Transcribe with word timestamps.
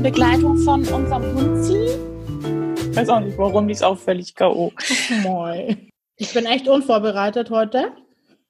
in 0.00 0.04
Begleitung 0.04 0.56
von 0.56 0.80
unserem 0.88 1.34
Hunzi. 1.34 1.90
Ich 2.90 2.96
weiß 2.96 3.10
auch 3.10 3.20
nicht 3.20 3.36
warum, 3.36 3.68
die 3.68 3.74
ist 3.74 3.84
auch 3.84 3.98
völlig 3.98 4.34
K.O. 4.34 4.72
Moin. 5.22 5.90
Ich 6.16 6.32
bin 6.32 6.46
echt 6.46 6.68
unvorbereitet 6.68 7.50
heute. 7.50 7.92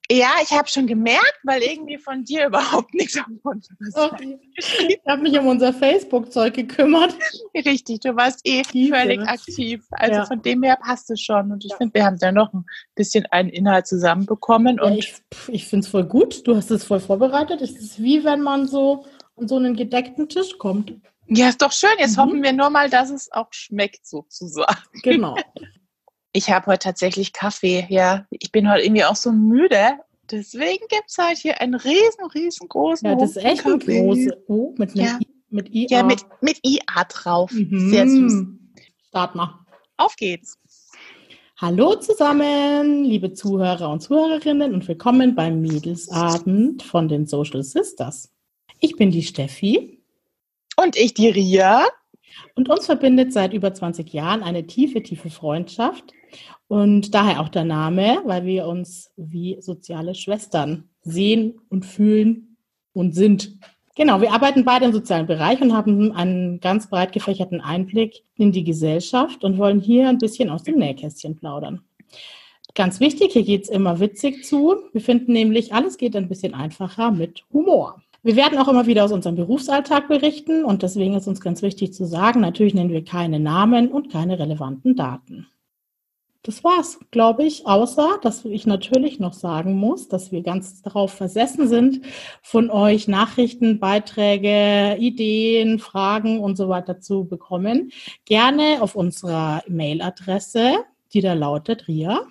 Ja, 0.09 0.31
ich 0.45 0.53
habe 0.53 0.69
schon 0.69 0.87
gemerkt, 0.87 1.41
weil 1.43 1.61
irgendwie 1.63 1.99
von 1.99 2.23
dir 2.23 2.47
überhaupt 2.47 2.95
nichts 2.95 3.19
am 3.19 3.41
Mund 3.43 3.67
okay. 3.95 4.39
Ich 4.89 5.01
habe 5.09 5.23
mich 5.23 5.37
um 5.41 5.49
unser 5.49 5.73
Facebook-Zeug 5.73 6.55
gekümmert. 6.55 7.17
Richtig, 7.55 7.99
du 7.99 8.15
warst 8.15 8.41
eh 8.45 8.63
Tiefe. 8.63 8.95
völlig 8.95 9.21
aktiv. 9.21 9.85
Also 9.91 10.21
ja. 10.21 10.27
von 10.27 10.43
dem 10.43 10.63
her 10.63 10.79
passt 10.81 11.11
es 11.11 11.21
schon. 11.21 11.51
Und 11.51 11.65
ich 11.65 11.73
ja. 11.73 11.79
finde, 11.79 11.95
wir 11.95 12.05
haben 12.05 12.19
da 12.21 12.31
noch 12.31 12.53
ein 12.53 12.65
bisschen 12.95 13.27
einen 13.27 13.49
Inhalt 13.49 13.89
zusammenbekommen. 13.89 14.79
Ja, 14.81 14.91
ich 14.91 15.15
ich 15.49 15.67
finde 15.67 15.85
es 15.85 15.91
voll 15.91 16.05
gut. 16.05 16.47
Du 16.47 16.55
hast 16.55 16.71
es 16.71 16.85
voll 16.85 17.01
vorbereitet. 17.01 17.61
Es 17.61 17.73
ist 17.73 18.01
wie 18.01 18.23
wenn 18.23 18.41
man 18.41 18.69
so 18.69 19.05
an 19.37 19.49
so 19.49 19.57
einen 19.57 19.75
gedeckten 19.75 20.29
Tisch 20.29 20.57
kommt. 20.59 20.93
Ja, 21.33 21.49
ist 21.49 21.63
doch 21.63 21.73
schön. 21.73 21.91
Jetzt 21.99 22.17
mhm. 22.17 22.23
hoffen 22.23 22.43
wir 22.43 22.53
nur 22.53 22.71
mal, 22.71 22.91
dass 22.91 23.11
es 23.11 23.31
auch 23.31 23.53
schmeckt, 23.53 24.07
sozusagen. 24.07 24.83
Genau. 25.03 25.37
Ich 26.33 26.49
habe 26.49 26.67
heute 26.67 26.85
tatsächlich 26.85 27.33
Kaffee, 27.33 27.89
ja. 27.89 28.25
Ich 28.31 28.53
bin 28.53 28.71
heute 28.71 28.85
irgendwie 28.85 29.05
auch 29.05 29.17
so 29.17 29.33
müde. 29.33 29.99
Deswegen 30.31 30.87
gibt 30.89 31.07
es 31.09 31.19
halt 31.19 31.39
hier 31.39 31.61
einen 31.61 31.75
riesen, 31.75 32.25
riesengroßen 32.33 33.09
Ja, 33.09 33.17
das 33.17 33.31
ist 33.31 33.45
echt 33.45 33.67
ein 33.67 33.81
großes 33.81 34.35
Oh, 34.47 34.73
mit, 34.79 34.95
ja. 34.95 35.19
I, 35.21 35.27
mit 35.49 35.75
IA. 35.75 35.87
Ja, 35.91 36.03
mit, 36.05 36.25
mit 36.41 36.61
IA 36.63 37.03
drauf. 37.09 37.51
Mhm. 37.51 37.91
Sehr 37.91 38.09
süß. 38.09 38.45
Start 39.09 39.35
mal. 39.35 39.59
Auf 39.97 40.15
geht's. 40.15 40.57
Hallo 41.57 41.97
zusammen, 41.97 43.05
liebe 43.05 43.33
Zuhörer 43.33 43.91
und 43.91 43.99
Zuhörerinnen 43.99 44.73
und 44.73 44.87
willkommen 44.87 45.35
beim 45.35 45.61
Mädelsabend 45.61 46.85
von 46.85 47.09
den 47.09 47.27
Social 47.27 47.65
Sisters. 47.65 48.33
Ich 48.79 48.95
bin 48.95 49.11
die 49.11 49.25
Steffi. 49.25 50.00
Und 50.83 50.97
ich 50.97 51.15
die 51.15 51.29
Ria. 51.29 51.85
Und 52.55 52.69
uns 52.71 52.87
verbindet 52.87 53.33
seit 53.33 53.53
über 53.53 53.75
20 53.75 54.13
Jahren 54.13 54.43
eine 54.43 54.67
tiefe, 54.67 55.03
tiefe 55.03 55.31
Freundschaft. 55.31 56.13
Und 56.69 57.15
daher 57.15 57.41
auch 57.41 57.49
der 57.49 57.65
Name, 57.65 58.23
weil 58.25 58.45
wir 58.45 58.67
uns 58.67 59.11
wie 59.17 59.61
soziale 59.61 60.15
Schwestern 60.15 60.89
sehen 61.03 61.61
und 61.69 61.85
fühlen 61.85 62.57
und 62.93 63.15
sind. 63.15 63.59
Genau, 63.97 64.21
wir 64.21 64.33
arbeiten 64.33 64.65
beide 64.65 64.87
im 64.87 64.93
sozialen 64.93 65.27
Bereich 65.27 65.61
und 65.61 65.75
haben 65.75 66.13
einen 66.13 66.61
ganz 66.61 66.89
breit 66.89 67.13
gefächerten 67.13 67.61
Einblick 67.61 68.23
in 68.37 68.53
die 68.53 68.65
Gesellschaft 68.65 69.45
und 69.45 69.59
wollen 69.59 69.81
hier 69.81 70.09
ein 70.09 70.19
bisschen 70.19 70.49
aus 70.49 70.63
dem 70.63 70.79
Nähkästchen 70.79 71.37
plaudern. 71.37 71.83
Ganz 72.75 73.01
wichtig, 73.01 73.33
hier 73.33 73.43
geht 73.43 73.65
es 73.65 73.69
immer 73.69 73.99
witzig 73.99 74.45
zu. 74.45 74.77
Wir 74.93 75.01
finden 75.01 75.33
nämlich, 75.33 75.75
alles 75.75 75.99
geht 75.99 76.15
ein 76.15 76.29
bisschen 76.29 76.55
einfacher 76.55 77.11
mit 77.11 77.45
Humor. 77.53 78.01
Wir 78.23 78.37
werden 78.37 78.59
auch 78.59 78.69
immer 78.69 78.87
wieder 78.87 79.05
aus 79.05 79.13
unserem 79.13 79.37
Berufsalltag 79.37 80.09
berichten 80.09 80.65
und 80.65 80.83
deswegen 80.83 81.15
ist 81.15 81.27
uns 81.27 81.41
ganz 81.41 81.63
wichtig 81.63 81.95
zu 81.95 82.05
sagen, 82.05 82.41
natürlich 82.41 82.75
nennen 82.75 82.91
wir 82.91 83.05
keine 83.05 83.41
Namen 83.41 83.91
und 83.91 84.13
keine 84.13 84.39
relevanten 84.39 84.95
Daten. 84.95 85.47
Das 86.43 86.65
war's, 86.65 86.99
glaube 87.11 87.45
ich, 87.45 87.67
außer 87.67 88.19
dass 88.23 88.45
ich 88.47 88.67
natürlich 88.67 89.21
noch 89.21 89.35
sagen 89.35 89.75
muss, 89.75 90.09
dass 90.09 90.33
wir 90.33 90.43
ganz 90.43 90.81
darauf 90.83 91.13
versessen 91.13 91.69
sind, 91.69 92.03
von 92.43 92.71
euch 92.71 93.09
Nachrichten, 93.09 93.79
Beiträge, 93.79 94.97
Ideen, 94.99 95.79
Fragen 95.79 96.41
und 96.41 96.57
so 96.57 96.71
weiter 96.71 97.01
zu 97.01 97.25
bekommen. 97.25 97.91
Gerne 98.25 98.79
auf 98.81 98.97
unserer 98.97 99.63
Mailadresse, 99.69 100.77
die 101.13 101.21
da 101.21 101.35
lautet 101.35 101.89
Ria. 101.89 102.27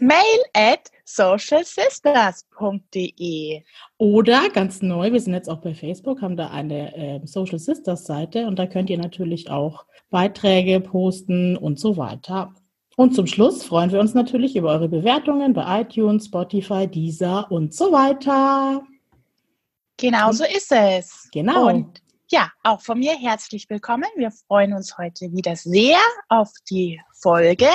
Mail 0.00 0.40
at 0.54 0.90
socialsisters.de. 1.04 3.62
Oder 3.98 4.48
ganz 4.50 4.82
neu, 4.82 5.12
wir 5.12 5.20
sind 5.20 5.34
jetzt 5.34 5.48
auch 5.48 5.60
bei 5.60 5.74
Facebook, 5.74 6.22
haben 6.22 6.36
da 6.36 6.48
eine 6.48 6.96
äh, 6.96 7.20
Social 7.26 7.58
Sisters 7.58 8.04
Seite 8.04 8.46
und 8.46 8.58
da 8.58 8.66
könnt 8.66 8.90
ihr 8.90 8.98
natürlich 8.98 9.50
auch 9.50 9.84
Beiträge 10.10 10.80
posten 10.80 11.56
und 11.56 11.78
so 11.78 11.96
weiter. 11.96 12.54
Und 12.96 13.14
zum 13.14 13.26
Schluss 13.26 13.64
freuen 13.64 13.92
wir 13.92 14.00
uns 14.00 14.14
natürlich 14.14 14.56
über 14.56 14.70
eure 14.70 14.88
Bewertungen 14.88 15.52
bei 15.52 15.82
iTunes, 15.82 16.26
Spotify, 16.26 16.86
Deezer 16.86 17.50
und 17.50 17.74
so 17.74 17.92
weiter. 17.92 18.82
Genau 19.96 20.32
so 20.32 20.44
ist 20.44 20.72
es. 20.72 21.28
Genau. 21.32 21.68
Und 21.68 22.02
ja, 22.30 22.50
auch 22.62 22.80
von 22.80 23.00
mir 23.00 23.16
herzlich 23.16 23.68
willkommen. 23.68 24.08
Wir 24.14 24.30
freuen 24.30 24.72
uns 24.72 24.96
heute 24.96 25.32
wieder 25.32 25.56
sehr 25.56 25.98
auf 26.28 26.52
die 26.70 27.00
Folge. 27.12 27.66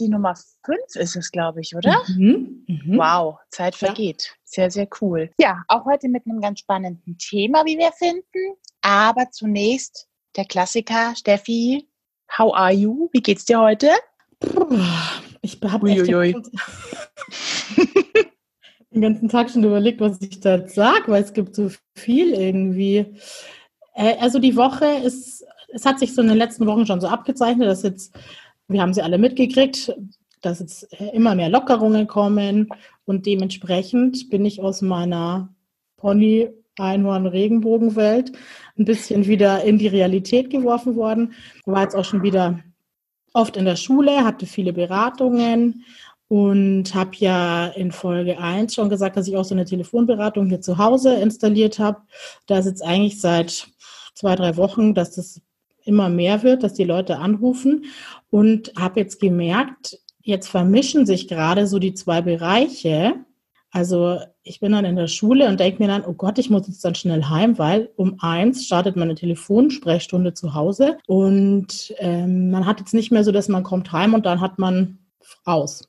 Die 0.00 0.08
Nummer 0.08 0.34
fünf 0.64 0.94
ist 0.94 1.14
es, 1.14 1.30
glaube 1.30 1.60
ich, 1.60 1.76
oder? 1.76 2.02
Mhm, 2.08 2.64
mh. 2.66 2.96
Wow, 2.96 3.36
Zeit 3.50 3.74
vergeht. 3.74 4.30
Ja. 4.30 4.36
Sehr, 4.44 4.70
sehr 4.70 4.88
cool. 5.02 5.30
Ja, 5.38 5.62
auch 5.68 5.84
heute 5.84 6.08
mit 6.08 6.24
einem 6.26 6.40
ganz 6.40 6.60
spannenden 6.60 7.18
Thema, 7.18 7.66
wie 7.66 7.76
wir 7.76 7.92
finden. 7.92 8.56
Aber 8.80 9.30
zunächst 9.30 10.08
der 10.36 10.46
Klassiker, 10.46 11.14
Steffi, 11.14 11.86
how 12.38 12.54
are 12.54 12.72
you? 12.72 13.10
Wie 13.12 13.20
geht's 13.20 13.44
dir 13.44 13.60
heute? 13.60 13.90
Ich 15.42 15.60
habe 15.62 15.90
den 18.90 19.02
ganzen 19.02 19.28
Tag 19.28 19.50
schon 19.50 19.64
überlegt, 19.64 20.00
was 20.00 20.18
ich 20.22 20.40
da 20.40 20.66
sage, 20.66 21.08
weil 21.08 21.22
es 21.22 21.34
gibt 21.34 21.54
so 21.54 21.70
viel 21.94 22.32
irgendwie. 22.32 23.18
Äh, 23.94 24.16
also 24.20 24.38
die 24.38 24.56
Woche 24.56 24.86
ist, 24.86 25.44
es 25.72 25.86
hat 25.86 25.98
sich 25.98 26.14
so 26.14 26.22
in 26.22 26.28
den 26.28 26.38
letzten 26.38 26.66
Wochen 26.66 26.86
schon 26.86 27.00
so 27.00 27.08
abgezeichnet, 27.08 27.68
dass 27.68 27.82
jetzt, 27.82 28.14
wir 28.68 28.80
haben 28.80 28.94
sie 28.94 29.02
alle 29.02 29.18
mitgekriegt, 29.18 29.94
dass 30.40 30.60
jetzt 30.60 30.92
immer 31.12 31.34
mehr 31.34 31.48
Lockerungen 31.48 32.06
kommen 32.06 32.68
und 33.04 33.26
dementsprechend 33.26 34.28
bin 34.28 34.44
ich 34.44 34.60
aus 34.60 34.82
meiner 34.82 35.48
Pony 35.96 36.50
Einhorn 36.78 37.26
Regenbogenwelt 37.26 38.32
ein 38.78 38.84
bisschen 38.84 39.26
wieder 39.26 39.62
in 39.62 39.78
die 39.78 39.88
Realität 39.88 40.50
geworfen 40.50 40.96
worden. 40.96 41.34
War 41.66 41.82
jetzt 41.82 41.94
auch 41.94 42.04
schon 42.04 42.22
wieder 42.22 42.60
oft 43.34 43.56
in 43.56 43.64
der 43.64 43.76
Schule, 43.76 44.24
hatte 44.24 44.46
viele 44.46 44.72
Beratungen 44.72 45.84
und 46.28 46.94
habe 46.94 47.10
ja 47.16 47.66
in 47.66 47.92
Folge 47.92 48.38
1 48.38 48.74
schon 48.74 48.88
gesagt, 48.88 49.16
dass 49.16 49.28
ich 49.28 49.36
auch 49.36 49.44
so 49.44 49.54
eine 49.54 49.66
Telefonberatung 49.66 50.46
hier 50.46 50.62
zu 50.62 50.78
Hause 50.78 51.14
installiert 51.14 51.78
habe. 51.78 52.00
Da 52.46 52.58
ist 52.58 52.66
jetzt 52.66 52.82
eigentlich 52.82 53.20
seit 53.20 53.68
zwei, 54.14 54.36
drei 54.36 54.56
Wochen, 54.56 54.94
dass 54.94 55.14
das 55.14 55.40
immer 55.84 56.08
mehr 56.08 56.42
wird, 56.42 56.62
dass 56.62 56.74
die 56.74 56.84
Leute 56.84 57.18
anrufen 57.18 57.86
und 58.30 58.72
habe 58.78 59.00
jetzt 59.00 59.20
gemerkt, 59.20 59.98
jetzt 60.20 60.48
vermischen 60.48 61.06
sich 61.06 61.28
gerade 61.28 61.66
so 61.66 61.78
die 61.78 61.94
zwei 61.94 62.22
Bereiche. 62.22 63.14
Also 63.70 64.20
ich 64.44 64.60
bin 64.60 64.72
dann 64.72 64.84
in 64.84 64.96
der 64.96 65.08
Schule 65.08 65.48
und 65.48 65.58
denke 65.58 65.82
mir 65.82 65.88
dann, 65.88 66.04
oh 66.04 66.12
Gott, 66.12 66.38
ich 66.38 66.50
muss 66.50 66.68
jetzt 66.68 66.84
dann 66.84 66.94
schnell 66.94 67.24
heim, 67.24 67.58
weil 67.58 67.90
um 67.96 68.16
eins 68.20 68.66
startet 68.66 68.96
meine 68.96 69.14
Telefonsprechstunde 69.14 70.34
zu 70.34 70.54
Hause 70.54 70.98
und 71.06 71.94
ähm, 71.98 72.50
man 72.50 72.66
hat 72.66 72.80
jetzt 72.80 72.94
nicht 72.94 73.10
mehr 73.10 73.24
so, 73.24 73.32
dass 73.32 73.48
man 73.48 73.62
kommt 73.62 73.90
heim 73.92 74.14
und 74.14 74.26
dann 74.26 74.40
hat 74.40 74.58
man 74.58 74.98
aus. 75.44 75.88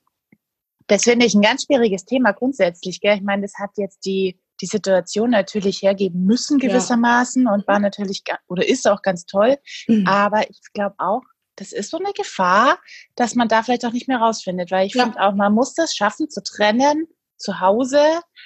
Das 0.87 1.03
finde 1.03 1.25
ich 1.25 1.33
ein 1.33 1.41
ganz 1.41 1.63
schwieriges 1.65 2.05
Thema 2.05 2.31
grundsätzlich. 2.31 2.99
Gell? 2.99 3.15
Ich 3.15 3.23
meine, 3.23 3.43
das 3.43 3.53
hat 3.57 3.71
jetzt 3.77 4.05
die, 4.05 4.39
die 4.63 4.67
Situation 4.67 5.31
natürlich 5.31 5.81
hergeben 5.81 6.23
müssen 6.23 6.57
gewissermaßen 6.57 7.43
ja. 7.43 7.53
und 7.53 7.67
war 7.67 7.79
natürlich 7.79 8.23
oder 8.47 8.65
ist 8.65 8.87
auch 8.87 9.01
ganz 9.01 9.25
toll. 9.25 9.57
Mhm. 9.89 10.07
Aber 10.07 10.49
ich 10.49 10.61
glaube 10.73 10.95
auch, 10.99 11.21
das 11.57 11.73
ist 11.73 11.91
so 11.91 11.97
eine 11.97 12.13
Gefahr, 12.13 12.79
dass 13.15 13.35
man 13.35 13.49
da 13.49 13.61
vielleicht 13.61 13.85
auch 13.85 13.91
nicht 13.91 14.07
mehr 14.07 14.19
rausfindet, 14.19 14.71
weil 14.71 14.87
ich 14.87 14.93
ja. 14.93 15.03
finde 15.03 15.19
auch, 15.19 15.33
man 15.33 15.53
muss 15.53 15.73
das 15.73 15.93
schaffen 15.93 16.29
zu 16.29 16.41
trennen, 16.41 17.07
zu 17.35 17.59
Hause 17.59 17.99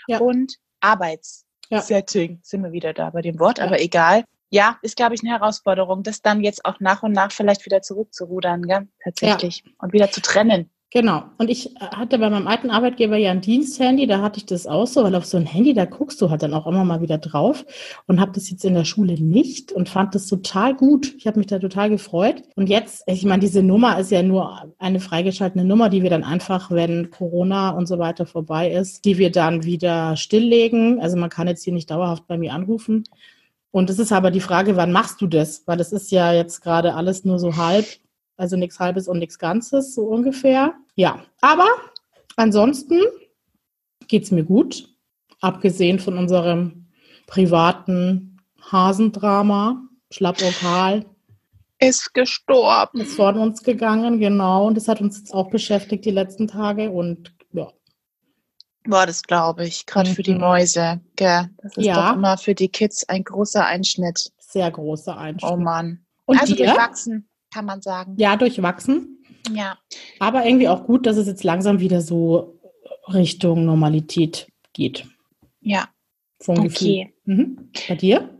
ja. 0.07 0.17
und 0.17 0.55
Arbeitssetting. 0.79 2.31
Ja. 2.31 2.39
Sind 2.41 2.63
wir 2.63 2.71
wieder 2.71 2.93
da 2.93 3.11
bei 3.11 3.21
dem 3.21 3.39
Wort, 3.39 3.59
aber 3.59 3.79
egal. 3.79 4.23
Ja, 4.49 4.79
ist, 4.81 4.95
glaube 4.95 5.13
ich, 5.13 5.21
eine 5.21 5.31
Herausforderung, 5.31 6.01
das 6.01 6.23
dann 6.23 6.41
jetzt 6.41 6.65
auch 6.65 6.79
nach 6.79 7.03
und 7.03 7.11
nach 7.11 7.31
vielleicht 7.31 7.63
wieder 7.65 7.83
zurückzurudern, 7.83 8.63
gell? 8.63 8.87
tatsächlich. 9.03 9.63
Und 9.77 9.93
wieder 9.93 10.09
zu 10.09 10.21
trennen. 10.21 10.71
Genau. 10.91 11.23
Und 11.37 11.49
ich 11.49 11.75
äh, 11.75 11.79
hatte 11.79 12.17
bei 12.17 12.29
meinem 12.29 12.47
alten 12.47 12.69
Arbeitgeber 12.69 13.17
ja 13.17 13.31
ein 13.31 13.41
Diensthandy, 13.41 14.07
da 14.07 14.21
hatte 14.21 14.37
ich 14.37 14.45
das 14.45 14.65
auch 14.67 14.87
so, 14.87 15.03
weil 15.03 15.15
auf 15.15 15.25
so 15.25 15.35
ein 15.35 15.45
Handy, 15.45 15.73
da 15.73 15.83
guckst 15.83 16.21
du 16.21 16.29
halt 16.29 16.43
dann 16.43 16.53
auch 16.53 16.65
immer 16.65 16.85
mal 16.85 17.01
wieder 17.01 17.17
drauf 17.17 17.65
und 18.07 18.21
habe 18.21 18.31
das 18.31 18.49
jetzt 18.49 18.63
in 18.63 18.73
der 18.73 18.85
Schule 18.85 19.21
nicht 19.21 19.73
und 19.73 19.89
fand 19.89 20.15
das 20.15 20.27
total 20.27 20.75
gut. 20.75 21.13
Ich 21.17 21.27
habe 21.27 21.39
mich 21.39 21.47
da 21.47 21.59
total 21.59 21.89
gefreut. 21.89 22.41
Und 22.55 22.69
jetzt, 22.69 23.03
ich 23.05 23.25
meine, 23.25 23.41
diese 23.41 23.63
Nummer 23.63 23.99
ist 23.99 24.11
ja 24.11 24.23
nur 24.23 24.73
eine 24.79 25.01
freigeschaltete 25.01 25.65
Nummer, 25.65 25.89
die 25.89 26.03
wir 26.03 26.09
dann 26.09 26.23
einfach, 26.23 26.71
wenn 26.71 27.09
Corona 27.09 27.71
und 27.71 27.85
so 27.87 27.99
weiter 27.99 28.25
vorbei 28.25 28.71
ist, 28.71 29.03
die 29.03 29.17
wir 29.17 29.31
dann 29.31 29.65
wieder 29.65 30.15
stilllegen. 30.15 31.01
Also 31.01 31.17
man 31.17 31.29
kann 31.29 31.49
jetzt 31.49 31.65
hier 31.65 31.73
nicht 31.73 31.91
dauerhaft 31.91 32.27
bei 32.27 32.37
mir 32.37 32.53
anrufen. 32.53 33.03
Und 33.71 33.89
es 33.89 33.99
ist 33.99 34.13
aber 34.13 34.31
die 34.31 34.39
Frage, 34.39 34.77
wann 34.77 34.93
machst 34.93 35.19
du 35.21 35.27
das? 35.27 35.63
Weil 35.65 35.77
das 35.77 35.91
ist 35.91 36.11
ja 36.11 36.31
jetzt 36.31 36.61
gerade 36.61 36.95
alles 36.95 37.25
nur 37.25 37.39
so 37.39 37.57
halb 37.57 37.85
also 38.37 38.55
nichts 38.55 38.79
Halbes 38.79 39.07
und 39.07 39.19
nichts 39.19 39.39
Ganzes, 39.39 39.93
so 39.93 40.03
ungefähr. 40.03 40.75
Ja, 40.95 41.23
aber 41.41 41.67
ansonsten 42.35 43.01
geht 44.07 44.23
es 44.23 44.31
mir 44.31 44.43
gut, 44.43 44.87
abgesehen 45.41 45.99
von 45.99 46.17
unserem 46.17 46.87
privaten 47.25 48.37
Hasendrama, 48.71 49.83
Schlappokal. 50.11 51.05
Ist 51.79 52.13
gestorben. 52.13 53.01
Ist 53.01 53.15
von 53.15 53.37
uns 53.37 53.61
gegangen, 53.61 54.19
genau. 54.19 54.65
Und 54.65 54.75
das 54.75 54.87
hat 54.87 54.99
uns 54.99 55.19
jetzt 55.19 55.33
auch 55.33 55.49
beschäftigt 55.49 56.05
die 56.05 56.11
letzten 56.11 56.47
Tage 56.47 56.89
und 56.89 57.35
ja. 57.53 57.71
War 58.85 59.05
das, 59.05 59.21
glaube 59.21 59.65
ich, 59.65 59.85
gerade 59.85 60.09
mhm. 60.09 60.15
für 60.15 60.23
die 60.23 60.33
mhm. 60.33 60.39
Mäuse. 60.39 61.01
Gell? 61.15 61.49
Das 61.61 61.77
ist 61.77 61.85
ja. 61.85 62.09
doch 62.09 62.15
immer 62.17 62.37
für 62.37 62.55
die 62.55 62.69
Kids 62.69 63.07
ein 63.07 63.23
großer 63.23 63.65
Einschnitt. 63.65 64.31
sehr 64.39 64.71
großer 64.71 65.17
Einschnitt. 65.17 65.51
Oh 65.51 65.57
Mann. 65.57 66.05
Und 66.25 66.41
also 66.41 66.55
dir? 66.55 66.65
durchwachsen, 66.65 67.26
kann 67.51 67.65
man 67.65 67.81
sagen. 67.81 68.15
Ja, 68.17 68.35
durchwachsen. 68.35 69.23
Ja. 69.51 69.77
Aber 70.19 70.45
irgendwie 70.45 70.67
auch 70.67 70.85
gut, 70.85 71.05
dass 71.05 71.17
es 71.17 71.27
jetzt 71.27 71.43
langsam 71.43 71.79
wieder 71.79 72.01
so 72.01 72.59
Richtung 73.13 73.65
Normalität 73.65 74.47
geht. 74.73 75.05
Ja. 75.61 75.89
Vom 76.39 76.59
Okay. 76.59 77.13
Mhm. 77.25 77.71
Bei 77.87 77.95
dir? 77.95 78.36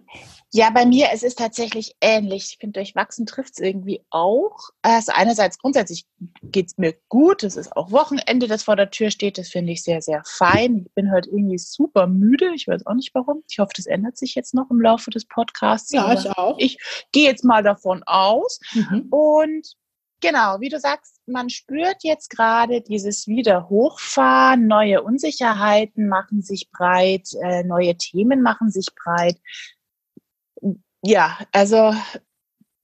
Ja, 0.53 0.69
bei 0.69 0.85
mir, 0.85 1.09
es 1.11 1.23
ist 1.23 1.39
tatsächlich 1.39 1.95
ähnlich. 1.99 2.51
Ich 2.51 2.57
finde, 2.59 2.79
durchwachsen 2.79 3.25
trifft 3.25 3.53
es 3.53 3.59
irgendwie 3.59 4.01
auch. 4.09 4.69
Also 4.81 5.11
einerseits 5.13 5.57
grundsätzlich 5.57 6.05
geht 6.41 6.67
es 6.67 6.77
mir 6.77 6.93
gut. 7.09 7.43
Es 7.43 7.57
ist 7.57 7.75
auch 7.75 7.91
Wochenende, 7.91 8.47
das 8.47 8.63
vor 8.63 8.77
der 8.77 8.89
Tür 8.89 9.11
steht. 9.11 9.37
Das 9.37 9.49
finde 9.49 9.73
ich 9.73 9.83
sehr, 9.83 10.01
sehr 10.01 10.23
fein. 10.25 10.85
Ich 10.85 10.93
bin 10.93 11.11
heute 11.11 11.29
irgendwie 11.29 11.57
super 11.57 12.07
müde. 12.07 12.53
Ich 12.55 12.67
weiß 12.67 12.85
auch 12.85 12.93
nicht 12.93 13.13
warum. 13.13 13.43
Ich 13.49 13.59
hoffe, 13.59 13.73
das 13.75 13.87
ändert 13.87 14.17
sich 14.17 14.35
jetzt 14.35 14.53
noch 14.53 14.71
im 14.71 14.79
Laufe 14.79 15.09
des 15.11 15.25
Podcasts. 15.25 15.91
Ja, 15.91 16.13
ich 16.13 16.29
auch. 16.29 16.55
ich 16.59 16.77
gehe 17.11 17.25
jetzt 17.25 17.43
mal 17.43 17.61
davon 17.61 18.03
aus. 18.05 18.61
Mhm. 18.73 19.07
Und 19.09 19.73
genau, 20.21 20.61
wie 20.61 20.69
du 20.69 20.79
sagst, 20.79 21.19
man 21.25 21.49
spürt 21.49 22.03
jetzt 22.03 22.29
gerade 22.29 22.81
dieses 22.81 23.27
Wiederhochfahren, 23.27 24.65
neue 24.65 25.03
Unsicherheiten 25.03 26.07
machen 26.07 26.41
sich 26.41 26.69
breit, 26.71 27.27
äh, 27.43 27.65
neue 27.65 27.97
Themen 27.97 28.41
machen 28.41 28.71
sich 28.71 28.87
breit. 28.95 29.37
Ja, 31.03 31.37
also 31.51 31.93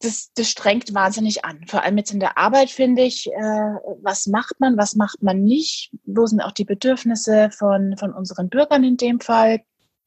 das, 0.03 0.31
das 0.35 0.49
strengt 0.49 0.93
wahnsinnig 0.93 1.45
an. 1.45 1.65
Vor 1.67 1.83
allem 1.83 1.97
jetzt 1.97 2.11
in 2.11 2.19
der 2.19 2.37
Arbeit 2.37 2.69
finde 2.69 3.03
ich, 3.03 3.27
äh, 3.27 3.73
was 4.01 4.27
macht 4.27 4.59
man, 4.59 4.77
was 4.77 4.95
macht 4.95 5.23
man 5.23 5.43
nicht? 5.43 5.91
Wo 6.05 6.25
sind 6.25 6.41
auch 6.41 6.51
die 6.51 6.65
Bedürfnisse 6.65 7.49
von, 7.51 7.95
von 7.97 8.13
unseren 8.13 8.49
Bürgern 8.49 8.83
in 8.83 8.97
dem 8.97 9.19
Fall? 9.19 9.61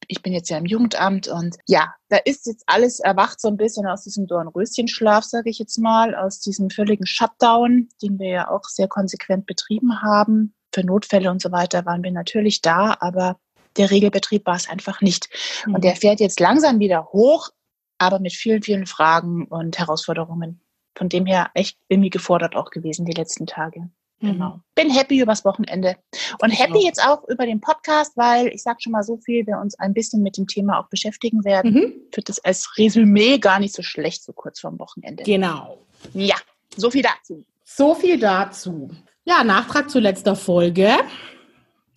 Ich 0.07 0.21
bin 0.21 0.33
jetzt 0.33 0.49
ja 0.49 0.57
im 0.57 0.65
Jugendamt 0.65 1.27
und 1.27 1.57
ja, 1.67 1.93
da 2.09 2.17
ist 2.17 2.45
jetzt 2.45 2.63
alles 2.67 2.99
erwacht 2.99 3.41
so 3.41 3.47
ein 3.47 3.57
bisschen 3.57 3.87
aus 3.87 4.03
diesem 4.03 4.27
Dornröschenschlaf, 4.27 5.23
sage 5.23 5.49
ich 5.49 5.57
jetzt 5.57 5.77
mal, 5.79 6.15
aus 6.15 6.39
diesem 6.39 6.69
völligen 6.69 7.07
Shutdown, 7.07 7.89
den 8.01 8.19
wir 8.19 8.29
ja 8.29 8.51
auch 8.51 8.63
sehr 8.65 8.87
konsequent 8.87 9.47
betrieben 9.47 10.01
haben. 10.01 10.53
Für 10.73 10.83
Notfälle 10.83 11.31
und 11.31 11.41
so 11.41 11.51
weiter 11.51 11.85
waren 11.85 12.03
wir 12.03 12.11
natürlich 12.11 12.61
da, 12.61 12.95
aber 12.99 13.39
der 13.77 13.89
Regelbetrieb 13.89 14.45
war 14.45 14.55
es 14.55 14.69
einfach 14.69 15.01
nicht. 15.01 15.29
Und 15.65 15.83
der 15.83 15.95
fährt 15.95 16.19
jetzt 16.19 16.39
langsam 16.39 16.79
wieder 16.79 17.05
hoch, 17.11 17.49
aber 17.97 18.19
mit 18.19 18.33
vielen, 18.33 18.63
vielen 18.63 18.85
Fragen 18.85 19.45
und 19.45 19.77
Herausforderungen. 19.77 20.61
Von 20.95 21.09
dem 21.09 21.25
her 21.25 21.51
echt 21.53 21.77
irgendwie 21.89 22.09
gefordert 22.09 22.55
auch 22.55 22.71
gewesen 22.71 23.05
die 23.05 23.13
letzten 23.13 23.45
Tage. 23.45 23.89
Genau. 24.19 24.61
Bin 24.73 24.89
happy 24.89 25.19
übers 25.19 25.45
Wochenende. 25.45 25.95
Und 26.41 26.49
happy 26.49 26.79
auch. 26.79 26.83
jetzt 26.83 27.03
auch 27.03 27.27
über 27.27 27.45
den 27.45 27.61
Podcast, 27.61 28.17
weil 28.17 28.47
ich 28.47 28.63
sage 28.63 28.79
schon 28.81 28.93
mal 28.93 29.03
so 29.03 29.17
viel, 29.17 29.45
wir 29.45 29.59
uns 29.59 29.77
ein 29.77 29.93
bisschen 29.93 30.23
mit 30.23 30.37
dem 30.37 30.47
Thema 30.47 30.79
auch 30.79 30.89
beschäftigen 30.89 31.43
werden. 31.45 31.73
Mhm. 31.73 31.93
Wird 32.11 32.29
das 32.29 32.39
als 32.39 32.77
Resümee 32.77 33.37
gar 33.37 33.59
nicht 33.59 33.75
so 33.75 33.83
schlecht, 33.83 34.23
so 34.23 34.33
kurz 34.33 34.59
vorm 34.59 34.79
Wochenende. 34.79 35.23
Genau. 35.23 35.85
Ja, 36.13 36.35
so 36.75 36.89
viel 36.89 37.03
dazu. 37.03 37.45
So 37.63 37.93
viel 37.93 38.19
dazu. 38.19 38.89
Ja, 39.25 39.43
Nachtrag 39.43 39.89
zu 39.89 39.99
letzter 39.99 40.35
Folge. 40.35 40.95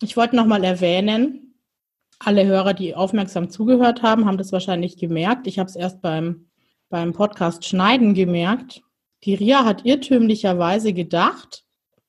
Ich 0.01 0.15
wollte 0.15 0.35
nochmal 0.35 0.63
erwähnen, 0.63 1.50
alle 2.23 2.45
Hörer, 2.45 2.73
die 2.73 2.95
aufmerksam 2.95 3.49
zugehört 3.49 4.01
haben, 4.01 4.25
haben 4.25 4.37
das 4.37 4.51
wahrscheinlich 4.51 4.97
gemerkt. 4.97 5.47
Ich 5.47 5.59
habe 5.59 5.69
es 5.69 5.75
erst 5.75 6.01
beim, 6.01 6.47
beim 6.89 7.13
Podcast 7.13 7.65
Schneiden 7.65 8.13
gemerkt. 8.13 8.81
Die 9.23 9.35
Ria 9.35 9.65
hat 9.65 9.85
irrtümlicherweise 9.85 10.93
gedacht, 10.93 11.63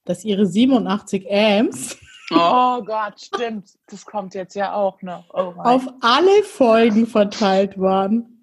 dass 0.04 0.24
ihre 0.24 0.46
87 0.46 1.26
Amps 1.30 1.98
Oh 2.34 2.82
Gott, 2.82 3.20
stimmt. 3.20 3.68
Das 3.88 4.06
kommt 4.06 4.34
jetzt 4.34 4.54
ja 4.54 4.72
auch 4.74 5.02
noch. 5.02 5.24
Oh 5.34 5.52
auf 5.58 5.86
alle 6.00 6.42
Folgen 6.44 7.06
verteilt 7.06 7.78
waren. 7.78 8.42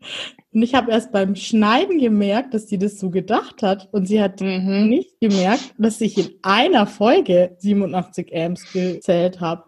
Und 0.53 0.61
ich 0.61 0.75
habe 0.75 0.91
erst 0.91 1.11
beim 1.11 1.35
Schneiden 1.35 1.97
gemerkt, 1.99 2.53
dass 2.53 2.67
sie 2.67 2.77
das 2.77 2.99
so 2.99 3.09
gedacht 3.09 3.63
hat. 3.63 3.89
Und 3.91 4.05
sie 4.05 4.21
hat 4.21 4.41
Mhm. 4.41 4.89
nicht 4.89 5.19
gemerkt, 5.19 5.73
dass 5.79 6.01
ich 6.01 6.17
in 6.17 6.29
einer 6.43 6.85
Folge 6.85 7.55
87 7.57 8.31
Amps 8.35 8.71
gezählt 8.71 9.41
habe. 9.41 9.63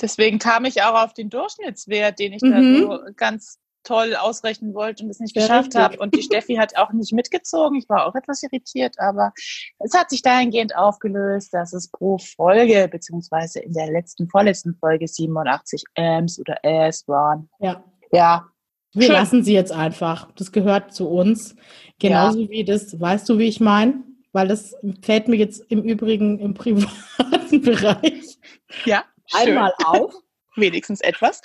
Deswegen 0.00 0.38
kam 0.38 0.64
ich 0.64 0.82
auch 0.82 1.02
auf 1.04 1.14
den 1.14 1.30
Durchschnittswert, 1.30 2.18
den 2.18 2.32
ich 2.32 2.42
Mhm. 2.42 2.50
da 2.50 2.96
so 3.06 3.12
ganz 3.16 3.58
toll 3.84 4.16
ausrechnen 4.16 4.72
wollte 4.74 5.04
und 5.04 5.10
es 5.10 5.20
nicht 5.20 5.36
Ja, 5.36 5.42
geschafft 5.42 5.74
habe. 5.74 5.98
Und 5.98 6.14
die 6.14 6.22
Steffi 6.22 6.54
hat 6.54 6.74
auch 6.76 6.92
nicht 6.92 7.12
mitgezogen. 7.12 7.76
Ich 7.78 7.86
war 7.88 8.06
auch 8.06 8.14
etwas 8.14 8.42
irritiert, 8.42 8.98
aber 8.98 9.32
es 9.78 9.92
hat 9.92 10.08
sich 10.08 10.22
dahingehend 10.22 10.74
aufgelöst, 10.74 11.52
dass 11.52 11.74
es 11.74 11.90
pro 11.90 12.16
Folge, 12.16 12.88
beziehungsweise 12.90 13.60
in 13.60 13.74
der 13.74 13.90
letzten, 13.90 14.28
vorletzten 14.30 14.74
Folge 14.74 15.06
87 15.06 15.84
Amps 15.96 16.38
oder 16.40 16.56
As 16.64 17.06
waren. 17.06 17.48
Ja. 17.60 17.84
Ja, 18.10 18.46
Wir 18.94 19.02
Schön. 19.06 19.12
lassen 19.12 19.44
sie 19.44 19.52
jetzt 19.52 19.72
einfach. 19.72 20.30
Das 20.36 20.50
gehört 20.52 20.94
zu 20.94 21.08
uns. 21.08 21.54
Genauso 21.98 22.48
wie 22.48 22.64
das, 22.64 22.98
weißt 22.98 23.28
du, 23.28 23.38
wie 23.38 23.48
ich 23.48 23.60
meine? 23.60 24.02
Weil 24.32 24.48
das 24.48 24.74
fällt 25.02 25.28
mir 25.28 25.36
jetzt 25.36 25.60
im 25.68 25.82
Übrigen 25.82 26.38
im 26.38 26.54
privaten 26.54 26.88
Bereich 27.62 28.38
ja. 28.86 29.04
Einmal 29.32 29.72
auf. 29.84 30.14
Wenigstens 30.56 31.00
etwas. 31.00 31.40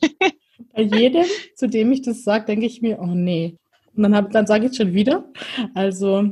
Bei 0.74 0.82
jedem, 0.82 1.24
zu 1.54 1.68
dem 1.68 1.92
ich 1.92 2.02
das 2.02 2.24
sage, 2.24 2.46
denke 2.46 2.66
ich 2.66 2.82
mir, 2.82 2.98
oh 3.00 3.06
nee. 3.06 3.56
Und 3.94 4.02
dann, 4.04 4.14
hab- 4.16 4.30
dann 4.32 4.46
sage 4.46 4.66
ich 4.66 4.72
es 4.72 4.76
schon 4.76 4.94
wieder. 4.94 5.30
Also 5.74 6.24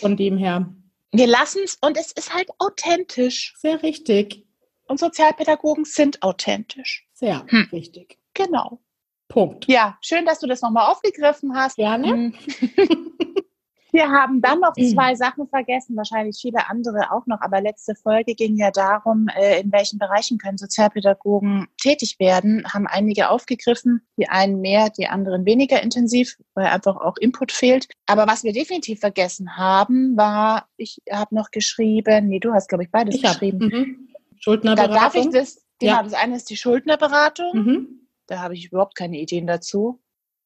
von 0.00 0.16
dem 0.16 0.36
her 0.36 0.72
Wir 1.12 1.26
lassen 1.26 1.60
es 1.64 1.76
und 1.80 1.96
es 1.96 2.12
ist 2.12 2.34
halt 2.34 2.48
authentisch. 2.58 3.54
sehr 3.58 3.82
richtig. 3.82 4.44
Und 4.86 4.98
Sozialpädagogen 5.00 5.84
sind 5.84 6.22
authentisch. 6.22 7.06
Sehr 7.14 7.44
Hm. 7.48 7.68
richtig. 7.72 8.18
Genau. 8.34 8.80
Punkt. 9.28 9.66
Ja, 9.68 9.96
schön, 10.02 10.26
dass 10.26 10.40
du 10.40 10.46
das 10.46 10.60
nochmal 10.60 10.90
aufgegriffen 10.90 11.56
hast. 11.56 11.76
Gerne. 11.76 12.32
Wir 13.94 14.10
haben 14.10 14.40
dann 14.42 14.58
noch 14.58 14.72
Mhm. 14.76 14.88
zwei 14.92 15.14
Sachen 15.14 15.46
vergessen, 15.46 15.96
wahrscheinlich 15.96 16.36
viele 16.40 16.68
andere 16.68 17.12
auch 17.12 17.26
noch, 17.26 17.40
aber 17.40 17.60
letzte 17.60 17.94
Folge 17.94 18.34
ging 18.34 18.56
ja 18.56 18.72
darum, 18.72 19.28
äh, 19.28 19.60
in 19.60 19.70
welchen 19.70 20.00
Bereichen 20.00 20.36
können 20.36 20.58
Sozialpädagogen 20.58 21.68
tätig 21.80 22.16
werden, 22.18 22.64
haben 22.74 22.88
einige 22.88 23.28
aufgegriffen, 23.30 24.00
die 24.16 24.28
einen 24.28 24.60
mehr, 24.60 24.90
die 24.90 25.06
anderen 25.06 25.46
weniger 25.46 25.80
intensiv, 25.80 26.36
weil 26.54 26.66
einfach 26.66 26.96
auch 26.96 27.16
Input 27.18 27.52
fehlt. 27.52 27.86
Aber 28.06 28.26
was 28.26 28.42
wir 28.42 28.52
definitiv 28.52 28.98
vergessen 28.98 29.56
haben, 29.56 30.16
war, 30.16 30.66
ich 30.76 31.00
habe 31.08 31.32
noch 31.34 31.52
geschrieben, 31.52 32.26
nee, 32.26 32.40
du 32.40 32.52
hast, 32.52 32.68
glaube 32.68 32.82
ich, 32.82 32.90
beides 32.90 33.14
Ich 33.14 33.22
geschrieben. 33.22 33.58
mhm. 33.72 34.08
Da 34.08 34.36
Schuldnerberatung. 34.40 34.94
darf 34.96 35.14
ich 35.14 35.28
das, 35.30 35.64
genau, 35.78 35.92
Ja. 35.92 36.02
das 36.02 36.14
eine 36.14 36.34
ist 36.36 36.50
die 36.50 36.56
Schuldnerberatung. 36.56 37.50
Mhm. 37.54 37.88
Da 38.26 38.40
habe 38.40 38.54
ich 38.54 38.66
überhaupt 38.66 38.96
keine 38.96 39.18
Ideen 39.18 39.46
dazu. 39.46 40.00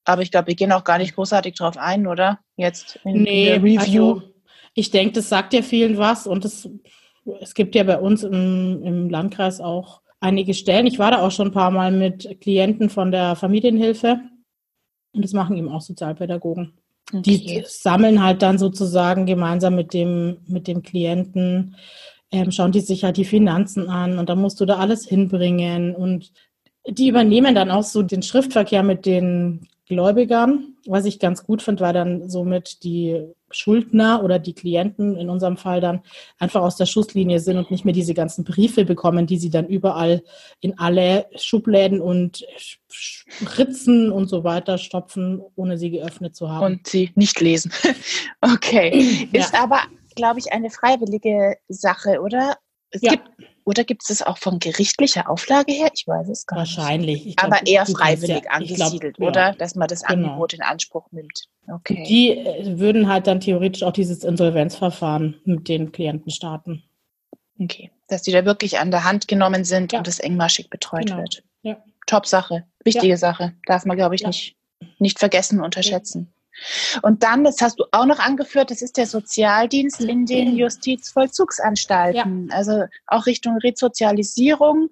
Aber 0.08 0.22
ich 0.22 0.30
glaube, 0.30 0.46
wir 0.48 0.54
gehen 0.54 0.72
auch 0.72 0.84
gar 0.84 0.96
nicht 0.96 1.14
großartig 1.14 1.54
drauf 1.54 1.76
ein, 1.76 2.06
oder? 2.06 2.38
Jetzt 2.56 2.98
in, 3.04 3.24
Nee, 3.24 3.44
der 3.44 3.62
Review. 3.62 4.12
Also, 4.12 4.22
ich 4.72 4.90
denke, 4.90 5.12
das 5.12 5.28
sagt 5.28 5.52
ja 5.52 5.60
vielen 5.60 5.98
was 5.98 6.26
und 6.26 6.46
das, 6.46 6.66
es 7.40 7.52
gibt 7.52 7.74
ja 7.74 7.82
bei 7.84 7.98
uns 7.98 8.22
im, 8.22 8.82
im 8.82 9.10
Landkreis 9.10 9.60
auch 9.60 10.00
einige 10.18 10.54
Stellen. 10.54 10.86
Ich 10.86 10.98
war 10.98 11.10
da 11.10 11.20
auch 11.20 11.30
schon 11.30 11.48
ein 11.48 11.52
paar 11.52 11.70
Mal 11.70 11.92
mit 11.92 12.40
Klienten 12.40 12.88
von 12.88 13.10
der 13.12 13.36
Familienhilfe 13.36 14.18
und 15.12 15.22
das 15.22 15.34
machen 15.34 15.58
eben 15.58 15.68
auch 15.68 15.82
Sozialpädagogen. 15.82 16.72
Die 17.12 17.36
Okay. 17.36 17.64
sammeln 17.66 18.22
halt 18.22 18.40
dann 18.40 18.56
sozusagen 18.56 19.26
gemeinsam 19.26 19.74
mit 19.74 19.92
dem, 19.92 20.38
mit 20.46 20.68
dem 20.68 20.82
Klienten, 20.82 21.76
ähm, 22.30 22.50
schauen 22.50 22.72
die 22.72 22.80
sich 22.80 23.04
halt 23.04 23.18
die 23.18 23.24
Finanzen 23.26 23.90
an 23.90 24.18
und 24.18 24.30
dann 24.30 24.40
musst 24.40 24.58
du 24.60 24.64
da 24.64 24.78
alles 24.78 25.06
hinbringen 25.06 25.94
und 25.94 26.32
die 26.86 27.08
übernehmen 27.08 27.54
dann 27.54 27.70
auch 27.70 27.82
so 27.82 28.02
den 28.02 28.22
Schriftverkehr 28.22 28.82
mit 28.82 29.04
den 29.04 29.68
Gläubigern. 29.88 30.74
Was 30.86 31.04
ich 31.04 31.18
ganz 31.18 31.44
gut 31.44 31.62
finde, 31.62 31.82
war 31.82 31.92
dann 31.92 32.28
somit 32.28 32.82
die 32.84 33.24
Schuldner 33.50 34.22
oder 34.22 34.38
die 34.38 34.52
Klienten 34.52 35.16
in 35.16 35.30
unserem 35.30 35.56
Fall 35.56 35.80
dann 35.80 36.00
einfach 36.38 36.60
aus 36.60 36.76
der 36.76 36.86
Schusslinie 36.86 37.40
sind 37.40 37.56
und 37.56 37.70
nicht 37.70 37.84
mehr 37.84 37.94
diese 37.94 38.12
ganzen 38.14 38.44
Briefe 38.44 38.84
bekommen, 38.84 39.26
die 39.26 39.38
sie 39.38 39.50
dann 39.50 39.66
überall 39.66 40.22
in 40.60 40.78
alle 40.78 41.26
Schubläden 41.36 42.00
und 42.00 42.44
Ritzen 43.58 44.12
und 44.12 44.28
so 44.28 44.44
weiter 44.44 44.78
stopfen, 44.78 45.42
ohne 45.56 45.78
sie 45.78 45.90
geöffnet 45.90 46.36
zu 46.36 46.50
haben. 46.50 46.64
Und 46.74 46.86
sie 46.86 47.10
nicht 47.14 47.40
lesen. 47.40 47.72
okay. 48.40 49.28
Ja. 49.32 49.40
Ist 49.40 49.54
aber, 49.54 49.80
glaube 50.14 50.38
ich, 50.40 50.52
eine 50.52 50.70
freiwillige 50.70 51.56
Sache, 51.68 52.20
oder? 52.20 52.56
Es 52.90 53.02
Ja. 53.02 53.12
gibt, 53.12 53.28
oder 53.68 53.84
gibt 53.84 54.02
es 54.02 54.08
das 54.08 54.26
auch 54.26 54.38
von 54.38 54.58
gerichtlicher 54.58 55.28
Auflage 55.28 55.72
her? 55.72 55.90
Ich 55.94 56.06
weiß 56.06 56.28
es 56.30 56.46
gar 56.46 56.62
nicht. 56.62 56.76
Wahrscheinlich. 56.78 57.26
Ich 57.26 57.36
glaub, 57.36 57.52
Aber 57.52 57.66
eher 57.66 57.84
freiwillig 57.86 58.28
ja- 58.30 58.36
ich 58.60 58.74
glaub, 58.74 58.82
angesiedelt, 58.88 59.16
ja. 59.18 59.26
oder? 59.28 59.52
Dass 59.52 59.74
man 59.74 59.88
das 59.88 60.02
Genau. 60.02 60.28
Angebot 60.28 60.54
in 60.54 60.62
Anspruch 60.62 61.06
nimmt. 61.12 61.44
Okay. 61.70 62.02
Die 62.08 62.30
äh, 62.30 62.78
würden 62.78 63.08
halt 63.08 63.26
dann 63.26 63.40
theoretisch 63.40 63.82
auch 63.82 63.92
dieses 63.92 64.24
Insolvenzverfahren 64.24 65.40
mit 65.44 65.68
den 65.68 65.92
Klienten 65.92 66.30
starten. 66.30 66.82
okay. 67.60 67.90
Dass 68.08 68.22
die 68.22 68.32
da 68.32 68.46
wirklich 68.46 68.78
an 68.78 68.90
der 68.90 69.04
Hand 69.04 69.28
genommen 69.28 69.64
sind 69.64 69.92
Ja. 69.92 69.98
und 69.98 70.06
das 70.06 70.18
engmaschig 70.18 70.70
betreut 70.70 71.06
Genau. 71.06 71.18
wird. 71.18 71.42
Ja. 71.62 71.76
Top-Sache. 72.06 72.64
Wichtige 72.84 73.18
Sache. 73.18 73.52
Darf 73.66 73.84
man, 73.84 73.98
glaube 73.98 74.14
ich, 74.14 74.22
nicht, 74.24 74.56
nicht 74.98 75.18
vergessen, 75.18 75.60
unterschätzen. 75.60 76.32
Und 77.02 77.22
dann, 77.22 77.44
das 77.44 77.60
hast 77.60 77.78
du 77.78 77.84
auch 77.92 78.06
noch 78.06 78.18
angeführt, 78.18 78.70
das 78.70 78.82
ist 78.82 78.96
der 78.96 79.06
Sozialdienst 79.06 80.00
in 80.00 80.26
den 80.26 80.56
Justizvollzugsanstalten. 80.56 82.50
Also 82.52 82.84
auch 83.06 83.26
Richtung 83.26 83.56
Resozialisierung. 83.58 84.90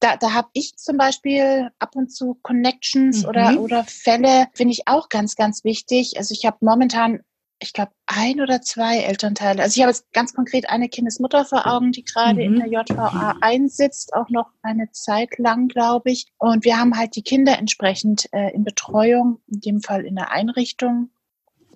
da, 0.00 0.16
da 0.16 0.32
habe 0.32 0.48
ich 0.52 0.76
zum 0.76 0.96
Beispiel 0.96 1.70
ab 1.78 1.94
und 1.94 2.12
zu 2.12 2.36
Connections 2.42 3.22
mhm. 3.22 3.28
oder, 3.28 3.60
oder 3.60 3.84
Fälle, 3.84 4.48
finde 4.52 4.72
ich 4.72 4.88
auch 4.88 5.08
ganz, 5.08 5.36
ganz 5.36 5.64
wichtig. 5.64 6.14
Also 6.18 6.34
ich 6.34 6.44
habe 6.44 6.58
momentan 6.60 7.20
ich 7.62 7.72
glaube, 7.72 7.92
ein 8.06 8.40
oder 8.40 8.60
zwei 8.60 8.98
Elternteile. 8.98 9.62
Also 9.62 9.76
ich 9.76 9.82
habe 9.82 9.92
jetzt 9.92 10.12
ganz 10.12 10.34
konkret 10.34 10.68
eine 10.68 10.88
Kindesmutter 10.88 11.44
vor 11.44 11.66
Augen, 11.66 11.92
die 11.92 12.04
gerade 12.04 12.34
mhm. 12.34 12.40
in 12.40 12.56
der 12.56 12.66
JVA 12.68 13.36
einsitzt, 13.40 14.14
auch 14.14 14.28
noch 14.28 14.50
eine 14.62 14.90
Zeit 14.90 15.38
lang, 15.38 15.68
glaube 15.68 16.10
ich. 16.10 16.26
Und 16.38 16.64
wir 16.64 16.78
haben 16.78 16.96
halt 16.96 17.16
die 17.16 17.22
Kinder 17.22 17.58
entsprechend 17.58 18.28
äh, 18.32 18.52
in 18.52 18.64
Betreuung, 18.64 19.40
in 19.46 19.60
dem 19.60 19.80
Fall 19.80 20.04
in 20.04 20.16
der 20.16 20.32
Einrichtung, 20.32 21.10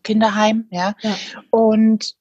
Kinderheim, 0.02 0.66
ja. 0.70 0.94
ja. 1.00 1.16
Und 1.50 2.14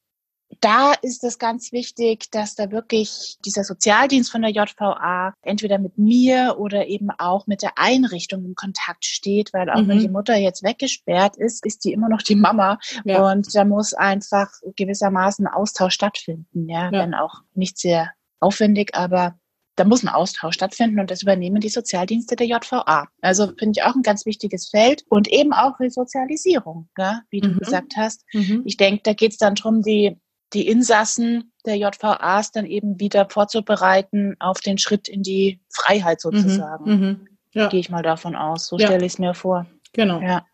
da 0.61 0.93
ist 1.01 1.23
es 1.23 1.39
ganz 1.39 1.71
wichtig, 1.71 2.29
dass 2.31 2.55
da 2.55 2.71
wirklich 2.71 3.37
dieser 3.45 3.63
Sozialdienst 3.63 4.31
von 4.31 4.41
der 4.41 4.51
JVA 4.51 5.33
entweder 5.41 5.79
mit 5.79 5.97
mir 5.97 6.55
oder 6.57 6.87
eben 6.87 7.09
auch 7.11 7.47
mit 7.47 7.61
der 7.61 7.77
Einrichtung 7.77 8.45
in 8.45 8.55
Kontakt 8.55 9.05
steht, 9.05 9.53
weil 9.53 9.69
auch 9.69 9.81
mhm. 9.81 9.87
wenn 9.87 9.99
die 9.99 10.09
Mutter 10.09 10.35
jetzt 10.35 10.63
weggesperrt 10.63 11.37
ist, 11.37 11.65
ist 11.65 11.83
die 11.83 11.93
immer 11.93 12.09
noch 12.09 12.21
die 12.21 12.35
Mama 12.35 12.79
ja. 13.03 13.29
und 13.31 13.53
da 13.53 13.65
muss 13.65 13.93
einfach 13.93 14.49
gewissermaßen 14.75 15.47
Austausch 15.47 15.93
stattfinden, 15.93 16.69
ja, 16.69 16.85
ja. 16.85 16.91
wenn 16.91 17.13
auch 17.13 17.41
nicht 17.53 17.77
sehr 17.77 18.11
aufwendig, 18.39 18.95
aber 18.95 19.37
da 19.75 19.83
muss 19.83 20.03
ein 20.03 20.09
Austausch 20.09 20.55
stattfinden 20.55 20.99
und 20.99 21.11
das 21.11 21.21
übernehmen 21.21 21.59
die 21.59 21.69
Sozialdienste 21.69 22.35
der 22.35 22.47
JVA. 22.47 23.09
Also 23.21 23.47
finde 23.57 23.77
ich 23.77 23.83
auch 23.83 23.93
ein 23.93 24.03
ganz 24.03 24.25
wichtiges 24.25 24.69
Feld 24.69 25.03
und 25.09 25.27
eben 25.27 25.51
auch 25.51 25.79
Resozialisierung, 25.79 26.87
ja, 26.97 27.21
wie 27.29 27.41
du 27.41 27.49
mhm. 27.49 27.59
gesagt 27.59 27.93
hast. 27.97 28.23
Mhm. 28.33 28.63
Ich 28.65 28.77
denke, 28.77 29.01
da 29.03 29.13
geht 29.13 29.33
es 29.33 29.37
dann 29.37 29.55
darum, 29.55 29.81
die 29.81 30.17
die 30.53 30.67
Insassen 30.67 31.51
der 31.65 31.77
JVAs 31.77 32.51
dann 32.51 32.65
eben 32.65 32.99
wieder 32.99 33.27
vorzubereiten 33.29 34.35
auf 34.39 34.61
den 34.61 34.77
Schritt 34.77 35.07
in 35.07 35.23
die 35.23 35.59
Freiheit 35.69 36.19
mhm, 36.23 36.37
sozusagen. 36.37 36.85
Mhm, 36.85 37.27
ja. 37.53 37.67
Gehe 37.69 37.79
ich 37.79 37.89
mal 37.89 38.03
davon 38.03 38.35
aus. 38.35 38.67
So 38.67 38.77
ja. 38.77 38.87
stelle 38.87 39.05
ich 39.05 39.13
es 39.13 39.19
mir 39.19 39.33
vor. 39.33 39.65
Genau. 39.93 40.21
Ja. 40.21 40.45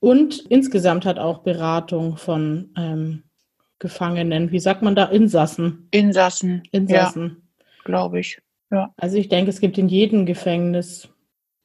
Und 0.00 0.38
insgesamt 0.48 1.04
hat 1.04 1.18
auch 1.18 1.38
Beratung 1.38 2.16
von 2.16 2.72
ähm, 2.76 3.22
Gefangenen, 3.78 4.52
wie 4.52 4.58
sagt 4.58 4.82
man 4.82 4.94
da, 4.94 5.04
Insassen? 5.04 5.88
Insassen. 5.90 6.62
Insassen. 6.72 7.42
Ja, 7.58 7.84
Glaube 7.84 8.20
ich. 8.20 8.40
Ja. 8.70 8.92
Also 8.96 9.16
ich 9.16 9.28
denke, 9.28 9.50
es 9.50 9.60
gibt 9.60 9.78
in 9.78 9.88
jedem 9.88 10.26
Gefängnis, 10.26 11.08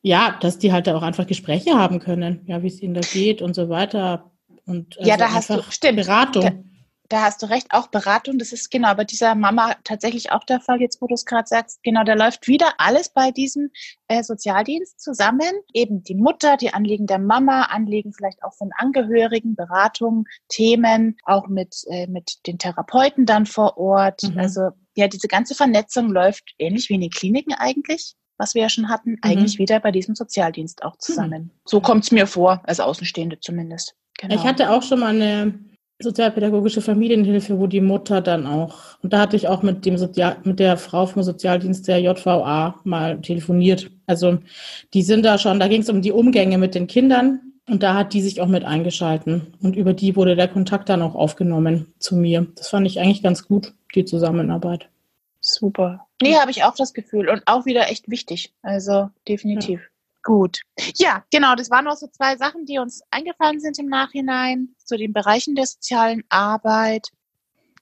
ja, 0.01 0.37
dass 0.41 0.57
die 0.57 0.73
halt 0.73 0.89
auch 0.89 1.03
einfach 1.03 1.27
Gespräche 1.27 1.77
haben 1.77 1.99
können, 1.99 2.41
ja, 2.47 2.63
wie 2.63 2.67
es 2.67 2.81
ihnen 2.81 2.93
da 2.93 3.01
geht 3.01 3.41
und 3.41 3.55
so 3.55 3.69
weiter. 3.69 4.31
Und 4.65 4.97
also 4.97 5.09
ja, 5.09 5.17
da 5.17 5.31
hast 5.31 5.49
du, 5.49 5.61
stimmt. 5.69 5.97
Beratung. 5.97 6.43
Da, 6.43 6.51
da 7.11 7.23
hast 7.23 7.41
du 7.41 7.47
recht, 7.47 7.67
auch 7.71 7.87
Beratung, 7.87 8.37
das 8.37 8.53
ist 8.53 8.71
genau 8.71 8.95
bei 8.95 9.03
dieser 9.03 9.35
Mama 9.35 9.75
tatsächlich 9.83 10.31
auch 10.31 10.45
der 10.45 10.61
Fall, 10.61 10.79
jetzt 10.79 11.01
wo 11.01 11.07
du 11.07 11.13
es 11.13 11.25
gerade 11.25 11.47
sagst, 11.47 11.83
genau, 11.83 12.03
da 12.03 12.13
läuft 12.13 12.47
wieder 12.47 12.73
alles 12.77 13.09
bei 13.09 13.31
diesem 13.31 13.69
äh, 14.07 14.23
Sozialdienst 14.23 14.99
zusammen. 14.99 15.51
Eben 15.73 16.03
die 16.03 16.15
Mutter, 16.15 16.55
die 16.55 16.73
Anliegen 16.73 17.07
der 17.07 17.19
Mama, 17.19 17.63
Anliegen 17.63 18.13
vielleicht 18.13 18.43
auch 18.43 18.53
von 18.53 18.71
Angehörigen, 18.77 19.55
Beratung, 19.55 20.25
Themen, 20.47 21.17
auch 21.25 21.47
mit, 21.47 21.83
äh, 21.89 22.07
mit 22.07 22.47
den 22.47 22.57
Therapeuten 22.57 23.25
dann 23.25 23.45
vor 23.45 23.77
Ort. 23.77 24.23
Mhm. 24.23 24.37
Also 24.37 24.69
ja, 24.95 25.07
diese 25.07 25.27
ganze 25.27 25.53
Vernetzung 25.53 26.11
läuft 26.11 26.53
ähnlich 26.59 26.87
wie 26.89 26.95
in 26.95 27.01
den 27.01 27.11
Kliniken 27.11 27.53
eigentlich 27.53 28.15
was 28.37 28.55
wir 28.55 28.63
ja 28.63 28.69
schon 28.69 28.89
hatten, 28.89 29.11
mhm. 29.11 29.19
eigentlich 29.21 29.59
wieder 29.59 29.79
bei 29.79 29.91
diesem 29.91 30.15
Sozialdienst 30.15 30.81
auch 30.81 30.97
zusammen. 30.97 31.43
Mhm. 31.43 31.51
So 31.63 31.79
kommt 31.79 32.05
es 32.05 32.11
mir 32.11 32.25
vor, 32.25 32.59
als 32.63 32.79
Außenstehende 32.79 33.39
zumindest. 33.39 33.93
Genau. 34.17 34.33
Ich 34.33 34.41
hatte 34.41 34.71
auch 34.71 34.81
schon 34.81 35.01
mal 35.01 35.13
eine 35.13 35.59
sozialpädagogische 36.01 36.81
Familienhilfe, 36.81 37.59
wo 37.59 37.67
die 37.67 37.81
Mutter 37.81 38.21
dann 38.21 38.45
auch, 38.47 38.97
und 39.01 39.13
da 39.13 39.19
hatte 39.19 39.35
ich 39.35 39.47
auch 39.47 39.63
mit 39.63 39.85
dem 39.85 39.97
Sozial, 39.97 40.37
mit 40.43 40.59
der 40.59 40.77
Frau 40.77 41.05
vom 41.05 41.23
Sozialdienst 41.23 41.87
der 41.87 41.99
JVA 41.99 42.75
mal 42.83 43.19
telefoniert. 43.21 43.89
Also 44.07 44.39
die 44.93 45.03
sind 45.03 45.23
da 45.23 45.37
schon, 45.37 45.59
da 45.59 45.67
ging 45.67 45.81
es 45.81 45.89
um 45.89 46.01
die 46.01 46.11
Umgänge 46.11 46.57
mit 46.57 46.75
den 46.75 46.87
Kindern 46.87 47.39
und 47.69 47.83
da 47.83 47.93
hat 47.95 48.13
die 48.13 48.21
sich 48.21 48.41
auch 48.41 48.47
mit 48.47 48.65
eingeschalten. 48.65 49.53
Und 49.61 49.75
über 49.75 49.93
die 49.93 50.15
wurde 50.15 50.35
der 50.35 50.47
Kontakt 50.47 50.89
dann 50.89 51.01
auch 51.01 51.15
aufgenommen 51.15 51.93
zu 51.99 52.15
mir. 52.15 52.47
Das 52.55 52.69
fand 52.69 52.87
ich 52.87 52.99
eigentlich 52.99 53.23
ganz 53.23 53.47
gut, 53.47 53.73
die 53.95 54.05
Zusammenarbeit. 54.05 54.89
Super. 55.39 56.07
Nee, 56.21 56.35
habe 56.35 56.51
ich 56.51 56.63
auch 56.63 56.75
das 56.75 56.93
Gefühl. 56.93 57.29
Und 57.29 57.43
auch 57.45 57.65
wieder 57.65 57.89
echt 57.89 58.09
wichtig. 58.09 58.53
Also 58.61 59.09
definitiv. 59.27 59.79
Ja. 59.79 59.87
Gut. 60.23 60.61
Ja, 60.95 61.23
genau, 61.31 61.55
das 61.55 61.71
waren 61.71 61.85
noch 61.85 61.95
so 61.95 62.07
zwei 62.07 62.37
Sachen, 62.37 62.65
die 62.65 62.77
uns 62.77 63.01
eingefallen 63.09 63.59
sind 63.59 63.79
im 63.79 63.87
Nachhinein 63.87 64.75
zu 64.85 64.97
den 64.97 65.13
Bereichen 65.13 65.55
der 65.55 65.65
sozialen 65.65 66.23
Arbeit. 66.29 67.09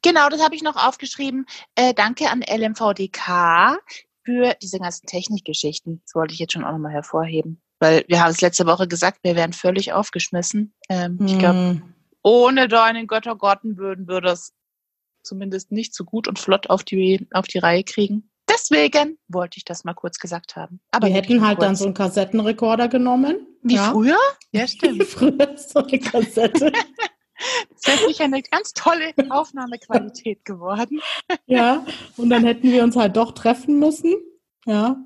Genau, 0.01 0.29
das 0.29 0.41
habe 0.41 0.55
ich 0.55 0.63
noch 0.63 0.77
aufgeschrieben. 0.77 1.45
Äh, 1.75 1.93
danke 1.93 2.29
an 2.29 2.41
LMVDK 2.41 3.77
für 4.23 4.55
diese 4.61 4.79
ganzen 4.79 5.05
Technikgeschichten. 5.07 6.01
Das 6.05 6.15
wollte 6.15 6.33
ich 6.33 6.39
jetzt 6.39 6.53
schon 6.53 6.63
auch 6.63 6.71
nochmal 6.71 6.93
hervorheben. 6.93 7.61
Weil 7.79 8.05
wir 8.07 8.21
haben 8.21 8.31
es 8.31 8.41
letzte 8.41 8.65
Woche 8.65 8.87
gesagt, 8.87 9.19
wir 9.23 9.35
wären 9.35 9.53
völlig 9.53 9.91
aufgeschmissen. 9.91 10.73
Ähm, 10.89 11.17
mm. 11.19 11.25
Ich 11.25 11.39
glaube, 11.39 11.59
hm. 11.59 11.93
ohne 12.23 12.67
deinen 12.67 13.07
Göttergotten 13.07 13.77
würden 13.77 14.07
wir 14.07 14.21
das 14.21 14.53
zumindest 15.23 15.71
nicht 15.71 15.93
so 15.93 16.05
gut 16.05 16.27
und 16.27 16.39
flott 16.39 16.69
auf 16.69 16.83
die, 16.83 17.27
auf 17.33 17.47
die 17.47 17.59
Reihe 17.59 17.83
kriegen. 17.83 18.28
Deswegen 18.49 19.17
wollte 19.27 19.57
ich 19.57 19.65
das 19.65 19.83
mal 19.83 19.93
kurz 19.93 20.19
gesagt 20.19 20.55
haben. 20.55 20.79
Aber 20.91 21.07
wir 21.07 21.13
hätten 21.13 21.45
halt 21.45 21.57
kurz. 21.57 21.67
dann 21.67 21.75
so 21.75 21.85
einen 21.85 21.93
Kassettenrekorder 21.93 22.87
genommen. 22.87 23.47
Wie 23.61 23.75
ja. 23.75 23.91
früher? 23.91 24.17
Ja, 24.51 24.67
stimmt. 24.67 24.99
Wie 24.99 25.05
früher 25.05 25.55
so 25.57 25.79
eine 25.79 25.99
Kassette. 25.99 26.71
Das 27.85 28.01
wäre 28.01 28.23
eine 28.25 28.41
ganz 28.41 28.73
tolle 28.73 29.13
Aufnahmequalität 29.29 30.43
geworden. 30.43 30.99
Ja, 31.45 31.85
und 32.17 32.29
dann 32.29 32.43
hätten 32.43 32.69
wir 32.69 32.83
uns 32.83 32.95
halt 32.95 33.15
doch 33.15 33.31
treffen 33.31 33.79
müssen. 33.79 34.15
Ja. 34.65 34.97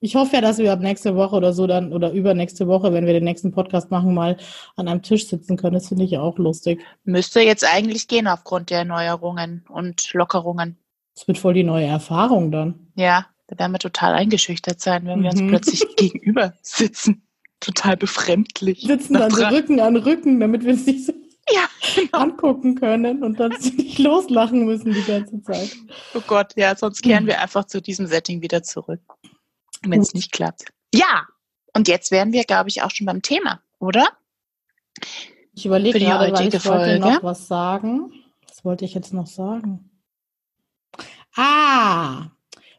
Ich 0.00 0.14
hoffe 0.14 0.36
ja, 0.36 0.40
dass 0.40 0.58
wir 0.58 0.72
ab 0.72 0.80
nächste 0.80 1.16
Woche 1.16 1.34
oder 1.34 1.52
so 1.52 1.66
dann 1.66 1.92
oder 1.92 2.12
übernächste 2.12 2.68
Woche, 2.68 2.92
wenn 2.92 3.06
wir 3.06 3.14
den 3.14 3.24
nächsten 3.24 3.50
Podcast 3.50 3.90
machen, 3.90 4.14
mal 4.14 4.36
an 4.76 4.86
einem 4.86 5.02
Tisch 5.02 5.26
sitzen 5.26 5.56
können. 5.56 5.74
Das 5.74 5.88
finde 5.88 6.04
ich 6.04 6.18
auch 6.18 6.38
lustig. 6.38 6.80
Müsste 7.04 7.40
jetzt 7.40 7.64
eigentlich 7.64 8.06
gehen 8.06 8.28
aufgrund 8.28 8.70
der 8.70 8.80
Erneuerungen 8.80 9.64
und 9.68 10.12
Lockerungen. 10.12 10.78
Das 11.18 11.26
wird 11.26 11.38
voll 11.38 11.54
die 11.54 11.64
neue 11.64 11.86
Erfahrung 11.86 12.52
dann. 12.52 12.92
Ja, 12.94 13.26
da 13.48 13.58
werden 13.58 13.72
wir 13.72 13.80
total 13.80 14.14
eingeschüchtert 14.14 14.80
sein, 14.80 15.04
wenn 15.04 15.24
wir 15.24 15.30
uns 15.30 15.40
mhm. 15.40 15.48
plötzlich 15.48 15.84
gegenüber 15.96 16.54
sitzen. 16.62 17.26
Total 17.58 17.96
befremdlich. 17.96 18.82
Sitzen 18.82 19.14
dann 19.14 19.32
so 19.32 19.44
Rücken 19.44 19.80
an 19.80 19.96
Rücken, 19.96 20.38
damit 20.38 20.62
wir 20.62 20.74
uns 20.74 20.86
nicht 20.86 21.04
so 21.04 21.12
ja, 21.50 21.66
genau. 21.96 22.18
angucken 22.18 22.76
können 22.76 23.24
und 23.24 23.40
dann 23.40 23.50
nicht 23.50 23.98
loslachen 23.98 24.64
müssen 24.64 24.92
die 24.92 25.02
ganze 25.02 25.42
Zeit. 25.42 25.76
Oh 26.14 26.22
Gott, 26.24 26.52
ja, 26.54 26.76
sonst 26.76 27.02
kehren 27.02 27.26
wir 27.26 27.40
einfach 27.40 27.64
zu 27.64 27.82
diesem 27.82 28.06
Setting 28.06 28.40
wieder 28.40 28.62
zurück, 28.62 29.00
wenn 29.82 30.00
es 30.00 30.14
nicht 30.14 30.30
klappt. 30.30 30.66
Ja, 30.94 31.26
und 31.74 31.88
jetzt 31.88 32.12
wären 32.12 32.32
wir, 32.32 32.44
glaube 32.44 32.68
ich, 32.68 32.82
auch 32.82 32.92
schon 32.92 33.06
beim 33.06 33.22
Thema, 33.22 33.60
oder? 33.80 34.06
Ich 35.52 35.66
überlege 35.66 35.98
gerade, 35.98 36.32
weil 36.32 36.46
ich 36.46 36.62
Folge. 36.62 36.78
wollte 36.78 37.00
noch 37.00 37.24
was 37.24 37.48
sagen. 37.48 38.12
Was 38.46 38.64
wollte 38.64 38.84
ich 38.84 38.94
jetzt 38.94 39.12
noch 39.12 39.26
sagen? 39.26 39.87
Ah, 41.36 42.30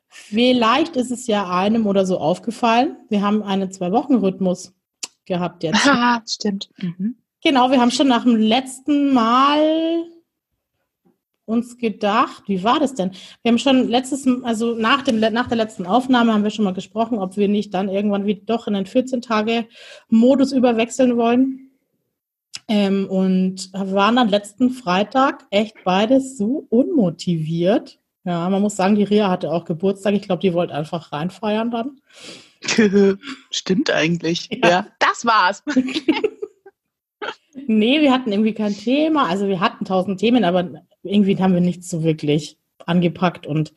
vielleicht 0.08 0.96
ist 0.96 1.12
es 1.12 1.28
ja 1.28 1.50
einem 1.50 1.88
oder 1.88 2.06
so 2.06 2.20
aufgefallen. 2.20 2.98
Wir 3.10 3.22
haben 3.22 3.44
einen 3.44 3.72
Zwei-Wochen-Rhythmus 3.72 4.74
gehabt 5.26 5.64
jetzt. 5.64 5.88
Ah, 5.88 6.22
stimmt. 6.28 6.70
Mhm. 6.78 7.16
Genau, 7.42 7.72
wir 7.72 7.80
haben 7.80 7.92
schon 7.92 8.08
nach 8.10 8.24
dem 8.24 8.36
letzten 8.36 9.14
Mal 9.14 10.06
uns 11.50 11.78
gedacht, 11.78 12.44
wie 12.48 12.64
war 12.64 12.80
das 12.80 12.94
denn? 12.94 13.12
Wir 13.42 13.52
haben 13.52 13.58
schon 13.58 13.88
letztes, 13.88 14.28
also 14.44 14.76
nach, 14.76 15.02
dem, 15.02 15.20
nach 15.20 15.48
der 15.48 15.58
letzten 15.58 15.88
Aufnahme 15.88 16.34
haben 16.34 16.44
wir 16.44 16.52
schon 16.52 16.66
mal 16.66 16.74
gesprochen, 16.74 17.18
ob 17.18 17.38
wir 17.38 17.48
nicht 17.48 17.74
dann 17.74 17.90
irgendwann 17.90 18.26
wieder 18.26 18.44
doch 18.46 18.68
in 18.68 18.76
den 18.76 18.86
14-Tage-Modus 18.86 20.52
überwechseln 20.52 21.18
wollen. 21.18 21.72
Ähm, 22.68 23.08
und 23.10 23.74
waren 23.74 24.18
dann 24.18 24.30
letzten 24.30 24.70
Freitag 24.70 25.48
echt 25.50 25.76
beides 25.84 26.38
so 26.38 26.68
unmotiviert. 26.70 27.99
Ja, 28.26 28.50
man 28.50 28.62
muss 28.62 28.76
sagen, 28.76 28.96
die 28.96 29.04
Ria 29.04 29.30
hatte 29.30 29.52
auch 29.52 29.66
Geburtstag. 29.66 30.14
Ich 30.14 30.24
glaube, 30.24 30.42
die 30.42 30.54
wollte 30.54 30.74
einfach 30.74 31.12
reinfeiern 31.12 31.72
dann. 31.72 32.02
Stimmt 33.52 33.90
eigentlich. 33.90 34.50
Ja, 34.52 34.70
ja 34.70 34.88
das 35.00 35.26
war's. 35.26 35.64
nee, 37.68 38.02
wir 38.02 38.12
hatten 38.12 38.32
irgendwie 38.32 38.54
kein 38.54 38.76
Thema. 38.76 39.28
Also 39.28 39.48
wir 39.48 39.60
hatten 39.60 39.86
tausend 39.86 40.20
Themen, 40.20 40.44
aber 40.44 40.84
irgendwie 41.04 41.38
haben 41.38 41.54
wir 41.54 41.62
nichts 41.62 41.90
so 41.90 42.04
wirklich 42.04 42.58
angepackt. 42.86 43.48
Und 43.48 43.74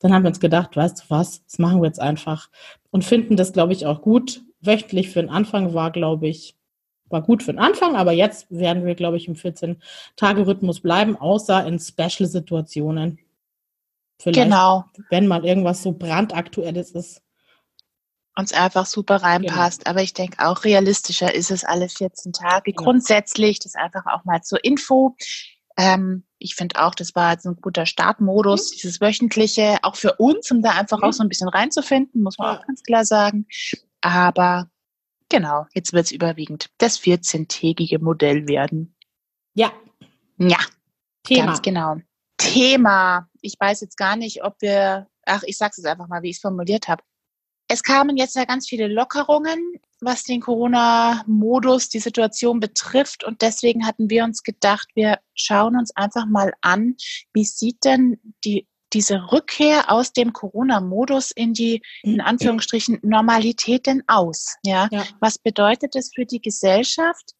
dann 0.00 0.12
haben 0.12 0.24
wir 0.24 0.28
uns 0.28 0.40
gedacht, 0.40 0.76
weißt 0.76 1.00
du 1.00 1.04
was, 1.08 1.44
das 1.44 1.58
machen 1.58 1.80
wir 1.80 1.86
jetzt 1.86 2.00
einfach. 2.00 2.50
Und 2.90 3.04
finden 3.04 3.36
das, 3.36 3.52
glaube 3.52 3.72
ich, 3.72 3.86
auch 3.86 4.02
gut. 4.02 4.42
Wöchentlich 4.60 5.10
für 5.10 5.20
den 5.20 5.30
Anfang 5.30 5.74
war, 5.74 5.90
glaube 5.90 6.28
ich, 6.28 6.56
war 7.08 7.22
gut 7.22 7.42
für 7.42 7.52
den 7.52 7.60
Anfang, 7.60 7.94
aber 7.94 8.12
jetzt 8.12 8.46
werden 8.50 8.84
wir, 8.84 8.96
glaube 8.96 9.16
ich, 9.16 9.28
im 9.28 9.34
14-Tage-Rhythmus 9.34 10.80
bleiben, 10.80 11.16
außer 11.16 11.64
in 11.64 11.78
Special-Situationen. 11.78 13.18
Vielleicht, 14.18 14.44
genau. 14.44 14.84
wenn 15.10 15.26
mal 15.26 15.44
irgendwas 15.44 15.82
so 15.82 15.92
brandaktuelles 15.92 16.92
ist. 16.92 17.22
Uns 18.38 18.52
einfach 18.52 18.86
super 18.86 19.16
reinpasst. 19.16 19.84
Genau. 19.84 19.90
Aber 19.90 20.02
ich 20.02 20.12
denke 20.12 20.46
auch 20.46 20.64
realistischer 20.64 21.34
ist 21.34 21.50
es 21.50 21.64
alle 21.64 21.88
14 21.88 22.32
Tage. 22.32 22.70
Ja. 22.70 22.76
Grundsätzlich, 22.76 23.58
das 23.60 23.74
einfach 23.74 24.06
auch 24.06 24.24
mal 24.24 24.42
zur 24.42 24.62
Info. 24.62 25.16
Ähm, 25.78 26.24
ich 26.38 26.54
finde 26.54 26.82
auch, 26.82 26.94
das 26.94 27.14
war 27.14 27.32
jetzt 27.32 27.46
ein 27.46 27.56
guter 27.56 27.86
Startmodus, 27.86 28.70
mhm. 28.70 28.74
dieses 28.74 29.00
wöchentliche, 29.00 29.78
auch 29.82 29.96
für 29.96 30.14
uns, 30.16 30.50
um 30.50 30.62
da 30.62 30.70
einfach 30.72 30.98
mhm. 30.98 31.04
auch 31.04 31.12
so 31.12 31.22
ein 31.22 31.28
bisschen 31.28 31.48
reinzufinden, 31.48 32.22
muss 32.22 32.38
man 32.38 32.54
ja. 32.54 32.60
auch 32.60 32.66
ganz 32.66 32.82
klar 32.82 33.04
sagen. 33.04 33.46
Aber 34.00 34.70
genau, 35.28 35.66
jetzt 35.74 35.92
wird 35.92 36.06
es 36.06 36.12
überwiegend 36.12 36.70
das 36.78 37.00
14-tägige 37.00 38.02
Modell 38.02 38.48
werden. 38.48 38.94
Ja. 39.54 39.72
Ja. 40.38 40.58
Thema. 41.24 41.46
Ganz 41.46 41.62
genau. 41.62 41.96
Thema. 42.36 43.28
Ich 43.40 43.54
weiß 43.58 43.80
jetzt 43.80 43.96
gar 43.96 44.16
nicht, 44.16 44.44
ob 44.44 44.60
wir, 44.60 45.08
ach, 45.24 45.42
ich 45.44 45.56
sag's 45.56 45.76
jetzt 45.76 45.86
einfach 45.86 46.08
mal, 46.08 46.22
wie 46.22 46.30
ich 46.30 46.36
es 46.36 46.42
formuliert 46.42 46.88
habe. 46.88 47.02
Es 47.68 47.82
kamen 47.82 48.16
jetzt 48.16 48.36
ja 48.36 48.44
ganz 48.44 48.68
viele 48.68 48.86
Lockerungen, 48.86 49.58
was 50.00 50.22
den 50.22 50.40
Corona-Modus, 50.40 51.88
die 51.88 51.98
Situation 51.98 52.60
betrifft. 52.60 53.24
Und 53.24 53.42
deswegen 53.42 53.86
hatten 53.86 54.08
wir 54.08 54.24
uns 54.24 54.42
gedacht, 54.42 54.88
wir 54.94 55.18
schauen 55.34 55.76
uns 55.76 55.94
einfach 55.96 56.26
mal 56.26 56.52
an, 56.60 56.96
wie 57.32 57.44
sieht 57.44 57.84
denn 57.84 58.20
die, 58.44 58.68
diese 58.92 59.32
Rückkehr 59.32 59.90
aus 59.90 60.12
dem 60.12 60.32
Corona-Modus 60.32 61.32
in 61.32 61.54
die, 61.54 61.82
in 62.02 62.20
Anführungsstrichen, 62.20 63.00
Normalität 63.02 63.86
denn 63.86 64.04
aus? 64.06 64.56
Ja? 64.64 64.88
ja. 64.92 65.04
Was 65.20 65.38
bedeutet 65.38 65.96
es 65.96 66.12
für 66.14 66.24
die 66.24 66.40
Gesellschaft? 66.40 67.32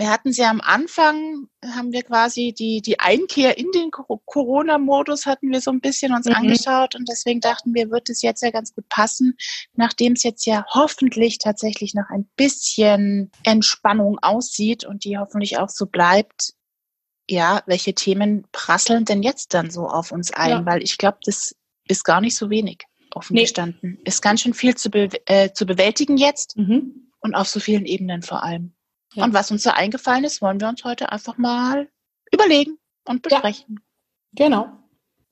Wir 0.00 0.10
hatten 0.10 0.32
sie 0.32 0.44
am 0.44 0.62
Anfang, 0.62 1.48
haben 1.62 1.92
wir 1.92 2.02
quasi 2.02 2.54
die, 2.56 2.80
die 2.80 2.98
Einkehr 2.98 3.58
in 3.58 3.70
den 3.72 3.90
Corona-Modus 3.90 5.26
hatten 5.26 5.50
wir 5.52 5.60
so 5.60 5.70
ein 5.70 5.82
bisschen 5.82 6.14
uns 6.14 6.24
mhm. 6.24 6.36
angeschaut 6.36 6.94
und 6.94 7.06
deswegen 7.06 7.40
dachten 7.40 7.74
wir, 7.74 7.90
wird 7.90 8.08
es 8.08 8.22
jetzt 8.22 8.42
ja 8.42 8.50
ganz 8.50 8.74
gut 8.74 8.88
passen, 8.88 9.36
nachdem 9.74 10.14
es 10.14 10.22
jetzt 10.22 10.46
ja 10.46 10.64
hoffentlich 10.70 11.36
tatsächlich 11.36 11.92
noch 11.92 12.08
ein 12.08 12.30
bisschen 12.34 13.30
Entspannung 13.42 14.18
aussieht 14.20 14.86
und 14.86 15.04
die 15.04 15.18
hoffentlich 15.18 15.58
auch 15.58 15.68
so 15.68 15.84
bleibt. 15.84 16.54
Ja, 17.28 17.62
welche 17.66 17.92
Themen 17.92 18.46
prasseln 18.52 19.04
denn 19.04 19.22
jetzt 19.22 19.52
dann 19.52 19.70
so 19.70 19.86
auf 19.86 20.12
uns 20.12 20.32
ein? 20.32 20.50
Ja. 20.50 20.64
Weil 20.64 20.82
ich 20.82 20.96
glaube, 20.96 21.18
das 21.26 21.54
ist 21.88 22.04
gar 22.04 22.22
nicht 22.22 22.36
so 22.36 22.48
wenig 22.48 22.86
offen 23.14 23.34
nee. 23.34 23.42
gestanden. 23.42 23.98
Ist 24.06 24.22
ganz 24.22 24.40
schön 24.40 24.54
viel 24.54 24.76
zu, 24.76 24.88
be 24.88 25.10
äh, 25.26 25.52
zu 25.52 25.66
bewältigen 25.66 26.16
jetzt 26.16 26.56
mhm. 26.56 27.12
und 27.20 27.34
auf 27.34 27.48
so 27.48 27.60
vielen 27.60 27.84
Ebenen 27.84 28.22
vor 28.22 28.42
allem. 28.42 28.72
Ja. 29.14 29.24
Und 29.24 29.34
was 29.34 29.50
uns 29.50 29.62
so 29.62 29.70
eingefallen 29.70 30.24
ist, 30.24 30.40
wollen 30.40 30.60
wir 30.60 30.68
uns 30.68 30.84
heute 30.84 31.10
einfach 31.10 31.36
mal 31.36 31.90
überlegen 32.32 32.78
und 33.04 33.22
besprechen. 33.22 33.80
Ja. 34.32 34.46
Genau. 34.46 34.72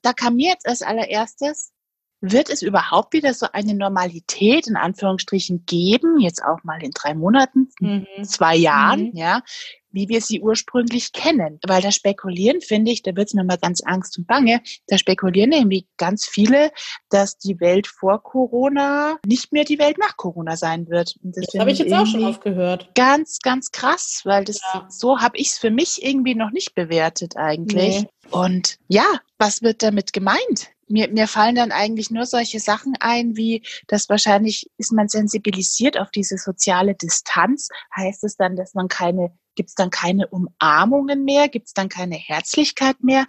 Da 0.03 0.13
kam 0.13 0.37
mir 0.37 0.51
jetzt 0.51 0.67
als 0.67 0.83
allererstes, 0.83 1.73
wird 2.21 2.51
es 2.51 2.63
überhaupt 2.63 3.13
wieder 3.13 3.33
so 3.33 3.47
eine 3.53 3.75
Normalität 3.75 4.67
in 4.67 4.77
Anführungsstrichen 4.77 5.65
geben, 5.67 6.19
jetzt 6.21 6.43
auch 6.43 6.65
mal 6.65 6.83
in 6.83 6.91
drei 6.91 7.15
Monaten, 7.15 7.71
mhm. 7.81 8.07
zwei 8.25 8.57
Jahren, 8.57 9.11
mhm. 9.11 9.17
ja, 9.17 9.43
wie 9.91 10.09
wir 10.09 10.21
sie 10.21 10.41
ursprünglich 10.41 11.13
kennen. 11.13 11.61
Weil 11.67 11.81
da 11.81 11.93
spekulieren, 11.93 12.61
finde 12.61 12.91
ich, 12.91 13.03
da 13.03 13.15
wird 13.15 13.29
es 13.29 13.35
mir 13.35 13.45
mal 13.45 13.57
ganz 13.57 13.83
Angst 13.83 14.19
und 14.19 14.27
Bange, 14.27 14.61
da 14.89 14.99
spekulieren 14.99 15.51
nämlich 15.51 15.87
ganz 15.97 16.27
viele, 16.27 16.73
dass 17.09 17.39
die 17.39 17.61
Welt 17.61 17.87
vor 17.87 18.23
Corona 18.23 19.19
nicht 19.25 19.53
mehr 19.53 19.65
die 19.65 19.79
Welt 19.79 19.99
nach 19.99 20.17
Corona 20.17 20.57
sein 20.57 20.89
wird. 20.89 21.17
Und 21.23 21.37
das, 21.37 21.47
das 21.47 21.61
habe 21.61 21.71
ich 21.71 21.79
jetzt 21.79 21.93
auch 21.93 22.07
schon 22.07 22.25
aufgehört. 22.25 22.91
Ganz, 22.95 23.39
ganz 23.39 23.71
krass, 23.71 24.23
weil 24.25 24.45
das 24.45 24.61
ja. 24.75 24.87
so 24.91 25.21
habe 25.21 25.37
ich 25.39 25.49
es 25.49 25.59
für 25.59 25.71
mich 25.71 26.05
irgendwie 26.05 26.35
noch 26.35 26.51
nicht 26.51 26.75
bewertet 26.75 27.37
eigentlich. 27.37 28.03
Nee. 28.03 28.09
Und 28.31 28.79
ja, 28.89 29.07
was 29.39 29.63
wird 29.63 29.83
damit 29.83 30.13
gemeint? 30.13 30.71
Mir, 30.89 31.09
mir 31.09 31.29
fallen 31.29 31.55
dann 31.55 31.73
eigentlich 31.73 32.11
nur 32.11 32.27
solche 32.27 32.61
Sachen 32.61 32.95
ein, 33.01 33.37
wie 33.37 33.63
dass 33.87 34.09
wahrscheinlich 34.09 34.71
ist 34.77 34.93
man 34.93 35.09
sensibilisiert 35.09 35.99
auf 35.99 36.11
diese 36.11 36.39
soziale 36.39 36.95
Distanz. 36.95 37.69
Heißt 37.97 38.25
es 38.25 38.37
dann, 38.37 38.57
dass 38.57 38.75
man 38.75 38.89
keine, 38.89 39.33
gibt 39.55 39.71
es 39.71 39.75
dann 39.75 39.91
keine 39.91 40.29
Umarmungen 40.29 41.25
mehr, 41.25 41.49
gibt 41.49 41.69
es 41.69 41.75
dann 41.75 41.89
keine 41.89 42.17
Herzlichkeit 42.17 43.03
mehr, 43.03 43.27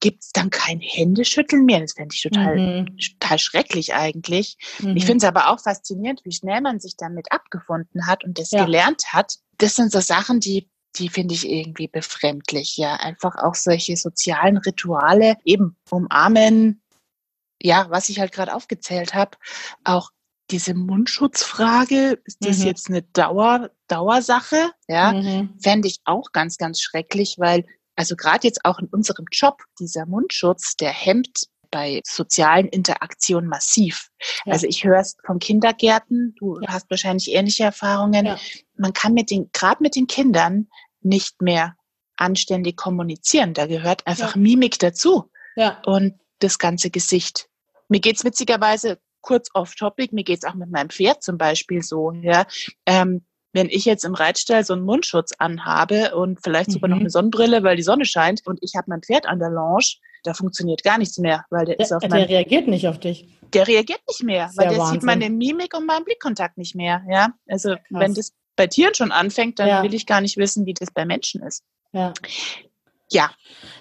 gibt 0.00 0.24
es 0.24 0.32
dann 0.32 0.50
kein 0.50 0.80
Händeschütteln 0.80 1.64
mehr? 1.64 1.80
Das 1.80 1.92
fände 1.92 2.14
ich 2.14 2.22
total, 2.22 2.56
mhm. 2.56 2.96
total 3.20 3.38
schrecklich 3.38 3.94
eigentlich. 3.94 4.56
Mhm. 4.80 4.96
Ich 4.96 5.06
finde 5.06 5.24
es 5.24 5.28
aber 5.28 5.50
auch 5.50 5.60
faszinierend, 5.60 6.20
wie 6.24 6.32
schnell 6.32 6.60
man 6.60 6.80
sich 6.80 6.96
damit 6.96 7.30
abgefunden 7.30 8.06
hat 8.06 8.24
und 8.24 8.38
das 8.38 8.50
ja. 8.50 8.64
gelernt 8.64 9.04
hat. 9.12 9.36
Das 9.58 9.76
sind 9.76 9.92
so 9.92 10.00
Sachen, 10.00 10.40
die 10.40 10.68
die 10.96 11.08
finde 11.08 11.34
ich 11.34 11.48
irgendwie 11.48 11.88
befremdlich, 11.88 12.76
ja. 12.76 12.96
Einfach 12.96 13.36
auch 13.36 13.54
solche 13.54 13.96
sozialen 13.96 14.58
Rituale, 14.58 15.36
eben 15.44 15.76
umarmen, 15.90 16.81
ja, 17.62 17.86
was 17.90 18.08
ich 18.08 18.18
halt 18.18 18.32
gerade 18.32 18.54
aufgezählt 18.54 19.14
habe, 19.14 19.38
auch 19.84 20.10
diese 20.50 20.74
Mundschutzfrage, 20.74 22.20
ist 22.24 22.38
das 22.40 22.58
mhm. 22.58 22.66
jetzt 22.66 22.90
eine 22.90 23.02
Dauer, 23.02 23.70
Dauersache? 23.88 24.70
Ja, 24.88 25.12
mhm. 25.12 25.54
fände 25.62 25.88
ich 25.88 26.00
auch 26.04 26.32
ganz, 26.32 26.58
ganz 26.58 26.80
schrecklich, 26.80 27.36
weil, 27.38 27.64
also 27.96 28.16
gerade 28.16 28.46
jetzt 28.46 28.64
auch 28.64 28.78
in 28.78 28.88
unserem 28.88 29.26
Job, 29.30 29.62
dieser 29.78 30.06
Mundschutz, 30.06 30.76
der 30.76 30.90
hemmt 30.90 31.46
bei 31.70 32.02
sozialen 32.04 32.68
Interaktionen 32.68 33.48
massiv. 33.48 34.08
Ja. 34.44 34.52
Also 34.52 34.66
ich 34.66 34.84
höre 34.84 35.00
es 35.00 35.16
von 35.24 35.38
Kindergärten, 35.38 36.34
du 36.38 36.60
ja. 36.60 36.68
hast 36.68 36.90
wahrscheinlich 36.90 37.32
ähnliche 37.32 37.64
Erfahrungen. 37.64 38.26
Ja. 38.26 38.38
Man 38.76 38.92
kann 38.92 39.14
mit 39.14 39.30
den, 39.30 39.48
gerade 39.52 39.82
mit 39.82 39.96
den 39.96 40.06
Kindern 40.06 40.68
nicht 41.00 41.40
mehr 41.40 41.76
anständig 42.16 42.76
kommunizieren. 42.76 43.54
Da 43.54 43.66
gehört 43.66 44.06
einfach 44.06 44.36
Mimik 44.36 44.78
dazu. 44.80 45.30
Ja. 45.56 45.80
Und 45.86 46.20
das 46.40 46.58
ganze 46.58 46.90
Gesicht. 46.90 47.48
Mir 47.92 48.00
geht's 48.00 48.24
witzigerweise 48.24 48.98
kurz 49.20 49.50
off-topic, 49.52 50.14
mir 50.14 50.24
geht's 50.24 50.46
auch 50.46 50.54
mit 50.54 50.70
meinem 50.70 50.88
Pferd 50.88 51.22
zum 51.22 51.36
Beispiel 51.36 51.82
so, 51.82 52.10
ja. 52.12 52.46
Ähm, 52.86 53.26
wenn 53.52 53.68
ich 53.68 53.84
jetzt 53.84 54.06
im 54.06 54.14
Reitstall 54.14 54.64
so 54.64 54.72
einen 54.72 54.84
Mundschutz 54.84 55.32
anhabe 55.36 56.16
und 56.16 56.40
vielleicht 56.42 56.72
sogar 56.72 56.88
mhm. 56.88 56.94
noch 56.94 57.00
eine 57.00 57.10
Sonnenbrille, 57.10 57.62
weil 57.62 57.76
die 57.76 57.82
Sonne 57.82 58.06
scheint 58.06 58.46
und 58.46 58.58
ich 58.62 58.76
habe 58.76 58.86
mein 58.88 59.02
Pferd 59.02 59.26
an 59.26 59.38
der 59.38 59.50
Lounge, 59.50 59.96
da 60.24 60.32
funktioniert 60.32 60.82
gar 60.82 60.96
nichts 60.96 61.18
mehr, 61.18 61.44
weil 61.50 61.66
der, 61.66 61.76
der 61.76 61.84
ist 61.84 61.92
auf 61.92 62.00
Der 62.00 62.30
reagiert 62.30 62.66
nicht 62.66 62.88
auf 62.88 62.98
dich. 62.98 63.28
Der 63.52 63.68
reagiert 63.68 64.00
nicht 64.08 64.22
mehr, 64.22 64.50
weil 64.56 64.70
der 64.70 64.78
Wahnsinn. 64.78 64.94
sieht 64.94 65.02
meine 65.02 65.28
Mimik 65.28 65.76
und 65.76 65.84
meinen 65.84 66.06
Blickkontakt 66.06 66.56
nicht 66.56 66.74
mehr, 66.74 67.02
ja. 67.10 67.34
Also 67.46 67.74
Krass. 67.74 67.82
wenn 67.90 68.14
das 68.14 68.32
bei 68.56 68.68
Tieren 68.68 68.94
schon 68.94 69.12
anfängt, 69.12 69.58
dann 69.58 69.68
ja. 69.68 69.82
will 69.82 69.92
ich 69.92 70.06
gar 70.06 70.22
nicht 70.22 70.38
wissen, 70.38 70.64
wie 70.64 70.72
das 70.72 70.90
bei 70.90 71.04
Menschen 71.04 71.42
ist. 71.42 71.62
Ja. 71.92 72.14
Ja. 73.10 73.30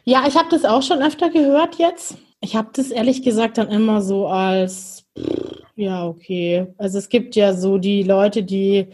Ja, 0.03 0.27
ich 0.27 0.35
habe 0.35 0.49
das 0.49 0.65
auch 0.65 0.83
schon 0.83 1.01
öfter 1.01 1.29
gehört 1.29 1.75
jetzt. 1.75 2.17
Ich 2.41 2.55
habe 2.55 2.69
das 2.73 2.89
ehrlich 2.89 3.21
gesagt 3.21 3.57
dann 3.57 3.69
immer 3.69 4.01
so 4.01 4.27
als, 4.27 5.05
ja, 5.75 6.05
okay. 6.07 6.67
Also 6.77 6.97
es 6.97 7.09
gibt 7.09 7.35
ja 7.35 7.53
so 7.53 7.77
die 7.77 8.03
Leute, 8.03 8.43
die 8.43 8.87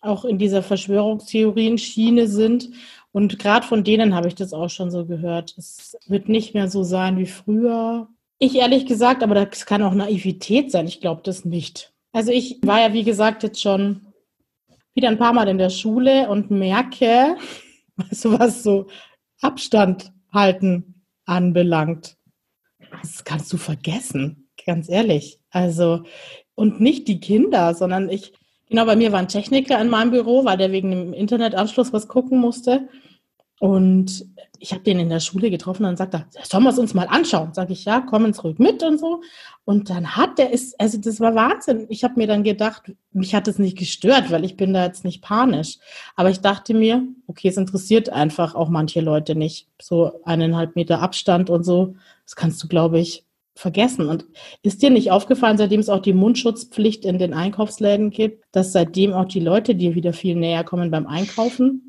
auch 0.00 0.24
in 0.24 0.38
dieser 0.38 0.62
Verschwörungstheorien-Schiene 0.62 2.28
sind. 2.28 2.70
Und 3.12 3.38
gerade 3.38 3.66
von 3.66 3.82
denen 3.82 4.14
habe 4.14 4.28
ich 4.28 4.34
das 4.34 4.52
auch 4.52 4.70
schon 4.70 4.90
so 4.90 5.04
gehört. 5.04 5.54
Es 5.58 5.96
wird 6.06 6.28
nicht 6.28 6.54
mehr 6.54 6.68
so 6.68 6.84
sein 6.84 7.18
wie 7.18 7.26
früher. 7.26 8.08
Ich 8.38 8.54
ehrlich 8.54 8.86
gesagt, 8.86 9.22
aber 9.22 9.34
das 9.34 9.66
kann 9.66 9.82
auch 9.82 9.94
Naivität 9.94 10.70
sein. 10.70 10.86
Ich 10.86 11.00
glaube 11.00 11.22
das 11.24 11.44
nicht. 11.44 11.92
Also 12.12 12.30
ich 12.30 12.60
war 12.62 12.80
ja, 12.80 12.92
wie 12.92 13.04
gesagt, 13.04 13.42
jetzt 13.42 13.60
schon 13.60 14.06
wieder 14.94 15.08
ein 15.08 15.18
paar 15.18 15.32
Mal 15.32 15.48
in 15.48 15.58
der 15.58 15.70
Schule 15.70 16.28
und 16.28 16.50
merke, 16.50 17.36
weißt 17.96 18.24
du 18.26 18.38
was, 18.38 18.62
so 18.62 18.86
Abstand 19.40 20.12
halten 20.32 21.02
anbelangt 21.24 22.15
das 23.02 23.24
kannst 23.24 23.52
du 23.52 23.56
vergessen, 23.56 24.48
ganz 24.64 24.88
ehrlich. 24.88 25.40
Also, 25.50 26.04
und 26.54 26.80
nicht 26.80 27.08
die 27.08 27.20
Kinder, 27.20 27.74
sondern 27.74 28.08
ich, 28.08 28.32
genau, 28.68 28.84
bei 28.84 28.96
mir 28.96 29.12
war 29.12 29.20
ein 29.20 29.28
Techniker 29.28 29.80
in 29.80 29.88
meinem 29.88 30.10
Büro, 30.10 30.44
weil 30.44 30.56
der 30.56 30.72
wegen 30.72 30.90
dem 30.90 31.12
Internetanschluss 31.12 31.92
was 31.92 32.08
gucken 32.08 32.38
musste. 32.38 32.88
Und 33.58 34.26
ich 34.58 34.72
habe 34.72 34.82
den 34.82 34.98
in 34.98 35.08
der 35.08 35.20
Schule 35.20 35.50
getroffen 35.50 35.84
und 35.84 35.90
dann 35.90 35.96
sagt 35.96 36.14
er, 36.14 36.26
sollen 36.44 36.64
wir 36.64 36.70
es 36.70 36.78
uns 36.78 36.94
mal 36.94 37.06
anschauen? 37.08 37.50
Sag 37.52 37.70
ich, 37.70 37.84
ja, 37.84 38.00
kommen 38.00 38.34
zurück 38.34 38.58
mit 38.58 38.82
und 38.82 38.98
so. 38.98 39.22
Und 39.64 39.90
dann 39.90 40.16
hat 40.16 40.38
der 40.38 40.52
ist, 40.52 40.78
also 40.80 40.98
das 40.98 41.20
war 41.20 41.34
Wahnsinn. 41.34 41.86
Ich 41.88 42.04
habe 42.04 42.14
mir 42.16 42.26
dann 42.26 42.42
gedacht, 42.42 42.92
mich 43.12 43.34
hat 43.34 43.48
es 43.48 43.58
nicht 43.58 43.78
gestört, 43.78 44.30
weil 44.30 44.44
ich 44.44 44.56
bin 44.56 44.72
da 44.72 44.84
jetzt 44.84 45.04
nicht 45.04 45.22
panisch. 45.22 45.78
Aber 46.16 46.30
ich 46.30 46.40
dachte 46.40 46.74
mir, 46.74 47.02
okay, 47.26 47.48
es 47.48 47.56
interessiert 47.56 48.10
einfach 48.10 48.54
auch 48.54 48.68
manche 48.68 49.00
Leute 49.00 49.34
nicht. 49.34 49.68
So 49.80 50.20
eineinhalb 50.24 50.76
Meter 50.76 51.00
Abstand 51.00 51.50
und 51.50 51.64
so, 51.64 51.96
das 52.24 52.36
kannst 52.36 52.62
du, 52.62 52.68
glaube 52.68 52.98
ich, 52.98 53.24
vergessen. 53.54 54.08
Und 54.08 54.26
ist 54.62 54.82
dir 54.82 54.90
nicht 54.90 55.10
aufgefallen, 55.10 55.58
seitdem 55.58 55.80
es 55.80 55.88
auch 55.88 56.02
die 56.02 56.12
Mundschutzpflicht 56.12 57.04
in 57.04 57.18
den 57.18 57.34
Einkaufsläden 57.34 58.10
gibt, 58.10 58.44
dass 58.52 58.72
seitdem 58.72 59.12
auch 59.14 59.24
die 59.24 59.40
Leute 59.40 59.74
dir 59.74 59.94
wieder 59.94 60.12
viel 60.12 60.36
näher 60.36 60.62
kommen 60.62 60.90
beim 60.90 61.06
Einkaufen? 61.06 61.85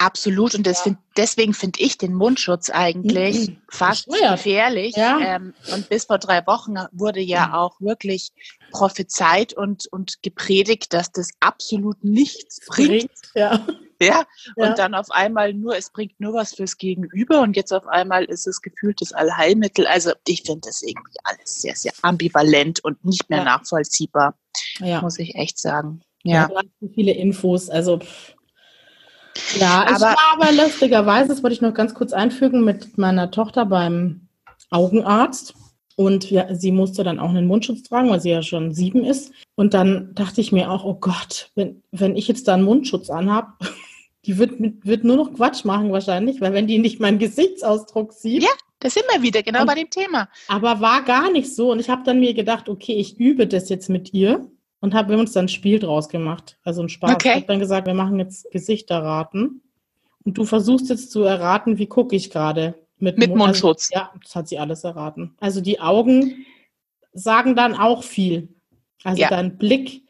Absolut. 0.00 0.54
Und 0.54 0.66
das 0.66 0.78
ja. 0.78 0.82
find, 0.84 0.98
deswegen 1.16 1.54
finde 1.54 1.80
ich 1.80 1.98
den 1.98 2.14
Mundschutz 2.14 2.70
eigentlich 2.70 3.48
mhm. 3.48 3.56
fast 3.68 4.06
gefährlich. 4.06 4.94
Ja. 4.96 5.18
Ähm, 5.20 5.54
und 5.74 5.88
bis 5.88 6.04
vor 6.04 6.18
drei 6.18 6.46
Wochen 6.46 6.74
wurde 6.92 7.20
ja 7.20 7.48
mhm. 7.48 7.54
auch 7.54 7.80
wirklich 7.80 8.32
prophezeit 8.70 9.54
und, 9.54 9.86
und 9.90 10.22
gepredigt, 10.22 10.92
dass 10.92 11.10
das 11.10 11.30
absolut 11.40 12.04
nichts 12.04 12.60
bringt. 12.66 13.10
Ja. 13.34 13.60
Ja, 14.00 14.20
und 14.54 14.64
ja. 14.64 14.74
dann 14.74 14.94
auf 14.94 15.10
einmal 15.10 15.52
nur, 15.52 15.76
es 15.76 15.90
bringt 15.90 16.20
nur 16.20 16.32
was 16.32 16.54
fürs 16.54 16.76
Gegenüber 16.76 17.40
und 17.40 17.56
jetzt 17.56 17.72
auf 17.72 17.84
einmal 17.88 18.24
ist 18.26 18.46
es 18.46 18.62
gefühltes 18.62 19.12
Allheilmittel. 19.12 19.88
Also 19.88 20.12
ich 20.28 20.42
finde 20.42 20.68
das 20.68 20.82
irgendwie 20.82 21.16
alles 21.24 21.62
sehr, 21.62 21.74
sehr 21.74 21.92
ambivalent 22.02 22.84
und 22.84 23.04
nicht 23.04 23.28
mehr 23.28 23.42
nachvollziehbar, 23.42 24.38
ja. 24.78 25.00
muss 25.00 25.18
ich 25.18 25.34
echt 25.34 25.58
sagen. 25.58 26.00
Ja. 26.22 26.48
ja 26.48 26.60
viele 26.94 27.10
Infos, 27.10 27.70
also 27.70 27.98
Ja, 29.58 29.86
aber, 29.86 29.92
ich 29.92 30.00
war 30.00 30.16
aber 30.32 30.52
lustigerweise, 30.52 31.28
das 31.28 31.42
wollte 31.42 31.54
ich 31.54 31.60
noch 31.60 31.74
ganz 31.74 31.94
kurz 31.94 32.12
einfügen, 32.12 32.64
mit 32.64 32.98
meiner 32.98 33.30
Tochter 33.30 33.66
beim 33.66 34.28
Augenarzt. 34.70 35.54
Und 35.96 36.30
ja, 36.30 36.54
sie 36.54 36.70
musste 36.70 37.02
dann 37.02 37.18
auch 37.18 37.30
einen 37.30 37.48
Mundschutz 37.48 37.82
tragen, 37.82 38.08
weil 38.08 38.20
sie 38.20 38.30
ja 38.30 38.42
schon 38.42 38.72
sieben 38.72 39.04
ist. 39.04 39.32
Und 39.56 39.74
dann 39.74 40.14
dachte 40.14 40.40
ich 40.40 40.52
mir 40.52 40.70
auch, 40.70 40.84
oh 40.84 40.94
Gott, 40.94 41.50
wenn, 41.56 41.82
wenn 41.90 42.14
ich 42.14 42.28
jetzt 42.28 42.46
da 42.46 42.54
einen 42.54 42.62
Mundschutz 42.62 43.10
anhab, 43.10 43.58
die 44.24 44.38
wird, 44.38 44.52
wird 44.58 45.02
nur 45.02 45.16
noch 45.16 45.34
Quatsch 45.34 45.64
machen 45.64 45.90
wahrscheinlich, 45.90 46.40
weil 46.40 46.52
wenn 46.52 46.68
die 46.68 46.78
nicht 46.78 47.00
meinen 47.00 47.18
Gesichtsausdruck 47.18 48.12
sieht. 48.12 48.44
Ja, 48.44 48.50
das 48.78 48.94
sind 48.94 49.06
wir 49.12 49.22
wieder, 49.22 49.42
genau 49.42 49.62
und, 49.62 49.66
bei 49.66 49.74
dem 49.74 49.90
Thema. 49.90 50.28
Aber 50.46 50.80
war 50.80 51.02
gar 51.02 51.32
nicht 51.32 51.54
so. 51.54 51.72
Und 51.72 51.80
ich 51.80 51.90
habe 51.90 52.04
dann 52.04 52.20
mir 52.20 52.34
gedacht, 52.34 52.68
okay, 52.68 52.94
ich 52.94 53.18
übe 53.18 53.48
das 53.48 53.68
jetzt 53.68 53.88
mit 53.88 54.14
ihr 54.14 54.48
und 54.80 54.94
haben 54.94 55.14
uns 55.14 55.32
dann 55.32 55.46
ein 55.46 55.48
Spiel 55.48 55.78
draus 55.78 56.08
gemacht. 56.08 56.58
Also 56.64 56.82
ein 56.82 56.88
Spaß. 56.88 57.14
Okay. 57.14 57.30
Ich 57.30 57.34
habe 57.36 57.46
dann 57.46 57.58
gesagt, 57.58 57.86
wir 57.86 57.94
machen 57.94 58.18
jetzt 58.18 58.50
Gesichter 58.50 59.02
raten. 59.02 59.62
Und 60.24 60.36
du 60.36 60.44
versuchst 60.44 60.88
jetzt 60.90 61.10
zu 61.10 61.22
erraten, 61.22 61.78
wie 61.78 61.86
gucke 61.86 62.14
ich 62.14 62.30
gerade. 62.30 62.74
Mit, 62.98 63.16
mit 63.16 63.30
Mund, 63.30 63.40
Mundschutz. 63.40 63.90
Also, 63.92 64.04
ja, 64.04 64.12
das 64.22 64.34
hat 64.34 64.48
sie 64.48 64.58
alles 64.58 64.84
erraten. 64.84 65.36
Also 65.38 65.60
die 65.60 65.80
Augen 65.80 66.44
sagen 67.12 67.54
dann 67.54 67.74
auch 67.74 68.02
viel. 68.02 68.48
Also 69.04 69.22
ja. 69.22 69.28
dein 69.28 69.56
Blick 69.56 70.02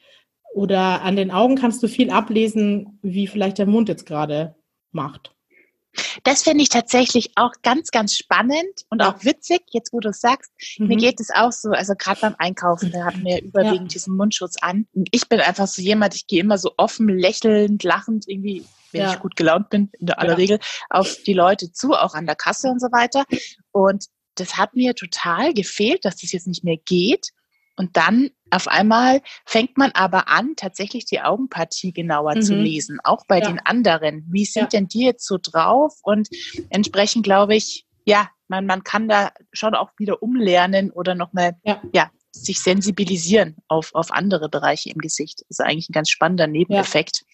oder 0.54 1.02
an 1.02 1.16
den 1.16 1.30
Augen 1.30 1.56
kannst 1.56 1.82
du 1.82 1.88
viel 1.88 2.10
ablesen, 2.10 2.98
wie 3.02 3.26
vielleicht 3.26 3.58
der 3.58 3.66
Mund 3.66 3.88
jetzt 3.88 4.06
gerade 4.06 4.56
macht. 4.90 5.34
Das 6.24 6.42
finde 6.42 6.62
ich 6.62 6.68
tatsächlich 6.68 7.32
auch 7.36 7.52
ganz, 7.62 7.90
ganz 7.90 8.16
spannend 8.16 8.84
und 8.90 9.02
auch 9.02 9.24
witzig, 9.24 9.62
jetzt 9.70 9.92
wo 9.92 10.00
du 10.00 10.10
es 10.10 10.20
sagst. 10.20 10.50
Mhm. 10.78 10.88
Mir 10.88 10.96
geht 10.96 11.20
es 11.20 11.30
auch 11.34 11.52
so, 11.52 11.70
also 11.70 11.94
gerade 11.94 12.20
beim 12.20 12.34
Einkaufen, 12.38 12.90
da 12.90 13.06
haben 13.06 13.24
wir 13.24 13.42
überwiegend 13.42 13.92
ja. 13.92 13.94
diesen 13.94 14.16
Mundschutz 14.16 14.56
an. 14.60 14.86
Ich 15.10 15.28
bin 15.28 15.40
einfach 15.40 15.66
so 15.66 15.82
jemand, 15.82 16.14
ich 16.14 16.26
gehe 16.26 16.40
immer 16.40 16.58
so 16.58 16.72
offen, 16.76 17.08
lächelnd, 17.08 17.82
lachend, 17.82 18.24
irgendwie, 18.28 18.64
wenn 18.92 19.02
ja. 19.02 19.12
ich 19.12 19.20
gut 19.20 19.36
gelaunt 19.36 19.70
bin, 19.70 19.90
in 19.98 20.10
aller 20.10 20.30
ja. 20.30 20.36
Regel, 20.36 20.58
auf 20.90 21.16
die 21.26 21.34
Leute 21.34 21.72
zu, 21.72 21.92
auch 21.92 22.14
an 22.14 22.26
der 22.26 22.36
Kasse 22.36 22.68
und 22.68 22.80
so 22.80 22.88
weiter. 22.88 23.24
Und 23.72 24.06
das 24.34 24.56
hat 24.56 24.74
mir 24.74 24.94
total 24.94 25.52
gefehlt, 25.52 26.04
dass 26.04 26.16
das 26.16 26.32
jetzt 26.32 26.46
nicht 26.46 26.64
mehr 26.64 26.76
geht. 26.84 27.28
Und 27.76 27.96
dann 27.96 28.30
auf 28.50 28.68
einmal 28.68 29.20
fängt 29.44 29.76
man 29.76 29.90
aber 29.92 30.28
an, 30.28 30.54
tatsächlich 30.56 31.04
die 31.04 31.20
Augenpartie 31.20 31.92
genauer 31.92 32.36
mhm. 32.36 32.42
zu 32.42 32.54
lesen, 32.54 32.98
auch 33.04 33.24
bei 33.26 33.40
ja. 33.40 33.48
den 33.48 33.60
anderen. 33.60 34.26
Wie 34.30 34.44
sind 34.44 34.72
ja. 34.72 34.78
denn 34.78 34.88
die 34.88 35.04
jetzt 35.04 35.26
so 35.26 35.38
drauf? 35.40 35.94
Und 36.02 36.28
entsprechend 36.70 37.24
glaube 37.24 37.56
ich, 37.56 37.86
ja, 38.04 38.28
man, 38.48 38.66
man 38.66 38.84
kann 38.84 39.08
da 39.08 39.32
schon 39.52 39.74
auch 39.74 39.90
wieder 39.98 40.22
umlernen 40.22 40.90
oder 40.90 41.14
nochmal, 41.14 41.56
ja. 41.64 41.82
ja, 41.92 42.10
sich 42.32 42.60
sensibilisieren 42.60 43.56
auf, 43.68 43.94
auf 43.94 44.12
andere 44.12 44.48
Bereiche 44.48 44.90
im 44.90 44.98
Gesicht. 44.98 45.40
Das 45.48 45.58
ist 45.58 45.60
eigentlich 45.60 45.90
ein 45.90 45.92
ganz 45.92 46.08
spannender 46.08 46.46
Nebeneffekt. 46.46 47.24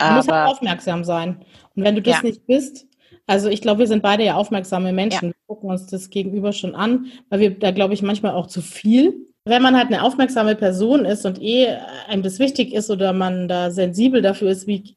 Ja. 0.00 0.08
Du 0.08 0.14
musst 0.16 0.30
halt 0.30 0.48
aufmerksam 0.48 1.04
sein. 1.04 1.44
Und 1.74 1.84
wenn 1.84 1.94
du 1.94 2.02
das 2.02 2.22
nicht 2.22 2.46
bist, 2.46 2.86
also 3.26 3.48
ich 3.48 3.62
glaube, 3.62 3.80
wir 3.80 3.86
sind 3.86 4.02
beide 4.02 4.24
ja 4.24 4.34
aufmerksame 4.34 4.92
Menschen. 4.92 5.28
Wir 5.28 5.34
gucken 5.46 5.70
uns 5.70 5.86
das 5.86 6.10
Gegenüber 6.10 6.52
schon 6.52 6.74
an, 6.74 7.06
weil 7.28 7.40
wir 7.40 7.58
da, 7.58 7.70
glaube 7.70 7.94
ich, 7.94 8.02
manchmal 8.02 8.32
auch 8.32 8.46
zu 8.46 8.62
viel 8.62 9.31
wenn 9.44 9.62
man 9.62 9.76
halt 9.76 9.88
eine 9.88 10.02
aufmerksame 10.02 10.54
Person 10.54 11.04
ist 11.04 11.26
und 11.26 11.40
eh 11.42 11.68
einem 12.08 12.22
das 12.22 12.38
wichtig 12.38 12.72
ist 12.72 12.90
oder 12.90 13.12
man 13.12 13.48
da 13.48 13.70
sensibel 13.70 14.22
dafür 14.22 14.50
ist, 14.50 14.66
wie, 14.66 14.96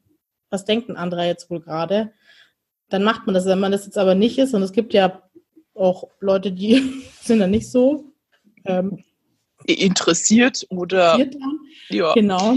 was 0.50 0.66
denkt 0.66 0.90
ein 0.90 0.98
anderer 0.98 1.26
jetzt 1.26 1.50
wohl 1.50 1.62
gerade, 1.62 2.12
dann 2.90 3.04
macht 3.04 3.26
man 3.26 3.34
das. 3.34 3.46
Wenn 3.46 3.60
man 3.60 3.72
das 3.72 3.86
jetzt 3.86 3.98
aber 3.98 4.14
nicht 4.14 4.38
ist, 4.38 4.54
und 4.54 4.62
es 4.62 4.72
gibt 4.72 4.94
ja 4.94 5.24
auch 5.74 6.10
Leute, 6.20 6.52
die 6.52 7.04
sind 7.22 7.40
da 7.40 7.48
nicht 7.48 7.72
so 7.72 8.14
ähm, 8.66 9.04
interessiert 9.66 10.66
oder 10.70 11.16
interessiert 11.20 11.44
ja. 11.90 12.14
genau, 12.14 12.56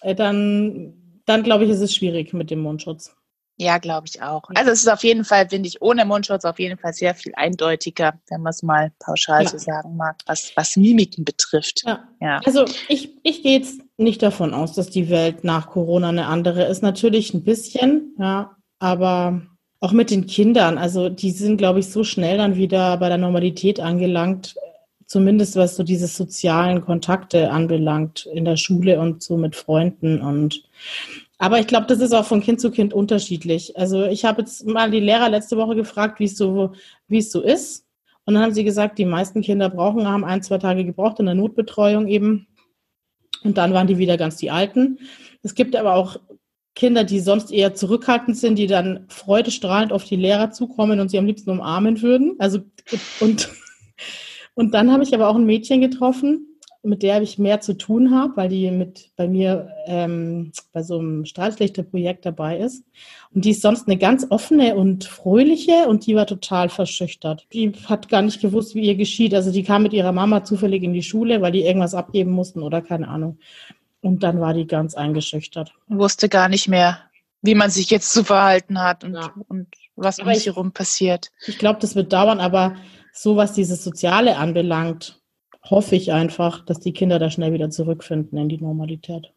äh, 0.00 0.14
dann, 0.14 1.22
dann 1.24 1.42
glaube 1.44 1.64
ich, 1.64 1.70
ist 1.70 1.80
es 1.80 1.94
schwierig 1.94 2.32
mit 2.32 2.50
dem 2.50 2.60
Mundschutz. 2.60 3.14
Ja, 3.60 3.78
glaube 3.78 4.06
ich 4.06 4.22
auch. 4.22 4.44
Also 4.54 4.70
es 4.70 4.80
ist 4.80 4.88
auf 4.88 5.02
jeden 5.02 5.24
Fall, 5.24 5.48
finde 5.48 5.68
ich, 5.68 5.82
ohne 5.82 6.04
Mundschutz 6.04 6.44
auf 6.44 6.60
jeden 6.60 6.78
Fall 6.78 6.92
sehr 6.92 7.16
viel 7.16 7.32
eindeutiger, 7.34 8.14
wenn 8.28 8.40
man 8.40 8.50
es 8.50 8.62
mal 8.62 8.92
pauschal 9.00 9.42
ja. 9.42 9.48
so 9.48 9.58
sagen 9.58 9.96
mag, 9.96 10.16
was, 10.26 10.52
was 10.54 10.76
Mimiken 10.76 11.24
betrifft. 11.24 11.82
Ja. 11.84 12.04
ja. 12.20 12.40
Also 12.44 12.64
ich, 12.88 13.10
ich 13.24 13.42
gehe 13.42 13.58
jetzt 13.58 13.80
nicht 13.96 14.22
davon 14.22 14.54
aus, 14.54 14.74
dass 14.74 14.90
die 14.90 15.10
Welt 15.10 15.42
nach 15.42 15.70
Corona 15.70 16.10
eine 16.10 16.26
andere 16.26 16.66
ist. 16.66 16.82
Natürlich 16.82 17.34
ein 17.34 17.42
bisschen, 17.42 18.14
ja, 18.18 18.56
aber 18.78 19.42
auch 19.80 19.92
mit 19.92 20.10
den 20.10 20.26
Kindern, 20.26 20.78
also 20.78 21.08
die 21.08 21.32
sind, 21.32 21.56
glaube 21.56 21.80
ich, 21.80 21.88
so 21.90 22.04
schnell 22.04 22.38
dann 22.38 22.54
wieder 22.54 22.96
bei 22.98 23.08
der 23.08 23.18
Normalität 23.18 23.80
angelangt, 23.80 24.54
zumindest 25.06 25.56
was 25.56 25.74
so 25.74 25.82
diese 25.82 26.06
sozialen 26.06 26.84
Kontakte 26.84 27.50
anbelangt 27.50 28.26
in 28.32 28.44
der 28.44 28.56
Schule 28.56 29.00
und 29.00 29.22
so 29.22 29.36
mit 29.36 29.56
Freunden 29.56 30.20
und 30.20 30.62
aber 31.38 31.60
ich 31.60 31.68
glaube, 31.68 31.86
das 31.86 32.00
ist 32.00 32.12
auch 32.12 32.24
von 32.24 32.40
Kind 32.40 32.60
zu 32.60 32.70
Kind 32.72 32.92
unterschiedlich. 32.92 33.76
Also 33.76 34.04
ich 34.04 34.24
habe 34.24 34.42
jetzt 34.42 34.66
mal 34.66 34.90
die 34.90 35.00
Lehrer 35.00 35.28
letzte 35.28 35.56
Woche 35.56 35.76
gefragt, 35.76 36.18
wie 36.18 36.24
es 36.24 36.36
so, 36.36 36.72
wie 37.06 37.18
es 37.18 37.30
so 37.30 37.40
ist. 37.40 37.86
Und 38.24 38.34
dann 38.34 38.42
haben 38.42 38.54
sie 38.54 38.64
gesagt, 38.64 38.98
die 38.98 39.04
meisten 39.04 39.40
Kinder 39.40 39.70
brauchen, 39.70 40.06
haben 40.06 40.24
ein, 40.24 40.42
zwei 40.42 40.58
Tage 40.58 40.84
gebraucht 40.84 41.20
in 41.20 41.26
der 41.26 41.36
Notbetreuung 41.36 42.08
eben. 42.08 42.48
Und 43.44 43.56
dann 43.56 43.72
waren 43.72 43.86
die 43.86 43.98
wieder 43.98 44.16
ganz 44.16 44.36
die 44.36 44.50
Alten. 44.50 44.98
Es 45.42 45.54
gibt 45.54 45.76
aber 45.76 45.94
auch 45.94 46.18
Kinder, 46.74 47.04
die 47.04 47.20
sonst 47.20 47.52
eher 47.52 47.74
zurückhaltend 47.74 48.36
sind, 48.36 48.56
die 48.56 48.66
dann 48.66 49.06
freudestrahlend 49.08 49.92
auf 49.92 50.04
die 50.04 50.16
Lehrer 50.16 50.50
zukommen 50.50 50.98
und 50.98 51.08
sie 51.08 51.18
am 51.18 51.26
liebsten 51.26 51.50
umarmen 51.50 52.02
würden. 52.02 52.34
Also 52.38 52.60
und, 53.20 53.48
und 54.54 54.74
dann 54.74 54.92
habe 54.92 55.04
ich 55.04 55.14
aber 55.14 55.28
auch 55.28 55.36
ein 55.36 55.46
Mädchen 55.46 55.80
getroffen, 55.80 56.47
mit 56.88 57.02
der 57.02 57.20
ich 57.22 57.38
mehr 57.38 57.60
zu 57.60 57.76
tun 57.76 58.14
habe, 58.14 58.36
weil 58.36 58.48
die 58.48 58.70
mit 58.70 59.10
bei 59.16 59.28
mir 59.28 59.70
ähm, 59.86 60.52
bei 60.72 60.82
so 60.82 60.98
einem 60.98 61.24
Streitschlichterprojekt 61.24 62.24
dabei 62.24 62.58
ist. 62.58 62.84
Und 63.34 63.44
die 63.44 63.50
ist 63.50 63.62
sonst 63.62 63.86
eine 63.86 63.98
ganz 63.98 64.26
offene 64.30 64.74
und 64.74 65.04
fröhliche 65.04 65.86
und 65.86 66.06
die 66.06 66.14
war 66.14 66.26
total 66.26 66.68
verschüchtert. 66.68 67.46
Die 67.52 67.72
hat 67.86 68.08
gar 68.08 68.22
nicht 68.22 68.40
gewusst, 68.40 68.74
wie 68.74 68.86
ihr 68.86 68.96
geschieht. 68.96 69.34
Also 69.34 69.52
die 69.52 69.62
kam 69.62 69.82
mit 69.82 69.92
ihrer 69.92 70.12
Mama 70.12 70.44
zufällig 70.44 70.82
in 70.82 70.94
die 70.94 71.02
Schule, 71.02 71.42
weil 71.42 71.52
die 71.52 71.62
irgendwas 71.62 71.94
abgeben 71.94 72.32
mussten 72.32 72.62
oder 72.62 72.80
keine 72.80 73.08
Ahnung. 73.08 73.38
Und 74.00 74.22
dann 74.22 74.40
war 74.40 74.54
die 74.54 74.66
ganz 74.66 74.94
eingeschüchtert. 74.94 75.72
Wusste 75.88 76.28
gar 76.28 76.48
nicht 76.48 76.68
mehr, 76.68 76.98
wie 77.42 77.54
man 77.54 77.70
sich 77.70 77.90
jetzt 77.90 78.12
zu 78.12 78.24
verhalten 78.24 78.80
hat 78.80 79.04
und, 79.04 79.14
ja. 79.14 79.32
und 79.48 79.68
was 79.96 80.18
um 80.18 80.32
sich 80.32 80.46
herum 80.46 80.72
passiert. 80.72 81.30
Ich 81.46 81.58
glaube, 81.58 81.80
das 81.80 81.94
wird 81.94 82.12
dauern, 82.12 82.40
aber 82.40 82.76
so 83.12 83.36
was 83.36 83.52
dieses 83.52 83.82
Soziale 83.82 84.36
anbelangt, 84.36 85.17
hoffe 85.70 85.96
ich 85.96 86.12
einfach, 86.12 86.64
dass 86.64 86.80
die 86.80 86.92
Kinder 86.92 87.18
da 87.18 87.30
schnell 87.30 87.52
wieder 87.52 87.70
zurückfinden 87.70 88.38
in 88.38 88.48
die 88.48 88.58
Normalität. 88.58 89.32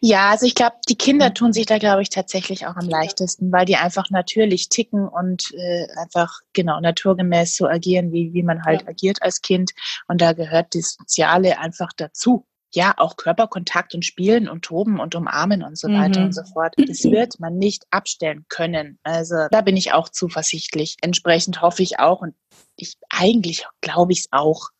Ja, 0.00 0.30
also 0.30 0.46
ich 0.46 0.54
glaube, 0.54 0.76
die 0.88 0.96
Kinder 0.96 1.32
tun 1.32 1.52
sich 1.52 1.66
da, 1.66 1.78
glaube 1.78 2.02
ich, 2.02 2.10
tatsächlich 2.10 2.66
auch 2.66 2.76
am 2.76 2.88
leichtesten, 2.88 3.52
weil 3.52 3.66
die 3.66 3.76
einfach 3.76 4.10
natürlich 4.10 4.68
ticken 4.68 5.06
und 5.06 5.52
äh, 5.54 5.86
einfach 6.00 6.40
genau 6.52 6.80
naturgemäß 6.80 7.56
so 7.56 7.66
agieren, 7.66 8.12
wie, 8.12 8.32
wie 8.32 8.42
man 8.42 8.64
halt 8.64 8.82
ja. 8.82 8.88
agiert 8.88 9.22
als 9.22 9.42
Kind. 9.42 9.72
Und 10.08 10.20
da 10.20 10.32
gehört 10.32 10.74
das 10.74 10.96
Soziale 10.98 11.58
einfach 11.58 11.90
dazu. 11.96 12.46
Ja, 12.72 12.94
auch 12.96 13.16
Körperkontakt 13.16 13.94
und 13.94 14.04
Spielen 14.04 14.48
und 14.48 14.62
Toben 14.62 15.00
und 15.00 15.14
Umarmen 15.14 15.62
und 15.62 15.76
so 15.76 15.88
mhm. 15.88 15.98
weiter 15.98 16.22
und 16.22 16.34
so 16.34 16.42
fort. 16.44 16.74
Das 16.76 17.04
wird 17.04 17.38
man 17.38 17.58
nicht 17.58 17.84
abstellen 17.90 18.46
können. 18.48 18.98
Also 19.02 19.46
da 19.50 19.60
bin 19.60 19.76
ich 19.76 19.92
auch 19.92 20.08
zuversichtlich. 20.08 20.96
Entsprechend 21.02 21.62
hoffe 21.62 21.82
ich 21.82 21.98
auch 21.98 22.22
und 22.22 22.34
ich 22.76 22.96
eigentlich 23.10 23.66
glaube 23.80 24.12
ich 24.12 24.20
es 24.20 24.28
auch, 24.30 24.70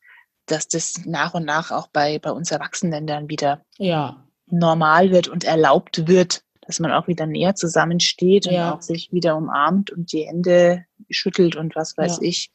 dass 0.51 0.69
das 0.69 1.05
nach 1.05 1.35
und 1.35 1.45
nach 1.45 1.71
auch 1.71 1.89
bei, 1.89 2.19
bei 2.19 2.31
uns 2.31 2.51
Erwachsenen 2.51 3.07
dann 3.07 3.29
wieder 3.29 3.65
ja. 3.79 4.25
normal 4.47 5.11
wird 5.11 5.29
und 5.29 5.45
erlaubt 5.45 6.07
wird, 6.09 6.43
dass 6.63 6.81
man 6.81 6.93
auch 6.93 7.09
wieder 7.09 7.27
näher 7.27 7.55
zusammensteht 7.55 8.47
und 8.47 8.55
ja. 8.55 8.75
auch 8.75 8.83
sich 8.83 9.13
wieder 9.13 9.37
umarmt 9.37 9.91
und 9.91 10.13
die 10.13 10.27
Hände 10.27 10.85
schüttelt 11.09 11.57
und 11.57 11.75
was 11.75 11.97
weiß 11.97 12.19
ja. 12.21 12.29
ich. 12.29 12.51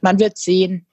Man 0.00 0.18
wird 0.18 0.38
sehen. 0.38 0.86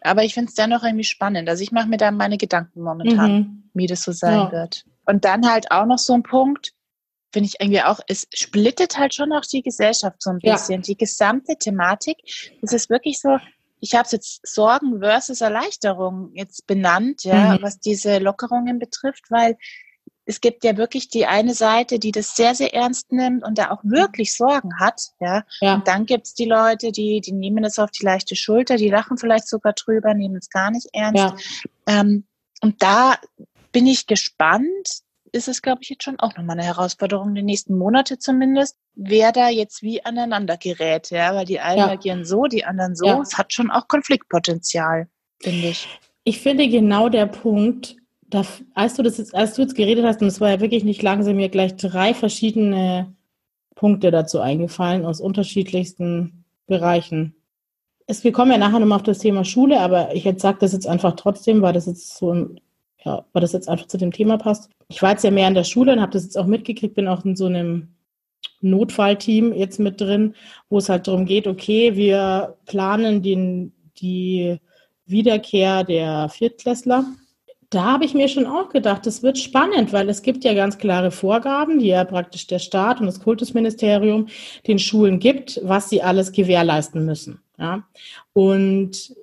Aber 0.00 0.24
ich 0.24 0.34
finde 0.34 0.48
es 0.48 0.54
dennoch 0.54 0.84
irgendwie 0.84 1.04
spannend. 1.04 1.48
Also 1.48 1.62
ich 1.62 1.72
mache 1.72 1.88
mir 1.88 1.96
da 1.96 2.10
meine 2.10 2.38
Gedanken 2.38 2.82
momentan, 2.82 3.32
mhm. 3.32 3.70
wie 3.74 3.86
das 3.86 4.02
so 4.02 4.12
sein 4.12 4.38
ja. 4.38 4.52
wird. 4.52 4.84
Und 5.06 5.24
dann 5.24 5.50
halt 5.50 5.70
auch 5.70 5.86
noch 5.86 5.98
so 5.98 6.14
ein 6.14 6.22
Punkt, 6.22 6.72
finde 7.32 7.48
ich 7.48 7.60
irgendwie 7.60 7.82
auch, 7.82 8.00
es 8.06 8.26
splittet 8.32 8.98
halt 8.98 9.14
schon 9.14 9.32
auch 9.32 9.44
die 9.44 9.62
Gesellschaft 9.62 10.22
so 10.22 10.30
ein 10.30 10.38
bisschen. 10.38 10.82
Die 10.82 10.96
gesamte 10.96 11.56
Thematik. 11.58 12.16
Es 12.62 12.72
ist 12.72 12.90
wirklich 12.90 13.20
so, 13.20 13.38
ich 13.80 13.94
habe 13.94 14.04
es 14.04 14.12
jetzt 14.12 14.46
Sorgen 14.46 15.00
versus 15.00 15.40
Erleichterung 15.40 16.30
jetzt 16.34 16.66
benannt, 16.66 17.24
ja, 17.24 17.54
mhm. 17.54 17.62
was 17.62 17.78
diese 17.78 18.18
Lockerungen 18.18 18.78
betrifft, 18.78 19.30
weil 19.30 19.56
es 20.28 20.42
gibt 20.42 20.62
ja 20.62 20.76
wirklich 20.76 21.08
die 21.08 21.24
eine 21.24 21.54
Seite, 21.54 21.98
die 21.98 22.12
das 22.12 22.36
sehr, 22.36 22.54
sehr 22.54 22.74
ernst 22.74 23.12
nimmt 23.12 23.42
und 23.42 23.56
da 23.56 23.70
auch 23.70 23.82
wirklich 23.82 24.36
Sorgen 24.36 24.78
hat, 24.78 25.00
ja. 25.20 25.42
ja. 25.60 25.74
Und 25.74 25.88
dann 25.88 26.04
gibt's 26.04 26.34
die 26.34 26.44
Leute, 26.44 26.92
die, 26.92 27.22
die 27.22 27.32
nehmen 27.32 27.64
es 27.64 27.78
auf 27.78 27.90
die 27.90 28.04
leichte 28.04 28.36
Schulter, 28.36 28.76
die 28.76 28.90
lachen 28.90 29.16
vielleicht 29.16 29.48
sogar 29.48 29.72
drüber, 29.72 30.12
nehmen 30.12 30.36
es 30.36 30.50
gar 30.50 30.70
nicht 30.70 30.88
ernst. 30.92 31.16
Ja. 31.86 32.00
Ähm, 32.00 32.26
und 32.60 32.82
da 32.82 33.16
bin 33.72 33.86
ich 33.86 34.06
gespannt, 34.06 35.00
ist 35.32 35.48
es, 35.48 35.62
glaube 35.62 35.80
ich, 35.82 35.90
jetzt 35.90 36.04
schon 36.04 36.18
auch 36.18 36.36
nochmal 36.36 36.58
eine 36.58 36.66
Herausforderung, 36.66 37.34
die 37.34 37.42
nächsten 37.42 37.76
Monate 37.76 38.18
zumindest, 38.18 38.76
wer 38.94 39.32
da 39.32 39.48
jetzt 39.48 39.82
wie 39.82 40.04
aneinander 40.04 40.56
gerät, 40.56 41.10
ja, 41.10 41.34
weil 41.34 41.44
die 41.44 41.60
einen 41.60 41.78
ja. 41.78 41.88
agieren 41.88 42.24
so, 42.24 42.44
die 42.44 42.64
anderen 42.64 42.94
so. 42.94 43.06
Ja. 43.06 43.20
Es 43.20 43.38
hat 43.38 43.52
schon 43.52 43.70
auch 43.70 43.88
Konfliktpotenzial, 43.88 45.08
finde 45.40 45.68
ich. 45.68 45.88
Ich 46.24 46.40
finde 46.40 46.68
genau 46.68 47.08
der 47.08 47.26
Punkt, 47.26 47.96
da, 48.28 48.44
als 48.74 48.94
du 48.94 49.02
das 49.02 49.18
jetzt, 49.18 49.34
als 49.34 49.54
du 49.54 49.62
jetzt 49.62 49.74
geredet 49.74 50.04
hast, 50.04 50.20
und 50.20 50.28
es 50.28 50.40
war 50.40 50.50
ja 50.50 50.60
wirklich 50.60 50.84
nicht 50.84 51.02
lang, 51.02 51.22
sind 51.22 51.36
mir 51.36 51.48
gleich 51.48 51.76
drei 51.76 52.14
verschiedene 52.14 53.14
Punkte 53.74 54.10
dazu 54.10 54.40
eingefallen 54.40 55.06
aus 55.06 55.20
unterschiedlichsten 55.20 56.44
Bereichen. 56.66 57.34
Es, 58.06 58.24
wir 58.24 58.32
kommen 58.32 58.50
ja 58.50 58.58
nachher 58.58 58.80
nochmal 58.80 58.96
auf 58.96 59.04
das 59.04 59.18
Thema 59.18 59.44
Schule, 59.44 59.80
aber 59.80 60.14
ich 60.14 60.24
jetzt 60.24 60.42
sage 60.42 60.58
das 60.60 60.72
jetzt 60.72 60.86
einfach 60.86 61.14
trotzdem, 61.16 61.62
weil 61.62 61.72
das 61.72 61.86
jetzt 61.86 62.18
so 62.18 62.32
ein, 62.32 62.60
ja, 63.08 63.24
weil 63.32 63.40
das 63.40 63.52
jetzt 63.52 63.68
einfach 63.68 63.86
zu 63.86 63.96
dem 63.96 64.12
Thema 64.12 64.36
passt. 64.36 64.70
Ich 64.88 65.00
war 65.00 65.12
jetzt 65.12 65.24
ja 65.24 65.30
mehr 65.30 65.48
in 65.48 65.54
der 65.54 65.64
Schule 65.64 65.92
und 65.92 66.00
habe 66.00 66.12
das 66.12 66.24
jetzt 66.24 66.36
auch 66.36 66.46
mitgekriegt, 66.46 66.94
bin 66.94 67.08
auch 67.08 67.24
in 67.24 67.36
so 67.36 67.46
einem 67.46 67.88
Notfallteam 68.60 69.54
jetzt 69.54 69.80
mit 69.80 70.00
drin, 70.00 70.34
wo 70.68 70.78
es 70.78 70.88
halt 70.88 71.08
darum 71.08 71.24
geht, 71.24 71.46
okay, 71.46 71.96
wir 71.96 72.56
planen 72.66 73.22
den, 73.22 73.72
die 73.98 74.58
Wiederkehr 75.06 75.84
der 75.84 76.28
Viertklässler. 76.28 77.06
Da 77.70 77.84
habe 77.84 78.04
ich 78.04 78.14
mir 78.14 78.28
schon 78.28 78.46
auch 78.46 78.68
gedacht, 78.68 79.06
es 79.06 79.22
wird 79.22 79.38
spannend, 79.38 79.92
weil 79.92 80.08
es 80.08 80.22
gibt 80.22 80.44
ja 80.44 80.52
ganz 80.54 80.76
klare 80.78 81.10
Vorgaben, 81.10 81.78
die 81.78 81.88
ja 81.88 82.04
praktisch 82.04 82.46
der 82.46 82.58
Staat 82.58 83.00
und 83.00 83.06
das 83.06 83.20
Kultusministerium 83.20 84.28
den 84.66 84.78
Schulen 84.78 85.18
gibt, 85.18 85.60
was 85.62 85.88
sie 85.88 86.02
alles 86.02 86.32
gewährleisten 86.32 87.04
müssen. 87.04 87.40
Ja? 87.58 87.84
Und 88.32 89.14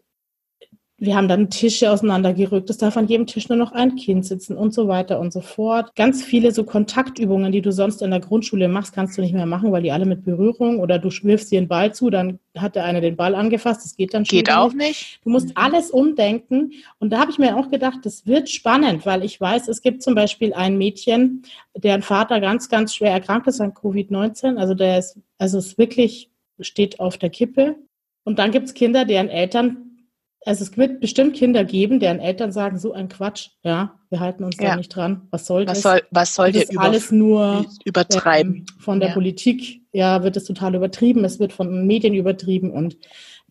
wir 0.97 1.15
haben 1.15 1.27
dann 1.27 1.49
Tische 1.49 1.91
auseinandergerückt. 1.91 2.69
Es 2.69 2.77
darf 2.77 2.95
an 2.95 3.07
jedem 3.07 3.27
Tisch 3.27 3.49
nur 3.49 3.57
noch 3.57 3.73
ein 3.73 3.97
Kind 3.97 4.25
sitzen 4.25 4.55
und 4.55 4.73
so 4.73 4.87
weiter 4.87 5.19
und 5.19 5.33
so 5.33 5.41
fort. 5.41 5.93
Ganz 5.95 6.23
viele 6.23 6.53
so 6.53 6.63
Kontaktübungen, 6.63 7.51
die 7.51 7.61
du 7.61 7.73
sonst 7.73 8.01
in 8.01 8.11
der 8.11 8.21
Grundschule 8.21 8.69
machst, 8.69 8.93
kannst 8.93 9.17
du 9.17 9.21
nicht 9.21 9.33
mehr 9.33 9.45
machen, 9.45 9.73
weil 9.73 9.83
die 9.83 9.91
alle 9.91 10.05
mit 10.05 10.23
Berührung 10.23 10.79
oder 10.79 10.97
du 10.97 11.09
wirfst 11.23 11.51
dir 11.51 11.59
einen 11.59 11.67
Ball 11.67 11.93
zu, 11.93 12.09
dann 12.09 12.39
hat 12.57 12.75
der 12.75 12.85
eine 12.85 13.01
den 13.01 13.17
Ball 13.17 13.35
angefasst. 13.35 13.83
Das 13.83 13.97
geht 13.97 14.13
dann 14.13 14.25
schon. 14.25 14.37
Geht 14.37 14.51
auch 14.51 14.73
nicht. 14.73 15.19
Du 15.25 15.29
musst 15.29 15.51
alles 15.55 15.91
umdenken. 15.91 16.71
Und 16.99 17.09
da 17.11 17.19
habe 17.19 17.29
ich 17.29 17.39
mir 17.39 17.57
auch 17.57 17.69
gedacht, 17.69 17.99
das 18.03 18.25
wird 18.25 18.49
spannend, 18.49 19.05
weil 19.05 19.25
ich 19.25 19.39
weiß, 19.41 19.67
es 19.67 19.81
gibt 19.81 20.01
zum 20.01 20.15
Beispiel 20.15 20.53
ein 20.53 20.77
Mädchen, 20.77 21.43
deren 21.75 22.03
Vater 22.03 22.39
ganz, 22.39 22.69
ganz 22.69 22.95
schwer 22.95 23.11
erkrankt 23.11 23.47
ist 23.47 23.59
an 23.59 23.73
Covid-19. 23.73 24.55
Also 24.55 24.73
der 24.73 24.99
ist, 24.99 25.17
also 25.37 25.57
es 25.57 25.77
wirklich 25.77 26.29
steht 26.61 27.01
auf 27.01 27.17
der 27.17 27.29
Kippe. 27.29 27.75
Und 28.23 28.39
dann 28.39 28.51
gibt 28.51 28.67
es 28.67 28.73
Kinder, 28.73 29.03
deren 29.03 29.27
Eltern 29.27 29.84
also 30.45 30.63
es 30.63 30.77
wird 30.77 30.99
bestimmt 30.99 31.35
Kinder 31.35 31.63
geben, 31.63 31.99
deren 31.99 32.19
Eltern 32.19 32.51
sagen, 32.51 32.77
so 32.77 32.93
ein 32.93 33.09
Quatsch, 33.09 33.49
ja, 33.63 33.95
wir 34.09 34.19
halten 34.19 34.43
uns 34.43 34.57
ja. 34.59 34.69
da 34.69 34.75
nicht 34.75 34.95
dran. 34.95 35.27
Was 35.31 35.47
soll 35.47 35.65
was 35.67 35.81
das? 35.81 35.91
Soll, 35.91 36.01
was 36.11 36.35
soll 36.35 36.51
das 36.51 36.77
alles 36.77 37.11
nur 37.11 37.65
übertreiben? 37.83 38.55
Ähm, 38.57 38.65
von 38.79 38.99
der 38.99 39.09
ja. 39.09 39.15
Politik, 39.15 39.81
ja, 39.91 40.23
wird 40.23 40.37
es 40.37 40.43
total 40.43 40.75
übertrieben, 40.75 41.25
es 41.25 41.39
wird 41.39 41.51
von 41.51 41.87
Medien 41.87 42.13
übertrieben 42.13 42.69
und 42.69 42.95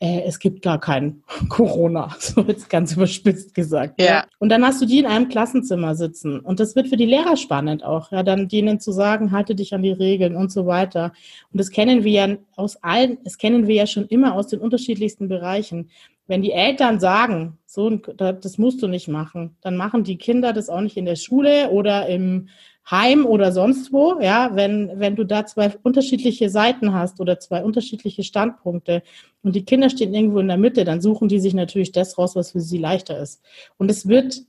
äh, 0.00 0.22
es 0.22 0.38
gibt 0.38 0.62
gar 0.62 0.78
kein 0.80 1.22
Corona, 1.48 2.14
so 2.18 2.42
jetzt 2.42 2.70
ganz 2.70 2.92
überspitzt 2.92 3.54
gesagt. 3.54 4.00
Ja. 4.00 4.07
ja. 4.07 4.24
Und 4.38 4.50
dann 4.50 4.64
hast 4.64 4.80
du 4.80 4.87
die 4.87 5.00
in 5.00 5.07
einem 5.07 5.28
Klassenzimmer 5.28 5.96
sitzen 5.96 6.38
und 6.38 6.61
das 6.61 6.76
wird 6.76 6.88
für 6.88 6.96
die 6.96 7.07
Lehrer 7.07 7.37
spannend 7.37 7.83
auch, 7.83 8.12
ja, 8.12 8.22
dann 8.22 8.48
denen 8.48 8.78
zu 8.78 8.92
sagen, 8.92 9.33
halte 9.33 9.54
dich 9.54 9.74
an 9.74 9.83
die 9.83 9.92
Regeln 9.92 10.37
und 10.37 10.52
so 10.52 10.66
weiter. 10.66 11.12
Und 11.52 11.61
das 11.61 11.70
kennen 11.70 12.04
wir 12.04 12.12
ja 12.12 12.37
aus 12.57 12.76
allen, 12.83 13.18
das 13.24 13.38
kennen 13.38 13.66
wir 13.66 13.74
ja 13.74 13.87
schon 13.87 14.07
immer 14.07 14.35
aus 14.35 14.46
den 14.46 14.61
unterschiedlichsten 14.61 15.28
Bereichen. 15.28 15.90
Wenn 16.27 16.43
die 16.43 16.53
Eltern 16.53 17.01
sagen, 17.01 17.59
so, 17.67 17.91
das 17.91 18.57
musst 18.57 18.83
du 18.83 18.89
nicht 18.89 19.09
machen, 19.09 19.57
dann 19.61 19.77
machen 19.77 20.05
die 20.05 20.17
Kinder 20.17 20.53
das 20.53 20.71
auch 20.71 20.81
nicht 20.81 20.97
in 20.97 21.05
der 21.05 21.17
Schule 21.17 21.71
oder 21.71 22.07
im 22.09 22.49
Heim 22.91 23.27
oder 23.27 23.53
sonst 23.53 23.93
wo. 23.93 24.21
Ja, 24.21 24.51
wenn, 24.55 24.99
wenn 24.99 25.17
du 25.17 25.25
da 25.25 25.45
zwei 25.45 25.75
unterschiedliche 25.83 26.49
Seiten 26.49 26.95
hast 26.95 27.21
oder 27.21 27.41
zwei 27.41 27.63
unterschiedliche 27.63 28.23
Standpunkte 28.23 29.03
und 29.43 29.55
die 29.55 29.65
Kinder 29.65 29.91
stehen 29.91 30.15
irgendwo 30.15 30.39
in 30.39 30.49
der 30.49 30.57
Mitte, 30.57 30.85
dann 30.85 31.01
suchen 31.01 31.29
die 31.29 31.41
sich 31.41 31.53
natürlich 31.53 31.93
das 31.93 32.17
raus, 32.17 32.37
was 32.37 32.53
für 32.53 32.61
sie 32.61 32.79
leichter 32.79 33.19
ist. 33.19 33.43
Und 33.77 33.91
es 33.91 34.09
wird, 34.09 34.43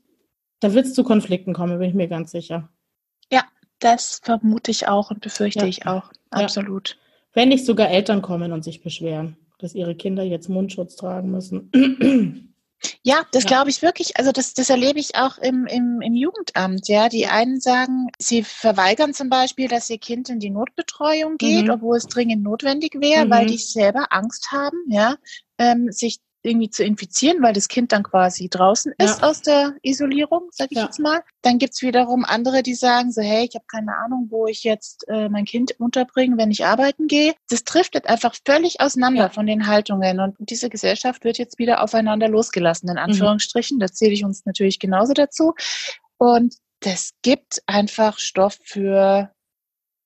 da 0.59 0.73
wird 0.73 0.85
es 0.85 0.93
zu 0.93 1.03
Konflikten 1.03 1.53
kommen, 1.53 1.79
bin 1.79 1.89
ich 1.89 1.95
mir 1.95 2.07
ganz 2.07 2.31
sicher. 2.31 2.69
Ja, 3.31 3.43
das 3.79 4.21
vermute 4.23 4.71
ich 4.71 4.87
auch 4.87 5.11
und 5.11 5.21
befürchte 5.21 5.61
ja. 5.61 5.67
ich 5.67 5.87
auch. 5.87 6.11
Absolut. 6.29 6.89
Ja. 6.89 6.95
Wenn 7.33 7.49
nicht 7.49 7.65
sogar 7.65 7.89
Eltern 7.89 8.21
kommen 8.21 8.53
und 8.53 8.63
sich 8.63 8.81
beschweren 8.81 9.37
dass 9.59 9.75
ihre 9.75 9.95
Kinder 9.95 10.23
jetzt 10.23 10.49
Mundschutz 10.49 10.95
tragen 10.95 11.31
müssen. 11.31 12.51
Ja, 13.03 13.25
das 13.31 13.43
ja. 13.43 13.49
glaube 13.49 13.69
ich 13.69 13.81
wirklich. 13.81 14.17
Also 14.17 14.31
das, 14.31 14.53
das 14.53 14.69
erlebe 14.69 14.99
ich 14.99 15.15
auch 15.15 15.37
im, 15.37 15.65
im, 15.65 16.01
im 16.01 16.13
Jugendamt. 16.13 16.87
Ja, 16.87 17.09
die 17.09 17.25
einen 17.27 17.59
sagen, 17.59 18.07
sie 18.19 18.43
verweigern 18.43 19.13
zum 19.13 19.29
Beispiel, 19.29 19.67
dass 19.67 19.89
ihr 19.89 19.97
Kind 19.97 20.29
in 20.29 20.39
die 20.39 20.49
Notbetreuung 20.49 21.37
geht, 21.37 21.65
mhm. 21.65 21.71
obwohl 21.71 21.97
es 21.97 22.07
dringend 22.07 22.43
notwendig 22.43 22.95
wäre, 22.99 23.25
mhm. 23.25 23.29
weil 23.29 23.45
die 23.47 23.57
selber 23.57 24.07
Angst 24.11 24.51
haben, 24.51 24.77
ja, 24.89 25.15
ähm, 25.57 25.91
sich 25.91 26.19
irgendwie 26.45 26.69
zu 26.69 26.83
infizieren, 26.83 27.41
weil 27.41 27.53
das 27.53 27.67
Kind 27.67 27.91
dann 27.91 28.03
quasi 28.03 28.49
draußen 28.49 28.93
ist 28.97 29.21
ja. 29.21 29.27
aus 29.27 29.41
der 29.41 29.75
Isolierung, 29.81 30.49
sag 30.51 30.71
ich 30.71 30.77
ja. 30.77 30.85
jetzt 30.85 30.99
mal. 30.99 31.21
Dann 31.41 31.57
gibt's 31.57 31.81
wiederum 31.81 32.23
andere, 32.23 32.63
die 32.63 32.75
sagen 32.75 33.11
so, 33.11 33.21
hey, 33.21 33.47
ich 33.49 33.55
habe 33.55 33.65
keine 33.67 33.95
Ahnung, 33.97 34.27
wo 34.29 34.47
ich 34.47 34.63
jetzt 34.63 35.07
äh, 35.07 35.29
mein 35.29 35.45
Kind 35.45 35.79
unterbringe, 35.79 36.37
wenn 36.37 36.51
ich 36.51 36.65
arbeiten 36.65 37.07
gehe. 37.07 37.33
Das 37.49 37.63
driftet 37.63 38.07
einfach 38.07 38.35
völlig 38.45 38.79
auseinander 38.79 39.23
ja. 39.23 39.29
von 39.29 39.45
den 39.45 39.67
Haltungen. 39.67 40.19
Und 40.19 40.35
diese 40.39 40.69
Gesellschaft 40.69 41.23
wird 41.23 41.37
jetzt 41.37 41.59
wieder 41.59 41.83
aufeinander 41.83 42.27
losgelassen, 42.27 42.89
in 42.89 42.95
mhm. 42.95 43.01
Anführungsstrichen. 43.01 43.77
Mhm. 43.77 43.81
Da 43.81 43.87
zähle 43.87 44.13
ich 44.13 44.23
uns 44.23 44.45
natürlich 44.45 44.79
genauso 44.79 45.13
dazu. 45.13 45.53
Und 46.17 46.55
das 46.81 47.11
gibt 47.21 47.61
einfach 47.65 48.19
Stoff 48.19 48.57
für 48.63 49.31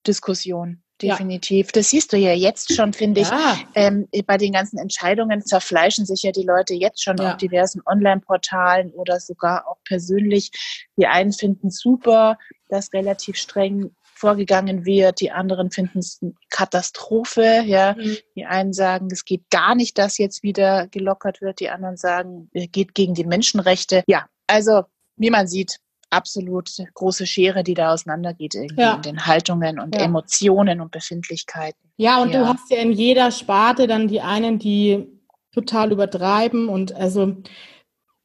Diskussion 0.08 0.82
definitiv. 1.02 1.68
Ja. 1.68 1.72
Das 1.74 1.90
siehst 1.90 2.14
du 2.14 2.18
ja 2.18 2.34
jetzt 2.34 2.74
schon, 2.74 2.94
finde 2.94 3.22
ich. 3.22 3.30
Ja. 3.30 3.58
Ähm, 3.76 4.08
bei 4.26 4.38
den 4.38 4.54
ganzen 4.54 4.78
Entscheidungen 4.78 5.42
zerfleischen 5.46 6.06
sich 6.06 6.24
ja 6.24 6.32
die 6.32 6.44
Leute 6.44 6.74
jetzt 6.74 7.04
schon 7.04 7.18
ja. 7.18 7.32
auf 7.32 7.38
diversen 7.38 7.82
Online-Portalen 7.86 8.92
oder 8.92 9.20
sogar 9.20 9.68
auch 9.68 9.78
persönlich. 9.84 10.52
Die 10.98 11.08
einen 11.08 11.34
finden 11.34 11.70
super, 11.70 12.38
dass 12.70 12.94
relativ 12.94 13.36
streng 13.36 13.92
vorgegangen 14.20 14.86
wird. 14.86 15.22
Die 15.22 15.32
anderen 15.32 15.72
finden 15.72 16.00
es 16.00 16.20
eine 16.22 16.34
Katastrophe. 16.50 17.64
Ja, 17.66 17.96
mhm. 17.98 18.18
die 18.36 18.46
einen 18.46 18.74
sagen, 18.74 19.08
es 19.12 19.26
geht 19.26 19.50
gar 19.50 19.76
nicht, 19.76 19.98
dass 19.98 20.18
jetzt 20.18 20.44
wieder 20.44 20.88
gelockert 20.88 21.42
wird. 21.42 21.60
Die 21.60 21.70
anderen 21.70 21.98
sagen, 21.98 22.50
es 22.54 22.70
geht 22.72 22.94
gegen 22.94 23.14
die 23.14 23.26
Menschenrechte. 23.26 24.04
Ja, 24.08 24.28
also 24.48 24.84
wie 25.16 25.30
man 25.30 25.48
sieht, 25.48 25.80
absolut 26.10 26.70
große 26.94 27.26
Schere, 27.28 27.64
die 27.64 27.74
da 27.74 27.94
auseinandergeht 27.94 28.56
irgendwie 28.56 28.82
ja. 28.82 28.96
in 28.96 29.02
den 29.02 29.26
Haltungen 29.26 29.80
und 29.80 29.96
ja. 29.96 30.02
Emotionen 30.02 30.82
und 30.82 30.92
Befindlichkeiten. 30.92 31.80
Ja, 31.98 32.22
und 32.22 32.32
ja. 32.32 32.42
du 32.42 32.48
hast 32.48 32.70
ja 32.72 32.78
in 32.78 32.92
jeder 32.92 33.32
Sparte 33.32 33.88
dann 33.88 34.08
die 34.08 34.22
einen, 34.22 34.60
die 34.60 35.08
total 35.52 35.92
übertreiben 35.92 36.70
und 36.70 36.94
also 36.94 37.38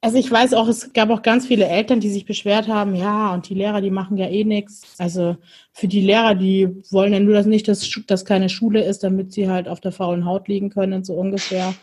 also 0.05 0.18
ich 0.18 0.31
weiß 0.31 0.53
auch, 0.53 0.68
es 0.68 0.92
gab 0.92 1.09
auch 1.09 1.23
ganz 1.23 1.47
viele 1.47 1.66
Eltern, 1.66 1.99
die 1.99 2.11
sich 2.11 2.27
beschwert 2.27 2.68
haben, 2.68 2.94
ja, 2.94 3.33
und 3.33 3.49
die 3.49 3.55
Lehrer, 3.55 3.81
die 3.81 3.90
machen 3.90 4.18
ja 4.18 4.29
eh 4.29 4.44
nichts. 4.44 4.83
Also 4.99 5.38
für 5.73 5.88
die 5.88 6.03
Lehrer, 6.03 6.35
die 6.35 6.68
wollen 6.90 7.14
ja 7.14 7.20
nur, 7.20 7.33
dass 7.33 7.47
nicht, 7.47 7.68
dass 7.68 7.90
das 8.07 8.27
keine 8.27 8.51
Schule 8.51 8.85
ist, 8.85 9.03
damit 9.03 9.33
sie 9.33 9.49
halt 9.49 9.66
auf 9.66 9.81
der 9.81 9.92
faulen 9.92 10.27
Haut 10.27 10.47
liegen 10.47 10.68
können, 10.68 11.05
so 11.05 11.14
ungefähr. 11.14 11.75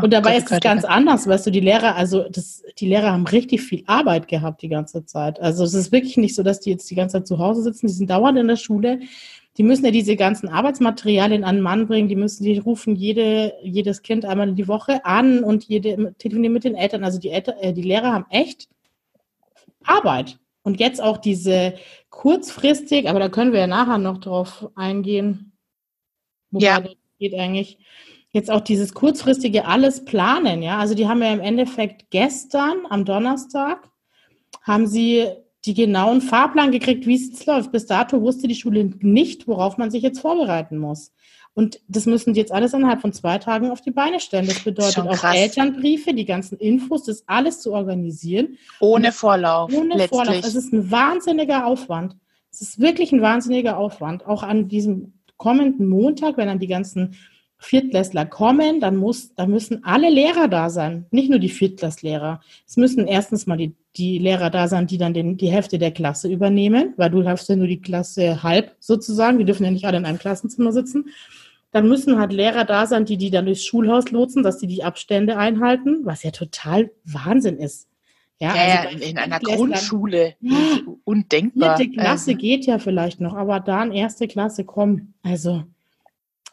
Und 0.00 0.12
dabei 0.12 0.36
ist 0.36 0.50
es 0.50 0.60
ganz 0.60 0.84
anders, 0.84 1.26
weißt 1.26 1.46
du, 1.46 1.50
die 1.50 1.60
Lehrer, 1.60 1.96
also 1.96 2.28
das, 2.28 2.62
die 2.78 2.86
Lehrer 2.86 3.12
haben 3.12 3.26
richtig 3.26 3.62
viel 3.62 3.82
Arbeit 3.86 4.28
gehabt 4.28 4.62
die 4.62 4.68
ganze 4.68 5.04
Zeit. 5.04 5.40
Also 5.40 5.64
es 5.64 5.74
ist 5.74 5.90
wirklich 5.90 6.16
nicht 6.16 6.36
so, 6.36 6.42
dass 6.42 6.60
die 6.60 6.70
jetzt 6.70 6.88
die 6.90 6.94
ganze 6.94 7.18
Zeit 7.18 7.26
zu 7.26 7.38
Hause 7.38 7.62
sitzen, 7.62 7.88
die 7.88 7.92
sind 7.92 8.08
dauernd 8.08 8.38
in 8.38 8.46
der 8.46 8.56
Schule. 8.56 9.00
Die 9.56 9.64
müssen 9.64 9.84
ja 9.84 9.90
diese 9.90 10.14
ganzen 10.14 10.48
Arbeitsmaterialien 10.48 11.42
an 11.42 11.56
den 11.56 11.62
Mann 11.62 11.88
bringen, 11.88 12.08
die 12.08 12.14
müssen, 12.14 12.44
die 12.44 12.58
rufen 12.58 12.94
jede, 12.94 13.54
jedes 13.62 14.02
Kind 14.02 14.24
einmal 14.24 14.48
in 14.48 14.54
die 14.54 14.68
Woche 14.68 15.04
an 15.04 15.42
und 15.42 15.64
jede 15.64 16.14
telefonieren 16.18 16.52
mit 16.52 16.62
den 16.62 16.76
Eltern. 16.76 17.02
Also 17.02 17.18
die 17.18 17.30
Eltern, 17.30 17.56
äh, 17.60 17.72
die 17.72 17.82
Lehrer 17.82 18.12
haben 18.12 18.26
echt 18.30 18.68
Arbeit. 19.82 20.38
Und 20.62 20.78
jetzt 20.78 21.02
auch 21.02 21.16
diese 21.16 21.74
kurzfristig, 22.10 23.08
aber 23.08 23.18
da 23.18 23.28
können 23.28 23.52
wir 23.52 23.60
ja 23.60 23.66
nachher 23.66 23.98
noch 23.98 24.18
drauf 24.18 24.68
eingehen. 24.76 25.52
Wobei 26.50 26.66
ja. 26.66 26.80
das 26.80 26.92
geht 27.18 27.34
eigentlich 27.34 27.78
jetzt 28.32 28.50
auch 28.50 28.60
dieses 28.60 28.94
kurzfristige 28.94 29.66
alles 29.66 30.04
planen, 30.04 30.62
ja. 30.62 30.78
Also 30.78 30.94
die 30.94 31.08
haben 31.08 31.22
ja 31.22 31.32
im 31.32 31.40
Endeffekt 31.40 32.10
gestern 32.10 32.78
am 32.88 33.04
Donnerstag 33.04 33.88
haben 34.62 34.86
sie 34.86 35.26
die 35.64 35.74
genauen 35.74 36.20
Fahrplan 36.20 36.70
gekriegt, 36.70 37.06
wie 37.06 37.14
es 37.14 37.28
jetzt 37.28 37.46
läuft. 37.46 37.72
Bis 37.72 37.86
dato 37.86 38.20
wusste 38.20 38.48
die 38.48 38.54
Schule 38.54 38.92
nicht, 39.00 39.48
worauf 39.48 39.76
man 39.76 39.90
sich 39.90 40.02
jetzt 40.02 40.20
vorbereiten 40.20 40.78
muss. 40.78 41.12
Und 41.54 41.80
das 41.88 42.06
müssen 42.06 42.34
die 42.34 42.40
jetzt 42.40 42.52
alles 42.52 42.72
innerhalb 42.72 43.00
von 43.00 43.12
zwei 43.12 43.38
Tagen 43.38 43.70
auf 43.70 43.80
die 43.80 43.90
Beine 43.90 44.20
stellen. 44.20 44.46
Das 44.46 44.62
bedeutet 44.62 45.08
auch 45.08 45.24
Elternbriefe, 45.24 46.14
die 46.14 46.24
ganzen 46.24 46.56
Infos, 46.58 47.04
das 47.04 47.24
alles 47.26 47.60
zu 47.60 47.72
organisieren. 47.72 48.56
Ohne 48.78 49.10
Vorlauf. 49.10 49.72
Ohne 49.72 49.96
letztlich. 49.96 50.08
Vorlauf. 50.10 50.44
Es 50.44 50.54
ist 50.54 50.72
ein 50.72 50.90
wahnsinniger 50.90 51.66
Aufwand. 51.66 52.16
Es 52.52 52.60
ist 52.60 52.78
wirklich 52.78 53.10
ein 53.10 53.22
wahnsinniger 53.22 53.76
Aufwand. 53.76 54.24
Auch 54.26 54.44
an 54.44 54.68
diesem 54.68 55.14
kommenden 55.36 55.88
Montag, 55.88 56.36
wenn 56.36 56.46
dann 56.46 56.60
die 56.60 56.68
ganzen 56.68 57.16
Viertklässler 57.60 58.24
kommen, 58.24 58.80
dann 58.80 58.96
muss, 58.96 59.34
da 59.34 59.46
müssen 59.46 59.84
alle 59.84 60.10
Lehrer 60.10 60.46
da 60.46 60.70
sein, 60.70 61.06
nicht 61.10 61.28
nur 61.28 61.40
die 61.40 61.48
Viertklasslehrer. 61.48 62.40
Es 62.66 62.76
müssen 62.76 63.06
erstens 63.06 63.46
mal 63.46 63.56
die, 63.56 63.74
die 63.96 64.18
Lehrer 64.18 64.50
da 64.50 64.68
sein, 64.68 64.86
die 64.86 64.96
dann 64.96 65.12
den, 65.12 65.36
die 65.36 65.50
Hälfte 65.50 65.78
der 65.78 65.90
Klasse 65.90 66.28
übernehmen, 66.28 66.94
weil 66.96 67.10
du 67.10 67.26
hast 67.26 67.48
ja 67.48 67.56
nur 67.56 67.66
die 67.66 67.80
Klasse 67.80 68.44
halb 68.44 68.76
sozusagen, 68.78 69.38
die 69.38 69.44
dürfen 69.44 69.64
ja 69.64 69.72
nicht 69.72 69.86
alle 69.86 69.98
in 69.98 70.04
einem 70.04 70.20
Klassenzimmer 70.20 70.72
sitzen. 70.72 71.06
Dann 71.72 71.88
müssen 71.88 72.18
halt 72.18 72.32
Lehrer 72.32 72.64
da 72.64 72.86
sein, 72.86 73.04
die 73.04 73.16
die 73.16 73.30
dann 73.30 73.44
durchs 73.44 73.64
Schulhaus 73.64 74.10
lotsen, 74.10 74.42
dass 74.42 74.58
die 74.58 74.68
die 74.68 74.84
Abstände 74.84 75.36
einhalten, 75.36 76.00
was 76.04 76.22
ja 76.22 76.30
total 76.30 76.90
Wahnsinn 77.04 77.58
ist. 77.58 77.88
Ja, 78.40 78.54
ja 78.54 78.80
also 78.82 78.96
in, 78.96 79.02
in 79.02 79.18
einer 79.18 79.40
Grundschule 79.40 80.36
ja, 80.40 80.56
undenkbar. 81.04 81.76
Vierte 81.76 81.92
Klasse 81.92 82.30
also. 82.30 82.40
geht 82.40 82.66
ja 82.66 82.78
vielleicht 82.78 83.20
noch, 83.20 83.34
aber 83.34 83.58
dann 83.58 83.90
erste 83.90 84.28
Klasse 84.28 84.64
kommen. 84.64 85.14
Also 85.22 85.64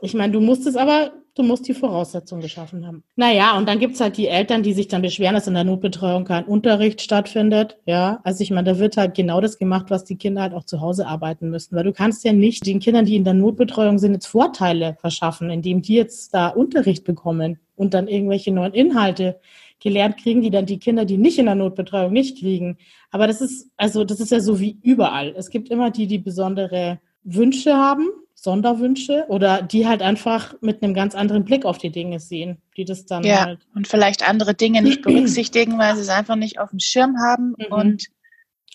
ich 0.05 0.13
meine, 0.13 0.31
du 0.31 0.39
musst 0.39 0.65
es 0.67 0.75
aber, 0.75 1.11
du 1.35 1.43
musst 1.43 1.67
die 1.67 1.73
Voraussetzungen 1.73 2.41
geschaffen 2.41 2.85
haben. 2.85 3.03
Naja, 3.15 3.57
und 3.57 3.67
dann 3.67 3.79
gibt's 3.79 3.99
halt 3.99 4.17
die 4.17 4.27
Eltern, 4.27 4.63
die 4.63 4.73
sich 4.73 4.87
dann 4.87 5.01
beschweren, 5.01 5.35
dass 5.35 5.47
in 5.47 5.55
der 5.55 5.63
Notbetreuung 5.63 6.23
kein 6.23 6.45
Unterricht 6.45 7.01
stattfindet. 7.01 7.77
Ja, 7.85 8.19
also 8.23 8.41
ich 8.41 8.51
meine, 8.51 8.71
da 8.71 8.79
wird 8.79 8.97
halt 8.97 9.15
genau 9.15 9.41
das 9.41 9.57
gemacht, 9.57 9.87
was 9.89 10.05
die 10.05 10.15
Kinder 10.15 10.43
halt 10.43 10.53
auch 10.53 10.63
zu 10.63 10.79
Hause 10.79 11.07
arbeiten 11.07 11.49
müssen. 11.49 11.75
Weil 11.75 11.83
du 11.83 11.91
kannst 11.91 12.23
ja 12.23 12.33
nicht 12.33 12.65
den 12.65 12.79
Kindern, 12.79 13.05
die 13.05 13.15
in 13.15 13.23
der 13.23 13.33
Notbetreuung 13.33 13.99
sind, 13.99 14.13
jetzt 14.13 14.27
Vorteile 14.27 14.95
verschaffen, 15.01 15.49
indem 15.49 15.81
die 15.81 15.95
jetzt 15.95 16.33
da 16.33 16.47
Unterricht 16.47 17.03
bekommen 17.03 17.59
und 17.75 17.93
dann 17.93 18.07
irgendwelche 18.07 18.51
neuen 18.51 18.73
Inhalte 18.73 19.39
gelernt 19.79 20.17
kriegen, 20.17 20.41
die 20.41 20.51
dann 20.51 20.65
die 20.65 20.79
Kinder, 20.79 21.05
die 21.05 21.17
nicht 21.17 21.37
in 21.37 21.45
der 21.45 21.55
Notbetreuung 21.55 22.13
nicht 22.13 22.39
kriegen. 22.39 22.77
Aber 23.11 23.27
das 23.27 23.41
ist, 23.41 23.69
also 23.75 24.03
das 24.03 24.19
ist 24.19 24.31
ja 24.31 24.39
so 24.39 24.59
wie 24.59 24.77
überall. 24.81 25.33
Es 25.37 25.49
gibt 25.49 25.69
immer 25.69 25.91
die, 25.91 26.07
die 26.07 26.19
besondere 26.19 26.99
Wünsche 27.23 27.73
haben 27.73 28.07
Sonderwünsche 28.35 29.25
oder 29.29 29.61
die 29.61 29.87
halt 29.87 30.01
einfach 30.01 30.53
mit 30.61 30.83
einem 30.83 30.93
ganz 30.93 31.15
anderen 31.15 31.45
Blick 31.45 31.65
auf 31.65 31.77
die 31.77 31.89
Dinge 31.89 32.19
sehen, 32.19 32.61
die 32.77 32.85
das 32.85 33.05
dann 33.05 33.23
ja, 33.23 33.45
halt. 33.45 33.59
Und 33.73 33.87
vielleicht 33.87 34.27
andere 34.27 34.53
Dinge 34.53 34.81
nicht 34.81 35.01
berücksichtigen, 35.03 35.79
weil 35.79 35.95
sie 35.95 36.01
es 36.01 36.09
einfach 36.09 36.35
nicht 36.35 36.59
auf 36.59 36.69
dem 36.69 36.79
Schirm 36.79 37.17
haben 37.17 37.55
mhm. 37.57 37.65
und, 37.73 38.05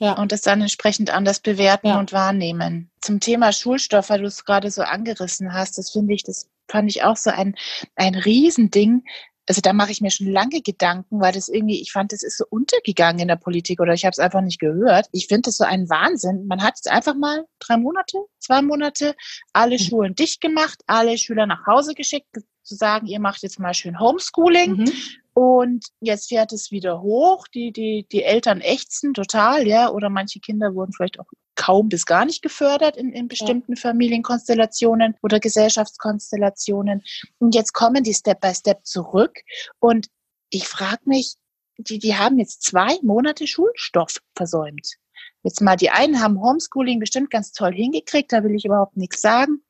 ja. 0.00 0.14
und 0.14 0.32
es 0.32 0.40
dann 0.40 0.62
entsprechend 0.62 1.10
anders 1.14 1.40
bewerten 1.40 1.88
ja. 1.88 2.00
und 2.00 2.12
wahrnehmen. 2.12 2.90
Zum 3.00 3.20
Thema 3.20 3.52
Schulstoff, 3.52 4.10
weil 4.10 4.20
du 4.20 4.26
es 4.26 4.44
gerade 4.44 4.70
so 4.70 4.82
angerissen 4.82 5.52
hast, 5.52 5.78
das 5.78 5.90
finde 5.90 6.14
ich, 6.14 6.24
das 6.24 6.48
fand 6.68 6.90
ich 6.90 7.04
auch 7.04 7.16
so 7.16 7.30
ein, 7.30 7.54
ein 7.96 8.14
Riesending, 8.14 9.04
also 9.48 9.60
da 9.60 9.72
mache 9.72 9.90
ich 9.90 10.00
mir 10.00 10.10
schon 10.10 10.28
lange 10.28 10.60
Gedanken, 10.62 11.20
weil 11.20 11.32
das 11.32 11.48
irgendwie, 11.48 11.80
ich 11.80 11.92
fand, 11.92 12.12
das 12.12 12.22
ist 12.22 12.38
so 12.38 12.44
untergegangen 12.50 13.20
in 13.20 13.28
der 13.28 13.36
Politik 13.36 13.80
oder 13.80 13.94
ich 13.94 14.04
habe 14.04 14.12
es 14.12 14.18
einfach 14.18 14.42
nicht 14.42 14.60
gehört. 14.60 15.06
Ich 15.12 15.26
finde 15.26 15.42
das 15.42 15.56
so 15.56 15.64
ein 15.64 15.88
Wahnsinn. 15.88 16.46
Man 16.46 16.62
hat 16.62 16.74
jetzt 16.76 16.90
einfach 16.90 17.14
mal 17.14 17.44
drei 17.58 17.76
Monate, 17.76 18.18
zwei 18.38 18.62
Monate 18.62 19.14
alle 19.52 19.76
mhm. 19.76 19.82
Schulen 19.82 20.14
dicht 20.14 20.40
gemacht, 20.40 20.82
alle 20.86 21.18
Schüler 21.18 21.46
nach 21.46 21.66
Hause 21.66 21.94
geschickt, 21.94 22.28
zu 22.62 22.76
sagen, 22.76 23.06
ihr 23.06 23.20
macht 23.20 23.42
jetzt 23.42 23.58
mal 23.58 23.74
schön 23.74 23.98
Homeschooling. 23.98 24.76
Mhm. 24.76 24.92
Und 25.32 25.86
jetzt 26.00 26.28
fährt 26.28 26.52
es 26.52 26.70
wieder 26.70 27.02
hoch. 27.02 27.46
Die, 27.48 27.72
die, 27.72 28.06
die 28.10 28.22
Eltern 28.22 28.60
ächzen 28.60 29.14
total, 29.14 29.66
ja. 29.66 29.90
Oder 29.90 30.10
manche 30.10 30.40
Kinder 30.40 30.74
wurden 30.74 30.92
vielleicht 30.92 31.18
auch 31.18 31.26
kaum 31.60 31.90
bis 31.90 32.06
gar 32.06 32.24
nicht 32.24 32.40
gefördert 32.40 32.96
in, 32.96 33.12
in 33.12 33.28
bestimmten 33.28 33.74
ja. 33.74 33.80
Familienkonstellationen 33.80 35.14
oder 35.22 35.40
Gesellschaftskonstellationen. 35.40 37.02
Und 37.38 37.54
jetzt 37.54 37.74
kommen 37.74 38.02
die 38.02 38.14
Step 38.14 38.40
by 38.40 38.54
Step 38.54 38.86
zurück. 38.86 39.40
Und 39.78 40.08
ich 40.48 40.66
frage 40.66 41.02
mich, 41.04 41.34
die, 41.76 41.98
die 41.98 42.16
haben 42.16 42.38
jetzt 42.38 42.62
zwei 42.62 42.96
Monate 43.02 43.46
Schulstoff 43.46 44.16
versäumt. 44.34 44.94
Jetzt 45.42 45.60
mal, 45.60 45.76
die 45.76 45.90
einen 45.90 46.22
haben 46.22 46.40
Homeschooling 46.40 46.98
bestimmt 46.98 47.30
ganz 47.30 47.52
toll 47.52 47.74
hingekriegt, 47.74 48.32
da 48.32 48.42
will 48.42 48.54
ich 48.54 48.64
überhaupt 48.64 48.96
nichts 48.96 49.20
sagen. 49.20 49.62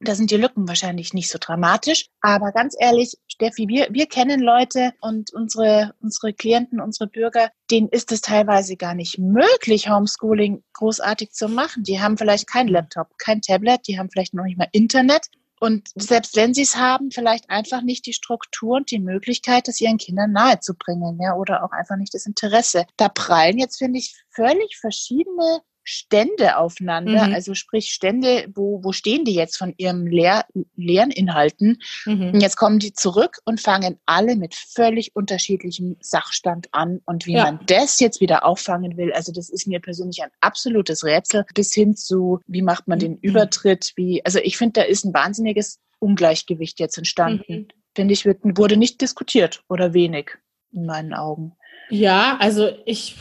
Da 0.00 0.14
sind 0.14 0.30
die 0.30 0.36
Lücken 0.36 0.68
wahrscheinlich 0.68 1.14
nicht 1.14 1.30
so 1.30 1.38
dramatisch. 1.40 2.08
Aber 2.20 2.52
ganz 2.52 2.76
ehrlich, 2.78 3.14
Steffi, 3.28 3.66
wir, 3.68 3.88
wir 3.90 4.06
kennen 4.06 4.40
Leute 4.40 4.92
und 5.00 5.32
unsere, 5.32 5.94
unsere 6.02 6.34
Klienten, 6.34 6.80
unsere 6.80 7.08
Bürger, 7.08 7.50
denen 7.70 7.88
ist 7.88 8.12
es 8.12 8.20
teilweise 8.20 8.76
gar 8.76 8.94
nicht 8.94 9.18
möglich, 9.18 9.88
Homeschooling 9.88 10.62
großartig 10.74 11.32
zu 11.32 11.48
machen. 11.48 11.82
Die 11.82 12.00
haben 12.00 12.18
vielleicht 12.18 12.46
kein 12.46 12.68
Laptop, 12.68 13.16
kein 13.18 13.40
Tablet, 13.40 13.88
die 13.88 13.98
haben 13.98 14.10
vielleicht 14.10 14.34
noch 14.34 14.44
nicht 14.44 14.58
mal 14.58 14.68
Internet. 14.72 15.28
Und 15.58 15.88
selbst 15.94 16.36
wenn 16.36 16.52
sie 16.52 16.62
es 16.62 16.76
haben, 16.76 17.10
vielleicht 17.10 17.48
einfach 17.48 17.80
nicht 17.80 18.04
die 18.04 18.12
Struktur 18.12 18.76
und 18.76 18.90
die 18.90 18.98
Möglichkeit, 18.98 19.68
das 19.68 19.80
ihren 19.80 19.96
Kindern 19.96 20.32
nahezubringen, 20.32 21.18
ja, 21.20 21.34
oder 21.34 21.64
auch 21.64 21.72
einfach 21.72 21.96
nicht 21.96 22.12
das 22.12 22.26
Interesse. 22.26 22.84
Da 22.98 23.08
prallen 23.08 23.58
jetzt, 23.58 23.78
finde 23.78 23.98
ich, 23.98 24.14
völlig 24.28 24.76
verschiedene 24.78 25.62
Stände 25.88 26.56
aufeinander, 26.56 27.28
mhm. 27.28 27.34
also 27.34 27.54
sprich 27.54 27.90
Stände, 27.90 28.48
wo, 28.54 28.82
wo 28.82 28.90
stehen 28.90 29.24
die 29.24 29.34
jetzt 29.34 29.56
von 29.56 29.72
ihrem 29.76 30.06
Lehr 30.06 30.44
Lerninhalten? 30.74 31.80
Mhm. 32.04 32.32
Und 32.34 32.40
jetzt 32.40 32.56
kommen 32.56 32.80
die 32.80 32.92
zurück 32.92 33.38
und 33.44 33.60
fangen 33.60 33.98
alle 34.04 34.34
mit 34.34 34.56
völlig 34.56 35.14
unterschiedlichem 35.14 35.96
Sachstand 36.00 36.66
an. 36.72 37.00
Und 37.06 37.26
wie 37.26 37.34
ja. 37.34 37.44
man 37.44 37.60
das 37.66 38.00
jetzt 38.00 38.20
wieder 38.20 38.44
auffangen 38.44 38.96
will, 38.96 39.12
also 39.12 39.32
das 39.32 39.48
ist 39.48 39.68
mir 39.68 39.78
persönlich 39.78 40.24
ein 40.24 40.30
absolutes 40.40 41.04
Rätsel, 41.04 41.44
bis 41.54 41.72
hin 41.72 41.94
zu, 41.94 42.40
wie 42.48 42.62
macht 42.62 42.88
man 42.88 42.98
den 42.98 43.12
mhm. 43.12 43.18
Übertritt, 43.22 43.92
wie, 43.94 44.24
also 44.24 44.40
ich 44.40 44.56
finde, 44.56 44.80
da 44.80 44.82
ist 44.82 45.04
ein 45.04 45.14
wahnsinniges 45.14 45.78
Ungleichgewicht 46.00 46.80
jetzt 46.80 46.98
entstanden. 46.98 47.44
Mhm. 47.48 47.68
Finde 47.94 48.12
ich, 48.12 48.24
wird, 48.24 48.40
wurde 48.42 48.76
nicht 48.76 49.00
diskutiert 49.00 49.62
oder 49.68 49.94
wenig 49.94 50.32
in 50.72 50.84
meinen 50.84 51.14
Augen. 51.14 51.52
Ja, 51.90 52.36
also 52.40 52.70
ich 52.84 53.16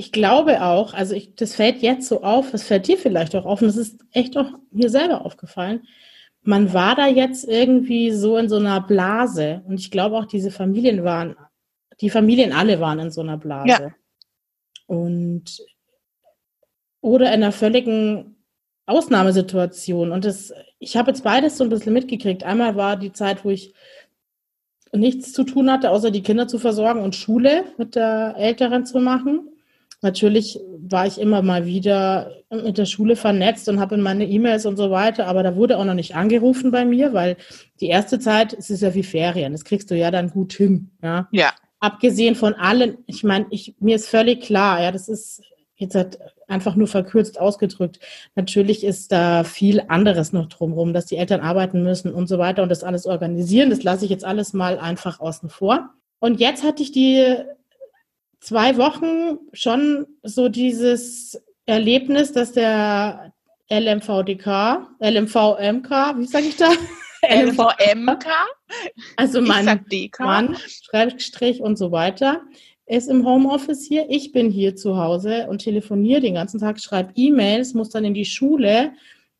ich 0.00 0.12
glaube 0.12 0.62
auch, 0.62 0.94
also 0.94 1.14
ich, 1.14 1.34
das 1.34 1.54
fällt 1.54 1.82
jetzt 1.82 2.08
so 2.08 2.22
auf, 2.22 2.52
das 2.52 2.62
fällt 2.62 2.88
dir 2.88 2.96
vielleicht 2.96 3.36
auch 3.36 3.44
auf, 3.44 3.60
und 3.60 3.68
das 3.68 3.76
ist 3.76 4.00
echt 4.12 4.34
auch 4.38 4.46
mir 4.70 4.88
selber 4.88 5.26
aufgefallen. 5.26 5.82
Man 6.40 6.72
war 6.72 6.96
da 6.96 7.06
jetzt 7.06 7.46
irgendwie 7.46 8.10
so 8.10 8.38
in 8.38 8.48
so 8.48 8.56
einer 8.56 8.80
Blase. 8.80 9.60
Und 9.66 9.78
ich 9.78 9.90
glaube 9.90 10.16
auch, 10.16 10.24
diese 10.24 10.50
Familien 10.50 11.04
waren, 11.04 11.36
die 12.00 12.08
Familien 12.08 12.54
alle 12.54 12.80
waren 12.80 12.98
in 12.98 13.10
so 13.10 13.20
einer 13.20 13.36
Blase. 13.36 13.68
Ja. 13.68 13.94
Und 14.86 15.62
oder 17.02 17.26
in 17.26 17.42
einer 17.42 17.52
völligen 17.52 18.36
Ausnahmesituation. 18.86 20.12
Und 20.12 20.24
das, 20.24 20.50
ich 20.78 20.96
habe 20.96 21.10
jetzt 21.10 21.24
beides 21.24 21.58
so 21.58 21.64
ein 21.64 21.70
bisschen 21.70 21.92
mitgekriegt. 21.92 22.42
Einmal 22.42 22.74
war 22.74 22.96
die 22.96 23.12
Zeit, 23.12 23.44
wo 23.44 23.50
ich 23.50 23.74
nichts 24.94 25.34
zu 25.34 25.44
tun 25.44 25.70
hatte, 25.70 25.90
außer 25.90 26.10
die 26.10 26.22
Kinder 26.22 26.48
zu 26.48 26.58
versorgen 26.58 27.02
und 27.02 27.14
Schule 27.14 27.64
mit 27.76 27.96
der 27.96 28.34
Älteren 28.38 28.86
zu 28.86 28.98
machen. 28.98 29.49
Natürlich 30.02 30.58
war 30.88 31.06
ich 31.06 31.20
immer 31.20 31.42
mal 31.42 31.66
wieder 31.66 32.32
mit 32.50 32.78
der 32.78 32.86
Schule 32.86 33.16
vernetzt 33.16 33.68
und 33.68 33.80
habe 33.80 33.96
in 33.96 34.00
meine 34.00 34.24
E-Mails 34.24 34.64
und 34.64 34.76
so 34.76 34.90
weiter, 34.90 35.26
aber 35.26 35.42
da 35.42 35.56
wurde 35.56 35.76
auch 35.76 35.84
noch 35.84 35.94
nicht 35.94 36.16
angerufen 36.16 36.70
bei 36.70 36.84
mir, 36.84 37.12
weil 37.12 37.36
die 37.80 37.88
erste 37.88 38.18
Zeit, 38.18 38.54
es 38.54 38.70
ist 38.70 38.80
ja 38.80 38.94
wie 38.94 39.02
Ferien, 39.02 39.52
das 39.52 39.64
kriegst 39.64 39.90
du 39.90 39.96
ja 39.96 40.10
dann 40.10 40.30
gut 40.30 40.54
hin. 40.54 40.90
Ja. 41.02 41.28
ja. 41.32 41.52
Abgesehen 41.80 42.34
von 42.34 42.54
allen, 42.54 42.98
ich 43.06 43.24
meine, 43.24 43.46
ich, 43.50 43.74
mir 43.78 43.96
ist 43.96 44.08
völlig 44.08 44.42
klar, 44.42 44.82
ja, 44.82 44.90
das 44.90 45.08
ist 45.08 45.42
jetzt 45.76 45.94
halt 45.94 46.18
einfach 46.46 46.76
nur 46.76 46.88
verkürzt 46.88 47.40
ausgedrückt. 47.40 48.00
Natürlich 48.34 48.84
ist 48.84 49.12
da 49.12 49.44
viel 49.44 49.82
anderes 49.88 50.32
noch 50.32 50.46
drumherum, 50.46 50.92
dass 50.92 51.06
die 51.06 51.16
Eltern 51.16 51.40
arbeiten 51.40 51.82
müssen 51.82 52.12
und 52.12 52.26
so 52.26 52.38
weiter 52.38 52.62
und 52.62 52.68
das 52.68 52.84
alles 52.84 53.06
organisieren. 53.06 53.70
Das 53.70 53.82
lasse 53.82 54.04
ich 54.04 54.10
jetzt 54.10 54.24
alles 54.24 54.52
mal 54.52 54.78
einfach 54.78 55.20
außen 55.20 55.48
vor. 55.48 55.90
Und 56.18 56.38
jetzt 56.40 56.64
hatte 56.64 56.82
ich 56.82 56.92
die 56.92 57.34
zwei 58.40 58.76
Wochen 58.76 59.38
schon 59.52 60.06
so 60.22 60.48
dieses 60.48 61.40
Erlebnis, 61.66 62.32
dass 62.32 62.52
der 62.52 63.32
LMVDK, 63.70 64.88
LMVMK, 64.98 66.18
wie 66.18 66.26
sage 66.26 66.46
ich 66.46 66.56
da? 66.56 66.70
LMVMK? 67.22 68.26
Also 69.16 69.40
mein 69.40 69.84
Mann, 70.18 70.56
Schrägstrich 70.56 71.60
und 71.60 71.76
so 71.76 71.92
weiter, 71.92 72.42
ist 72.86 73.08
im 73.08 73.24
Homeoffice 73.24 73.86
hier. 73.86 74.06
Ich 74.08 74.32
bin 74.32 74.50
hier 74.50 74.74
zu 74.74 74.96
Hause 74.96 75.46
und 75.48 75.58
telefoniere 75.58 76.20
den 76.20 76.34
ganzen 76.34 76.58
Tag, 76.58 76.80
schreibe 76.80 77.12
E-Mails, 77.14 77.74
muss 77.74 77.90
dann 77.90 78.04
in 78.04 78.14
die 78.14 78.24
Schule 78.24 78.92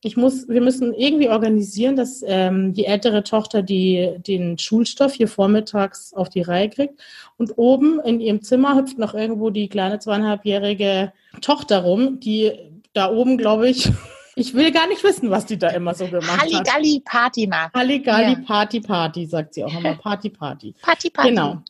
ich 0.03 0.17
muss, 0.17 0.49
wir 0.49 0.63
müssen 0.63 0.95
irgendwie 0.95 1.29
organisieren, 1.29 1.95
dass 1.95 2.23
ähm, 2.27 2.73
die 2.73 2.87
ältere 2.87 3.23
Tochter 3.23 3.63
die, 3.63 4.15
den 4.19 4.59
Schulstoff 4.59 5.13
hier 5.13 5.29
vormittags 5.29 6.15
auf 6.15 6.31
die 6.31 6.41
Reihe 6.41 6.71
kriegt. 6.71 7.01
Und 7.37 7.59
oben 7.59 8.01
in 8.01 8.21
ihrem 8.21 8.43
Zimmer 8.43 8.77
hüpft 8.77 8.99
noch 8.99 9.13
irgendwo 9.13 9.51
die 9.51 9.69
kleine 9.69 9.99
zweieinhalbjährige 9.99 11.13
Tochter 11.43 11.83
rum, 11.83 12.19
die 12.19 12.53
da 12.95 13.11
oben, 13.11 13.37
glaube 13.37 13.69
ich, 13.69 13.91
ich 14.37 14.55
will 14.55 14.73
gar 14.73 14.89
nicht 14.89 15.05
wissen, 15.05 15.29
was 15.29 15.45
die 15.45 15.59
da 15.59 15.69
immer 15.69 15.95
so 15.95 16.07
gemacht 16.07 16.41
Halligalli 16.41 16.63
hat. 16.65 16.75
Halligalli 16.75 17.01
Party 17.05 17.47
macht. 17.47 17.75
Halligalli 17.75 18.33
ja. 18.33 18.41
Party 18.47 18.81
Party, 18.81 19.27
sagt 19.27 19.55
sie 19.55 19.65
auch 19.65 19.75
immer. 19.75 19.95
Party 20.03 20.31
Party. 20.31 20.75
Party 20.81 21.11
Party. 21.11 21.29
Genau. 21.29 21.63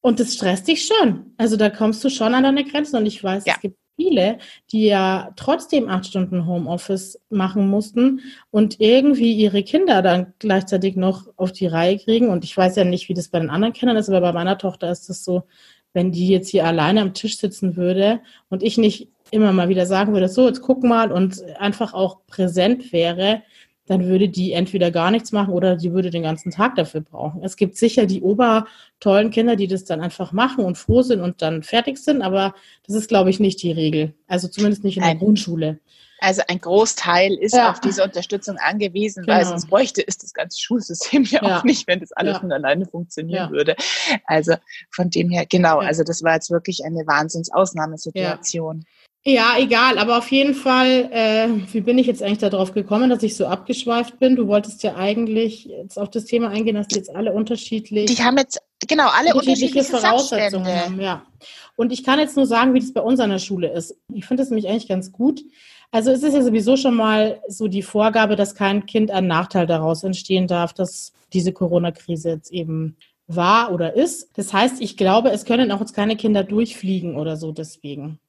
Und 0.00 0.18
das 0.18 0.34
stresst 0.34 0.66
dich 0.66 0.84
schon. 0.84 1.34
Also 1.36 1.56
da 1.56 1.70
kommst 1.70 2.02
du 2.02 2.10
schon 2.10 2.34
an 2.34 2.42
deine 2.42 2.64
Grenzen. 2.64 2.96
Und 2.96 3.06
ich 3.06 3.22
weiß, 3.22 3.44
ja. 3.46 3.54
es 3.54 3.60
gibt 3.60 3.76
viele, 3.96 4.38
die 4.70 4.86
ja 4.86 5.32
trotzdem 5.36 5.88
acht 5.88 6.06
Stunden 6.06 6.46
Homeoffice 6.46 7.18
machen 7.30 7.68
mussten 7.68 8.20
und 8.50 8.80
irgendwie 8.80 9.32
ihre 9.32 9.62
Kinder 9.62 10.02
dann 10.02 10.34
gleichzeitig 10.38 10.96
noch 10.96 11.26
auf 11.36 11.52
die 11.52 11.66
Reihe 11.66 11.98
kriegen. 11.98 12.28
Und 12.28 12.44
ich 12.44 12.56
weiß 12.56 12.76
ja 12.76 12.84
nicht, 12.84 13.08
wie 13.08 13.14
das 13.14 13.28
bei 13.28 13.40
den 13.40 13.50
anderen 13.50 13.72
Kindern 13.72 13.96
ist, 13.96 14.08
aber 14.08 14.20
bei 14.20 14.32
meiner 14.32 14.58
Tochter 14.58 14.90
ist 14.90 15.10
es 15.10 15.24
so, 15.24 15.44
wenn 15.92 16.12
die 16.12 16.28
jetzt 16.28 16.50
hier 16.50 16.66
alleine 16.66 17.00
am 17.00 17.14
Tisch 17.14 17.38
sitzen 17.38 17.76
würde 17.76 18.20
und 18.50 18.62
ich 18.62 18.76
nicht 18.76 19.08
immer 19.30 19.52
mal 19.52 19.68
wieder 19.68 19.86
sagen 19.86 20.12
würde, 20.12 20.28
so, 20.28 20.46
jetzt 20.46 20.60
guck 20.60 20.84
mal 20.84 21.10
und 21.10 21.42
einfach 21.58 21.94
auch 21.94 22.26
präsent 22.26 22.92
wäre, 22.92 23.42
dann 23.86 24.06
würde 24.06 24.28
die 24.28 24.52
entweder 24.52 24.90
gar 24.90 25.10
nichts 25.10 25.32
machen 25.32 25.52
oder 25.52 25.76
die 25.76 25.92
würde 25.92 26.10
den 26.10 26.22
ganzen 26.22 26.50
Tag 26.50 26.74
dafür 26.74 27.00
brauchen. 27.00 27.42
Es 27.42 27.56
gibt 27.56 27.76
sicher 27.76 28.06
die 28.06 28.20
obertollen 28.20 29.30
Kinder, 29.30 29.56
die 29.56 29.68
das 29.68 29.84
dann 29.84 30.00
einfach 30.00 30.32
machen 30.32 30.64
und 30.64 30.76
froh 30.76 31.02
sind 31.02 31.20
und 31.20 31.42
dann 31.42 31.62
fertig 31.62 31.98
sind, 31.98 32.22
aber 32.22 32.54
das 32.86 32.96
ist, 32.96 33.08
glaube 33.08 33.30
ich, 33.30 33.40
nicht 33.40 33.62
die 33.62 33.72
Regel. 33.72 34.14
Also 34.26 34.48
zumindest 34.48 34.84
nicht 34.84 34.96
in 34.96 35.02
der 35.02 35.12
Nein. 35.12 35.18
Grundschule. 35.20 35.78
Also 36.18 36.42
ein 36.48 36.58
Großteil 36.58 37.34
ist 37.34 37.54
ja. 37.54 37.70
auf 37.70 37.80
diese 37.80 38.02
Unterstützung 38.02 38.56
angewiesen, 38.58 39.24
genau. 39.24 39.36
weil 39.36 39.44
sonst 39.44 39.68
bräuchte 39.68 40.02
es 40.06 40.16
das 40.16 40.32
ganze 40.32 40.58
Schulsystem 40.58 41.24
ja, 41.24 41.46
ja. 41.46 41.58
auch 41.58 41.64
nicht, 41.64 41.86
wenn 41.86 42.00
das 42.00 42.12
alles 42.12 42.34
ja. 42.34 42.40
von 42.40 42.52
alleine 42.52 42.86
funktionieren 42.86 43.50
würde. 43.50 43.76
Also 44.24 44.54
von 44.90 45.10
dem 45.10 45.28
her, 45.30 45.44
genau, 45.46 45.78
also 45.78 46.04
das 46.04 46.22
war 46.22 46.34
jetzt 46.34 46.50
wirklich 46.50 46.84
eine 46.84 47.06
Wahnsinnsausnahmesituation. 47.06 48.84
Ja, 49.28 49.54
egal, 49.58 49.98
aber 49.98 50.18
auf 50.18 50.30
jeden 50.30 50.54
Fall, 50.54 51.08
äh, 51.10 51.48
wie 51.72 51.80
bin 51.80 51.98
ich 51.98 52.06
jetzt 52.06 52.22
eigentlich 52.22 52.38
darauf 52.38 52.72
gekommen, 52.72 53.10
dass 53.10 53.24
ich 53.24 53.34
so 53.34 53.46
abgeschweift 53.46 54.20
bin? 54.20 54.36
Du 54.36 54.46
wolltest 54.46 54.84
ja 54.84 54.94
eigentlich 54.94 55.64
jetzt 55.64 55.98
auf 55.98 56.10
das 56.10 56.26
Thema 56.26 56.50
eingehen, 56.50 56.76
dass 56.76 56.86
die 56.86 56.94
jetzt 56.94 57.12
alle 57.12 57.32
unterschiedlich. 57.32 58.06
Die 58.06 58.22
haben 58.22 58.38
jetzt, 58.38 58.62
genau, 58.86 59.08
alle 59.08 59.34
unterschiedliche, 59.34 59.80
unterschiedliche 59.80 59.84
Voraussetzungen 59.84 60.66
haben, 60.66 61.00
ja. 61.00 61.26
Und 61.74 61.92
ich 61.92 62.04
kann 62.04 62.20
jetzt 62.20 62.36
nur 62.36 62.46
sagen, 62.46 62.72
wie 62.74 62.78
das 62.78 62.92
bei 62.92 63.00
uns 63.00 63.18
an 63.18 63.30
der 63.30 63.40
Schule 63.40 63.72
ist. 63.72 63.96
Ich 64.14 64.26
finde 64.26 64.44
das 64.44 64.50
nämlich 64.50 64.68
eigentlich 64.68 64.86
ganz 64.86 65.10
gut. 65.10 65.42
Also 65.90 66.12
es 66.12 66.22
ist 66.22 66.34
ja 66.34 66.42
sowieso 66.42 66.76
schon 66.76 66.94
mal 66.94 67.40
so 67.48 67.66
die 67.66 67.82
Vorgabe, 67.82 68.36
dass 68.36 68.54
kein 68.54 68.86
Kind 68.86 69.10
ein 69.10 69.26
Nachteil 69.26 69.66
daraus 69.66 70.04
entstehen 70.04 70.46
darf, 70.46 70.72
dass 70.72 71.12
diese 71.32 71.52
Corona-Krise 71.52 72.28
jetzt 72.28 72.52
eben 72.52 72.96
war 73.26 73.72
oder 73.72 73.96
ist. 73.96 74.30
Das 74.38 74.52
heißt, 74.52 74.80
ich 74.80 74.96
glaube, 74.96 75.30
es 75.30 75.44
können 75.44 75.72
auch 75.72 75.80
jetzt 75.80 75.94
keine 75.94 76.14
Kinder 76.14 76.44
durchfliegen 76.44 77.16
oder 77.16 77.36
so 77.36 77.50
deswegen. 77.50 78.20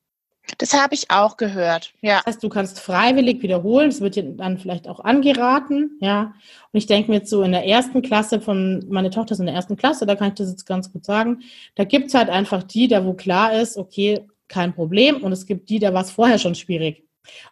Das 0.58 0.74
habe 0.74 0.94
ich 0.94 1.12
auch 1.12 1.38
gehört, 1.38 1.94
ja. 2.02 2.18
Das 2.18 2.36
heißt, 2.36 2.44
du 2.44 2.50
kannst 2.50 2.80
freiwillig 2.80 3.42
wiederholen, 3.42 3.90
das 3.90 4.02
wird 4.02 4.16
dir 4.16 4.24
dann 4.24 4.58
vielleicht 4.58 4.88
auch 4.88 5.02
angeraten, 5.02 5.98
ja. 6.00 6.34
Und 6.72 6.78
ich 6.78 6.86
denke 6.86 7.12
mir 7.12 7.18
jetzt 7.18 7.30
so 7.30 7.44
in 7.44 7.52
der 7.52 7.66
ersten 7.66 8.02
Klasse 8.02 8.40
von, 8.40 8.86
meine 8.90 9.10
Tochter 9.10 9.34
ist 9.34 9.40
in 9.40 9.46
der 9.46 9.56
ersten 9.56 9.76
Klasse, 9.76 10.06
da 10.06 10.16
kann 10.16 10.30
ich 10.30 10.36
das 10.36 10.50
jetzt 10.50 10.66
ganz 10.66 10.92
gut 10.92 11.06
sagen, 11.06 11.42
da 11.76 11.84
gibt 11.84 12.08
es 12.08 12.14
halt 12.14 12.30
einfach 12.30 12.64
die, 12.64 12.88
da 12.88 13.06
wo 13.06 13.14
klar 13.14 13.54
ist, 13.54 13.78
okay, 13.78 14.26
kein 14.48 14.74
Problem. 14.74 15.18
Und 15.24 15.32
es 15.32 15.46
gibt 15.46 15.70
die, 15.70 15.80
da 15.80 15.94
war 15.94 16.04
es 16.04 16.12
vorher 16.12 16.40
schon 16.40 16.56
schwierig. 16.56 17.04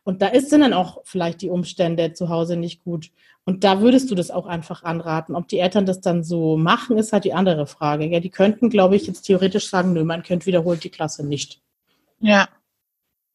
Und 0.04 0.22
da 0.22 0.28
ist, 0.28 0.50
sind 0.50 0.62
dann 0.62 0.74
auch 0.74 1.02
vielleicht 1.04 1.42
die 1.42 1.50
Umstände 1.50 2.14
zu 2.14 2.30
Hause 2.30 2.56
nicht 2.56 2.84
gut. 2.84 3.12
Und 3.44 3.64
da 3.64 3.82
würdest 3.82 4.10
du 4.10 4.16
das 4.16 4.32
auch 4.32 4.48
einfach 4.48 4.84
anraten. 4.84 5.36
Ob 5.36 5.48
die 5.48 5.60
Eltern 5.60 5.86
das 5.86 6.02
dann 6.02 6.24
so 6.24 6.58
machen, 6.58 6.98
ist 6.98 7.14
halt 7.14 7.26
die 7.26 7.34
andere 7.34 7.68
Frage. 7.68 8.06
Ja, 8.06 8.20
die 8.20 8.30
könnten, 8.30 8.70
glaube 8.70 8.96
ich, 8.96 9.06
jetzt 9.06 9.24
theoretisch 9.24 9.70
sagen, 9.70 9.94
nö, 9.94 10.04
man 10.04 10.24
könnte 10.24 10.46
wiederholt 10.46 10.84
die 10.84 10.90
Klasse 10.90 11.26
nicht. 11.26 11.62
Ja. 12.22 12.48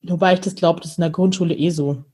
Wobei 0.02 0.34
ich 0.34 0.40
das 0.40 0.54
glaube, 0.54 0.80
das 0.80 0.92
ist 0.92 0.98
in 0.98 1.02
der 1.02 1.10
Grundschule 1.10 1.54
eh 1.54 1.70
so. 1.70 2.04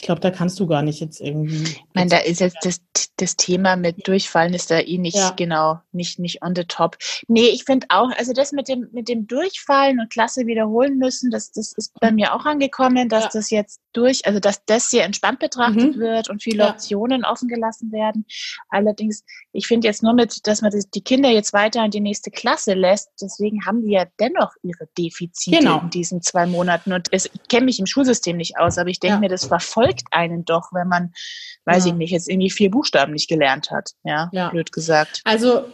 Ich 0.00 0.06
glaube, 0.06 0.22
da 0.22 0.30
kannst 0.30 0.58
du 0.58 0.66
gar 0.66 0.80
nicht 0.80 0.98
jetzt 1.00 1.20
irgendwie. 1.20 1.62
Ich 1.62 1.84
meine, 1.92 2.08
da 2.08 2.16
ist 2.16 2.40
jetzt 2.40 2.56
das, 2.62 2.80
das 3.16 3.36
Thema 3.36 3.76
mit 3.76 4.08
Durchfallen 4.08 4.54
ist 4.54 4.70
da 4.70 4.78
eh 4.78 4.96
nicht 4.96 5.18
ja. 5.18 5.34
genau, 5.36 5.78
nicht, 5.92 6.18
nicht 6.18 6.42
on 6.42 6.56
the 6.56 6.64
top. 6.64 6.96
Nee, 7.28 7.48
ich 7.48 7.64
finde 7.64 7.86
auch, 7.90 8.08
also 8.16 8.32
das 8.32 8.52
mit 8.52 8.66
dem, 8.68 8.88
mit 8.92 9.10
dem 9.10 9.26
Durchfallen 9.26 10.00
und 10.00 10.08
Klasse 10.08 10.46
wiederholen 10.46 10.96
müssen, 10.96 11.30
das, 11.30 11.52
das 11.52 11.74
ist 11.76 11.92
bei 12.00 12.12
mir 12.12 12.32
auch 12.34 12.46
angekommen, 12.46 13.10
dass 13.10 13.24
ja. 13.24 13.30
das 13.34 13.50
jetzt 13.50 13.82
durch, 13.92 14.24
also 14.24 14.40
dass 14.40 14.64
das 14.64 14.88
sehr 14.88 15.04
entspannt 15.04 15.38
betrachtet 15.38 15.96
mhm. 15.96 16.00
wird 16.00 16.30
und 16.30 16.42
viele 16.42 16.64
ja. 16.64 16.70
Optionen 16.70 17.26
offen 17.26 17.48
gelassen 17.48 17.92
werden. 17.92 18.24
Allerdings, 18.70 19.22
ich 19.52 19.66
finde 19.66 19.86
jetzt 19.86 20.02
nur 20.02 20.14
mit, 20.14 20.46
dass 20.46 20.62
man 20.62 20.72
die 20.72 21.02
Kinder 21.02 21.28
jetzt 21.28 21.52
weiter 21.52 21.84
in 21.84 21.90
die 21.90 22.00
nächste 22.00 22.30
Klasse 22.30 22.72
lässt, 22.72 23.10
deswegen 23.20 23.66
haben 23.66 23.82
die 23.82 23.92
ja 23.92 24.06
dennoch 24.18 24.54
ihre 24.62 24.88
Defizite 24.96 25.58
genau. 25.58 25.80
in 25.80 25.90
diesen 25.90 26.22
zwei 26.22 26.46
Monaten. 26.46 26.94
Und 26.94 27.08
es, 27.10 27.26
ich 27.26 27.48
kenne 27.48 27.66
mich 27.66 27.80
im 27.80 27.86
Schulsystem 27.86 28.38
nicht 28.38 28.56
aus, 28.56 28.78
aber 28.78 28.88
ich 28.88 28.98
denke 29.00 29.18
mir, 29.18 29.28
das 29.28 29.50
war 29.50 29.60
voll 29.60 29.89
verfolgt 29.90 30.08
einen 30.12 30.44
doch, 30.44 30.72
wenn 30.72 30.88
man, 30.88 31.12
weiß 31.64 31.86
ja. 31.86 31.92
ich 31.92 31.98
nicht, 31.98 32.10
jetzt 32.10 32.28
irgendwie 32.28 32.50
vier 32.50 32.70
Buchstaben 32.70 33.12
nicht 33.12 33.28
gelernt 33.28 33.70
hat. 33.70 33.90
Ja, 34.04 34.28
ja. 34.32 34.50
blöd 34.50 34.72
gesagt. 34.72 35.20
Also 35.24 35.64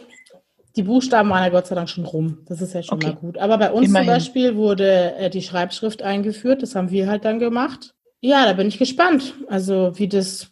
die 0.75 0.83
Buchstaben 0.83 1.29
waren 1.29 1.43
ja 1.43 1.49
Gott 1.49 1.67
sei 1.67 1.75
Dank 1.75 1.89
schon 1.89 2.05
rum. 2.05 2.39
Das 2.45 2.61
ist 2.61 2.73
ja 2.73 2.83
schon 2.83 2.97
okay. 2.97 3.07
mal 3.07 3.15
gut. 3.15 3.37
Aber 3.37 3.57
bei 3.57 3.71
uns 3.71 3.87
Immerhin. 3.87 4.07
zum 4.07 4.15
Beispiel 4.15 4.55
wurde 4.55 5.15
äh, 5.15 5.29
die 5.29 5.41
Schreibschrift 5.41 6.03
eingeführt. 6.03 6.61
Das 6.61 6.75
haben 6.75 6.91
wir 6.91 7.07
halt 7.07 7.25
dann 7.25 7.39
gemacht. 7.39 7.95
Ja, 8.21 8.45
da 8.45 8.53
bin 8.53 8.67
ich 8.67 8.77
gespannt. 8.77 9.33
Also 9.49 9.97
wie 9.97 10.07
das 10.07 10.51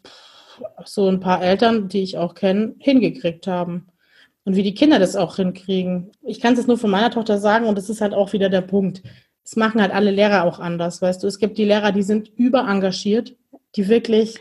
so 0.84 1.08
ein 1.10 1.20
paar 1.20 1.44
Eltern, 1.44 1.90
die 1.90 2.02
ich 2.02 2.18
auch 2.18 2.34
kenne, 2.34 2.76
hingekriegt 2.80 3.46
haben. 3.46 3.88
Und 4.46 4.56
wie 4.56 4.64
die 4.64 4.74
Kinder 4.76 5.00
das 5.00 5.16
auch 5.16 5.38
hinkriegen. 5.38 6.12
Ich 6.24 6.40
kann 6.40 6.54
es 6.54 6.60
jetzt 6.60 6.68
nur 6.68 6.78
von 6.78 6.92
meiner 6.92 7.10
Tochter 7.12 7.40
sagen 7.40 7.66
und 7.66 7.78
das 7.78 7.90
ist 7.90 8.02
halt 8.02 8.14
auch 8.14 8.34
wieder 8.34 8.50
der 8.50 8.62
Punkt. 8.62 9.02
Das 9.44 9.56
machen 9.56 9.82
halt 9.82 9.92
alle 9.92 10.12
Lehrer 10.12 10.44
auch 10.44 10.60
anders, 10.60 11.02
weißt 11.02 11.22
du. 11.22 11.28
Es 11.28 11.40
gibt 11.40 11.58
die 11.58 11.66
Lehrer, 11.66 11.92
die 11.92 12.04
sind 12.04 12.30
überengagiert 12.36 13.36
die 13.76 13.88
wirklich, 13.88 14.40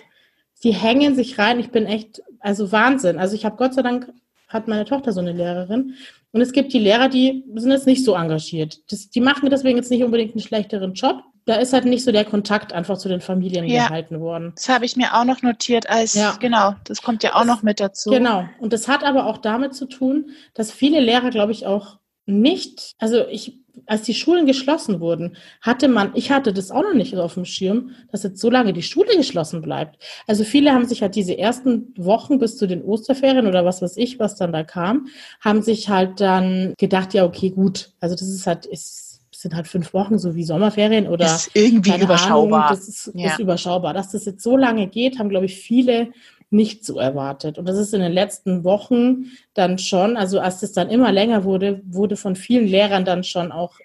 die 0.62 0.72
hängen 0.72 1.14
sich 1.14 1.38
rein. 1.38 1.60
Ich 1.60 1.70
bin 1.70 1.86
echt, 1.86 2.22
also 2.40 2.72
Wahnsinn. 2.72 3.18
Also 3.18 3.34
ich 3.34 3.44
habe 3.44 3.56
Gott 3.56 3.74
sei 3.74 3.82
Dank, 3.82 4.12
hat 4.48 4.68
meine 4.68 4.84
Tochter 4.84 5.12
so 5.12 5.20
eine 5.20 5.32
Lehrerin. 5.32 5.94
Und 6.32 6.40
es 6.40 6.52
gibt 6.52 6.72
die 6.72 6.78
Lehrer, 6.78 7.08
die 7.08 7.44
sind 7.54 7.70
jetzt 7.70 7.86
nicht 7.86 8.04
so 8.04 8.14
engagiert. 8.14 8.80
Das, 8.90 9.08
die 9.10 9.20
machen 9.20 9.50
deswegen 9.50 9.76
jetzt 9.76 9.90
nicht 9.90 10.02
unbedingt 10.02 10.32
einen 10.32 10.42
schlechteren 10.42 10.94
Job. 10.94 11.22
Da 11.46 11.56
ist 11.56 11.72
halt 11.72 11.84
nicht 11.84 12.04
so 12.04 12.10
der 12.10 12.24
Kontakt 12.24 12.72
einfach 12.72 12.96
zu 12.96 13.08
den 13.08 13.20
Familien 13.20 13.66
ja. 13.66 13.86
gehalten 13.86 14.20
worden. 14.20 14.52
Das 14.56 14.68
habe 14.68 14.86
ich 14.86 14.96
mir 14.96 15.14
auch 15.14 15.24
noch 15.24 15.42
notiert 15.42 15.90
als, 15.90 16.14
ja. 16.14 16.36
genau, 16.40 16.74
das 16.84 17.02
kommt 17.02 17.22
ja 17.22 17.34
auch 17.34 17.40
das, 17.40 17.46
noch 17.46 17.62
mit 17.62 17.80
dazu. 17.80 18.10
Genau. 18.10 18.48
Und 18.58 18.72
das 18.72 18.88
hat 18.88 19.04
aber 19.04 19.26
auch 19.26 19.38
damit 19.38 19.74
zu 19.74 19.86
tun, 19.86 20.30
dass 20.54 20.72
viele 20.72 21.00
Lehrer, 21.00 21.30
glaube 21.30 21.52
ich, 21.52 21.66
auch 21.66 21.98
nicht, 22.26 22.94
also 22.98 23.26
ich 23.28 23.63
als 23.86 24.02
die 24.02 24.14
Schulen 24.14 24.46
geschlossen 24.46 25.00
wurden, 25.00 25.36
hatte 25.60 25.88
man, 25.88 26.12
ich 26.14 26.30
hatte 26.30 26.52
das 26.52 26.70
auch 26.70 26.82
noch 26.82 26.94
nicht 26.94 27.14
auf 27.16 27.34
dem 27.34 27.44
Schirm, 27.44 27.90
dass 28.10 28.22
jetzt 28.22 28.40
so 28.40 28.50
lange 28.50 28.72
die 28.72 28.82
Schule 28.82 29.16
geschlossen 29.16 29.62
bleibt. 29.62 30.02
Also 30.26 30.44
viele 30.44 30.72
haben 30.72 30.86
sich 30.86 31.02
halt 31.02 31.14
diese 31.14 31.36
ersten 31.36 31.92
Wochen 31.96 32.38
bis 32.38 32.56
zu 32.56 32.66
den 32.66 32.82
Osterferien 32.82 33.46
oder 33.46 33.64
was 33.64 33.82
weiß 33.82 33.96
ich, 33.96 34.18
was 34.18 34.36
dann 34.36 34.52
da 34.52 34.64
kam, 34.64 35.08
haben 35.40 35.62
sich 35.62 35.88
halt 35.88 36.20
dann 36.20 36.74
gedacht, 36.78 37.14
ja, 37.14 37.24
okay, 37.24 37.50
gut, 37.50 37.92
also 38.00 38.14
das 38.14 38.28
ist 38.28 38.46
halt, 38.46 38.66
ist, 38.66 39.04
sind 39.44 39.54
halt 39.54 39.68
fünf 39.68 39.94
Wochen, 39.94 40.18
so 40.18 40.34
wie 40.34 40.42
Sommerferien 40.42 41.06
oder. 41.06 41.26
Ist 41.26 41.50
irgendwie 41.54 42.00
überschaubar. 42.00 42.66
Ahnung, 42.66 42.76
das 42.78 42.88
ist, 42.88 43.12
ja. 43.14 43.28
ist 43.28 43.38
überschaubar. 43.38 43.94
Dass 43.94 44.10
das 44.10 44.24
jetzt 44.24 44.42
so 44.42 44.56
lange 44.56 44.88
geht, 44.88 45.18
haben, 45.18 45.28
glaube 45.28 45.46
ich, 45.46 45.56
viele 45.56 46.08
nicht 46.54 46.84
so 46.84 46.98
erwartet. 46.98 47.58
Und 47.58 47.68
das 47.68 47.76
ist 47.76 47.92
in 47.92 48.00
den 48.00 48.12
letzten 48.12 48.64
Wochen 48.64 49.26
dann 49.52 49.78
schon, 49.78 50.16
also 50.16 50.38
als 50.40 50.62
es 50.62 50.72
dann 50.72 50.88
immer 50.88 51.12
länger 51.12 51.44
wurde, 51.44 51.82
wurde 51.84 52.16
von 52.16 52.36
vielen 52.36 52.66
Lehrern 52.66 53.04
dann 53.04 53.24
schon 53.24 53.52
auch 53.52 53.78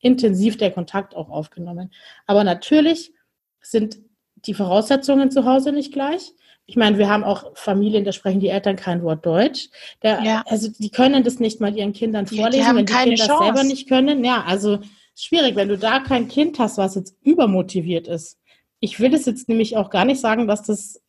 intensiv 0.00 0.56
der 0.56 0.70
Kontakt 0.70 1.16
auch 1.16 1.30
aufgenommen. 1.30 1.90
Aber 2.26 2.44
natürlich 2.44 3.12
sind 3.60 3.98
die 4.36 4.54
Voraussetzungen 4.54 5.30
zu 5.30 5.44
Hause 5.44 5.72
nicht 5.72 5.92
gleich. 5.92 6.32
Ich 6.66 6.76
meine, 6.76 6.98
wir 6.98 7.08
haben 7.08 7.24
auch 7.24 7.56
Familien, 7.56 8.04
da 8.04 8.12
sprechen 8.12 8.40
die 8.40 8.48
Eltern 8.48 8.76
kein 8.76 9.02
Wort 9.02 9.24
Deutsch. 9.24 9.68
Der, 10.02 10.22
ja. 10.22 10.44
Also 10.46 10.68
die 10.78 10.90
können 10.90 11.24
das 11.24 11.40
nicht 11.40 11.60
mal 11.60 11.76
ihren 11.76 11.92
Kindern 11.92 12.26
vorlesen, 12.26 12.52
die, 12.52 12.60
die 12.60 12.76
wenn 12.76 12.86
die 12.86 12.92
Kinder 12.92 13.16
Chance. 13.16 13.28
das 13.28 13.38
selber 13.38 13.64
nicht 13.64 13.88
können. 13.88 14.24
Ja, 14.24 14.44
also 14.46 14.78
schwierig, 15.14 15.56
wenn 15.56 15.68
du 15.68 15.78
da 15.78 16.00
kein 16.00 16.28
Kind 16.28 16.58
hast, 16.58 16.78
was 16.78 16.94
jetzt 16.94 17.16
übermotiviert 17.22 18.06
ist. 18.06 18.38
Ich 18.80 19.00
will 19.00 19.10
das 19.10 19.26
jetzt 19.26 19.48
nämlich 19.48 19.76
auch 19.76 19.90
gar 19.90 20.04
nicht 20.04 20.20
sagen, 20.20 20.46
dass 20.46 20.62
das 20.62 21.00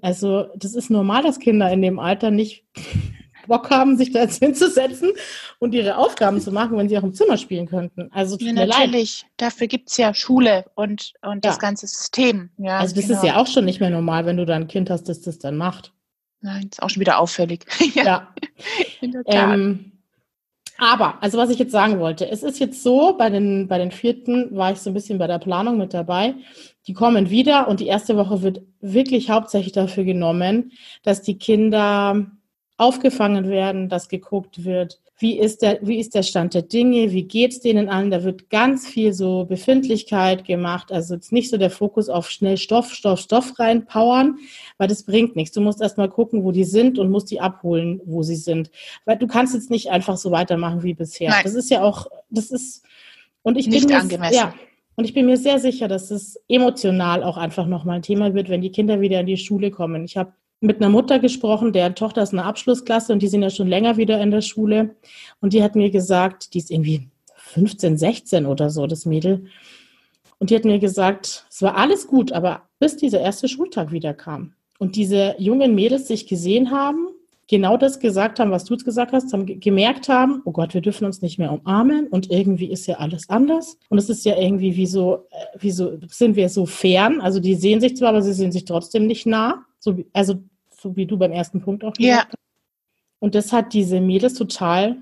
also 0.00 0.46
das 0.56 0.74
ist 0.74 0.90
normal, 0.90 1.22
dass 1.22 1.38
Kinder 1.38 1.70
in 1.70 1.82
dem 1.82 1.98
Alter 1.98 2.30
nicht 2.30 2.64
Bock 3.46 3.70
haben, 3.70 3.96
sich 3.96 4.12
da 4.12 4.20
jetzt 4.20 4.38
hinzusetzen 4.42 5.12
und 5.58 5.74
ihre 5.74 5.96
Aufgaben 5.96 6.40
zu 6.40 6.52
machen, 6.52 6.76
wenn 6.76 6.88
sie 6.88 6.98
auch 6.98 7.02
im 7.02 7.14
Zimmer 7.14 7.36
spielen 7.36 7.66
könnten. 7.66 8.08
Also 8.12 8.36
ja, 8.38 8.52
natürlich. 8.52 9.22
Leid. 9.22 9.30
Dafür 9.36 9.66
gibt 9.66 9.90
es 9.90 9.96
ja 9.96 10.14
Schule 10.14 10.64
und, 10.74 11.12
und 11.22 11.44
ja. 11.44 11.50
das 11.50 11.58
ganze 11.58 11.86
System. 11.86 12.50
Ja, 12.58 12.78
also 12.78 12.94
das 12.94 13.06
genau. 13.06 13.18
ist 13.18 13.26
ja 13.26 13.36
auch 13.36 13.46
schon 13.46 13.64
nicht 13.64 13.80
mehr 13.80 13.90
normal, 13.90 14.26
wenn 14.26 14.36
du 14.36 14.46
da 14.46 14.54
ein 14.54 14.68
Kind 14.68 14.90
hast, 14.90 15.08
das 15.08 15.20
das 15.22 15.38
dann 15.38 15.56
macht. 15.56 15.92
Nein, 16.40 16.68
ist 16.70 16.82
auch 16.82 16.90
schon 16.90 17.00
wieder 17.00 17.18
auffällig. 17.18 17.64
ja. 17.94 18.34
ja. 19.00 19.54
Ähm, 19.54 19.92
aber, 20.78 21.22
also 21.22 21.38
was 21.38 21.50
ich 21.50 21.58
jetzt 21.58 21.70
sagen 21.70 22.00
wollte, 22.00 22.28
es 22.28 22.42
ist 22.42 22.58
jetzt 22.58 22.82
so, 22.82 23.16
bei 23.16 23.30
den, 23.30 23.68
bei 23.68 23.78
den 23.78 23.92
vierten 23.92 24.56
war 24.56 24.72
ich 24.72 24.78
so 24.78 24.90
ein 24.90 24.94
bisschen 24.94 25.18
bei 25.18 25.28
der 25.28 25.38
Planung 25.38 25.78
mit 25.78 25.94
dabei. 25.94 26.34
Die 26.86 26.94
kommen 26.94 27.30
wieder 27.30 27.68
und 27.68 27.80
die 27.80 27.86
erste 27.86 28.16
Woche 28.16 28.42
wird 28.42 28.62
wirklich 28.80 29.30
hauptsächlich 29.30 29.72
dafür 29.72 30.04
genommen, 30.04 30.72
dass 31.02 31.22
die 31.22 31.38
Kinder 31.38 32.26
aufgefangen 32.76 33.48
werden, 33.48 33.88
dass 33.88 34.08
geguckt 34.08 34.64
wird, 34.64 35.00
wie 35.22 35.38
ist 35.38 35.62
der, 35.62 35.78
wie 35.82 36.00
ist 36.00 36.16
der 36.16 36.24
Stand 36.24 36.52
der 36.52 36.62
Dinge, 36.62 37.12
wie 37.12 37.22
geht's 37.22 37.60
denen 37.60 37.88
an? 37.88 38.10
Da 38.10 38.24
wird 38.24 38.50
ganz 38.50 38.88
viel 38.88 39.12
so 39.12 39.44
Befindlichkeit 39.44 40.44
gemacht. 40.44 40.90
Also 40.90 41.14
jetzt 41.14 41.30
nicht 41.30 41.48
so 41.48 41.58
der 41.58 41.70
Fokus 41.70 42.08
auf 42.08 42.28
schnell 42.28 42.56
Stoff, 42.56 42.92
Stoff, 42.92 43.20
Stoff 43.20 43.56
reinpowern, 43.58 44.38
weil 44.78 44.88
das 44.88 45.04
bringt 45.04 45.36
nichts. 45.36 45.54
Du 45.54 45.60
musst 45.60 45.80
erst 45.80 45.96
mal 45.96 46.08
gucken, 46.08 46.42
wo 46.42 46.50
die 46.50 46.64
sind 46.64 46.98
und 46.98 47.12
musst 47.12 47.30
die 47.30 47.40
abholen, 47.40 48.00
wo 48.04 48.24
sie 48.24 48.34
sind. 48.34 48.72
Weil 49.04 49.16
du 49.16 49.28
kannst 49.28 49.54
jetzt 49.54 49.70
nicht 49.70 49.90
einfach 49.90 50.16
so 50.16 50.32
weitermachen 50.32 50.82
wie 50.82 50.94
bisher. 50.94 51.30
Nein. 51.30 51.42
Das 51.44 51.54
ist 51.54 51.70
ja 51.70 51.82
auch, 51.82 52.08
das 52.28 52.50
ist, 52.50 52.82
und 53.42 53.56
ich 53.56 53.68
nicht 53.68 53.86
bin 53.86 53.96
angemessen. 53.96 54.34
Ja, 54.34 54.54
und 54.94 55.04
ich 55.04 55.14
bin 55.14 55.26
mir 55.26 55.36
sehr 55.36 55.58
sicher, 55.58 55.88
dass 55.88 56.10
es 56.10 56.40
emotional 56.48 57.22
auch 57.22 57.36
einfach 57.36 57.66
nochmal 57.66 57.96
ein 57.96 58.02
Thema 58.02 58.34
wird, 58.34 58.48
wenn 58.48 58.60
die 58.60 58.72
Kinder 58.72 59.00
wieder 59.00 59.20
in 59.20 59.26
die 59.26 59.36
Schule 59.36 59.70
kommen. 59.70 60.04
Ich 60.04 60.16
habe 60.16 60.32
mit 60.60 60.76
einer 60.76 60.90
Mutter 60.90 61.18
gesprochen, 61.18 61.72
deren 61.72 61.94
Tochter 61.94 62.22
ist 62.22 62.32
eine 62.32 62.44
Abschlussklasse 62.44 63.12
und 63.12 63.20
die 63.20 63.28
sind 63.28 63.42
ja 63.42 63.50
schon 63.50 63.68
länger 63.68 63.96
wieder 63.96 64.20
in 64.20 64.30
der 64.30 64.42
Schule. 64.42 64.94
Und 65.40 65.54
die 65.54 65.62
hat 65.62 65.74
mir 65.74 65.90
gesagt, 65.90 66.54
die 66.54 66.58
ist 66.58 66.70
irgendwie 66.70 67.08
15, 67.36 67.98
16 67.98 68.46
oder 68.46 68.70
so, 68.70 68.86
das 68.86 69.04
Mädel. 69.04 69.46
Und 70.38 70.50
die 70.50 70.56
hat 70.56 70.64
mir 70.64 70.78
gesagt, 70.78 71.46
es 71.50 71.62
war 71.62 71.76
alles 71.76 72.06
gut, 72.06 72.32
aber 72.32 72.62
bis 72.78 72.96
dieser 72.96 73.20
erste 73.20 73.48
Schultag 73.48 73.92
wieder 73.92 74.14
kam 74.14 74.54
und 74.78 74.96
diese 74.96 75.34
jungen 75.38 75.74
Mädels 75.74 76.08
sich 76.08 76.26
gesehen 76.26 76.70
haben 76.70 77.08
genau 77.48 77.76
das 77.76 78.00
gesagt 78.00 78.38
haben, 78.40 78.50
was 78.50 78.64
du 78.64 78.74
jetzt 78.74 78.84
gesagt 78.84 79.12
hast, 79.12 79.32
haben 79.32 79.46
gemerkt 79.60 80.08
haben, 80.08 80.42
oh 80.44 80.52
Gott, 80.52 80.74
wir 80.74 80.80
dürfen 80.80 81.04
uns 81.04 81.22
nicht 81.22 81.38
mehr 81.38 81.52
umarmen 81.52 82.08
und 82.08 82.30
irgendwie 82.30 82.70
ist 82.70 82.86
ja 82.86 82.96
alles 82.96 83.28
anders. 83.28 83.78
Und 83.88 83.98
es 83.98 84.08
ist 84.08 84.24
ja 84.24 84.36
irgendwie 84.36 84.76
wie 84.76 84.86
so, 84.86 85.26
äh, 85.30 85.58
wie 85.58 85.70
so, 85.70 85.98
sind 86.08 86.36
wir 86.36 86.48
so 86.48 86.66
fern. 86.66 87.20
Also 87.20 87.40
die 87.40 87.54
sehen 87.54 87.80
sich 87.80 87.96
zwar, 87.96 88.10
aber 88.10 88.22
sie 88.22 88.32
sehen 88.32 88.52
sich 88.52 88.64
trotzdem 88.64 89.06
nicht 89.06 89.26
nah. 89.26 89.64
So 89.78 89.98
wie, 89.98 90.06
also 90.12 90.42
so 90.70 90.96
wie 90.96 91.06
du 91.06 91.16
beim 91.16 91.32
ersten 91.32 91.60
Punkt 91.60 91.84
auch 91.84 91.92
gesagt 91.92 92.08
ja. 92.08 92.24
hast. 92.26 92.34
Und 93.18 93.34
das 93.34 93.52
hat 93.52 93.72
diese 93.72 94.00
Mädels 94.00 94.34
total 94.34 94.96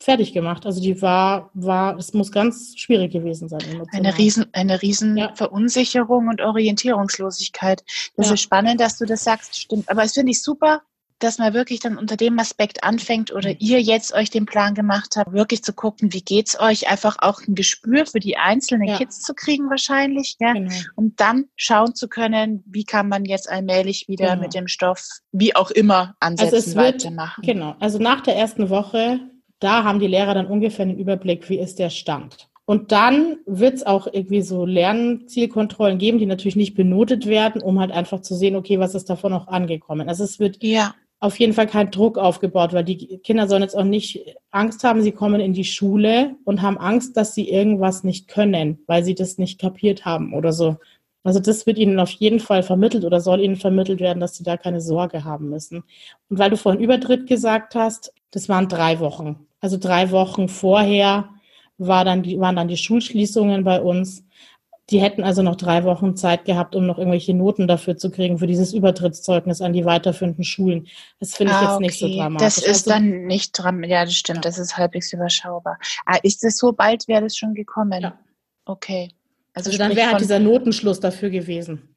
fertig 0.00 0.32
gemacht. 0.32 0.66
Also 0.66 0.80
die 0.80 1.00
war, 1.02 1.50
war, 1.54 1.96
es 1.96 2.12
muss 2.14 2.30
ganz 2.30 2.74
schwierig 2.76 3.12
gewesen 3.12 3.48
sein. 3.48 3.60
Eine 3.92 4.16
riesen, 4.16 4.46
eine 4.52 4.80
riesen 4.82 5.16
ja. 5.16 5.34
Verunsicherung 5.34 6.28
und 6.28 6.40
Orientierungslosigkeit. 6.40 7.84
Das 8.16 8.28
ja. 8.28 8.34
ist 8.34 8.40
spannend, 8.40 8.80
dass 8.80 8.98
du 8.98 9.06
das 9.06 9.24
sagst, 9.24 9.58
stimmt. 9.58 9.88
Aber 9.88 10.04
es 10.04 10.12
finde 10.12 10.32
ich 10.32 10.42
super, 10.42 10.82
dass 11.18 11.38
man 11.38 11.54
wirklich 11.54 11.80
dann 11.80 11.96
unter 11.96 12.16
dem 12.16 12.38
Aspekt 12.38 12.84
anfängt 12.84 13.32
oder 13.32 13.50
mhm. 13.50 13.56
ihr 13.58 13.80
jetzt 13.80 14.14
euch 14.14 14.30
den 14.30 14.46
Plan 14.46 14.74
gemacht 14.74 15.14
habt, 15.16 15.32
wirklich 15.32 15.62
zu 15.62 15.72
gucken, 15.72 16.12
wie 16.12 16.22
geht's 16.22 16.58
euch, 16.58 16.90
einfach 16.90 17.16
auch 17.20 17.40
ein 17.46 17.54
Gespür 17.54 18.06
für 18.06 18.20
die 18.20 18.36
einzelnen 18.36 18.88
ja. 18.88 18.98
Kids 18.98 19.22
zu 19.22 19.34
kriegen 19.34 19.70
wahrscheinlich, 19.70 20.36
ja, 20.40 20.52
genau. 20.52 20.72
und 20.96 21.20
dann 21.20 21.46
schauen 21.56 21.94
zu 21.94 22.08
können, 22.08 22.62
wie 22.66 22.84
kann 22.84 23.08
man 23.08 23.24
jetzt 23.24 23.50
allmählich 23.50 24.08
wieder 24.08 24.30
genau. 24.30 24.42
mit 24.42 24.54
dem 24.54 24.68
Stoff, 24.68 25.08
wie 25.32 25.54
auch 25.54 25.70
immer, 25.70 26.14
ansetzen, 26.20 26.54
also 26.54 26.70
es 26.70 26.76
wird, 26.76 27.04
weitermachen. 27.04 27.42
Genau, 27.42 27.76
also 27.80 27.98
nach 27.98 28.20
der 28.20 28.36
ersten 28.36 28.68
Woche, 28.68 29.20
da 29.60 29.84
haben 29.84 30.00
die 30.00 30.08
Lehrer 30.08 30.34
dann 30.34 30.46
ungefähr 30.46 30.84
einen 30.84 30.98
Überblick, 30.98 31.48
wie 31.48 31.58
ist 31.58 31.78
der 31.78 31.90
Stand. 31.90 32.48
Und 32.66 32.92
dann 32.92 33.36
wird 33.44 33.74
es 33.74 33.84
auch 33.84 34.06
irgendwie 34.10 34.40
so 34.40 34.64
Lernzielkontrollen 34.64 35.98
geben, 35.98 36.18
die 36.18 36.24
natürlich 36.24 36.56
nicht 36.56 36.74
benotet 36.74 37.26
werden, 37.26 37.60
um 37.60 37.78
halt 37.78 37.92
einfach 37.92 38.20
zu 38.20 38.34
sehen, 38.34 38.56
okay, 38.56 38.78
was 38.78 38.94
ist 38.94 39.10
davon 39.10 39.32
noch 39.32 39.48
angekommen. 39.48 40.08
Also 40.08 40.24
es 40.24 40.38
wird 40.38 40.62
ja 40.62 40.94
auf 41.24 41.38
jeden 41.38 41.54
Fall 41.54 41.66
kein 41.66 41.90
Druck 41.90 42.18
aufgebaut, 42.18 42.74
weil 42.74 42.84
die 42.84 43.18
Kinder 43.18 43.48
sollen 43.48 43.62
jetzt 43.62 43.76
auch 43.76 43.84
nicht 43.84 44.36
Angst 44.50 44.84
haben, 44.84 45.00
sie 45.00 45.12
kommen 45.12 45.40
in 45.40 45.54
die 45.54 45.64
Schule 45.64 46.36
und 46.44 46.60
haben 46.60 46.76
Angst, 46.76 47.16
dass 47.16 47.34
sie 47.34 47.48
irgendwas 47.48 48.04
nicht 48.04 48.28
können, 48.28 48.80
weil 48.86 49.02
sie 49.02 49.14
das 49.14 49.38
nicht 49.38 49.58
kapiert 49.58 50.04
haben 50.04 50.34
oder 50.34 50.52
so. 50.52 50.76
Also 51.22 51.40
das 51.40 51.66
wird 51.66 51.78
ihnen 51.78 51.98
auf 51.98 52.10
jeden 52.10 52.40
Fall 52.40 52.62
vermittelt 52.62 53.06
oder 53.06 53.22
soll 53.22 53.40
ihnen 53.40 53.56
vermittelt 53.56 54.00
werden, 54.00 54.20
dass 54.20 54.36
sie 54.36 54.44
da 54.44 54.58
keine 54.58 54.82
Sorge 54.82 55.24
haben 55.24 55.48
müssen. 55.48 55.84
Und 56.28 56.38
weil 56.38 56.50
du 56.50 56.58
vorhin 56.58 56.82
Übertritt 56.82 57.26
gesagt 57.26 57.74
hast, 57.74 58.12
das 58.30 58.50
waren 58.50 58.68
drei 58.68 59.00
Wochen. 59.00 59.46
Also 59.60 59.78
drei 59.78 60.10
Wochen 60.10 60.50
vorher 60.50 61.30
war 61.78 62.04
dann 62.04 62.22
die, 62.22 62.38
waren 62.38 62.56
dann 62.56 62.68
die 62.68 62.76
Schulschließungen 62.76 63.64
bei 63.64 63.80
uns. 63.80 64.26
Die 64.90 65.00
hätten 65.00 65.24
also 65.24 65.42
noch 65.42 65.56
drei 65.56 65.84
Wochen 65.84 66.14
Zeit 66.14 66.44
gehabt, 66.44 66.76
um 66.76 66.86
noch 66.86 66.98
irgendwelche 66.98 67.32
Noten 67.32 67.66
dafür 67.66 67.96
zu 67.96 68.10
kriegen, 68.10 68.38
für 68.38 68.46
dieses 68.46 68.74
Übertrittszeugnis 68.74 69.62
an 69.62 69.72
die 69.72 69.86
weiterführenden 69.86 70.44
Schulen. 70.44 70.88
Das 71.20 71.34
finde 71.34 71.52
ich 71.52 71.58
ah, 71.58 71.62
jetzt 71.62 71.72
okay. 71.72 71.86
nicht 71.86 71.98
so 71.98 72.08
dramatisch. 72.08 72.44
Das 72.44 72.58
ist 72.58 72.68
also, 72.68 72.90
dann 72.90 73.24
nicht 73.24 73.52
dramatisch. 73.52 73.90
Ja, 73.90 74.04
das 74.04 74.14
stimmt. 74.14 74.36
Ja. 74.38 74.42
Das 74.42 74.58
ist 74.58 74.76
halbwegs 74.76 75.12
überschaubar. 75.12 75.78
Ah, 76.04 76.18
ist 76.22 76.44
das 76.44 76.58
so 76.58 76.72
bald, 76.72 77.08
wäre 77.08 77.22
das 77.22 77.36
schon 77.36 77.54
gekommen? 77.54 78.02
Ja. 78.02 78.18
Okay. 78.66 79.10
Also, 79.54 79.70
also 79.70 79.78
dann 79.78 79.96
wäre 79.96 80.10
halt 80.10 80.20
dieser 80.20 80.38
Notenschluss 80.38 81.00
dafür 81.00 81.30
gewesen. 81.30 81.88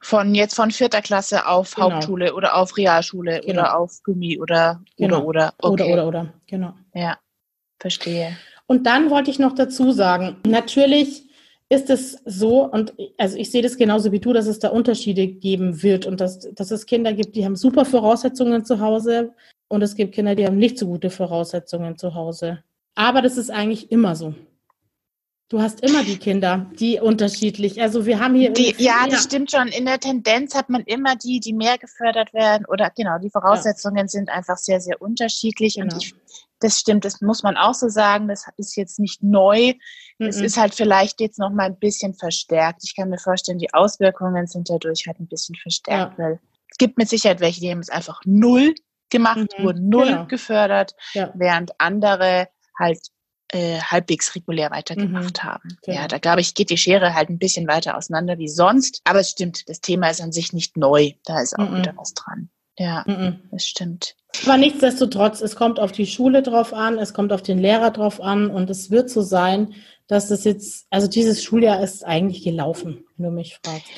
Von 0.00 0.34
jetzt 0.34 0.54
von 0.54 0.70
vierter 0.70 1.00
Klasse 1.00 1.46
auf 1.46 1.74
genau. 1.74 1.92
Hauptschule 1.92 2.34
oder 2.34 2.56
auf 2.56 2.76
Realschule 2.76 3.40
genau. 3.40 3.62
oder 3.62 3.78
auf 3.78 4.02
Gummi 4.02 4.38
oder 4.38 4.82
genau. 4.98 5.22
oder 5.22 5.54
oder. 5.60 5.82
Okay. 5.82 5.92
Oder 5.92 5.92
oder 5.92 6.08
oder, 6.08 6.32
genau. 6.46 6.74
Ja, 6.92 7.16
verstehe. 7.78 8.36
Und 8.66 8.86
dann 8.86 9.08
wollte 9.08 9.30
ich 9.30 9.38
noch 9.38 9.54
dazu 9.54 9.92
sagen, 9.92 10.36
natürlich 10.46 11.23
ist 11.74 11.90
es 11.90 12.18
so, 12.24 12.64
und 12.64 12.94
also 13.18 13.36
ich 13.36 13.50
sehe 13.50 13.62
das 13.62 13.76
genauso 13.76 14.12
wie 14.12 14.20
du, 14.20 14.32
dass 14.32 14.46
es 14.46 14.58
da 14.58 14.68
Unterschiede 14.68 15.26
geben 15.26 15.82
wird 15.82 16.06
und 16.06 16.20
dass, 16.20 16.48
dass 16.54 16.70
es 16.70 16.86
Kinder 16.86 17.12
gibt, 17.12 17.36
die 17.36 17.44
haben 17.44 17.56
super 17.56 17.84
Voraussetzungen 17.84 18.64
zu 18.64 18.80
Hause 18.80 19.34
und 19.68 19.82
es 19.82 19.94
gibt 19.94 20.14
Kinder, 20.14 20.34
die 20.34 20.46
haben 20.46 20.56
nicht 20.56 20.78
so 20.78 20.86
gute 20.86 21.10
Voraussetzungen 21.10 21.98
zu 21.98 22.14
Hause. 22.14 22.62
Aber 22.94 23.22
das 23.22 23.36
ist 23.36 23.50
eigentlich 23.50 23.90
immer 23.90 24.14
so. 24.14 24.34
Du 25.50 25.60
hast 25.60 25.82
immer 25.82 26.02
die 26.02 26.16
Kinder, 26.16 26.70
die 26.80 26.98
unterschiedlich. 26.98 27.80
Also 27.80 28.06
wir 28.06 28.18
haben 28.18 28.34
hier. 28.34 28.50
Die, 28.50 28.74
ja, 28.78 29.06
das 29.08 29.24
stimmt 29.24 29.50
schon. 29.50 29.68
In 29.68 29.84
der 29.84 30.00
Tendenz 30.00 30.54
hat 30.54 30.70
man 30.70 30.82
immer 30.84 31.16
die, 31.16 31.38
die 31.38 31.52
mehr 31.52 31.76
gefördert 31.76 32.32
werden. 32.32 32.64
Oder 32.66 32.90
genau, 32.96 33.18
die 33.18 33.30
Voraussetzungen 33.30 34.06
ja. 34.06 34.08
sind 34.08 34.30
einfach 34.30 34.56
sehr, 34.56 34.80
sehr 34.80 35.02
unterschiedlich. 35.02 35.74
Genau. 35.74 35.94
Und 35.94 36.02
ich 36.02 36.14
das 36.60 36.78
stimmt, 36.78 37.04
das 37.04 37.20
muss 37.20 37.42
man 37.42 37.58
auch 37.58 37.74
so 37.74 37.88
sagen. 37.88 38.26
Das 38.26 38.46
ist 38.56 38.74
jetzt 38.76 38.98
nicht 38.98 39.22
neu. 39.22 39.74
Mhm. 40.18 40.26
Es 40.26 40.40
ist 40.40 40.56
halt 40.56 40.74
vielleicht 40.74 41.20
jetzt 41.20 41.38
noch 41.38 41.50
mal 41.50 41.66
ein 41.66 41.78
bisschen 41.78 42.14
verstärkt. 42.14 42.82
Ich 42.84 42.94
kann 42.96 43.10
mir 43.10 43.18
vorstellen, 43.18 43.58
die 43.58 43.72
Auswirkungen 43.72 44.46
sind 44.46 44.70
dadurch 44.70 45.06
halt 45.06 45.20
ein 45.20 45.26
bisschen 45.26 45.56
verstärkt, 45.56 46.18
ja. 46.18 46.24
weil 46.24 46.40
es 46.70 46.78
gibt 46.78 46.98
mit 46.98 47.08
Sicherheit 47.08 47.40
welche, 47.40 47.60
die 47.60 47.70
haben 47.70 47.80
es 47.80 47.90
einfach 47.90 48.20
null 48.24 48.74
gemacht, 49.10 49.50
mhm. 49.58 49.64
wurden 49.64 49.88
null 49.88 50.06
genau. 50.06 50.26
gefördert, 50.26 50.94
ja. 51.12 51.32
während 51.34 51.72
andere 51.78 52.48
halt 52.78 52.98
äh, 53.52 53.80
halbwegs 53.80 54.34
regulär 54.34 54.70
weitergemacht 54.70 55.42
mhm. 55.42 55.46
haben. 55.46 55.78
Genau. 55.82 55.98
Ja, 55.98 56.08
da 56.08 56.18
glaube 56.18 56.40
ich, 56.40 56.54
geht 56.54 56.70
die 56.70 56.76
Schere 56.76 57.14
halt 57.14 57.28
ein 57.28 57.38
bisschen 57.38 57.68
weiter 57.68 57.96
auseinander 57.96 58.38
wie 58.38 58.48
sonst. 58.48 59.00
Aber 59.04 59.20
es 59.20 59.30
stimmt, 59.30 59.68
das 59.68 59.80
Thema 59.80 60.10
ist 60.10 60.20
an 60.20 60.32
sich 60.32 60.52
nicht 60.52 60.76
neu. 60.76 61.12
Da 61.24 61.40
ist 61.40 61.56
auch 61.58 61.70
mhm. 61.70 61.78
wieder 61.78 61.94
was 61.96 62.14
dran. 62.14 62.50
Ja, 62.76 63.04
mhm. 63.06 63.40
das 63.52 63.64
stimmt. 63.64 64.16
Aber 64.42 64.56
nichtsdestotrotz, 64.56 65.40
es 65.40 65.54
kommt 65.54 65.78
auf 65.78 65.92
die 65.92 66.06
Schule 66.06 66.42
drauf 66.42 66.74
an, 66.74 66.98
es 66.98 67.14
kommt 67.14 67.32
auf 67.32 67.42
den 67.42 67.58
Lehrer 67.58 67.92
drauf 67.92 68.20
an 68.20 68.50
und 68.50 68.68
es 68.68 68.90
wird 68.90 69.08
so 69.08 69.22
sein, 69.22 69.74
dass 70.06 70.28
das 70.28 70.44
jetzt, 70.44 70.86
also 70.90 71.08
dieses 71.08 71.42
Schuljahr 71.42 71.82
ist 71.82 72.04
eigentlich 72.04 72.42
gelaufen, 72.42 73.04
wenn 73.16 73.26
du 73.26 73.32
mich 73.32 73.58
fragst. 73.64 73.90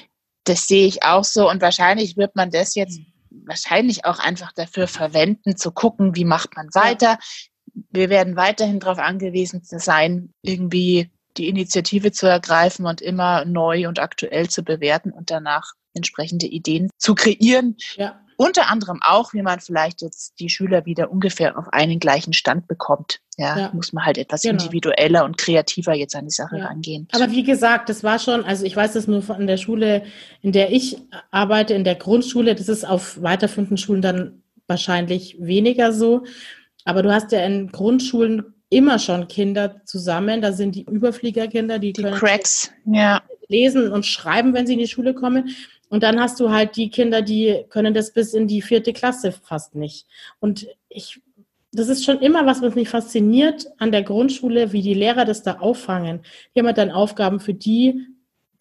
Das 0.44 0.68
sehe 0.68 0.86
ich 0.86 1.02
auch 1.02 1.24
so 1.24 1.50
und 1.50 1.60
wahrscheinlich 1.60 2.16
wird 2.16 2.36
man 2.36 2.50
das 2.50 2.74
jetzt 2.74 3.00
wahrscheinlich 3.44 4.04
auch 4.04 4.18
einfach 4.18 4.52
dafür 4.52 4.86
verwenden, 4.86 5.56
zu 5.56 5.72
gucken, 5.72 6.14
wie 6.14 6.24
macht 6.24 6.56
man 6.56 6.68
weiter. 6.72 7.18
Wir 7.90 8.08
werden 8.08 8.36
weiterhin 8.36 8.80
darauf 8.80 8.98
angewiesen 8.98 9.60
sein, 9.62 10.32
irgendwie 10.42 11.10
die 11.36 11.48
Initiative 11.48 12.12
zu 12.12 12.26
ergreifen 12.26 12.86
und 12.86 13.02
immer 13.02 13.44
neu 13.44 13.88
und 13.88 13.98
aktuell 13.98 14.48
zu 14.48 14.62
bewerten 14.62 15.12
und 15.12 15.30
danach 15.30 15.72
entsprechende 15.94 16.46
Ideen 16.46 16.88
zu 16.98 17.14
kreieren. 17.14 17.76
Ja. 17.96 18.20
Unter 18.36 18.70
anderem 18.70 19.00
auch, 19.02 19.32
wie 19.32 19.42
man 19.42 19.60
vielleicht 19.60 20.02
jetzt 20.02 20.38
die 20.40 20.48
Schüler 20.48 20.84
wieder 20.84 21.10
ungefähr 21.10 21.58
auf 21.58 21.72
einen 21.72 21.98
gleichen 21.98 22.32
Stand 22.32 22.68
bekommt. 22.68 23.20
Ja, 23.38 23.58
ja. 23.58 23.70
muss 23.72 23.92
man 23.92 24.04
halt 24.04 24.18
etwas 24.18 24.42
genau. 24.42 24.54
individueller 24.54 25.24
und 25.24 25.36
kreativer 25.36 25.94
jetzt 25.94 26.16
an 26.16 26.24
die 26.24 26.30
Sache 26.30 26.58
ja. 26.58 26.66
rangehen. 26.66 27.06
Aber 27.12 27.30
wie 27.30 27.42
gesagt, 27.42 27.88
das 27.88 28.02
war 28.02 28.18
schon, 28.18 28.44
also 28.44 28.64
ich 28.64 28.74
weiß 28.74 28.94
das 28.94 29.06
nur 29.06 29.22
von 29.22 29.46
der 29.46 29.58
Schule, 29.58 30.04
in 30.40 30.52
der 30.52 30.72
ich 30.72 30.96
arbeite, 31.30 31.74
in 31.74 31.84
der 31.84 31.96
Grundschule, 31.96 32.54
das 32.54 32.68
ist 32.68 32.86
auf 32.86 33.20
weiterführenden 33.22 33.76
Schulen 33.76 34.00
dann 34.00 34.42
wahrscheinlich 34.66 35.36
weniger 35.38 35.92
so. 35.92 36.24
Aber 36.84 37.02
du 37.02 37.12
hast 37.12 37.32
ja 37.32 37.44
in 37.44 37.68
Grundschulen 37.68 38.54
immer 38.68 38.98
schon 38.98 39.28
Kinder 39.28 39.82
zusammen. 39.84 40.40
Da 40.40 40.52
sind 40.52 40.74
die 40.74 40.84
Überfliegerkinder, 40.84 41.78
die, 41.78 41.92
die 41.92 42.02
können 42.02 42.16
Cracks, 42.16 42.72
ja. 42.86 43.22
lesen 43.48 43.92
und 43.92 44.06
schreiben, 44.06 44.54
wenn 44.54 44.66
sie 44.66 44.74
in 44.74 44.78
die 44.78 44.88
Schule 44.88 45.14
kommen. 45.14 45.54
Und 45.88 46.02
dann 46.02 46.20
hast 46.20 46.40
du 46.40 46.50
halt 46.50 46.76
die 46.76 46.90
Kinder, 46.90 47.22
die 47.22 47.64
können 47.68 47.94
das 47.94 48.12
bis 48.12 48.34
in 48.34 48.48
die 48.48 48.62
vierte 48.62 48.92
Klasse 48.92 49.32
fast 49.32 49.74
nicht. 49.74 50.06
Und 50.40 50.66
ich, 50.88 51.20
das 51.72 51.88
ist 51.88 52.04
schon 52.04 52.20
immer 52.20 52.46
was, 52.46 52.62
was 52.62 52.74
mich 52.74 52.88
fasziniert 52.88 53.66
an 53.78 53.92
der 53.92 54.02
Grundschule, 54.02 54.72
wie 54.72 54.82
die 54.82 54.94
Lehrer 54.94 55.24
das 55.24 55.42
da 55.42 55.58
auffangen. 55.58 56.20
Die 56.54 56.60
haben 56.60 56.66
halt 56.66 56.78
dann 56.78 56.90
Aufgaben 56.90 57.38
für 57.38 57.54
die, 57.54 58.06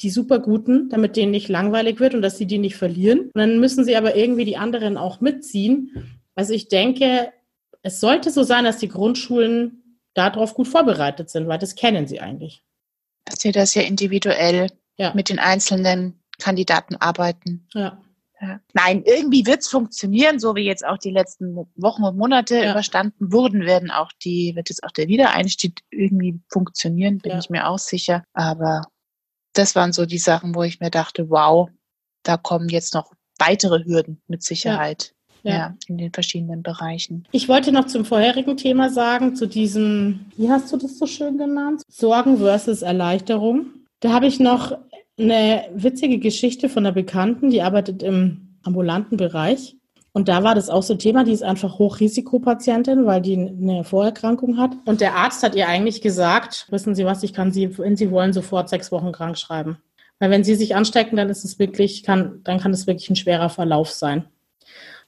die 0.01 0.09
Superguten, 0.09 0.89
damit 0.89 1.15
denen 1.15 1.31
nicht 1.31 1.49
langweilig 1.49 1.99
wird 1.99 2.13
und 2.13 2.21
dass 2.21 2.37
sie 2.37 2.45
die 2.45 2.57
nicht 2.57 2.75
verlieren. 2.75 3.21
Und 3.21 3.37
dann 3.37 3.59
müssen 3.59 3.85
sie 3.85 3.95
aber 3.95 4.15
irgendwie 4.15 4.45
die 4.45 4.57
anderen 4.57 4.97
auch 4.97 5.21
mitziehen. 5.21 6.19
Also 6.35 6.53
ich 6.53 6.67
denke, 6.67 7.31
es 7.81 7.99
sollte 7.99 8.29
so 8.31 8.43
sein, 8.43 8.65
dass 8.65 8.77
die 8.77 8.89
Grundschulen 8.89 9.99
darauf 10.13 10.53
gut 10.53 10.67
vorbereitet 10.67 11.29
sind, 11.29 11.47
weil 11.47 11.59
das 11.59 11.75
kennen 11.75 12.07
sie 12.07 12.19
eigentlich. 12.19 12.61
Dass 13.25 13.39
sie 13.39 13.51
das 13.51 13.73
ja 13.73 13.81
individuell 13.83 14.69
ja. 14.97 15.13
mit 15.13 15.29
den 15.29 15.39
einzelnen 15.39 16.19
Kandidaten 16.39 16.95
arbeiten. 16.95 17.67
Ja. 17.73 18.01
ja. 18.41 18.59
Nein, 18.73 19.03
irgendwie 19.05 19.45
wird 19.45 19.61
es 19.61 19.67
funktionieren, 19.67 20.39
so 20.39 20.55
wie 20.55 20.65
jetzt 20.65 20.85
auch 20.85 20.97
die 20.97 21.11
letzten 21.11 21.55
Wochen 21.75 22.03
und 22.03 22.17
Monate 22.17 22.63
ja. 22.63 22.71
überstanden 22.71 23.31
wurden, 23.31 23.65
werden 23.65 23.91
auch 23.91 24.11
die, 24.23 24.53
wird 24.55 24.69
jetzt 24.69 24.83
auch 24.83 24.91
der 24.91 25.07
Wiedereinstieg 25.07 25.81
irgendwie 25.89 26.39
funktionieren, 26.49 27.19
bin 27.19 27.33
ja. 27.33 27.39
ich 27.39 27.49
mir 27.49 27.67
auch 27.67 27.79
sicher. 27.79 28.23
Aber 28.33 28.81
das 29.53 29.75
waren 29.75 29.93
so 29.93 30.05
die 30.05 30.17
Sachen, 30.17 30.55
wo 30.55 30.63
ich 30.63 30.79
mir 30.79 30.91
dachte, 30.91 31.29
wow, 31.29 31.69
da 32.23 32.37
kommen 32.37 32.69
jetzt 32.69 32.93
noch 32.93 33.11
weitere 33.39 33.83
Hürden 33.83 34.21
mit 34.27 34.43
Sicherheit. 34.43 35.11
Ja. 35.43 35.53
ja. 35.53 35.75
in 35.87 35.99
den 35.99 36.11
verschiedenen 36.11 36.63
Bereichen. 36.63 37.27
Ich 37.31 37.47
wollte 37.47 37.71
noch 37.71 37.85
zum 37.85 38.03
vorherigen 38.03 38.57
Thema 38.57 38.89
sagen, 38.89 39.35
zu 39.35 39.45
diesem, 39.45 40.25
wie 40.37 40.49
hast 40.49 40.73
du 40.73 40.77
das 40.77 40.97
so 40.97 41.05
schön 41.05 41.37
genannt? 41.37 41.83
Sorgen 41.87 42.39
versus 42.39 42.81
Erleichterung. 42.81 43.67
Da 43.99 44.11
habe 44.11 44.25
ich 44.25 44.39
noch 44.39 44.75
eine 45.17 45.65
witzige 45.73 46.19
Geschichte 46.19 46.69
von 46.69 46.85
einer 46.85 46.93
Bekannten, 46.93 47.49
die 47.49 47.61
arbeitet 47.61 48.03
im 48.03 48.57
ambulanten 48.63 49.17
Bereich. 49.17 49.75
Und 50.11 50.29
da 50.29 50.43
war 50.43 50.55
das 50.55 50.69
auch 50.69 50.83
so 50.83 50.95
Thema, 50.95 51.25
die 51.25 51.33
ist 51.33 51.43
einfach 51.43 51.77
Hochrisikopatientin, 51.77 53.05
weil 53.05 53.21
die 53.21 53.37
eine 53.37 53.83
Vorerkrankung 53.83 54.57
hat. 54.57 54.71
Und 54.85 55.01
der 55.01 55.15
Arzt 55.15 55.43
hat 55.43 55.55
ihr 55.55 55.67
eigentlich 55.67 56.01
gesagt, 56.01 56.67
wissen 56.69 56.95
Sie 56.95 57.05
was, 57.05 57.21
ich 57.23 57.33
kann 57.33 57.51
Sie, 57.51 57.77
wenn 57.77 57.97
Sie 57.97 58.11
wollen, 58.11 58.31
sofort 58.31 58.69
sechs 58.69 58.91
Wochen 58.93 59.11
krank 59.11 59.37
schreiben. 59.37 59.77
Weil 60.19 60.29
wenn 60.29 60.45
Sie 60.45 60.55
sich 60.55 60.75
anstecken, 60.75 61.17
dann 61.17 61.29
ist 61.29 61.43
es 61.43 61.59
wirklich, 61.59 62.03
kann, 62.03 62.39
dann 62.43 62.59
kann 62.59 62.71
es 62.71 62.87
wirklich 62.87 63.09
ein 63.09 63.17
schwerer 63.17 63.49
Verlauf 63.49 63.91
sein. 63.91 64.25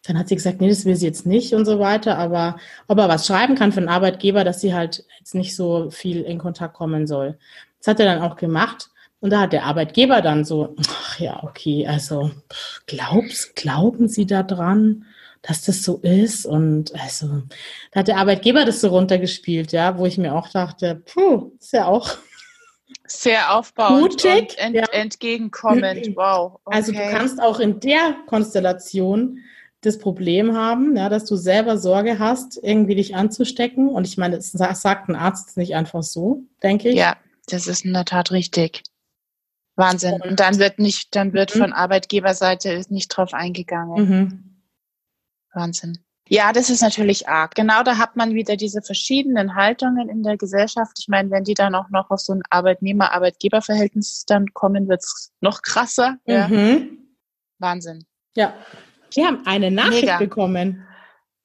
Dann 0.05 0.17
hat 0.17 0.29
sie 0.29 0.35
gesagt, 0.35 0.61
nee, 0.61 0.69
das 0.69 0.85
will 0.85 0.95
sie 0.95 1.05
jetzt 1.05 1.25
nicht 1.25 1.53
und 1.53 1.65
so 1.65 1.79
weiter. 1.79 2.17
Aber 2.17 2.57
ob 2.87 2.97
er 2.97 3.09
was 3.09 3.27
schreiben 3.27 3.55
kann 3.55 3.71
für 3.71 3.79
einen 3.79 3.89
Arbeitgeber, 3.89 4.43
dass 4.43 4.61
sie 4.61 4.73
halt 4.73 5.05
jetzt 5.19 5.35
nicht 5.35 5.55
so 5.55 5.89
viel 5.89 6.21
in 6.21 6.37
Kontakt 6.37 6.75
kommen 6.75 7.07
soll. 7.07 7.37
Das 7.79 7.87
hat 7.87 7.99
er 7.99 8.05
dann 8.05 8.21
auch 8.21 8.35
gemacht. 8.35 8.89
Und 9.19 9.31
da 9.31 9.41
hat 9.41 9.53
der 9.53 9.65
Arbeitgeber 9.65 10.21
dann 10.21 10.45
so, 10.45 10.75
ach 10.87 11.19
ja, 11.19 11.43
okay, 11.43 11.87
also 11.87 12.31
glaubst, 12.85 13.55
glauben 13.55 14.07
Sie 14.07 14.27
da 14.27 14.43
dran, 14.43 15.05
dass 15.41 15.63
das 15.63 15.81
so 15.81 15.97
ist? 15.97 16.45
Und 16.45 16.93
also, 16.99 17.43
da 17.91 18.01
hat 18.01 18.07
der 18.07 18.17
Arbeitgeber 18.17 18.65
das 18.65 18.81
so 18.81 18.89
runtergespielt, 18.89 19.71
ja, 19.71 19.97
wo 19.97 20.05
ich 20.05 20.17
mir 20.17 20.35
auch 20.35 20.49
dachte, 20.49 21.01
puh, 21.05 21.51
ist 21.59 21.73
ja 21.73 21.87
auch 21.87 22.17
sehr 23.07 23.55
aufbauend 23.55 24.01
mutig, 24.01 24.33
und 24.33 24.57
ent 24.57 24.75
ja. 24.75 24.85
entgegenkommend. 24.91 26.15
Wow. 26.15 26.59
Okay. 26.65 26.75
Also 26.77 26.91
du 26.91 26.99
kannst 26.99 27.41
auch 27.41 27.59
in 27.59 27.79
der 27.79 28.15
Konstellation 28.27 29.39
das 29.81 29.97
Problem 29.97 30.55
haben, 30.55 30.95
ja, 30.95 31.07
dass 31.09 31.25
du 31.25 31.35
selber 31.35 31.77
Sorge 31.77 32.19
hast, 32.19 32.59
irgendwie 32.61 32.95
dich 32.95 33.15
anzustecken. 33.15 33.89
Und 33.89 34.07
ich 34.07 34.17
meine, 34.17 34.35
das 34.35 34.51
sagt 34.51 35.09
ein 35.09 35.15
Arzt 35.15 35.57
nicht 35.57 35.75
einfach 35.75 36.03
so, 36.03 36.43
denke 36.63 36.89
ich. 36.89 36.95
Ja, 36.95 37.15
das 37.47 37.67
ist 37.67 37.85
in 37.85 37.93
der 37.93 38.05
Tat 38.05 38.31
richtig. 38.31 38.83
Wahnsinn. 39.77 40.19
Und 40.21 40.39
dann 40.39 40.57
wird 40.57 40.79
nicht, 40.79 41.15
dann 41.15 41.33
wird 41.33 41.55
mhm. 41.55 41.59
von 41.59 41.73
Arbeitgeberseite 41.73 42.83
nicht 42.89 43.09
drauf 43.09 43.33
eingegangen. 43.33 44.09
Mhm. 44.09 44.63
Wahnsinn. 45.53 45.99
Ja, 46.29 46.51
das 46.51 46.69
ist 46.69 46.81
natürlich 46.81 47.29
arg. 47.29 47.55
Genau, 47.55 47.83
da 47.83 47.97
hat 47.97 48.17
man 48.17 48.33
wieder 48.33 48.57
diese 48.57 48.81
verschiedenen 48.81 49.55
Haltungen 49.55 50.09
in 50.09 50.23
der 50.23 50.35
Gesellschaft. 50.35 50.97
Ich 50.99 51.07
meine, 51.07 51.31
wenn 51.31 51.45
die 51.45 51.53
dann 51.53 51.73
auch 51.73 51.89
noch 51.89 52.09
auf 52.09 52.19
so 52.19 52.33
ein 52.33 52.41
Arbeitnehmer-Arbeitgeber-Verhältnis 52.49 54.25
dann 54.25 54.53
kommen, 54.53 54.89
wird 54.89 55.03
es 55.03 55.31
noch 55.39 55.61
krasser. 55.61 56.17
Ja. 56.25 56.49
Mhm. 56.49 56.97
Wahnsinn. 57.59 58.05
Ja. 58.35 58.53
Wir 59.13 59.25
haben 59.25 59.45
eine 59.45 59.71
Nachricht 59.71 60.01
Mega. 60.01 60.17
bekommen. 60.17 60.85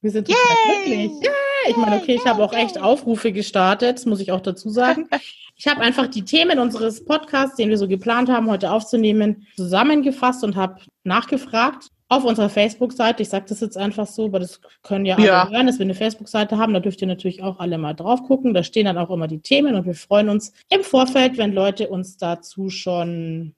Wir 0.01 0.11
sind 0.11 0.27
total 0.27 0.41
glücklich. 0.65 1.11
Ja, 1.21 1.31
ich 1.69 1.77
meine, 1.77 1.95
okay, 1.95 2.15
ich 2.15 2.25
habe 2.25 2.43
auch 2.43 2.51
echt 2.51 2.77
Aufrufe 2.81 3.31
gestartet, 3.31 3.97
das 3.97 4.05
muss 4.05 4.19
ich 4.19 4.33
auch 4.33 4.41
dazu 4.41 4.69
sagen. 4.69 5.07
Ich 5.55 5.67
habe 5.67 5.81
einfach 5.81 6.07
die 6.07 6.25
Themen 6.25 6.59
unseres 6.59 7.05
Podcasts, 7.05 7.55
den 7.55 7.69
wir 7.69 7.77
so 7.77 7.87
geplant 7.87 8.29
haben, 8.29 8.49
heute 8.49 8.71
aufzunehmen, 8.71 9.47
zusammengefasst 9.55 10.43
und 10.43 10.55
habe 10.55 10.81
nachgefragt 11.03 11.89
auf 12.09 12.23
unserer 12.25 12.49
Facebook-Seite. 12.49 13.23
Ich 13.23 13.29
sage 13.29 13.45
das 13.47 13.59
jetzt 13.59 13.77
einfach 13.77 14.07
so, 14.07 14.25
aber 14.25 14.39
das 14.39 14.61
können 14.83 15.05
ja 15.05 15.15
alle 15.15 15.25
ja. 15.25 15.49
hören, 15.49 15.67
dass 15.67 15.79
wir 15.79 15.85
eine 15.85 15.95
Facebook-Seite 15.95 16.57
haben. 16.57 16.73
Da 16.73 16.79
dürft 16.79 17.01
ihr 17.01 17.07
natürlich 17.07 17.41
auch 17.43 17.59
alle 17.59 17.77
mal 17.77 17.93
drauf 17.93 18.23
gucken. 18.23 18.53
Da 18.53 18.63
stehen 18.63 18.85
dann 18.85 18.97
auch 18.97 19.09
immer 19.09 19.27
die 19.27 19.41
Themen 19.41 19.75
und 19.75 19.85
wir 19.85 19.95
freuen 19.95 20.29
uns 20.29 20.53
im 20.69 20.83
Vorfeld, 20.83 21.37
wenn 21.37 21.53
Leute 21.53 21.89
uns 21.89 22.17
dazu 22.17 22.69
schon 22.69 23.55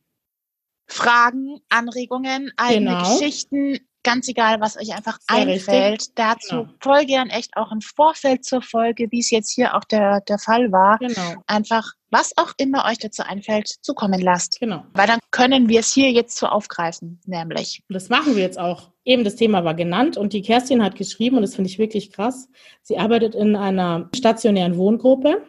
Fragen, 0.87 1.59
Anregungen, 1.69 2.51
eigene 2.57 2.91
genau. 2.91 3.17
Geschichten, 3.17 3.79
ganz 4.05 4.29
egal, 4.29 4.61
was 4.61 4.77
euch 4.77 4.95
einfach 4.95 5.19
Sehr 5.27 5.39
einfällt, 5.39 6.01
richtig. 6.01 6.15
dazu 6.15 6.55
genau. 6.55 6.69
voll 6.79 7.05
gern 7.05 7.29
echt 7.29 7.57
auch 7.57 7.71
im 7.71 7.81
Vorfeld 7.81 8.45
zur 8.45 8.61
Folge, 8.61 9.07
wie 9.11 9.19
es 9.19 9.31
jetzt 9.31 9.51
hier 9.51 9.75
auch 9.75 9.83
der, 9.83 10.21
der 10.21 10.37
Fall 10.37 10.71
war, 10.71 10.99
genau. 10.99 11.43
einfach 11.47 11.91
was 12.11 12.37
auch 12.37 12.53
immer 12.57 12.85
euch 12.85 12.99
dazu 12.99 13.23
einfällt, 13.23 13.67
zukommen 13.67 14.21
lasst. 14.21 14.59
Genau. 14.61 14.85
Weil 14.93 15.07
dann 15.07 15.19
können 15.31 15.67
wir 15.67 15.81
es 15.81 15.91
hier 15.91 16.11
jetzt 16.11 16.37
so 16.37 16.45
aufgreifen, 16.45 17.19
nämlich. 17.25 17.83
Das 17.89 18.07
machen 18.07 18.35
wir 18.37 18.43
jetzt 18.43 18.59
auch. 18.59 18.91
Eben 19.03 19.25
das 19.25 19.35
Thema 19.35 19.65
war 19.65 19.73
genannt 19.73 20.15
und 20.15 20.31
die 20.31 20.41
Kerstin 20.41 20.81
hat 20.81 20.95
geschrieben, 20.95 21.35
und 21.35 21.41
das 21.41 21.55
finde 21.55 21.69
ich 21.69 21.77
wirklich 21.77 22.11
krass, 22.11 22.47
sie 22.83 22.97
arbeitet 22.97 23.35
in 23.35 23.55
einer 23.55 24.09
stationären 24.15 24.77
Wohngruppe 24.77 25.43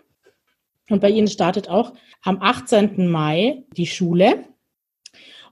und 0.89 1.01
bei 1.01 1.11
ihnen 1.11 1.29
startet 1.29 1.69
auch 1.69 1.93
am 2.23 2.41
18. 2.41 3.09
Mai 3.09 3.65
die 3.77 3.87
Schule. 3.87 4.45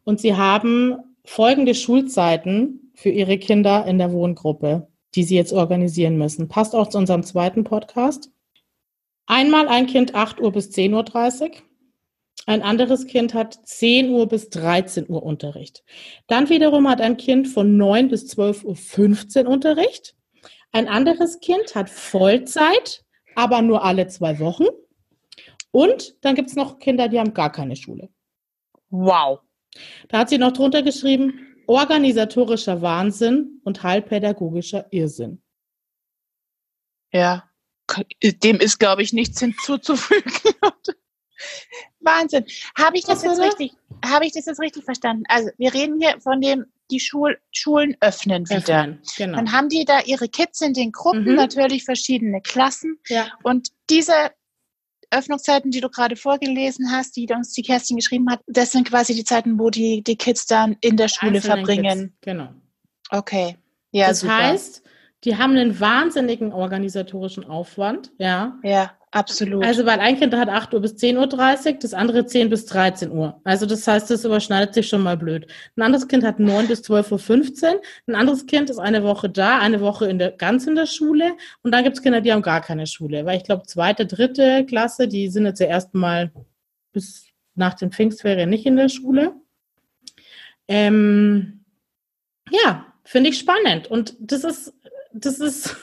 Und 0.05 0.21
sie 0.21 0.37
haben 0.37 0.97
folgende 1.25 1.75
Schulzeiten 1.75 2.84
für 2.95 3.11
ihre 3.11 3.39
Kinder 3.39 3.87
in 3.87 3.99
der 3.99 4.13
Wohngruppe, 4.13 4.89
die 5.15 5.25
sie 5.25 5.37
jetzt 5.37 5.53
organisieren 5.53 6.17
müssen. 6.17 6.49
Passt 6.49 6.75
auch 6.75 6.89
zu 6.89 6.99
unserem 6.99 7.23
zweiten 7.23 7.65
Podcast. 7.65 8.31
Einmal 9.27 9.69
ein 9.69 9.87
Kind 9.87 10.15
8 10.15 10.41
Uhr 10.41 10.53
bis 10.53 10.71
10.30 10.71 11.43
Uhr. 11.43 11.51
Ein 12.47 12.63
anderes 12.63 13.07
Kind 13.07 13.33
hat 13.33 13.59
10 13.65 14.11
Uhr 14.11 14.29
bis 14.29 14.51
13 14.51 15.09
Uhr 15.09 15.23
Unterricht. 15.23 15.83
Dann 16.27 16.51
wiederum 16.51 16.89
hat 16.89 17.01
ein 17.01 17.17
Kind 17.17 17.49
von 17.49 17.77
9 17.77 18.09
bis 18.09 18.37
12.15 18.37 19.45
Uhr 19.45 19.51
Unterricht. 19.51 20.15
Ein 20.73 20.89
anderes 20.89 21.41
Kind 21.41 21.75
hat 21.75 21.89
Vollzeit, 21.89 23.05
aber 23.35 23.63
nur 23.63 23.85
alle 23.85 24.09
zwei 24.09 24.39
Wochen. 24.41 24.67
Und 25.71 26.17
dann 26.25 26.35
gibt 26.35 26.51
es 26.51 26.57
noch 26.57 26.79
Kinder, 26.79 27.09
die 27.09 27.19
haben 27.19 27.33
gar 27.33 27.51
keine 27.51 27.77
Schule. 27.77 28.11
Wow. 28.91 29.41
Da 30.09 30.19
hat 30.19 30.29
sie 30.29 30.39
noch 30.39 30.53
drunter 30.53 30.83
geschrieben, 30.83 31.54
organisatorischer 31.67 32.83
Wahnsinn 32.83 33.61
und 33.65 33.83
heilpädagogischer 33.83 34.87
Irrsinn. 34.91 35.43
Ja, 37.13 37.49
dem 38.23 38.59
ist, 38.59 38.79
glaube 38.79 39.03
ich, 39.03 39.13
nichts 39.13 39.41
hinzuzufügen. 39.41 40.33
Wahnsinn. 42.01 42.45
Habe 42.77 42.99
ich 42.99 43.05
das 43.05 43.23
jetzt 43.23 43.41
richtig, 43.41 43.73
habe 44.05 44.27
ich 44.27 44.33
das 44.33 44.47
jetzt 44.47 44.61
richtig 44.61 44.85
verstanden? 44.85 45.25
Also 45.29 45.51
wir 45.59 45.73
reden 45.75 46.01
hier 46.01 46.21
von 46.21 46.41
dem, 46.41 46.67
die 46.91 47.01
Schul 47.01 47.39
Schulen 47.51 47.97
öffnen 48.01 48.49
wieder. 48.49 48.81
Öffnen, 48.81 49.03
genau. 49.17 49.37
Dann 49.37 49.53
haben 49.53 49.69
die 49.69 49.85
da 49.85 50.01
ihre 50.01 50.29
Kids 50.29 50.61
in 50.61 50.75
den 50.75 50.93
Gruppen, 50.93 51.25
mhm. 51.25 51.35
natürlich 51.35 51.85
verschiedene 51.85 52.41
Klassen. 52.41 52.99
Ja. 53.09 53.29
Und 53.43 53.69
diese 53.91 54.33
Öffnungszeiten, 55.11 55.71
die 55.71 55.81
du 55.81 55.89
gerade 55.89 56.17
vorgelesen 56.17 56.91
hast, 56.91 57.17
die 57.17 57.27
uns 57.33 57.53
die 57.53 57.63
Kerstin 57.63 57.97
geschrieben 57.97 58.31
hat, 58.31 58.41
das 58.47 58.73
sind 58.73 58.89
quasi 58.89 59.15
die 59.15 59.25
Zeiten, 59.25 59.59
wo 59.59 59.71
die, 59.71 60.03
die 60.03 60.17
Kids 60.17 60.47
dann 60.47 60.77
in 60.81 60.97
der 60.97 61.09
Schule 61.09 61.41
verbringen. 61.41 61.99
Kids. 61.99 62.21
Genau. 62.21 62.49
Okay. 63.11 63.57
Ja, 63.91 64.09
das 64.09 64.21
super. 64.21 64.37
heißt, 64.37 64.84
die 65.25 65.37
haben 65.37 65.57
einen 65.57 65.81
wahnsinnigen 65.81 66.53
organisatorischen 66.53 67.45
Aufwand, 67.45 68.13
ja. 68.19 68.59
Ja, 68.63 68.93
absolut. 69.11 69.65
Also, 69.65 69.87
weil 69.87 70.01
ein 70.01 70.19
Kind 70.19 70.35
hat 70.35 70.51
8 70.51 70.75
Uhr 70.75 70.81
bis 70.81 70.93
10.30 70.97 71.67
Uhr, 71.67 71.79
das 71.81 71.95
andere 71.95 72.27
10 72.27 72.51
bis 72.51 72.67
13 72.67 73.11
Uhr. 73.11 73.41
Also, 73.45 73.65
das 73.65 73.87
heißt, 73.87 74.11
das 74.11 74.25
überschneidet 74.25 74.75
sich 74.75 74.87
schon 74.87 75.03
mal 75.03 75.17
blöd. 75.17 75.47
Ein 75.77 75.83
anderes 75.83 76.09
Kind 76.09 76.25
hat 76.25 76.39
9 76.39 76.69
bis 76.69 76.83
12.15 76.83 77.63
Uhr. 77.65 77.83
Ein 78.07 78.15
anderes 78.15 78.47
Kind 78.47 78.69
ist 78.69 78.79
eine 78.79 79.03
Woche 79.03 79.31
da, 79.31 79.59
eine 79.61 79.81
Woche 79.81 80.07
in 80.07 80.19
der, 80.19 80.33
ganz 80.33 80.67
in 80.67 80.75
der 80.75 80.87
Schule. 80.87 81.33
Und 81.63 81.73
dann 81.73 81.85
gibt 81.85 81.97
es 81.97 82.03
Kinder, 82.03 82.21
die 82.21 82.33
haben 82.33 82.43
gar 82.43 82.61
keine 82.61 82.87
Schule. 82.87 83.25
Weil 83.25 83.39
ich 83.39 83.45
glaube, 83.45 83.63
zweite, 83.67 84.07
dritte 84.07 84.67
Klasse, 84.67 85.09
die 85.09 85.29
sind 85.29 85.47
jetzt 85.47 85.61
ja 85.61 85.67
erstmal 85.67 86.33
bis 86.93 87.29
nach 87.55 87.75
den 87.75 87.93
Pfingstferien 87.93 88.51
nicht 88.51 88.67
in 88.67 88.77
der 88.77 88.91
Schule. 88.91 89.35
Ähm, 90.69 91.65
ja, 92.51 92.87
finde 93.05 93.31
ich 93.31 93.39
spannend. 93.39 93.87
Und 93.87 94.17
das 94.19 94.45
ist 94.45 94.75
das 95.15 95.39
ist, 95.39 95.77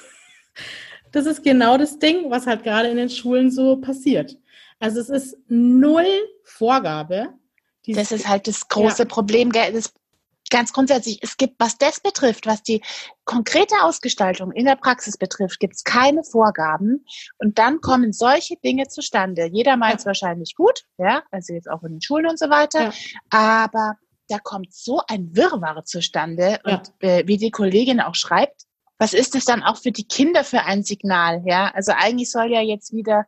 das 1.12 1.26
ist 1.26 1.44
genau 1.44 1.78
das 1.78 2.00
Ding, 2.00 2.30
was 2.30 2.46
halt 2.48 2.64
gerade 2.64 2.90
in 2.90 2.98
den 2.98 3.10
Schulen 3.10 3.52
so 3.52 3.78
passiert. 3.78 4.38
Also 4.80 5.00
es 5.00 5.10
ist 5.10 5.38
null 5.48 6.06
Vorgabe. 6.44 7.30
Das 7.88 8.12
ist 8.12 8.28
halt 8.28 8.48
das 8.48 8.68
große 8.68 9.04
ja. 9.04 9.08
Problem. 9.08 9.52
Das 9.52 9.94
ganz 10.52 10.74
grundsätzlich, 10.74 11.20
es 11.24 11.38
gibt, 11.38 11.56
was 11.60 11.78
das 11.78 12.00
betrifft, 12.00 12.46
was 12.46 12.62
die 12.62 12.82
konkrete 13.26 13.74
Ausgestaltung 13.84 14.52
in 14.52 14.66
der 14.66 14.76
Praxis 14.76 15.18
betrifft, 15.18 15.60
gibt 15.60 15.76
es 15.76 15.84
keine 15.84 16.24
Vorgaben. 16.24 17.06
Und 17.40 17.58
dann 17.58 17.82
kommen 17.82 18.12
solche 18.14 18.58
Dinge 18.58 18.88
zustande. 18.88 19.48
Jeder 19.52 19.78
meint 19.78 20.00
es 20.00 20.04
ja. 20.04 20.08
wahrscheinlich 20.08 20.54
gut, 20.56 20.84
ja, 20.98 21.24
also 21.32 21.54
jetzt 21.54 21.70
auch 21.70 21.82
in 21.84 21.94
den 21.94 22.02
Schulen 22.02 22.28
und 22.28 22.38
so 22.38 22.50
weiter. 22.50 22.92
Ja. 22.92 22.94
Aber 23.30 23.96
da 24.28 24.40
kommt 24.40 24.74
so 24.74 25.02
ein 25.08 25.36
Wirrwarr 25.36 25.84
zustande. 25.86 26.60
Und 26.64 26.92
äh, 27.00 27.26
wie 27.26 27.38
die 27.38 27.52
Kollegin 27.52 28.00
auch 28.00 28.16
schreibt, 28.16 28.66
was 29.02 29.14
ist 29.14 29.34
das 29.34 29.46
dann 29.46 29.64
auch 29.64 29.78
für 29.78 29.92
die 29.92 30.04
Kinder 30.04 30.44
für 30.44 30.62
ein 30.62 30.84
Signal? 30.84 31.42
Ja, 31.44 31.72
also 31.74 31.92
eigentlich 31.96 32.30
soll 32.30 32.52
ja 32.52 32.62
jetzt 32.62 32.94
wieder 32.94 33.26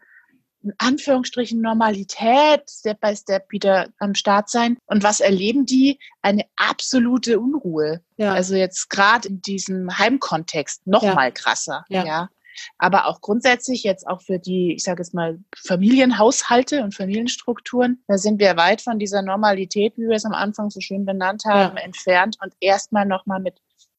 in 0.62 0.72
Anführungsstrichen 0.78 1.60
Normalität 1.62 2.70
Step 2.70 3.02
by 3.02 3.16
Step 3.16 3.52
wieder 3.52 3.88
am 3.98 4.14
Start 4.14 4.52
sein. 4.52 4.78
Und 4.86 5.02
was 5.02 5.20
erleben 5.20 5.66
die? 5.66 5.98
Eine 6.22 6.46
absolute 6.58 7.40
Unruhe. 7.40 8.02
Ja. 8.18 8.34
Also 8.34 8.54
jetzt 8.54 8.92
gerade 8.92 9.28
in 9.28 9.42
diesem 9.42 9.98
Heimkontext 9.98 10.86
noch 10.86 11.02
ja. 11.02 11.16
mal 11.16 11.32
krasser. 11.32 11.86
Ja. 11.90 12.06
ja. 12.06 12.30
Aber 12.78 13.08
auch 13.08 13.20
grundsätzlich 13.20 13.82
jetzt 13.82 14.06
auch 14.08 14.22
für 14.22 14.38
die, 14.38 14.76
ich 14.76 14.84
sage 14.84 15.02
jetzt 15.02 15.16
mal, 15.16 15.40
Familienhaushalte 15.58 16.84
und 16.84 16.94
Familienstrukturen, 16.94 18.04
da 18.08 18.20
sind 18.20 18.40
wir 18.40 18.56
weit 18.58 18.84
von 18.84 19.00
dieser 19.00 19.24
Normalität, 19.24 19.98
wie 19.98 20.08
wir 20.08 20.18
es 20.18 20.26
am 20.26 20.34
Anfang 20.34 20.70
so 20.70 20.82
schön 20.82 21.04
benannt 21.04 21.46
haben, 21.46 21.78
entfernt 21.78 22.38
und 22.44 22.54
erstmal 22.60 23.08
nochmal 23.08 23.40
mit 23.40 23.56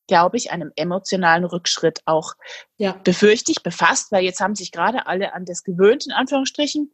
glaube 0.06 0.36
ich, 0.36 0.50
einem 0.50 0.72
emotionalen 0.76 1.44
Rückschritt 1.44 2.00
auch 2.04 2.34
ja. 2.76 2.92
befürchtig, 3.04 3.62
befasst, 3.62 4.12
weil 4.12 4.24
jetzt 4.24 4.40
haben 4.40 4.54
sich 4.54 4.72
gerade 4.72 5.06
alle 5.06 5.34
an 5.34 5.44
das 5.44 5.64
gewöhnt, 5.64 6.06
in 6.06 6.12
Anführungsstrichen. 6.12 6.92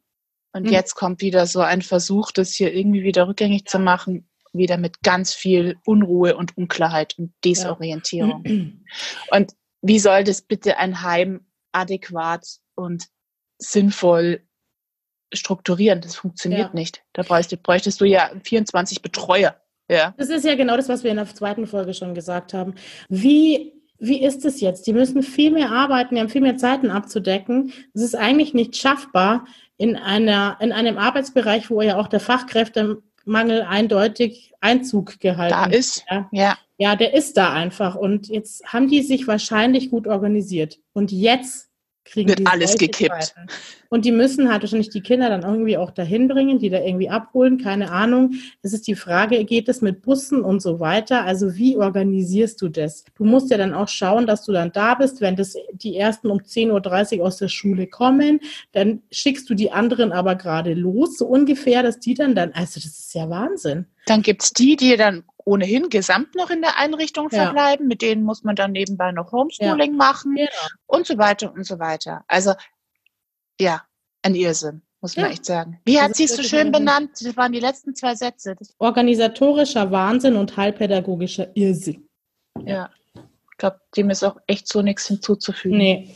Und 0.52 0.66
mhm. 0.66 0.72
jetzt 0.72 0.94
kommt 0.94 1.20
wieder 1.20 1.46
so 1.46 1.60
ein 1.60 1.82
Versuch, 1.82 2.32
das 2.32 2.52
hier 2.52 2.72
irgendwie 2.72 3.02
wieder 3.02 3.28
rückgängig 3.28 3.66
zu 3.66 3.78
machen, 3.78 4.28
wieder 4.52 4.78
mit 4.78 5.02
ganz 5.02 5.32
viel 5.32 5.78
Unruhe 5.84 6.36
und 6.36 6.56
Unklarheit 6.56 7.18
und 7.18 7.32
Desorientierung. 7.44 8.44
Ja. 8.44 8.64
Und 9.38 9.54
wie 9.82 9.98
soll 9.98 10.24
das 10.24 10.42
bitte 10.42 10.76
ein 10.76 11.02
Heim 11.02 11.46
adäquat 11.72 12.46
und 12.74 13.06
sinnvoll 13.58 14.46
strukturieren? 15.32 16.00
Das 16.02 16.16
funktioniert 16.16 16.68
ja. 16.68 16.74
nicht. 16.74 17.02
Da 17.14 17.22
bräuchtest, 17.22 17.62
bräuchtest 17.62 18.00
du 18.00 18.04
ja 18.04 18.30
24 18.44 19.00
Betreuer. 19.00 19.58
Ja. 19.90 20.14
Das 20.16 20.28
ist 20.28 20.44
ja 20.44 20.54
genau 20.54 20.76
das, 20.76 20.88
was 20.88 21.04
wir 21.04 21.10
in 21.10 21.16
der 21.16 21.26
zweiten 21.26 21.66
Folge 21.66 21.94
schon 21.94 22.14
gesagt 22.14 22.54
haben. 22.54 22.74
Wie 23.08 23.72
wie 24.00 24.22
ist 24.22 24.46
es 24.46 24.60
jetzt? 24.60 24.86
Die 24.86 24.94
müssen 24.94 25.22
viel 25.22 25.50
mehr 25.50 25.70
arbeiten, 25.70 26.14
die 26.14 26.20
haben 26.22 26.30
viel 26.30 26.40
mehr 26.40 26.56
Zeiten 26.56 26.90
abzudecken. 26.90 27.72
Es 27.92 28.00
ist 28.00 28.14
eigentlich 28.14 28.54
nicht 28.54 28.76
schaffbar 28.76 29.44
in 29.76 29.94
einer, 29.96 30.56
in 30.60 30.72
einem 30.72 30.96
Arbeitsbereich, 30.96 31.70
wo 31.70 31.82
ja 31.82 31.98
auch 31.98 32.08
der 32.08 32.20
Fachkräftemangel 32.20 33.62
eindeutig 33.68 34.54
Einzug 34.60 35.20
gehalten 35.20 35.52
da 35.52 35.66
ist. 35.66 36.04
Ja. 36.10 36.28
ja. 36.32 36.58
Ja, 36.78 36.96
der 36.96 37.12
ist 37.12 37.36
da 37.36 37.52
einfach. 37.52 37.94
Und 37.94 38.28
jetzt 38.28 38.64
haben 38.64 38.88
die 38.88 39.02
sich 39.02 39.26
wahrscheinlich 39.26 39.90
gut 39.90 40.06
organisiert. 40.06 40.78
Und 40.94 41.12
jetzt 41.12 41.69
kriegen 42.10 42.28
Wird 42.28 42.46
alles 42.46 42.76
gekippt. 42.76 43.34
Und 43.88 44.04
die 44.04 44.12
müssen 44.12 44.50
halt 44.50 44.62
wahrscheinlich 44.62 44.90
die 44.90 45.00
Kinder 45.00 45.28
dann 45.28 45.42
irgendwie 45.42 45.76
auch 45.76 45.90
dahin 45.90 46.28
bringen, 46.28 46.58
die 46.58 46.70
da 46.70 46.78
irgendwie 46.78 47.10
abholen, 47.10 47.58
keine 47.58 47.90
Ahnung. 47.90 48.34
Es 48.62 48.72
ist 48.72 48.86
die 48.86 48.94
Frage, 48.94 49.44
geht 49.44 49.68
es 49.68 49.80
mit 49.80 50.02
Bussen 50.02 50.42
und 50.42 50.60
so 50.60 50.78
weiter? 50.78 51.24
Also 51.24 51.56
wie 51.56 51.76
organisierst 51.76 52.62
du 52.62 52.68
das? 52.68 53.04
Du 53.16 53.24
musst 53.24 53.50
ja 53.50 53.58
dann 53.58 53.74
auch 53.74 53.88
schauen, 53.88 54.26
dass 54.26 54.44
du 54.44 54.52
dann 54.52 54.70
da 54.72 54.94
bist, 54.94 55.20
wenn 55.20 55.34
das 55.34 55.56
die 55.72 55.96
ersten 55.96 56.30
um 56.30 56.38
10.30 56.38 57.18
Uhr 57.18 57.26
aus 57.26 57.38
der 57.38 57.48
Schule 57.48 57.88
kommen, 57.88 58.40
dann 58.72 59.02
schickst 59.10 59.50
du 59.50 59.54
die 59.54 59.72
anderen 59.72 60.12
aber 60.12 60.36
gerade 60.36 60.74
los, 60.74 61.18
so 61.18 61.26
ungefähr, 61.26 61.82
dass 61.82 61.98
die 61.98 62.14
dann 62.14 62.34
dann, 62.34 62.52
also 62.52 62.74
das 62.80 62.98
ist 62.98 63.14
ja 63.14 63.28
Wahnsinn. 63.28 63.86
Dann 64.06 64.22
gibt 64.22 64.42
es 64.42 64.52
die, 64.52 64.76
die 64.76 64.96
dann 64.96 65.24
ohnehin 65.44 65.88
gesamt 65.88 66.34
noch 66.34 66.50
in 66.50 66.62
der 66.62 66.78
Einrichtung 66.78 67.28
ja. 67.30 67.44
verbleiben. 67.44 67.88
Mit 67.88 68.02
denen 68.02 68.22
muss 68.22 68.44
man 68.44 68.56
dann 68.56 68.72
nebenbei 68.72 69.12
noch 69.12 69.32
Homeschooling 69.32 69.92
ja. 69.92 69.96
machen 69.96 70.34
genau. 70.34 70.50
und 70.86 71.06
so 71.06 71.18
weiter 71.18 71.52
und 71.52 71.64
so 71.64 71.78
weiter. 71.78 72.24
Also 72.28 72.54
ja, 73.60 73.82
ein 74.22 74.34
Irrsinn, 74.34 74.82
muss 75.00 75.16
man 75.16 75.26
ja. 75.26 75.32
echt 75.32 75.44
sagen. 75.44 75.80
Wie 75.84 76.00
hat 76.00 76.16
sie 76.16 76.24
es 76.24 76.36
so 76.36 76.42
schön 76.42 76.72
benannt? 76.72 77.10
Das 77.20 77.36
waren 77.36 77.52
die 77.52 77.60
letzten 77.60 77.94
zwei 77.94 78.14
Sätze. 78.14 78.56
Organisatorischer 78.78 79.90
Wahnsinn 79.90 80.36
und 80.36 80.56
heilpädagogischer 80.56 81.54
Irrsinn. 81.54 82.08
Ja. 82.64 82.90
Ich 83.14 83.58
glaube, 83.58 83.80
dem 83.96 84.10
ist 84.10 84.24
auch 84.24 84.38
echt 84.46 84.68
so 84.68 84.80
nichts 84.82 85.06
hinzuzufügen. 85.06 85.76
Nee. 85.76 86.14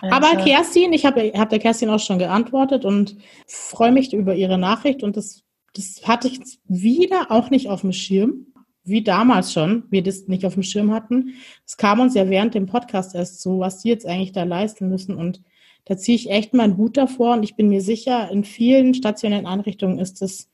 Also. 0.00 0.16
Aber 0.16 0.42
Kerstin, 0.42 0.92
ich 0.92 1.04
habe 1.04 1.32
hab 1.34 1.50
der 1.50 1.58
Kerstin 1.58 1.90
auch 1.90 2.00
schon 2.00 2.18
geantwortet 2.18 2.84
und 2.84 3.16
freue 3.46 3.92
mich 3.92 4.12
über 4.12 4.34
ihre 4.34 4.56
Nachricht 4.56 5.02
und 5.02 5.16
das 5.16 5.42
das 5.76 6.00
hatte 6.04 6.28
ich 6.28 6.40
wieder 6.66 7.30
auch 7.30 7.50
nicht 7.50 7.68
auf 7.68 7.82
dem 7.82 7.92
Schirm, 7.92 8.46
wie 8.84 9.02
damals 9.02 9.52
schon, 9.52 9.84
wir 9.90 10.02
das 10.02 10.28
nicht 10.28 10.46
auf 10.46 10.54
dem 10.54 10.62
Schirm 10.62 10.92
hatten. 10.92 11.34
Es 11.66 11.76
kam 11.76 12.00
uns 12.00 12.14
ja 12.14 12.30
während 12.30 12.54
dem 12.54 12.66
Podcast 12.66 13.14
erst 13.14 13.42
so, 13.42 13.58
was 13.58 13.82
die 13.82 13.88
jetzt 13.88 14.06
eigentlich 14.06 14.32
da 14.32 14.44
leisten 14.44 14.88
müssen. 14.88 15.16
Und 15.16 15.42
da 15.84 15.96
ziehe 15.96 16.16
ich 16.16 16.30
echt 16.30 16.54
meinen 16.54 16.76
Hut 16.76 16.96
davor. 16.96 17.34
Und 17.34 17.42
ich 17.42 17.56
bin 17.56 17.68
mir 17.68 17.82
sicher, 17.82 18.30
in 18.30 18.44
vielen 18.44 18.94
stationären 18.94 19.46
Einrichtungen 19.46 19.98
ist 19.98 20.22
es 20.22 20.48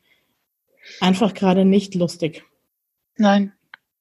einfach 1.01 1.35
gerade 1.35 1.65
nicht 1.65 1.95
lustig. 1.95 2.45
Nein, 3.17 3.53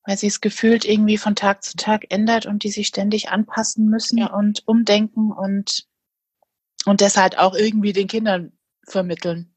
weil 0.05 0.17
sie 0.17 0.27
es 0.27 0.41
gefühlt 0.41 0.85
irgendwie 0.85 1.17
von 1.17 1.35
Tag 1.35 1.63
zu 1.63 1.75
Tag 1.75 2.05
ändert 2.09 2.45
und 2.45 2.63
die 2.63 2.71
sich 2.71 2.87
ständig 2.87 3.29
anpassen 3.29 3.87
müssen 3.87 4.17
ja. 4.17 4.33
und 4.33 4.65
umdenken 4.65 5.31
und, 5.31 5.85
und 6.85 7.01
deshalb 7.01 7.37
auch 7.37 7.53
irgendwie 7.53 7.93
den 7.93 8.07
Kindern 8.07 8.53
vermitteln. 8.87 9.53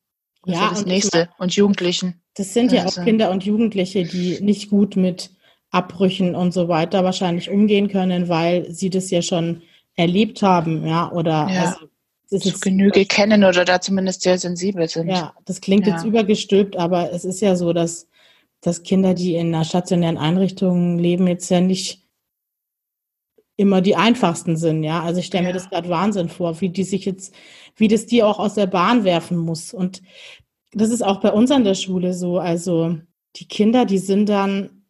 Das 0.47 0.57
ja, 0.57 0.71
das 0.71 0.87
nächste. 0.87 1.19
Meine, 1.19 1.31
und 1.39 1.55
Jugendlichen. 1.55 2.21
Das 2.35 2.53
sind 2.53 2.73
ja 2.73 2.83
also. 2.83 3.01
auch 3.01 3.05
Kinder 3.05 3.31
und 3.31 3.45
Jugendliche, 3.45 4.05
die 4.05 4.41
nicht 4.41 4.71
gut 4.71 4.97
mit 4.97 5.31
Abbrüchen 5.71 6.35
und 6.35 6.53
so 6.53 6.69
weiter 6.69 7.05
wahrscheinlich 7.05 7.51
umgehen 7.51 7.89
können, 7.89 8.29
weil 8.29 8.71
sie 8.71 8.91
das 8.91 9.11
ja 9.11 9.23
schon 9.23 9.63
erlebt 9.97 10.43
haben, 10.43 10.87
ja, 10.87 11.11
oder 11.13 11.49
ja. 11.51 11.77
also, 12.31 12.51
zu 12.51 12.59
Genüge 12.61 13.05
kennen 13.07 13.45
oder 13.45 13.65
da 13.65 13.81
zumindest 13.81 14.23
sehr 14.23 14.39
sensibel 14.39 14.89
sind. 14.89 15.09
Ja, 15.09 15.35
das 15.45 15.61
klingt 15.61 15.87
ja. 15.87 15.95
jetzt 15.95 16.05
übergestülpt, 16.05 16.77
aber 16.77 17.13
es 17.13 17.25
ist 17.25 17.41
ja 17.41 17.55
so, 17.55 17.73
dass, 17.73 18.09
dass 18.61 18.83
Kinder, 18.83 19.15
die 19.15 19.35
in 19.35 19.55
einer 19.55 19.65
stationären 19.65 20.19
Einrichtung 20.19 20.99
leben, 20.99 21.27
jetzt 21.27 21.49
ja 21.51 21.61
nicht 21.61 22.04
immer 23.57 23.81
die 23.81 23.97
einfachsten 23.97 24.57
sind, 24.57 24.83
ja. 24.83 25.03
Also 25.03 25.21
ich 25.21 25.27
stelle 25.27 25.45
ja. 25.45 25.49
mir 25.51 25.55
das 25.55 25.71
gerade 25.71 25.89
Wahnsinn 25.89 26.29
vor, 26.29 26.61
wie 26.61 26.71
die 26.71 26.85
sich 26.85 27.05
jetzt, 27.05 27.35
wie 27.77 27.89
das 27.89 28.07
die 28.07 28.23
auch 28.23 28.39
aus 28.39 28.55
der 28.55 28.67
Bahn 28.67 29.05
werfen 29.05 29.37
muss. 29.37 29.73
Und 29.73 30.03
das 30.73 30.91
ist 30.91 31.03
auch 31.03 31.21
bei 31.21 31.33
uns 31.33 31.51
an 31.51 31.65
der 31.65 31.75
Schule 31.75 32.15
so. 32.15 32.39
Also 32.39 32.99
die 33.37 33.47
Kinder, 33.47 33.85
die 33.85 33.99
sind 33.99 34.29
dann 34.29 34.85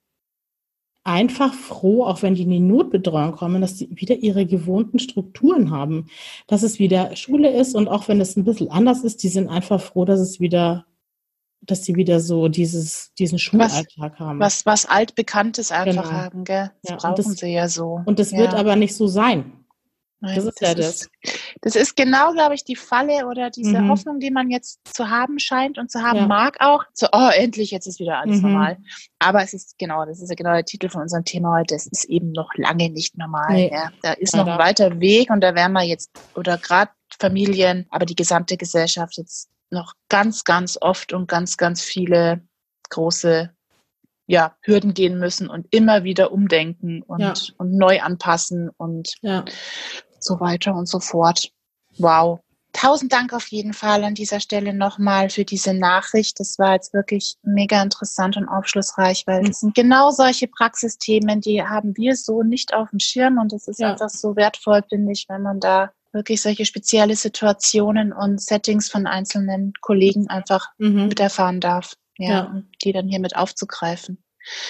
einfach 1.04 1.52
froh, 1.52 2.04
auch 2.04 2.22
wenn 2.22 2.34
die 2.34 2.44
in 2.44 2.50
die 2.50 2.60
Notbetreuung 2.60 3.32
kommen, 3.32 3.60
dass 3.60 3.78
sie 3.78 3.90
wieder 3.92 4.16
ihre 4.16 4.46
gewohnten 4.46 4.98
Strukturen 4.98 5.70
haben, 5.70 6.06
dass 6.46 6.62
es 6.62 6.78
wieder 6.78 7.14
Schule 7.14 7.50
ist 7.50 7.74
und 7.74 7.88
auch 7.88 8.08
wenn 8.08 8.20
es 8.20 8.36
ein 8.36 8.44
bisschen 8.44 8.70
anders 8.70 9.04
ist, 9.04 9.22
die 9.22 9.28
sind 9.28 9.48
einfach 9.48 9.80
froh, 9.82 10.06
dass 10.06 10.20
es 10.20 10.40
wieder 10.40 10.86
dass 11.66 11.84
sie 11.84 11.96
wieder 11.96 12.20
so 12.20 12.48
dieses, 12.48 13.12
diesen 13.18 13.38
Schulalltag 13.38 14.18
haben. 14.18 14.40
Was, 14.40 14.66
was 14.66 14.86
altbekanntes 14.86 15.72
einfach 15.72 16.04
genau. 16.04 16.12
haben, 16.12 16.44
gell? 16.44 16.70
Das 16.82 16.90
ja, 16.90 16.96
brauchen 16.96 17.16
das, 17.16 17.26
sie 17.36 17.52
ja 17.52 17.68
so. 17.68 18.00
Und 18.04 18.18
das 18.18 18.30
ja. 18.30 18.38
wird 18.38 18.54
aber 18.54 18.76
nicht 18.76 18.94
so 18.94 19.06
sein. 19.06 19.64
Nein, 20.24 20.36
das 20.36 20.44
ist 20.46 20.62
das 20.62 20.68
ja 20.68 20.74
das. 20.74 20.86
Ist, 20.86 21.10
das 21.60 21.76
ist 21.76 21.96
genau, 21.96 22.32
glaube 22.32 22.54
ich, 22.54 22.64
die 22.64 22.76
Falle 22.76 23.26
oder 23.26 23.50
diese 23.50 23.78
mhm. 23.78 23.90
Hoffnung, 23.90 24.20
die 24.20 24.30
man 24.30 24.50
jetzt 24.50 24.80
zu 24.84 25.10
haben 25.10 25.38
scheint 25.38 25.76
und 25.76 25.90
zu 25.90 26.00
haben 26.00 26.20
ja. 26.20 26.26
mag 26.26 26.56
auch. 26.60 26.84
So, 26.94 27.08
oh, 27.12 27.28
endlich, 27.34 27.70
jetzt 27.70 27.86
ist 27.86 28.00
wieder 28.00 28.18
alles 28.18 28.36
mhm. 28.36 28.52
normal. 28.52 28.78
Aber 29.18 29.42
es 29.42 29.52
ist 29.52 29.76
genau, 29.78 30.06
das 30.06 30.22
ist 30.22 30.30
ja 30.30 30.34
genau 30.34 30.52
der 30.52 30.64
Titel 30.64 30.88
von 30.88 31.02
unserem 31.02 31.24
Thema 31.24 31.58
heute. 31.58 31.74
Es 31.74 31.86
ist 31.86 32.06
eben 32.06 32.32
noch 32.32 32.48
lange 32.56 32.88
nicht 32.88 33.18
normal. 33.18 33.52
Nee. 33.52 33.70
Ja. 33.72 33.90
Da 34.02 34.12
ist 34.12 34.34
noch 34.34 34.46
ein 34.46 34.58
weiter 34.58 34.98
Weg 34.98 35.30
und 35.30 35.42
da 35.42 35.54
werden 35.54 35.72
wir 35.72 35.84
jetzt, 35.84 36.10
oder 36.34 36.56
gerade 36.56 36.90
Familien, 37.18 37.86
aber 37.90 38.06
die 38.06 38.16
gesamte 38.16 38.56
Gesellschaft 38.56 39.18
jetzt 39.18 39.50
noch 39.74 39.94
ganz, 40.08 40.44
ganz 40.44 40.78
oft 40.80 41.12
und 41.12 41.28
ganz, 41.28 41.56
ganz 41.56 41.82
viele 41.82 42.40
große 42.90 43.50
ja, 44.26 44.56
Hürden 44.62 44.94
gehen 44.94 45.18
müssen 45.18 45.48
und 45.48 45.66
immer 45.70 46.04
wieder 46.04 46.32
umdenken 46.32 47.02
und, 47.02 47.20
ja. 47.20 47.34
und 47.58 47.74
neu 47.74 48.00
anpassen 48.00 48.70
und 48.70 49.14
ja. 49.20 49.44
so 50.18 50.40
weiter 50.40 50.74
und 50.74 50.88
so 50.88 51.00
fort. 51.00 51.50
Wow. 51.98 52.40
Tausend 52.72 53.12
Dank 53.12 53.32
auf 53.32 53.46
jeden 53.48 53.72
Fall 53.72 54.02
an 54.02 54.14
dieser 54.14 54.40
Stelle 54.40 54.74
nochmal 54.74 55.30
für 55.30 55.44
diese 55.44 55.74
Nachricht. 55.74 56.40
Das 56.40 56.58
war 56.58 56.72
jetzt 56.72 56.92
wirklich 56.92 57.36
mega 57.42 57.80
interessant 57.80 58.36
und 58.36 58.48
aufschlussreich, 58.48 59.24
weil 59.26 59.48
es 59.48 59.60
sind 59.60 59.76
genau 59.76 60.10
solche 60.10 60.48
Praxisthemen, 60.48 61.40
die 61.40 61.62
haben 61.62 61.96
wir 61.96 62.16
so 62.16 62.42
nicht 62.42 62.74
auf 62.74 62.90
dem 62.90 62.98
Schirm 62.98 63.38
und 63.38 63.52
es 63.52 63.68
ist 63.68 63.78
ja. 63.78 63.92
einfach 63.92 64.08
so 64.08 64.34
wertvoll, 64.34 64.82
finde 64.88 65.12
ich, 65.12 65.26
wenn 65.28 65.42
man 65.42 65.60
da 65.60 65.92
wirklich 66.14 66.40
solche 66.40 66.64
spezielle 66.64 67.16
Situationen 67.16 68.12
und 68.12 68.40
Settings 68.40 68.88
von 68.88 69.06
einzelnen 69.06 69.72
Kollegen 69.80 70.28
einfach 70.28 70.68
mhm. 70.78 71.08
mit 71.08 71.20
erfahren 71.20 71.60
darf. 71.60 71.94
Ja, 72.16 72.28
ja. 72.28 72.62
die 72.84 72.92
dann 72.92 73.08
hier 73.08 73.18
mit 73.18 73.34
aufzugreifen. 73.34 74.18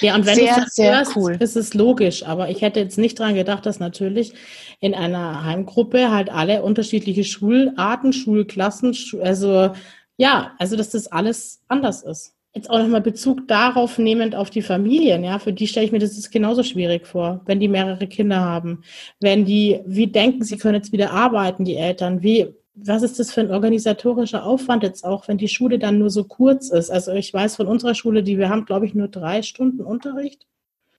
Ja, 0.01 0.15
und 0.15 0.25
wenn 0.25 0.37
sehr, 0.37 0.55
du 0.55 0.61
das 0.63 0.75
sehr 0.75 0.97
hörst, 0.97 1.17
cool. 1.17 1.37
ist 1.41 1.57
es 1.57 1.75
logisch. 1.75 2.25
Aber 2.25 2.49
ich 2.49 2.63
hätte 2.63 2.81
jetzt 2.81 2.97
nicht 2.97 3.19
dran 3.19 3.35
gedacht, 3.35 3.67
dass 3.67 3.81
natürlich 3.81 4.33
in 4.81 4.95
einer 4.95 5.45
Heimgruppe 5.45 6.11
halt 6.11 6.31
alle 6.31 6.63
unterschiedliche 6.63 7.25
Schularten, 7.25 8.13
Schulklassen, 8.15 8.97
also 9.21 9.73
ja, 10.17 10.55
also 10.59 10.77
dass 10.77 10.91
das 10.91 11.09
alles 11.09 11.61
anders 11.69 12.03
ist 12.03 12.34
jetzt 12.55 12.71
auch 12.71 12.79
nochmal 12.79 13.01
Bezug 13.01 13.49
darauf 13.49 13.99
nehmend 13.99 14.35
auf 14.37 14.49
die 14.49 14.63
Familien, 14.63 15.25
ja, 15.25 15.39
für 15.39 15.53
die 15.53 15.67
stelle 15.67 15.87
ich 15.87 15.93
mir 15.93 15.99
das 15.99 16.17
ist 16.17 16.31
genauso 16.31 16.63
schwierig 16.63 17.07
vor, 17.07 17.41
wenn 17.47 17.61
die 17.61 17.69
mehrere 17.69 18.07
Kinder 18.07 18.41
haben. 18.41 18.83
Wenn 19.21 19.45
die, 19.45 19.81
wie 19.87 20.07
denken, 20.07 20.45
sie 20.45 20.57
können 20.57 20.77
jetzt 20.77 20.93
wieder 20.93 21.11
arbeiten, 21.11 21.65
die 21.65 21.77
Eltern, 21.77 22.23
wie, 22.23 22.55
was 22.75 23.03
ist 23.03 23.19
das 23.19 23.33
für 23.33 23.41
ein 23.41 23.51
organisatorischer 23.51 24.45
Aufwand 24.45 24.85
jetzt 24.85 25.05
auch, 25.05 25.27
wenn 25.29 25.39
die 25.39 25.49
Schule 25.49 25.79
dann 25.79 25.99
nur 25.99 26.11
so 26.11 26.25
kurz 26.25 26.71
ist? 26.71 26.91
Also 26.91 27.13
ich 27.13 27.35
weiß 27.35 27.57
von 27.57 27.67
unserer 27.67 27.95
Schule, 27.95 28.23
die 28.23 28.39
wir 28.39 28.49
haben, 28.49 28.65
glaube 28.65 28.87
ich, 28.87 28.95
nur 28.95 29.09
drei 29.09 29.43
Stunden 29.43 29.83
Unterricht. 29.83 30.47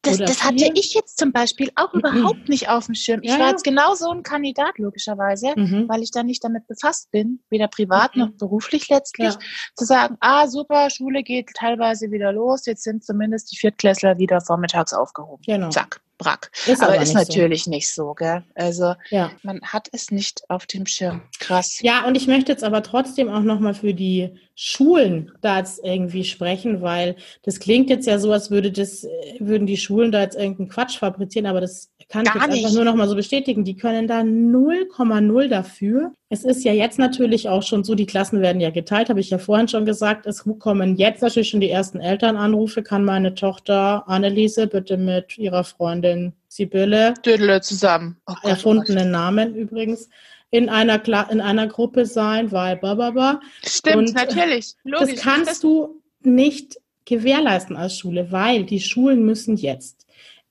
Das, 0.05 0.17
das 0.17 0.43
hatte 0.43 0.71
ich 0.73 0.93
jetzt 0.93 1.17
zum 1.17 1.31
Beispiel 1.31 1.71
auch 1.75 1.93
mhm. 1.93 1.99
überhaupt 1.99 2.49
nicht 2.49 2.69
auf 2.69 2.85
dem 2.85 2.95
Schirm. 2.95 3.21
Ich 3.23 3.31
ja, 3.31 3.39
war 3.39 3.49
jetzt 3.49 3.63
genau 3.63 3.93
so 3.95 4.09
ein 4.09 4.23
Kandidat, 4.23 4.77
logischerweise, 4.77 5.53
mhm. 5.55 5.87
weil 5.87 6.01
ich 6.03 6.11
da 6.11 6.23
nicht 6.23 6.43
damit 6.43 6.67
befasst 6.67 7.11
bin, 7.11 7.39
weder 7.49 7.67
privat 7.67 8.15
mhm. 8.15 8.21
noch 8.21 8.29
beruflich 8.31 8.89
letztlich, 8.89 9.33
ja. 9.33 9.39
zu 9.75 9.85
sagen, 9.85 10.17
ah, 10.19 10.47
super, 10.47 10.89
Schule 10.89 11.23
geht 11.23 11.49
teilweise 11.55 12.11
wieder 12.11 12.31
los, 12.31 12.65
jetzt 12.65 12.83
sind 12.83 13.03
zumindest 13.03 13.51
die 13.51 13.57
Viertklässler 13.57 14.17
wieder 14.17 14.41
vormittags 14.41 14.93
aufgehoben. 14.93 15.43
Genau. 15.45 15.69
Zack. 15.69 16.01
Brack. 16.17 16.51
Ist 16.65 16.81
aber, 16.81 16.93
aber 16.93 17.01
ist 17.01 17.13
natürlich 17.13 17.65
so. 17.65 17.69
nicht 17.69 17.93
so, 17.93 18.13
gell? 18.13 18.43
Also 18.55 18.95
ja. 19.09 19.31
man 19.43 19.61
hat 19.61 19.89
es 19.91 20.11
nicht 20.11 20.49
auf 20.49 20.65
dem 20.65 20.85
Schirm. 20.85 21.21
Krass. 21.39 21.81
Ja, 21.81 22.05
und 22.05 22.15
ich 22.15 22.27
möchte 22.27 22.51
jetzt 22.51 22.63
aber 22.63 22.83
trotzdem 22.83 23.29
auch 23.29 23.41
nochmal 23.41 23.73
für 23.73 23.93
die 23.93 24.31
Schulen 24.55 25.31
da 25.41 25.59
jetzt 25.59 25.83
irgendwie 25.83 26.23
sprechen, 26.23 26.81
weil 26.81 27.17
das 27.43 27.59
klingt 27.59 27.89
jetzt 27.89 28.07
ja 28.07 28.19
so, 28.19 28.31
als 28.31 28.51
würde 28.51 28.71
das, 28.71 29.05
würden 29.39 29.67
die 29.67 29.77
Schulen 29.77 30.11
da 30.11 30.21
jetzt 30.21 30.37
irgendeinen 30.37 30.69
Quatsch 30.69 30.97
fabrizieren, 30.97 31.45
aber 31.45 31.59
das 31.59 31.91
kann 32.07 32.23
Gar 32.23 32.35
ich 32.35 32.41
jetzt 32.41 32.51
nicht. 32.51 32.65
einfach 32.65 32.75
nur 32.75 32.85
nochmal 32.85 33.07
so 33.07 33.15
bestätigen. 33.15 33.63
Die 33.63 33.75
können 33.75 34.07
da 34.07 34.19
0,0 34.19 35.47
dafür. 35.47 36.11
Es 36.35 36.43
ist 36.43 36.65
ja 36.65 36.73
jetzt 36.73 36.99
natürlich 36.99 37.47
auch 37.47 37.63
schon 37.63 37.85
so, 37.85 37.95
die 37.95 38.05
Klassen 38.05 38.41
werden 38.41 38.59
ja 38.59 38.69
geteilt, 38.69 39.07
habe 39.07 39.21
ich 39.21 39.29
ja 39.29 39.37
vorhin 39.37 39.69
schon 39.69 39.85
gesagt. 39.85 40.25
Es 40.25 40.43
kommen 40.59 40.97
jetzt 40.97 41.21
natürlich 41.21 41.47
schon 41.47 41.61
die 41.61 41.69
ersten 41.69 42.01
Elternanrufe. 42.01 42.83
Kann 42.83 43.05
meine 43.05 43.35
Tochter 43.35 44.03
Anneliese 44.05 44.67
bitte 44.67 44.97
mit 44.97 45.37
ihrer 45.37 45.63
Freundin 45.63 46.33
Sibylle 46.49 47.13
Dödele 47.25 47.61
zusammen. 47.61 48.17
Oh 48.27 48.33
Gott, 48.33 48.51
erfundenen 48.51 49.11
Namen 49.11 49.55
übrigens 49.55 50.09
in 50.51 50.67
einer, 50.67 50.99
Kla 50.99 51.21
in 51.31 51.39
einer 51.39 51.67
Gruppe 51.67 52.05
sein, 52.05 52.51
weil 52.51 52.75
bababa. 52.75 53.39
Stimmt, 53.65 53.95
Und 53.95 54.15
natürlich. 54.15 54.73
Logisch. 54.83 55.15
Das 55.15 55.21
kannst 55.21 55.63
du 55.63 56.01
nicht 56.21 56.81
gewährleisten 57.05 57.77
als 57.77 57.97
Schule, 57.97 58.29
weil 58.33 58.65
die 58.65 58.81
Schulen 58.81 59.23
müssen 59.23 59.55
jetzt 59.55 60.05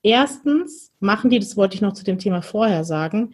Erstens 0.05 0.93
machen 1.01 1.31
die, 1.31 1.39
das 1.39 1.57
wollte 1.57 1.77
ich 1.77 1.81
noch 1.81 1.95
zu 1.95 2.05
dem 2.05 2.19
Thema 2.19 2.43
vorher 2.43 2.85
sagen, 2.85 3.33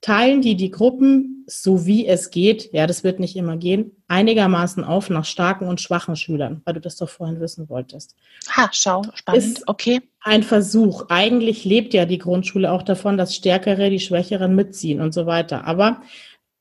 teilen 0.00 0.42
die 0.42 0.56
die 0.56 0.70
Gruppen, 0.70 1.44
so 1.46 1.86
wie 1.86 2.06
es 2.06 2.30
geht, 2.30 2.72
ja, 2.72 2.86
das 2.86 3.04
wird 3.04 3.20
nicht 3.20 3.36
immer 3.36 3.56
gehen, 3.56 3.96
einigermaßen 4.06 4.84
auf 4.84 5.10
nach 5.10 5.24
starken 5.24 5.66
und 5.66 5.80
schwachen 5.80 6.14
Schülern, 6.14 6.60
weil 6.64 6.74
du 6.74 6.80
das 6.80 6.96
doch 6.96 7.08
vorhin 7.08 7.40
wissen 7.40 7.68
wolltest. 7.68 8.14
Ha, 8.54 8.68
schau, 8.72 9.02
spannend, 9.14 9.42
ist 9.42 9.62
okay. 9.66 10.00
Ein 10.20 10.42
Versuch. 10.42 11.06
Eigentlich 11.08 11.64
lebt 11.64 11.94
ja 11.94 12.04
die 12.04 12.18
Grundschule 12.18 12.70
auch 12.70 12.82
davon, 12.82 13.16
dass 13.16 13.34
Stärkere 13.34 13.90
die 13.90 14.00
Schwächeren 14.00 14.54
mitziehen 14.54 15.00
und 15.00 15.14
so 15.14 15.26
weiter. 15.26 15.64
Aber 15.64 16.02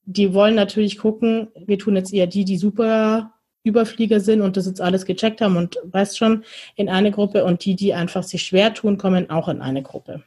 die 0.06 0.34
wollen 0.34 0.56
natürlich 0.56 0.98
gucken, 0.98 1.50
wir 1.66 1.78
tun 1.78 1.98
jetzt 1.98 2.14
eher 2.14 2.28
die, 2.28 2.46
die 2.46 2.58
super 2.58 3.34
Überflieger 3.64 4.22
sind 4.22 4.42
und 4.42 4.56
das 4.56 4.66
jetzt 4.66 4.80
alles 4.80 5.06
gecheckt 5.06 5.42
haben 5.42 5.58
und 5.58 5.78
weißt 5.84 6.18
schon, 6.18 6.46
in 6.76 6.88
eine 6.88 7.12
Gruppe 7.12 7.44
und 7.44 7.66
die, 7.66 7.76
die 7.76 7.94
einfach 7.94 8.24
sich 8.24 8.44
schwer 8.44 8.74
tun, 8.74 8.98
kommen 8.98 9.30
auch 9.30 9.50
in 9.50 9.62
eine 9.62 9.84
Gruppe. 9.84 10.24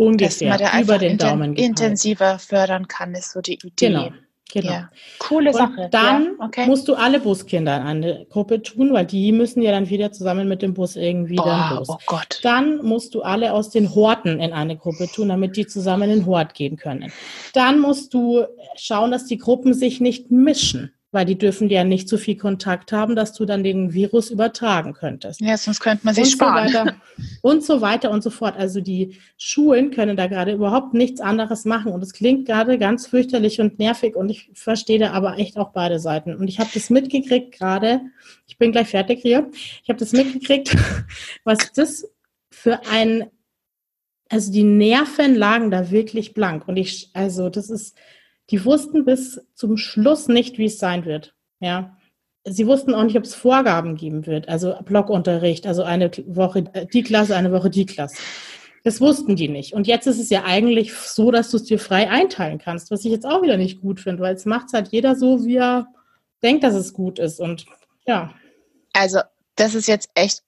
Ungefähr 0.00 0.56
da 0.56 0.80
über 0.80 0.96
den 0.96 1.18
Daumen 1.18 1.54
gepeilt. 1.54 1.68
intensiver 1.68 2.38
fördern 2.38 2.88
kann, 2.88 3.14
ist 3.14 3.32
so 3.32 3.42
die 3.42 3.54
Idee. 3.54 3.88
Genau. 3.88 4.08
Genau. 4.52 4.72
Ja. 4.72 4.90
Coole 5.18 5.52
Sache. 5.52 5.82
Und 5.82 5.94
dann 5.94 6.24
ja, 6.24 6.44
okay. 6.44 6.66
musst 6.66 6.88
du 6.88 6.94
alle 6.94 7.20
Buskinder 7.20 7.76
in 7.76 7.82
eine 7.82 8.26
Gruppe 8.28 8.62
tun, 8.62 8.92
weil 8.92 9.06
die 9.06 9.30
müssen 9.30 9.62
ja 9.62 9.70
dann 9.70 9.88
wieder 9.90 10.10
zusammen 10.10 10.48
mit 10.48 10.62
dem 10.62 10.74
Bus 10.74 10.96
irgendwie 10.96 11.36
Boah, 11.36 11.44
dann 11.46 11.76
los. 11.76 11.88
Oh 11.88 11.98
Gott. 12.06 12.40
Dann 12.42 12.84
musst 12.84 13.14
du 13.14 13.22
alle 13.22 13.52
aus 13.52 13.70
den 13.70 13.94
Horten 13.94 14.40
in 14.40 14.52
eine 14.52 14.76
Gruppe 14.76 15.06
tun, 15.06 15.28
damit 15.28 15.56
die 15.56 15.66
zusammen 15.66 16.10
in 16.10 16.20
den 16.20 16.26
Hort 16.26 16.54
gehen 16.54 16.76
können. 16.76 17.12
Dann 17.52 17.78
musst 17.78 18.12
du 18.12 18.44
schauen, 18.74 19.12
dass 19.12 19.26
die 19.26 19.38
Gruppen 19.38 19.72
sich 19.72 20.00
nicht 20.00 20.30
mischen 20.32 20.92
weil 21.12 21.24
die 21.24 21.36
dürfen 21.36 21.68
ja 21.68 21.82
nicht 21.82 22.08
so 22.08 22.16
viel 22.16 22.36
Kontakt 22.36 22.92
haben, 22.92 23.16
dass 23.16 23.32
du 23.32 23.44
dann 23.44 23.64
den 23.64 23.92
Virus 23.92 24.30
übertragen 24.30 24.92
könntest. 24.92 25.40
Ja, 25.40 25.56
sonst 25.56 25.80
könnte 25.80 26.04
man 26.04 26.14
sich 26.14 26.24
und 26.24 26.30
sparen. 26.30 26.68
So 26.68 26.78
weiter, 26.78 26.94
und 27.42 27.64
so 27.64 27.80
weiter 27.80 28.10
und 28.12 28.22
so 28.22 28.30
fort. 28.30 28.56
Also 28.56 28.80
die 28.80 29.18
Schulen 29.36 29.90
können 29.90 30.16
da 30.16 30.28
gerade 30.28 30.52
überhaupt 30.52 30.94
nichts 30.94 31.20
anderes 31.20 31.64
machen 31.64 31.92
und 31.92 32.02
es 32.02 32.12
klingt 32.12 32.46
gerade 32.46 32.78
ganz 32.78 33.08
fürchterlich 33.08 33.60
und 33.60 33.78
nervig 33.80 34.14
und 34.14 34.30
ich 34.30 34.50
verstehe 34.54 35.00
da 35.00 35.10
aber 35.10 35.38
echt 35.38 35.56
auch 35.56 35.72
beide 35.72 35.98
Seiten. 35.98 36.36
Und 36.36 36.46
ich 36.46 36.60
habe 36.60 36.70
das 36.72 36.90
mitgekriegt 36.90 37.52
gerade, 37.52 38.02
ich 38.46 38.56
bin 38.56 38.70
gleich 38.70 38.88
fertig 38.88 39.20
hier, 39.20 39.50
ich 39.82 39.88
habe 39.88 39.98
das 39.98 40.12
mitgekriegt, 40.12 40.76
was 41.44 41.72
das 41.72 42.08
für 42.50 42.80
ein, 42.88 43.24
also 44.28 44.52
die 44.52 44.62
Nerven 44.62 45.34
lagen 45.34 45.72
da 45.72 45.90
wirklich 45.90 46.34
blank 46.34 46.68
und 46.68 46.76
ich, 46.76 47.10
also 47.14 47.48
das 47.48 47.68
ist, 47.68 47.96
die 48.50 48.64
wussten 48.64 49.04
bis 49.04 49.40
zum 49.54 49.76
Schluss 49.76 50.28
nicht, 50.28 50.58
wie 50.58 50.66
es 50.66 50.78
sein 50.78 51.04
wird. 51.04 51.34
Ja. 51.60 51.96
Sie 52.44 52.66
wussten 52.66 52.94
auch 52.94 53.04
nicht, 53.04 53.16
ob 53.16 53.24
es 53.24 53.34
Vorgaben 53.34 53.96
geben 53.96 54.26
wird, 54.26 54.48
also 54.48 54.74
Blockunterricht, 54.84 55.66
also 55.66 55.82
eine 55.82 56.10
Woche 56.26 56.64
die 56.92 57.02
Klasse, 57.02 57.36
eine 57.36 57.52
Woche 57.52 57.68
die 57.68 57.84
Klasse. 57.86 58.16
Das 58.82 59.00
wussten 59.00 59.36
die 59.36 59.48
nicht. 59.48 59.74
Und 59.74 59.86
jetzt 59.86 60.06
ist 60.06 60.18
es 60.18 60.30
ja 60.30 60.44
eigentlich 60.44 60.94
so, 60.94 61.30
dass 61.30 61.50
du 61.50 61.58
es 61.58 61.64
dir 61.64 61.78
frei 61.78 62.08
einteilen 62.08 62.58
kannst, 62.58 62.90
was 62.90 63.04
ich 63.04 63.12
jetzt 63.12 63.26
auch 63.26 63.42
wieder 63.42 63.58
nicht 63.58 63.82
gut 63.82 64.00
finde, 64.00 64.22
weil 64.22 64.34
es 64.34 64.46
macht 64.46 64.72
halt 64.72 64.88
jeder 64.88 65.16
so, 65.16 65.44
wie 65.44 65.56
er 65.56 65.88
denkt, 66.42 66.64
dass 66.64 66.74
es 66.74 66.94
gut 66.94 67.18
ist. 67.18 67.40
Und 67.40 67.66
ja. 68.06 68.32
Also, 68.94 69.20
das 69.56 69.74
ist 69.74 69.86
jetzt 69.86 70.08
echt, 70.14 70.42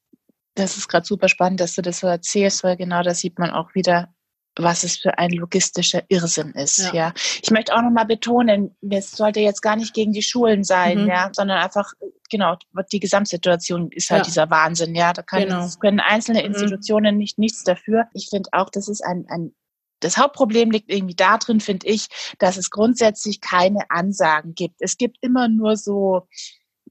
das 0.54 0.78
ist 0.78 0.88
gerade 0.88 1.06
super 1.06 1.28
spannend, 1.28 1.60
dass 1.60 1.74
du 1.74 1.82
das 1.82 2.00
so 2.00 2.06
erzählst, 2.06 2.64
weil 2.64 2.78
genau 2.78 3.02
das 3.02 3.18
sieht 3.18 3.38
man 3.38 3.50
auch 3.50 3.74
wieder, 3.74 4.11
was 4.56 4.84
es 4.84 4.98
für 4.98 5.18
ein 5.18 5.30
logistischer 5.30 6.02
Irrsinn 6.08 6.52
ist. 6.52 6.78
Ja. 6.78 6.92
ja. 6.92 7.14
Ich 7.42 7.50
möchte 7.50 7.74
auch 7.74 7.82
nochmal 7.82 8.06
betonen, 8.06 8.76
es 8.88 9.12
sollte 9.12 9.40
jetzt 9.40 9.62
gar 9.62 9.76
nicht 9.76 9.94
gegen 9.94 10.12
die 10.12 10.22
Schulen 10.22 10.64
sein, 10.64 11.02
mhm. 11.02 11.08
ja, 11.08 11.30
sondern 11.32 11.58
einfach, 11.58 11.92
genau, 12.30 12.56
die 12.92 13.00
Gesamtsituation 13.00 13.90
ist 13.90 14.10
halt 14.10 14.20
ja. 14.20 14.24
dieser 14.24 14.50
Wahnsinn, 14.50 14.94
ja. 14.94 15.12
Da 15.12 15.22
kann, 15.22 15.42
genau. 15.42 15.66
können 15.80 16.00
einzelne 16.00 16.40
mhm. 16.40 16.46
Institutionen 16.46 17.14
mhm. 17.14 17.18
nicht 17.18 17.38
nichts 17.38 17.64
dafür. 17.64 18.06
Ich 18.12 18.28
finde 18.28 18.50
auch, 18.52 18.68
das 18.70 18.88
ist 18.88 19.02
ein, 19.02 19.26
ein 19.28 19.54
das 20.00 20.18
Hauptproblem 20.18 20.72
liegt 20.72 20.90
irgendwie 20.90 21.14
darin, 21.14 21.60
finde 21.60 21.86
ich, 21.86 22.08
dass 22.40 22.56
es 22.56 22.70
grundsätzlich 22.70 23.40
keine 23.40 23.88
Ansagen 23.88 24.54
gibt. 24.54 24.76
Es 24.80 24.98
gibt 24.98 25.18
immer 25.20 25.46
nur 25.46 25.76
so 25.76 26.26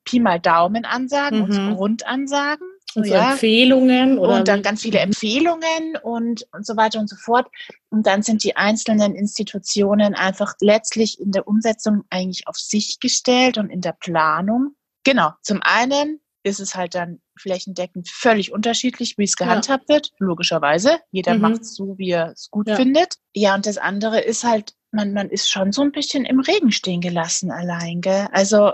Pi 0.04 0.20
mal 0.20 0.40
Daumen 0.40 0.86
Ansagen 0.86 1.40
mhm. 1.40 1.44
und 1.44 1.76
Grundansagen. 1.76 2.68
Und 2.96 3.08
so 3.08 3.14
ja. 3.14 3.32
Empfehlungen 3.32 4.18
oder 4.18 4.38
und 4.38 4.48
dann 4.48 4.62
ganz 4.62 4.82
viele 4.82 5.00
Empfehlungen 5.00 5.98
und, 6.04 6.46
und 6.52 6.66
so 6.66 6.76
weiter 6.76 7.00
und 7.00 7.10
so 7.10 7.16
fort. 7.16 7.48
Und 7.90 8.06
dann 8.08 8.22
sind 8.22 8.44
die 8.44 8.56
einzelnen 8.56 9.16
Institutionen 9.16 10.14
einfach 10.14 10.54
letztlich 10.60 11.20
in 11.20 11.32
der 11.32 11.48
Umsetzung 11.48 12.04
eigentlich 12.10 12.48
auf 12.48 12.58
sich 12.58 13.00
gestellt 13.00 13.58
und 13.58 13.70
in 13.70 13.82
der 13.82 13.94
Planung. 13.94 14.76
Genau. 15.04 15.32
Zum 15.42 15.62
einen 15.62 16.20
ist 16.44 16.60
es 16.60 16.76
halt 16.76 16.96
dann 16.96 17.22
flächendeckend 17.40 18.10
völlig 18.10 18.52
unterschiedlich, 18.52 19.18
wie 19.18 19.24
es 19.24 19.36
gehandhabt 19.36 19.86
ja. 19.90 19.96
wird, 19.96 20.12
logischerweise. 20.20 21.00
Jeder 21.12 21.36
mhm. 21.36 21.42
macht 21.42 21.62
es 21.62 21.76
so, 21.76 21.98
wie 21.98 22.12
er 22.12 22.32
es 22.32 22.50
gut 22.50 22.68
ja. 22.68 22.76
findet. 22.76 23.16
Ja, 23.36 23.56
und 23.56 23.66
das 23.66 23.78
andere 23.78 24.22
ist 24.22 24.44
halt, 24.44 24.74
man, 24.92 25.14
man 25.14 25.30
ist 25.30 25.50
schon 25.50 25.72
so 25.72 25.82
ein 25.82 25.92
bisschen 25.92 26.26
im 26.26 26.40
Regen 26.40 26.72
stehen 26.72 27.02
gelassen 27.02 27.52
allein, 27.52 28.02
gell? 28.02 28.28
Also, 28.32 28.74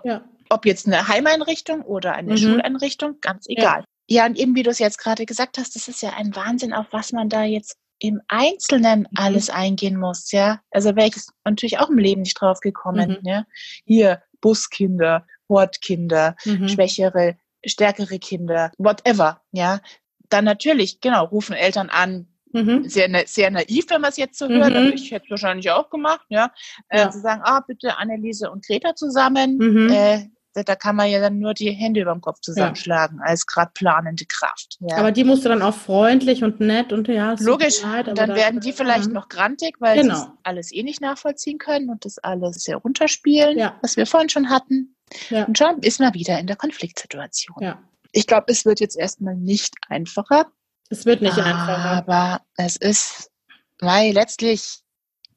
ob 0.49 0.65
jetzt 0.65 0.87
eine 0.87 1.07
Heimeinrichtung 1.07 1.81
oder 1.81 2.13
eine 2.13 2.33
mhm. 2.33 2.37
Schuleinrichtung, 2.37 3.17
ganz 3.21 3.45
egal. 3.47 3.81
Ja, 3.81 3.85
und 4.25 4.37
eben 4.37 4.55
wie 4.55 4.63
du 4.63 4.69
es 4.69 4.79
jetzt 4.79 4.97
gerade 4.97 5.25
gesagt 5.25 5.57
hast, 5.57 5.75
das 5.75 5.87
ist 5.87 6.01
ja 6.01 6.13
ein 6.15 6.35
Wahnsinn, 6.35 6.73
auf 6.73 6.87
was 6.91 7.11
man 7.11 7.29
da 7.29 7.43
jetzt 7.43 7.77
im 7.99 8.21
Einzelnen 8.27 9.01
mhm. 9.01 9.07
alles 9.15 9.49
eingehen 9.49 9.99
muss, 9.99 10.31
ja. 10.31 10.61
Also 10.71 10.95
wäre 10.95 11.07
ich 11.07 11.15
natürlich 11.43 11.79
auch 11.79 11.89
im 11.89 11.97
Leben 11.97 12.21
nicht 12.21 12.39
drauf 12.39 12.59
gekommen, 12.59 13.17
mhm. 13.21 13.27
ja. 13.27 13.45
Hier 13.85 14.21
Buskinder, 14.39 15.25
Hortkinder, 15.49 16.35
mhm. 16.45 16.67
schwächere, 16.67 17.37
stärkere 17.65 18.19
Kinder, 18.19 18.71
whatever, 18.77 19.41
ja. 19.51 19.81
Dann 20.29 20.45
natürlich, 20.45 21.01
genau, 21.01 21.25
rufen 21.25 21.55
Eltern 21.55 21.89
an, 21.89 22.27
Mhm. 22.53 22.87
Sehr, 22.87 23.09
sehr 23.27 23.51
naiv, 23.51 23.85
wenn 23.89 24.01
man 24.01 24.09
es 24.09 24.17
jetzt 24.17 24.39
so 24.39 24.47
hört, 24.47 24.73
mhm. 24.73 24.93
ich 24.93 25.11
hätte 25.11 25.25
es 25.25 25.31
wahrscheinlich 25.31 25.69
auch 25.69 25.89
gemacht, 25.89 26.25
ja. 26.29 26.51
Äh, 26.87 26.99
ja. 26.99 27.09
Zu 27.09 27.19
sagen, 27.19 27.41
ah, 27.43 27.59
bitte 27.59 27.97
Anneliese 27.97 28.49
und 28.49 28.65
Greta 28.65 28.95
zusammen, 28.95 29.57
mhm. 29.57 29.89
äh, 29.91 30.29
da 30.63 30.75
kann 30.75 30.95
man 30.95 31.09
ja 31.09 31.19
dann 31.19 31.39
nur 31.39 31.53
die 31.53 31.71
Hände 31.71 32.01
über 32.01 32.11
dem 32.13 32.21
Kopf 32.21 32.39
zusammenschlagen, 32.41 33.19
ja. 33.19 33.25
als 33.25 33.45
gerade 33.45 33.71
planende 33.73 34.25
Kraft. 34.25 34.77
Ja. 34.79 34.97
Aber 34.97 35.11
die 35.11 35.23
musst 35.23 35.45
du 35.45 35.49
dann 35.49 35.61
auch 35.61 35.75
freundlich 35.75 36.43
und 36.43 36.59
nett 36.59 36.93
und 36.93 37.07
ja. 37.07 37.35
Logisch, 37.39 37.81
leid, 37.81 38.07
dann 38.15 38.35
werden 38.35 38.59
die 38.59 38.73
vielleicht 38.73 39.11
noch 39.11 39.29
grantig, 39.29 39.75
weil 39.79 40.01
genau. 40.01 40.15
sie 40.15 40.27
alles 40.43 40.73
eh 40.73 40.83
nicht 40.83 41.01
nachvollziehen 41.01 41.57
können 41.57 41.89
und 41.89 42.05
das 42.05 42.17
alles 42.19 42.63
sehr 42.63 42.77
runterspielen, 42.77 43.57
ja. 43.57 43.77
was 43.81 43.97
wir 43.97 44.05
vorhin 44.05 44.29
schon 44.29 44.49
hatten. 44.49 44.95
Und 45.31 45.57
schon 45.57 45.79
ist 45.79 45.99
man 45.99 46.13
wieder 46.13 46.39
in 46.39 46.47
der 46.47 46.55
Konfliktsituation. 46.57 47.75
Ich 48.11 48.27
glaube, 48.27 48.45
es 48.47 48.65
wird 48.65 48.79
jetzt 48.79 48.97
erstmal 48.97 49.35
nicht 49.35 49.75
einfacher. 49.87 50.47
Es 50.89 51.05
wird 51.05 51.21
nicht 51.21 51.37
einfacher. 51.37 51.91
Aber 51.91 52.41
es 52.55 52.77
ist, 52.77 53.31
weil 53.79 54.13
letztlich 54.13 54.79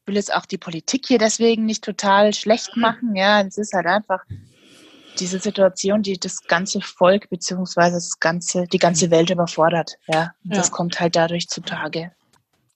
will 0.05 0.15
jetzt 0.15 0.33
auch 0.33 0.45
die 0.45 0.57
Politik 0.57 1.05
hier 1.07 1.19
deswegen 1.19 1.65
nicht 1.65 1.83
total 1.83 2.33
schlecht 2.33 2.75
machen. 2.75 3.15
Ja, 3.15 3.41
es 3.41 3.57
ist 3.57 3.73
halt 3.73 3.85
einfach 3.85 4.23
diese 5.19 5.39
Situation, 5.39 6.01
die 6.01 6.19
das 6.19 6.43
ganze 6.43 6.81
Volk 6.81 7.29
beziehungsweise 7.29 7.95
das 7.95 8.19
ganze, 8.19 8.65
die 8.67 8.79
ganze 8.79 9.11
Welt 9.11 9.29
überfordert. 9.29 9.97
Ja, 10.07 10.15
ja. 10.15 10.31
das 10.43 10.71
kommt 10.71 10.99
halt 10.99 11.15
dadurch 11.15 11.47
zutage. 11.47 12.11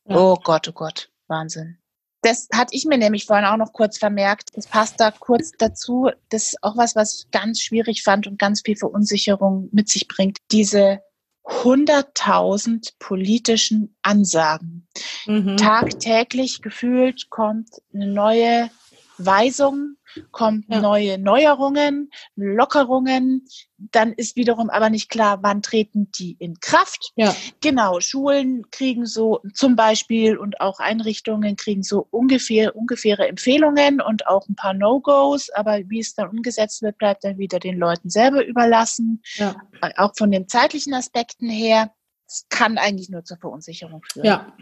Ja. 0.08 0.16
Oh 0.16 0.36
Gott, 0.44 0.68
oh 0.68 0.74
Gott, 0.74 1.10
Wahnsinn. 1.28 1.78
Das 2.22 2.48
hatte 2.52 2.76
ich 2.76 2.86
mir 2.86 2.98
nämlich 2.98 3.26
vorhin 3.26 3.46
auch 3.46 3.58
noch 3.58 3.72
kurz 3.72 4.00
vermerkt. 4.00 4.50
Das 4.56 4.66
passt 4.66 5.00
da 5.00 5.12
kurz 5.12 5.52
dazu. 5.60 6.10
Das 6.30 6.48
ist 6.48 6.64
auch 6.64 6.76
was, 6.76 6.96
was 6.96 7.20
ich 7.20 7.32
ganz 7.32 7.62
schwierig 7.62 8.02
fand 8.02 8.26
und 8.26 8.40
ganz 8.40 8.62
viel 8.66 8.76
Verunsicherung 8.76 9.70
mit 9.72 9.90
sich 9.90 10.08
bringt. 10.08 10.40
Diese 10.52 11.02
100.000 11.46 12.94
politischen 12.98 13.96
Ansagen. 14.02 14.88
Mhm. 15.28 15.58
Tagtäglich 15.58 16.64
gefühlt 16.64 17.30
kommt 17.30 17.70
eine 17.94 18.08
neue 18.08 18.72
Weisung 19.18 19.96
kommen 20.32 20.66
ja. 20.70 20.80
neue 20.80 21.18
Neuerungen, 21.18 22.10
Lockerungen. 22.36 23.46
Dann 23.78 24.14
ist 24.14 24.36
wiederum 24.36 24.70
aber 24.70 24.90
nicht 24.90 25.10
klar, 25.10 25.40
wann 25.42 25.62
treten 25.62 26.12
die 26.12 26.36
in 26.40 26.60
Kraft. 26.60 27.12
Ja. 27.16 27.36
Genau, 27.62 28.00
Schulen 28.00 28.70
kriegen 28.72 29.06
so 29.06 29.42
zum 29.54 29.76
Beispiel 29.76 30.38
und 30.38 30.62
auch 30.62 30.80
Einrichtungen 30.80 31.56
kriegen 31.56 31.84
so 31.84 32.08
ungefähr, 32.10 32.76
ungefähre 32.76 33.28
Empfehlungen 33.28 34.02
und 34.02 34.28
auch 34.28 34.48
ein 34.48 34.56
paar 34.56 34.74
No-Gos. 34.74 35.50
Aber 35.50 35.80
wie 35.88 36.00
es 36.00 36.14
dann 36.14 36.30
umgesetzt 36.30 36.82
wird, 36.82 36.98
bleibt 36.98 37.24
dann 37.24 37.38
wieder 37.38 37.60
den 37.60 37.78
Leuten 37.78 38.10
selber 38.10 38.46
überlassen. 38.46 39.22
Ja. 39.36 39.56
Auch 39.98 40.14
von 40.16 40.32
den 40.32 40.48
zeitlichen 40.48 40.94
Aspekten 40.94 41.50
her. 41.50 41.92
Es 42.28 42.46
kann 42.50 42.78
eigentlich 42.78 43.10
nur 43.10 43.24
zur 43.24 43.38
Verunsicherung 43.38 44.02
führen. 44.12 44.26
Ja, 44.26 44.54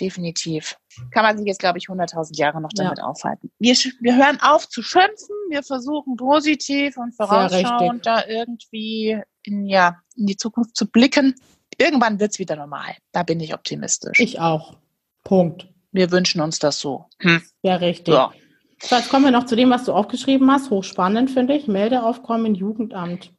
definitiv. 0.00 0.76
Kann 1.10 1.24
man 1.24 1.36
sich 1.38 1.46
jetzt, 1.46 1.60
glaube 1.60 1.78
ich, 1.78 1.86
100.000 1.86 2.36
Jahre 2.36 2.60
noch 2.60 2.70
damit 2.74 2.98
ja. 2.98 3.04
aufhalten. 3.04 3.50
Wir, 3.58 3.74
wir 3.74 4.16
hören 4.16 4.38
auf 4.40 4.68
zu 4.68 4.82
schimpfen, 4.82 5.34
wir 5.50 5.62
versuchen 5.62 6.16
positiv 6.16 6.96
und 6.96 7.14
vorausschauend 7.14 8.06
da 8.06 8.26
irgendwie 8.26 9.20
in, 9.42 9.66
ja, 9.66 9.98
in 10.16 10.26
die 10.26 10.36
Zukunft 10.36 10.76
zu 10.76 10.90
blicken. 10.90 11.34
Irgendwann 11.78 12.20
wird 12.20 12.32
es 12.32 12.38
wieder 12.38 12.56
normal. 12.56 12.94
Da 13.12 13.22
bin 13.22 13.40
ich 13.40 13.54
optimistisch. 13.54 14.20
Ich 14.20 14.40
auch. 14.40 14.76
Punkt. 15.24 15.68
Wir 15.90 16.10
wünschen 16.10 16.40
uns 16.40 16.58
das 16.58 16.80
so. 16.80 17.06
Hm. 17.20 17.42
Ja, 17.62 17.76
richtig. 17.76 18.14
Ja. 18.14 18.32
So, 18.80 18.96
jetzt 18.96 19.10
kommen 19.10 19.24
wir 19.24 19.30
noch 19.30 19.46
zu 19.46 19.56
dem, 19.56 19.70
was 19.70 19.84
du 19.84 19.92
aufgeschrieben 19.92 20.50
hast. 20.50 20.70
Hochspannend, 20.70 21.30
finde 21.30 21.54
ich. 21.54 21.68
Meldeaufkommen 21.68 22.54
Jugendamt. 22.54 23.32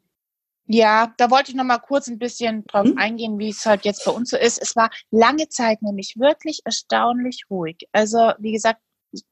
Ja, 0.66 1.14
da 1.18 1.30
wollte 1.30 1.52
ich 1.52 1.58
noch 1.58 1.66
mal 1.66 1.80
kurz 1.80 2.08
ein 2.08 2.20
bisschen 2.20 2.66
drauf 2.66 2.86
mhm. 2.86 2.98
eingehen, 2.98 3.40
wie 3.40 3.50
es 3.50 3.66
halt 3.66 3.84
jetzt 3.86 4.06
bei 4.06 4.12
uns 4.12 4.30
so 4.30 4.38
ist. 4.38 4.62
Es 4.62 4.76
war 4.76 4.90
lange 5.12 5.50
Zeit 5.50 5.82
nämlich 5.82 6.16
wirklich 6.18 6.62
erstaunlich 6.64 7.46
ruhig. 7.50 7.88
Also, 7.92 8.32
wie 8.40 8.54
gesagt, 8.54 8.80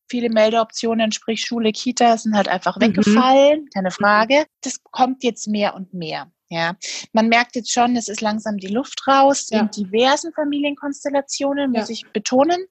viele 0.10 0.30
Meldeoptionen, 0.30 1.12
sprich 1.12 1.42
Schule, 1.42 1.72
Kita, 1.72 2.18
sind 2.18 2.36
halt 2.36 2.48
einfach 2.48 2.78
mhm. 2.78 2.82
weggefallen, 2.82 3.70
keine 3.74 3.92
Frage. 3.92 4.46
Das 4.62 4.84
kommt 4.84 5.24
jetzt 5.24 5.48
mehr 5.48 5.76
und 5.76 5.94
mehr. 5.94 6.32
Ja, 6.50 6.76
man 7.14 7.30
merkt 7.30 7.56
jetzt 7.56 7.72
schon, 7.72 7.96
es 7.96 8.10
ist 8.10 8.20
langsam 8.20 8.58
die 8.58 8.68
Luft 8.68 9.08
raus 9.08 9.48
in 9.52 9.58
ja. 9.60 9.66
diversen 9.66 10.34
Familienkonstellationen, 10.34 11.72
muss 11.72 11.88
ja. 11.88 11.94
ich 11.94 12.12
betonen. 12.12 12.66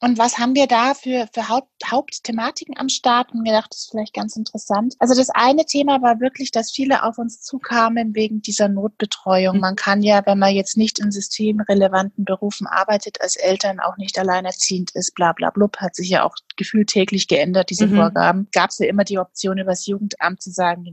Und 0.00 0.18
was 0.18 0.38
haben 0.38 0.54
wir 0.54 0.66
da 0.66 0.94
für, 0.94 1.28
für 1.32 1.48
Haupt, 1.48 1.70
Hauptthematiken 1.86 2.76
am 2.76 2.88
Start? 2.88 3.32
Und 3.32 3.44
gedacht, 3.44 3.70
das 3.70 3.82
ist 3.82 3.90
vielleicht 3.90 4.14
ganz 4.14 4.36
interessant. 4.36 4.94
Also 4.98 5.14
das 5.14 5.30
eine 5.30 5.64
Thema 5.64 6.02
war 6.02 6.20
wirklich, 6.20 6.50
dass 6.50 6.72
viele 6.72 7.04
auf 7.04 7.18
uns 7.18 7.40
zukamen 7.40 8.14
wegen 8.14 8.42
dieser 8.42 8.68
Notbetreuung. 8.68 9.56
Mhm. 9.56 9.60
Man 9.60 9.76
kann 9.76 10.02
ja, 10.02 10.22
wenn 10.26 10.38
man 10.38 10.54
jetzt 10.54 10.76
nicht 10.76 10.98
in 10.98 11.10
systemrelevanten 11.10 12.24
Berufen 12.24 12.66
arbeitet, 12.66 13.20
als 13.20 13.36
Eltern 13.36 13.80
auch 13.80 13.96
nicht 13.96 14.18
alleinerziehend 14.18 14.90
ist, 14.92 15.14
bla 15.14 15.32
bla 15.32 15.50
blub, 15.50 15.78
hat 15.78 15.94
sich 15.94 16.10
ja 16.10 16.24
auch 16.24 16.34
gefühlt 16.56 16.88
täglich 16.88 17.28
geändert, 17.28 17.70
diese 17.70 17.86
mhm. 17.86 17.96
Vorgaben. 17.96 18.48
Gab 18.52 18.70
es 18.70 18.78
ja 18.78 18.86
immer 18.86 19.04
die 19.04 19.18
Option, 19.18 19.58
über 19.58 19.72
das 19.72 19.86
Jugendamt 19.86 20.42
zu 20.42 20.50
sagen, 20.50 20.84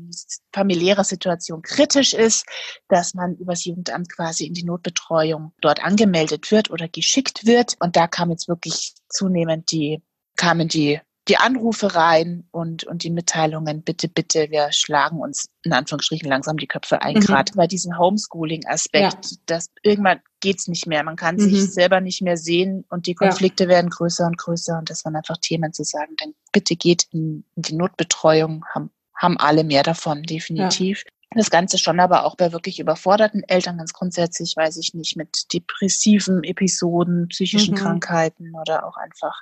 familiäre 0.54 1.04
Situation 1.04 1.62
kritisch 1.62 2.14
ist, 2.14 2.46
dass 2.88 3.14
man 3.14 3.36
übers 3.36 3.66
Jugendamt 3.66 4.12
quasi 4.12 4.46
in 4.46 4.54
die 4.54 4.64
Notbetreuung 4.64 5.54
dort 5.62 5.84
angemeldet 5.84 6.52
wird 6.52 6.70
oder 6.70 6.88
geschickt 6.88 7.46
wird. 7.46 7.76
Und 7.80 7.96
da 7.96 8.08
kam 8.08 8.32
jetzt 8.32 8.48
wirklich 8.48 8.94
zunehmend 9.10 9.72
die, 9.72 10.02
kamen 10.36 10.68
die, 10.68 11.00
die 11.28 11.38
Anrufe 11.38 11.96
rein 11.96 12.48
und, 12.52 12.84
und 12.84 13.04
die 13.04 13.12
Mitteilungen, 13.12 13.84
bitte, 13.84 14.10
bitte, 14.10 14.48
wir 14.50 14.72
schlagen 14.72 15.20
uns 15.20 15.50
in 15.64 15.72
Anführungsstrichen 15.72 16.28
langsam 16.28 16.58
die 16.58 16.68
Köpfe 16.68 17.02
ein, 17.04 17.16
mhm. 17.16 17.20
gerade 17.20 17.54
bei 17.56 17.68
diesem 17.68 17.98
Homeschooling-Aspekt, 17.98 19.26
ja. 19.32 19.38
dass 19.46 19.70
irgendwann 19.84 20.22
geht's 20.40 20.68
nicht 20.68 20.88
mehr. 20.88 21.04
Man 21.04 21.16
kann 21.16 21.36
mhm. 21.36 21.42
sich 21.42 21.72
selber 21.72 22.02
nicht 22.02 22.24
mehr 22.24 22.38
sehen 22.38 22.86
und 22.90 23.06
die 23.06 23.14
Konflikte 23.14 23.66
ja. 23.66 23.70
werden 23.70 23.92
größer 23.92 24.26
und 24.26 24.38
größer 24.38 24.80
und 24.80 24.90
das 24.90 25.06
waren 25.06 25.16
einfach 25.16 25.38
Themen 25.38 25.74
zu 25.74 25.84
sagen, 25.84 26.16
dann 26.18 26.34
bitte 26.52 26.76
geht 26.76 27.08
in, 27.12 27.46
in 27.56 27.62
die 27.62 27.76
Notbetreuung, 27.76 28.66
haben, 28.74 28.90
haben 29.22 29.38
alle 29.38 29.64
mehr 29.64 29.84
davon, 29.84 30.24
definitiv. 30.24 31.04
Ja. 31.06 31.12
Das 31.34 31.50
Ganze 31.50 31.78
schon 31.78 32.00
aber 32.02 32.26
auch 32.26 32.36
bei 32.36 32.52
wirklich 32.52 32.80
überforderten 32.80 33.44
Eltern 33.48 33.78
ganz 33.78 33.94
grundsätzlich, 33.94 34.56
weiß 34.58 34.76
ich 34.78 34.94
nicht, 34.94 35.16
mit 35.16 35.54
depressiven 35.54 36.44
Episoden, 36.44 37.30
psychischen 37.30 37.76
mhm. 37.76 37.80
Krankheiten 37.80 38.54
oder 38.60 38.86
auch 38.86 38.98
einfach 38.98 39.40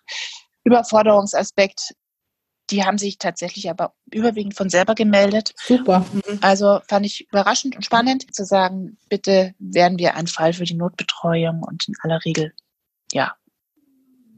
Überforderungsaspekt. 0.64 1.96
Die 2.70 2.84
haben 2.84 3.00
sich 3.00 3.18
tatsächlich 3.18 3.72
aber 3.72 3.96
überwiegend 4.12 4.54
von 4.54 4.70
selber 4.70 4.94
gemeldet. 4.94 5.56
Super. 5.58 6.06
Mhm. 6.14 6.38
Also 6.42 6.80
fand 6.88 7.08
ich 7.08 7.28
überraschend 7.32 7.76
und 7.76 7.84
spannend 7.84 8.36
zu 8.36 8.46
sagen, 8.46 9.00
bitte 9.10 9.56
werden 9.58 9.98
wir 9.98 10.16
ein 10.16 10.28
Fall 10.28 10.54
für 10.54 10.66
die 10.66 10.76
Notbetreuung 10.76 11.64
und 11.64 11.88
in 11.88 11.96
aller 12.04 12.24
Regel, 12.24 12.54
ja, 13.12 13.34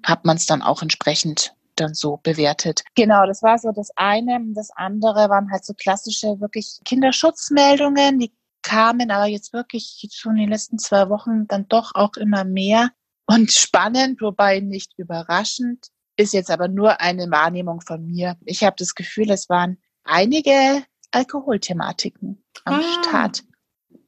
hat 0.03 0.23
man 0.23 0.37
es 0.37 0.45
dann 0.45 0.61
auch 0.61 0.81
entsprechend 0.81 1.53
dann 1.81 1.93
so 1.93 2.19
bewertet. 2.23 2.83
Genau, 2.95 3.25
das 3.25 3.43
war 3.43 3.57
so 3.57 3.71
das 3.71 3.89
eine. 3.95 4.39
Das 4.53 4.69
andere 4.75 5.29
waren 5.29 5.51
halt 5.51 5.65
so 5.65 5.73
klassische 5.73 6.39
wirklich 6.39 6.79
Kinderschutzmeldungen, 6.85 8.19
die 8.19 8.31
kamen 8.61 9.11
aber 9.11 9.25
jetzt 9.25 9.53
wirklich 9.53 10.07
schon 10.13 10.33
in 10.33 10.43
den 10.43 10.49
letzten 10.49 10.77
zwei 10.77 11.09
Wochen 11.09 11.47
dann 11.47 11.67
doch 11.67 11.91
auch 11.95 12.15
immer 12.17 12.43
mehr. 12.43 12.89
Und 13.25 13.51
spannend, 13.51 14.21
wobei 14.21 14.59
nicht 14.59 14.93
überraschend, 14.97 15.87
ist 16.17 16.33
jetzt 16.33 16.51
aber 16.51 16.67
nur 16.67 17.01
eine 17.01 17.29
Wahrnehmung 17.31 17.81
von 17.81 18.05
mir. 18.05 18.37
Ich 18.45 18.63
habe 18.63 18.75
das 18.77 18.95
Gefühl, 18.95 19.31
es 19.31 19.49
waren 19.49 19.77
einige 20.03 20.83
Alkoholthematiken 21.11 22.43
am 22.65 22.75
ah. 22.75 23.03
Start. 23.03 23.43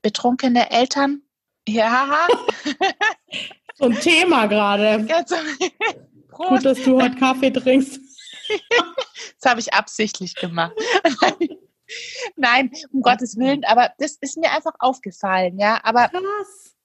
Betrunkene 0.01 0.69
Eltern. 0.71 1.21
Ja. 1.67 2.27
so 3.75 3.85
ein 3.85 3.99
Thema 3.99 4.47
gerade. 4.47 5.05
Prost. 6.33 6.49
Gut, 6.49 6.65
dass 6.65 6.83
du 6.83 7.01
heute 7.01 7.15
Kaffee 7.15 7.51
trinkst. 7.51 7.99
das 9.39 9.49
habe 9.49 9.59
ich 9.59 9.73
absichtlich 9.73 10.35
gemacht. 10.35 10.73
Nein, 12.35 12.71
um 12.91 13.01
Gottes 13.01 13.37
Willen, 13.37 13.63
aber 13.65 13.91
das 13.99 14.17
ist 14.21 14.37
mir 14.37 14.51
einfach 14.51 14.73
aufgefallen, 14.79 15.59
ja. 15.59 15.79
Aber 15.83 16.09
Krass. 16.09 16.75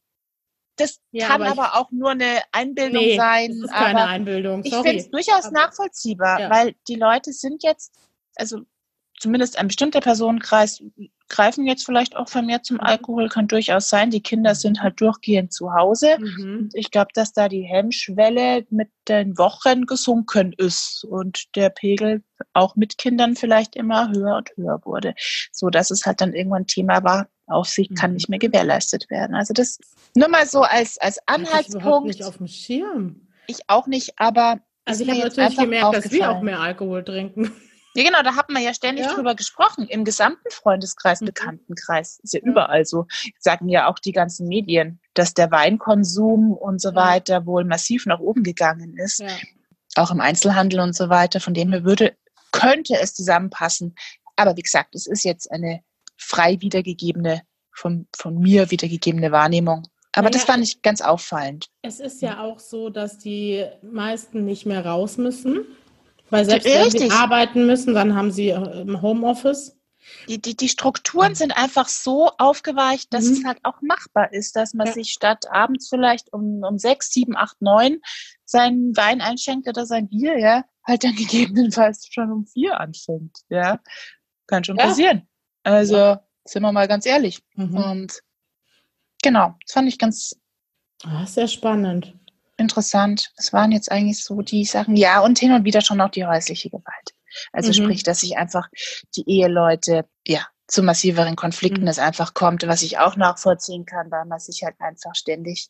das 0.76 1.01
ja, 1.12 1.28
kann 1.28 1.42
aber, 1.42 1.62
aber, 1.62 1.80
auch 1.80 1.90
nur 1.90 2.11
eine 2.11 2.42
Einbildung 2.53 3.03
nee, 3.03 3.16
sein. 3.16 3.61
Das 3.61 3.70
ist 3.70 3.76
keine 3.76 4.07
Einbildung. 4.07 4.64
Sorry. 4.64 4.76
Ich 4.76 4.82
finde 4.82 5.03
es 5.03 5.11
durchaus 5.11 5.46
aber, 5.46 5.55
nachvollziehbar, 5.55 6.40
ja. 6.40 6.51
weil 6.51 6.74
die 6.86 6.96
Leute 6.96 7.32
sind 7.32 7.62
jetzt, 7.62 7.94
also 8.36 8.61
zumindest 9.18 9.59
ein 9.59 9.68
bestimmter 9.68 10.01
Personenkreis 10.01 10.82
greifen 11.29 11.66
jetzt 11.66 11.85
vielleicht 11.85 12.16
auch 12.16 12.29
vermehrt 12.29 12.64
zum 12.64 12.76
mhm. 12.76 12.83
Alkohol, 12.83 13.29
kann 13.29 13.49
durchaus 13.49 13.89
sein. 13.89 14.11
Die 14.11 14.22
Kinder 14.22 14.55
sind 14.55 14.83
halt 14.83 15.01
durchgehend 15.01 15.53
zu 15.53 15.72
Hause. 15.74 16.18
Mhm. 16.18 16.70
Ich 16.72 16.91
glaube, 16.91 17.11
dass 17.14 17.33
da 17.33 17.49
die 17.49 17.62
Hemmschwelle 17.62 18.66
mit 18.70 18.91
den 19.09 19.39
Wochen 19.39 19.87
gesunken 19.87 20.53
ist 20.57 21.05
und 21.05 21.55
der 21.57 21.70
Pegel 21.70 22.22
auch 22.53 22.76
mit 22.76 22.99
Kindern 22.99 23.37
vielleicht 23.37 23.76
immer 23.76 24.11
höher 24.11 24.37
und 24.37 24.51
höher 24.57 24.81
wurde, 24.85 25.14
so 25.53 25.70
dass 25.70 25.91
es 25.91 26.07
halt 26.07 26.20
dann 26.20 26.35
irgendwann 26.35 26.66
Thema 26.66 27.03
war. 27.03 27.29
Aufsicht 27.47 27.97
kann 27.97 28.12
nicht 28.12 28.29
mehr 28.29 28.37
mhm. 28.37 28.51
gewährleistet 28.51 29.09
werden. 29.09 29.35
Also 29.35 29.55
das 29.55 29.79
nur 30.14 30.29
mal 30.29 30.47
so 30.47 30.61
als 30.62 30.99
als 30.99 31.18
Anhaltspunkt. 31.26 32.11
Ich 32.11 32.18
nicht 32.18 32.29
auf 32.29 32.37
dem 32.37 32.47
Schirm. 32.47 33.29
Ich 33.47 33.61
auch 33.68 33.87
nicht, 33.87 34.18
aber 34.18 34.61
also 34.85 35.05
ich 35.05 35.11
habe 35.11 35.20
natürlich 35.20 35.57
gemerkt, 35.57 35.97
dass 35.97 36.11
wir 36.11 36.31
auch 36.31 36.43
mehr 36.43 36.61
Alkohol 36.61 37.05
trinken. 37.05 37.53
Ja, 37.95 38.05
genau, 38.05 38.22
da 38.22 38.36
hat 38.36 38.51
man 38.51 38.62
ja 38.62 38.74
ständig 38.74 39.07
ja. 39.07 39.14
drüber 39.14 39.34
gesprochen. 39.34 39.86
Im 39.89 40.05
gesamten 40.05 40.51
Freundeskreis, 40.51 41.20
mhm. 41.20 41.26
Bekanntenkreis. 41.26 42.20
Ist 42.22 42.34
ja, 42.34 42.41
ja, 42.43 42.51
überall 42.51 42.84
so. 42.84 43.07
Sagen 43.39 43.68
ja 43.68 43.89
auch 43.89 43.99
die 43.99 44.12
ganzen 44.12 44.47
Medien, 44.49 45.01
dass 45.14 45.34
der 45.34 45.51
Weinkonsum 45.51 46.53
und 46.53 46.80
so 46.80 46.95
weiter 46.95 47.47
wohl 47.47 47.64
massiv 47.64 48.07
nach 48.07 48.20
oben 48.20 48.43
gegangen 48.43 48.97
ist. 48.97 49.22
Auch 49.97 50.11
im 50.11 50.20
Einzelhandel 50.20 50.80
und 50.80 50.95
so 50.95 51.09
weiter. 51.09 51.41
Von 51.41 51.55
dem 51.55 51.72
her 51.72 51.84
würde, 51.84 52.16
könnte 52.53 52.95
es 53.01 53.14
zusammenpassen. 53.14 53.95
Aber 54.36 54.57
wie 54.57 54.62
gesagt, 54.62 54.95
es 54.95 55.07
ist 55.07 55.24
jetzt 55.24 55.51
eine 55.51 55.80
frei 56.16 56.61
wiedergegebene, 56.61 57.43
von, 57.72 58.07
von 58.16 58.39
mir 58.39 58.70
wiedergegebene 58.70 59.32
Wahrnehmung. 59.32 59.89
Aber 60.12 60.30
naja, 60.30 60.30
das 60.30 60.45
fand 60.45 60.64
ich 60.64 60.82
ganz 60.82 61.01
auffallend. 61.01 61.68
Es 61.82 62.01
ist 62.01 62.22
ja 62.22 62.43
auch 62.43 62.59
so, 62.59 62.91
dass 62.91 63.18
die 63.18 63.64
meisten 63.82 64.45
nicht 64.45 64.66
mehr 64.66 64.84
raus 64.84 65.16
müssen. 65.16 65.64
Weil 66.31 66.45
selbst 66.45 66.66
wenn 66.66 66.91
sie 66.91 67.11
arbeiten 67.11 67.66
müssen, 67.66 67.95
dann 67.95 68.14
haben 68.14 68.31
sie 68.31 68.51
äh, 68.51 68.81
im 68.83 69.01
Homeoffice. 69.01 69.76
Die, 70.29 70.41
die, 70.41 70.57
die 70.57 70.68
Strukturen 70.68 71.35
sind 71.35 71.57
einfach 71.57 71.89
so 71.89 72.31
aufgeweicht, 72.39 73.12
dass 73.12 73.26
mhm. 73.26 73.33
es 73.33 73.45
halt 73.45 73.59
auch 73.62 73.81
machbar 73.83 74.33
ist, 74.33 74.57
dass 74.57 74.74
man 74.74 74.87
ja. 74.87 74.93
sich 74.93 75.11
statt 75.11 75.45
abends 75.51 75.89
vielleicht 75.89 76.33
um, 76.33 76.62
um 76.62 76.79
sechs, 76.79 77.12
sieben, 77.12 77.37
acht, 77.37 77.61
neun 77.61 78.01
seinen 78.45 78.97
Wein 78.97 79.20
einschenkt 79.20 79.68
oder 79.68 79.85
sein 79.85 80.09
Bier, 80.09 80.39
ja, 80.39 80.64
halt 80.87 81.05
dann 81.05 81.14
gegebenenfalls 81.16 82.09
schon 82.11 82.33
um 82.33 82.47
vier 82.47 82.81
anfängt, 82.81 83.39
ja. 83.49 83.81
Kann 84.47 84.64
schon 84.64 84.76
ja. 84.76 84.87
passieren. 84.87 85.29
Also, 85.62 85.97
ja. 85.97 86.26
sind 86.45 86.62
wir 86.62 86.72
mal 86.72 86.89
ganz 86.89 87.05
ehrlich. 87.05 87.43
Mhm. 87.55 87.76
Und 87.76 88.20
genau, 89.22 89.55
das 89.64 89.72
fand 89.74 89.89
ich 89.89 89.99
ganz. 89.99 90.39
Ah, 91.05 91.26
sehr 91.26 91.49
spannend 91.49 92.18
interessant. 92.59 93.30
Es 93.36 93.52
waren 93.52 93.72
jetzt 93.72 93.90
eigentlich 93.90 94.22
so 94.22 94.42
die 94.42 94.64
Sachen, 94.64 94.96
ja, 94.96 95.20
und 95.20 95.38
hin 95.38 95.52
und 95.52 95.64
wieder 95.64 95.80
schon 95.80 96.00
auch 96.00 96.11
die 96.11 96.26
häusliche 96.26 96.70
Gewalt. 96.70 97.14
Also 97.52 97.68
mhm. 97.68 97.84
sprich, 97.84 98.02
dass 98.02 98.20
sich 98.20 98.36
einfach 98.36 98.68
die 99.16 99.28
Eheleute, 99.28 100.04
ja, 100.26 100.46
zu 100.66 100.82
massiveren 100.82 101.36
Konflikten 101.36 101.82
mhm. 101.82 101.88
es 101.88 101.98
einfach 101.98 102.34
kommt, 102.34 102.66
was 102.66 102.82
ich 102.82 102.98
auch 102.98 103.16
nachvollziehen 103.16 103.86
kann, 103.86 104.11
weil 104.11 104.26
man 104.26 104.38
sich 104.38 104.62
halt 104.62 104.74
einfach 104.80 105.14
ständig 105.14 105.68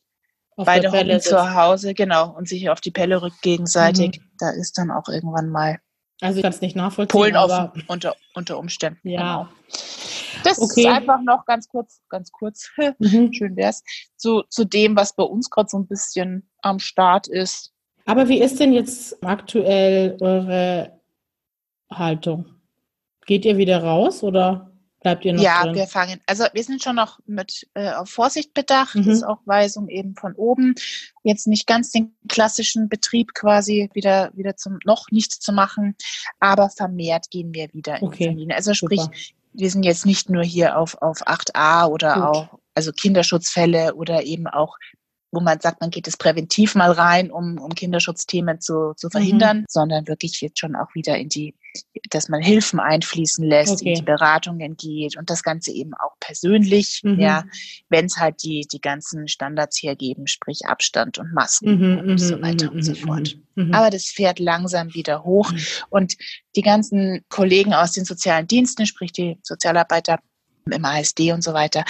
auf 0.56 0.66
beide 0.66 0.90
hocken 0.90 1.20
zu 1.20 1.54
Hause, 1.54 1.94
genau, 1.94 2.34
und 2.34 2.48
sich 2.48 2.68
auf 2.68 2.80
die 2.80 2.90
Pelle 2.90 3.22
rückt 3.22 3.42
gegenseitig. 3.42 4.18
Mhm. 4.18 4.30
Da 4.38 4.50
ist 4.50 4.76
dann 4.76 4.90
auch 4.90 5.08
irgendwann 5.08 5.50
mal 5.50 5.78
also 6.20 6.38
ich 6.38 6.42
kann 6.42 6.52
es 6.52 6.60
nicht 6.60 6.74
nachvollziehen. 6.74 7.16
Polen 7.16 7.36
aber 7.36 7.72
unter, 7.86 8.16
unter 8.34 8.58
Umständen. 8.58 9.08
Ja. 9.08 9.20
Genau. 9.20 9.48
Das 10.48 10.58
okay. 10.58 10.80
ist 10.80 10.86
einfach 10.86 11.20
noch 11.22 11.44
ganz 11.44 11.68
kurz, 11.68 12.00
ganz 12.08 12.32
kurz, 12.32 12.70
mhm. 12.98 13.32
schön 13.32 13.56
wär's, 13.56 13.82
zu, 14.16 14.42
zu 14.48 14.64
dem, 14.64 14.96
was 14.96 15.14
bei 15.14 15.24
uns 15.24 15.50
gerade 15.50 15.68
so 15.68 15.78
ein 15.78 15.86
bisschen 15.86 16.48
am 16.62 16.78
Start 16.78 17.28
ist. 17.28 17.72
Aber 18.04 18.28
wie 18.28 18.40
ist 18.40 18.58
denn 18.58 18.72
jetzt 18.72 19.22
aktuell 19.22 20.16
eure 20.20 20.98
Haltung? 21.92 22.46
Geht 23.26 23.44
ihr 23.44 23.58
wieder 23.58 23.82
raus 23.82 24.22
oder? 24.22 24.68
Bleibt 25.00 25.24
ihr 25.24 25.32
noch 25.32 25.42
ja, 25.42 25.62
drin? 25.62 25.76
wir 25.76 25.86
fangen, 25.86 26.20
also 26.26 26.44
wir 26.52 26.64
sind 26.64 26.82
schon 26.82 26.96
noch 26.96 27.20
mit 27.24 27.68
äh, 27.74 27.92
auf 27.92 28.10
Vorsicht 28.10 28.52
bedacht, 28.52 28.96
mhm. 28.96 29.08
ist 29.08 29.22
auch 29.22 29.38
Weisung 29.44 29.88
eben 29.88 30.16
von 30.16 30.34
oben. 30.34 30.74
Jetzt 31.22 31.46
nicht 31.46 31.68
ganz 31.68 31.92
den 31.92 32.16
klassischen 32.28 32.88
Betrieb 32.88 33.32
quasi 33.32 33.90
wieder 33.92 34.32
wieder 34.34 34.56
zum 34.56 34.80
noch 34.84 35.10
nicht 35.12 35.32
zu 35.32 35.52
machen, 35.52 35.94
aber 36.40 36.68
vermehrt 36.68 37.30
gehen 37.30 37.54
wir 37.54 37.72
wieder 37.72 38.02
okay. 38.02 38.24
in 38.24 38.30
Termine. 38.30 38.56
Also 38.56 38.74
sprich, 38.74 39.02
Super. 39.02 39.16
Wir 39.52 39.70
sind 39.70 39.84
jetzt 39.84 40.06
nicht 40.06 40.30
nur 40.30 40.42
hier 40.42 40.78
auf 40.78 41.00
auf 41.02 41.26
8a 41.26 41.86
oder 41.86 42.14
Gut. 42.14 42.24
auch 42.24 42.58
also 42.74 42.92
Kinderschutzfälle 42.92 43.94
oder 43.94 44.22
eben 44.22 44.46
auch 44.46 44.76
wo 45.30 45.40
man 45.40 45.60
sagt, 45.60 45.80
man 45.80 45.90
geht 45.90 46.08
es 46.08 46.16
präventiv 46.16 46.74
mal 46.74 46.90
rein, 46.90 47.30
um, 47.30 47.58
um 47.58 47.74
Kinderschutzthemen 47.74 48.60
zu, 48.60 48.94
zu 48.96 49.10
verhindern, 49.10 49.60
mhm. 49.60 49.64
sondern 49.68 50.08
wirklich 50.08 50.40
jetzt 50.40 50.58
schon 50.58 50.74
auch 50.74 50.94
wieder 50.94 51.18
in 51.18 51.28
die, 51.28 51.54
dass 52.10 52.28
man 52.28 52.40
Hilfen 52.40 52.80
einfließen 52.80 53.44
lässt, 53.44 53.80
okay. 53.80 53.90
in 53.90 53.94
die 53.96 54.02
Beratungen 54.02 54.76
geht 54.76 55.18
und 55.18 55.28
das 55.28 55.42
Ganze 55.42 55.70
eben 55.72 55.92
auch 55.94 56.16
persönlich, 56.18 57.02
mhm. 57.04 57.20
ja, 57.20 57.44
wenn 57.90 58.06
es 58.06 58.16
halt 58.16 58.42
die, 58.42 58.66
die 58.72 58.80
ganzen 58.80 59.28
Standards 59.28 59.82
hergeben, 59.82 60.26
sprich 60.26 60.66
Abstand 60.66 61.18
und 61.18 61.32
Masken 61.34 61.78
mhm, 61.78 62.10
und 62.10 62.18
so 62.18 62.36
mhm, 62.36 62.42
weiter 62.42 62.72
und 62.72 62.82
so 62.82 62.92
mhm, 62.92 62.96
fort. 62.96 63.36
Mhm, 63.54 63.74
Aber 63.74 63.90
das 63.90 64.06
fährt 64.06 64.38
langsam 64.38 64.94
wieder 64.94 65.24
hoch 65.24 65.52
und 65.90 66.16
die 66.56 66.62
ganzen 66.62 67.24
Kollegen 67.28 67.74
aus 67.74 67.92
den 67.92 68.06
sozialen 68.06 68.46
Diensten, 68.46 68.86
sprich 68.86 69.12
die 69.12 69.38
Sozialarbeiter 69.42 70.20
im 70.70 70.84
ASD 70.84 71.32
und 71.32 71.42
so 71.42 71.52
weiter, 71.52 71.84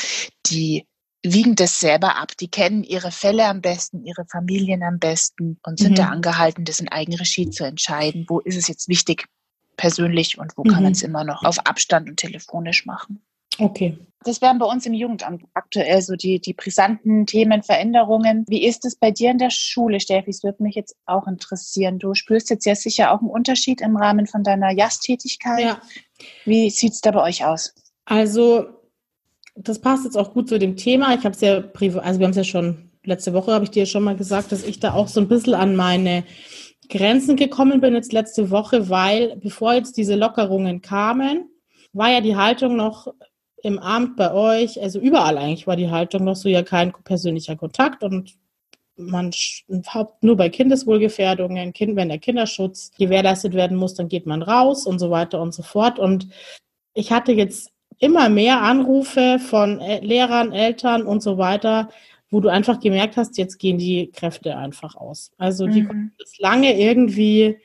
die 0.47 0.87
wiegen 1.23 1.57
das 1.57 1.81
selber 1.81 2.17
ab. 2.17 2.37
Die 2.39 2.49
kennen 2.49 2.85
ihre 2.85 3.11
Fälle 3.11 3.47
am 3.47 3.61
besten, 3.61 4.05
ihre 4.05 4.25
Familien 4.27 4.83
am 4.83 4.99
besten 4.99 5.59
und 5.65 5.79
sind 5.79 5.93
mhm. 5.93 5.97
da 5.97 6.09
angehalten, 6.09 6.65
das 6.65 6.81
in 6.81 6.89
Eigenregie 6.89 7.51
zu 7.51 7.65
entscheiden. 7.65 8.27
Wo 8.29 8.41
ist 8.41 8.57
es 8.57 8.69
jetzt 8.69 8.89
wichtig 8.89 9.29
persönlich 9.79 10.39
und 10.39 10.55
wo 10.57 10.65
mhm. 10.65 10.69
kann 10.69 10.83
man 10.83 10.93
es 10.93 11.03
immer 11.03 11.25
noch 11.25 11.43
auf 11.45 11.59
Abstand 11.61 12.11
und 12.11 12.19
telefonisch 12.19 12.85
machen. 12.85 13.23
Okay. 13.59 13.97
Das 14.25 14.43
wären 14.43 14.59
bei 14.59 14.67
uns 14.67 14.85
im 14.85 14.95
Jugendamt 14.95 15.45
aktuell 15.55 16.03
so 16.03 16.15
die, 16.15 16.41
die 16.41 16.53
brisanten 16.53 17.25
Themen, 17.25 17.63
Veränderungen. 17.63 18.45
Wie 18.49 18.67
ist 18.67 18.85
es 18.85 18.97
bei 18.97 19.11
dir 19.11 19.31
in 19.31 19.39
der 19.39 19.51
Schule, 19.51 20.01
Steffi? 20.01 20.31
Es 20.31 20.43
würde 20.43 20.63
mich 20.63 20.75
jetzt 20.75 20.97
auch 21.07 21.27
interessieren. 21.27 21.99
Du 21.99 22.15
spürst 22.15 22.51
jetzt 22.51 22.67
ja 22.67 22.75
sicher 22.75 23.13
auch 23.13 23.21
einen 23.21 23.31
Unterschied 23.31 23.81
im 23.81 23.97
Rahmen 23.97 24.27
von 24.27 24.43
deiner 24.43 24.71
JAS-Tätigkeit. 24.73 25.61
Ja. 25.61 25.81
Wie 26.45 26.69
sieht 26.71 26.93
es 26.93 27.01
da 27.01 27.13
bei 27.13 27.23
euch 27.23 27.45
aus? 27.45 27.75
Also 28.05 28.67
das 29.61 29.81
passt 29.81 30.05
jetzt 30.05 30.17
auch 30.17 30.33
gut 30.33 30.49
zu 30.49 30.59
dem 30.59 30.77
Thema. 30.77 31.15
Ich 31.15 31.25
habe 31.25 31.35
es 31.35 31.41
ja 31.41 31.61
privat, 31.61 32.05
also 32.05 32.21
wir 32.21 32.27
haben 32.27 32.31
es 32.33 32.37
ja 32.37 32.45
schon, 32.45 32.91
letzte 33.05 33.33
Woche 33.33 33.53
habe 33.53 33.65
ich 33.65 33.71
dir 33.71 33.87
schon 33.87 34.05
mal 34.05 34.17
gesagt, 34.17 34.53
dass 34.53 34.65
ich 34.65 34.81
da 34.81 34.95
auch 34.95 35.09
so 35.09 35.21
ein 35.21 35.29
bisschen 35.29 35.55
an 35.55 35.77
meine 35.77 36.25
Grenzen 36.89 37.37
gekommen 37.37 37.81
bin 37.81 37.95
jetzt 37.95 38.13
letzte 38.13 38.51
Woche, 38.51 38.89
weil 38.89 39.37
bevor 39.37 39.75
jetzt 39.75 39.97
diese 39.97 40.15
Lockerungen 40.15 40.81
kamen, 40.81 41.51
war 41.93 42.11
ja 42.11 42.21
die 42.21 42.37
Haltung 42.37 42.77
noch 42.77 43.09
im 43.63 43.79
Amt 43.79 44.17
bei 44.17 44.33
euch, 44.33 44.81
also 44.81 45.01
überall 45.01 45.37
eigentlich 45.37 45.67
war 45.67 45.77
die 45.77 45.91
Haltung 45.91 46.25
noch 46.25 46.37
so 46.37 46.49
ja 46.49 46.63
kein 46.63 46.93
persönlicher 47.05 47.57
Kontakt 47.57 48.03
und 48.03 48.37
man 48.97 49.33
nur 50.21 50.37
bei 50.37 50.49
Kindeswohlgefährdungen, 50.49 51.73
kind, 51.73 51.97
wenn 51.97 52.09
der 52.09 52.19
Kinderschutz 52.19 52.91
gewährleistet 52.99 53.55
werden 53.55 53.77
muss, 53.77 53.95
dann 53.95 54.09
geht 54.09 54.27
man 54.27 54.43
raus 54.43 54.87
und 54.87 54.99
so 54.99 55.11
weiter 55.11 55.41
und 55.41 55.55
so 55.55 55.63
fort. 55.63 55.99
Und 55.99 56.29
ich 56.95 57.13
hatte 57.13 57.33
jetzt 57.33 57.71
immer 57.99 58.29
mehr 58.29 58.63
Anrufe 58.63 59.39
von 59.39 59.81
Lehrern, 59.81 60.53
Eltern 60.53 61.03
und 61.03 61.23
so 61.23 61.39
weiter, 61.39 61.89
wo 62.31 62.41
du 62.41 62.49
einfach 62.49 62.81
gemerkt 62.81 63.17
hast, 63.17 63.39
jetzt 63.39 63.59
gehen 63.59 63.79
die 63.79 64.11
Kräfte 64.11 64.57
einfach 64.57 64.95
aus. 64.97 65.33
Also 65.39 65.67
die 65.67 65.83
mhm. 65.83 65.87
konnten 65.89 66.13
das 66.19 66.39
lange 66.39 66.79
irgendwie 66.79 67.59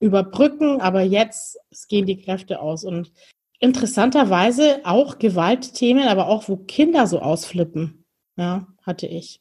überbrücken, 0.00 0.80
aber 0.80 1.02
jetzt 1.02 1.58
gehen 1.88 2.06
die 2.06 2.20
Kräfte 2.20 2.60
aus. 2.60 2.84
Und 2.84 3.12
interessanterweise 3.60 4.80
auch 4.84 5.18
Gewaltthemen, 5.18 6.06
aber 6.08 6.28
auch 6.28 6.48
wo 6.48 6.56
Kinder 6.56 7.06
so 7.06 7.20
ausflippen, 7.20 8.04
ja, 8.36 8.66
hatte 8.82 9.06
ich. 9.06 9.40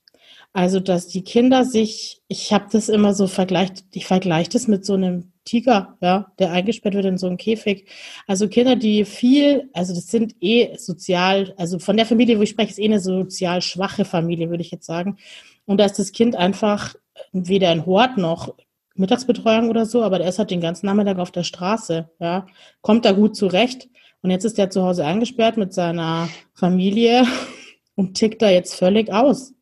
Also, 0.53 0.79
dass 0.79 1.07
die 1.07 1.23
Kinder 1.23 1.65
sich, 1.65 2.21
ich 2.27 2.53
habe 2.53 2.67
das 2.71 2.87
immer 2.87 3.15
so 3.15 3.27
vergleicht, 3.27 3.85
ich 3.91 4.05
vergleiche 4.05 4.51
das 4.51 4.67
mit 4.67 4.85
so 4.85 4.93
einem 4.93 5.33
Tiger, 5.45 5.97
ja, 5.99 6.31
der 6.39 6.51
eingesperrt 6.51 6.93
wird 6.95 7.05
in 7.05 7.17
so 7.17 7.27
einen 7.27 7.37
Käfig. 7.37 7.89
Also 8.27 8.47
Kinder, 8.47 8.75
die 8.75 9.03
viel, 9.03 9.69
also 9.73 9.93
das 9.93 10.07
sind 10.07 10.35
eh 10.41 10.77
sozial, 10.77 11.53
also 11.57 11.79
von 11.79 11.97
der 11.97 12.05
Familie, 12.05 12.37
wo 12.37 12.43
ich 12.43 12.51
spreche, 12.51 12.71
ist 12.71 12.79
eh 12.79 12.85
eine 12.85 12.99
sozial 12.99 13.61
schwache 13.61 14.05
Familie, 14.05 14.49
würde 14.49 14.61
ich 14.61 14.71
jetzt 14.71 14.85
sagen. 14.85 15.17
Und 15.65 15.79
da 15.79 15.85
ist 15.85 15.99
das 15.99 16.11
Kind 16.11 16.35
einfach 16.35 16.95
weder 17.31 17.69
ein 17.69 17.85
Hort 17.85 18.17
noch 18.17 18.53
Mittagsbetreuung 18.95 19.69
oder 19.69 19.85
so, 19.85 20.03
aber 20.03 20.19
der 20.19 20.29
ist 20.29 20.39
halt 20.39 20.51
den 20.51 20.61
ganzen 20.61 20.85
Nachmittag 20.85 21.17
auf 21.17 21.31
der 21.31 21.43
Straße, 21.43 22.09
ja, 22.19 22.45
kommt 22.81 23.05
da 23.05 23.11
gut 23.11 23.35
zurecht. 23.35 23.89
Und 24.21 24.29
jetzt 24.29 24.45
ist 24.45 24.57
der 24.57 24.69
zu 24.69 24.83
Hause 24.83 25.03
eingesperrt 25.05 25.57
mit 25.57 25.73
seiner 25.73 26.29
Familie 26.53 27.25
und 27.95 28.13
tickt 28.13 28.41
da 28.41 28.49
jetzt 28.49 28.75
völlig 28.75 29.11
aus. 29.11 29.53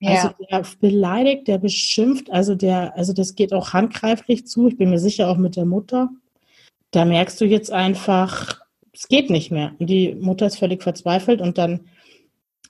Ja. 0.00 0.10
Also 0.10 0.30
der 0.50 0.62
beleidigt, 0.80 1.48
der 1.48 1.58
beschimpft, 1.58 2.30
also 2.30 2.54
der, 2.54 2.96
also 2.96 3.12
das 3.12 3.34
geht 3.34 3.52
auch 3.52 3.72
handgreiflich 3.72 4.46
zu. 4.46 4.68
Ich 4.68 4.76
bin 4.76 4.90
mir 4.90 4.98
sicher 4.98 5.28
auch 5.28 5.36
mit 5.36 5.56
der 5.56 5.64
Mutter. 5.64 6.10
Da 6.92 7.04
merkst 7.04 7.40
du 7.40 7.44
jetzt 7.44 7.72
einfach, 7.72 8.60
es 8.92 9.08
geht 9.08 9.28
nicht 9.28 9.50
mehr. 9.50 9.72
Und 9.78 9.88
die 9.88 10.14
Mutter 10.14 10.46
ist 10.46 10.58
völlig 10.58 10.82
verzweifelt 10.82 11.40
und 11.40 11.58
dann 11.58 11.80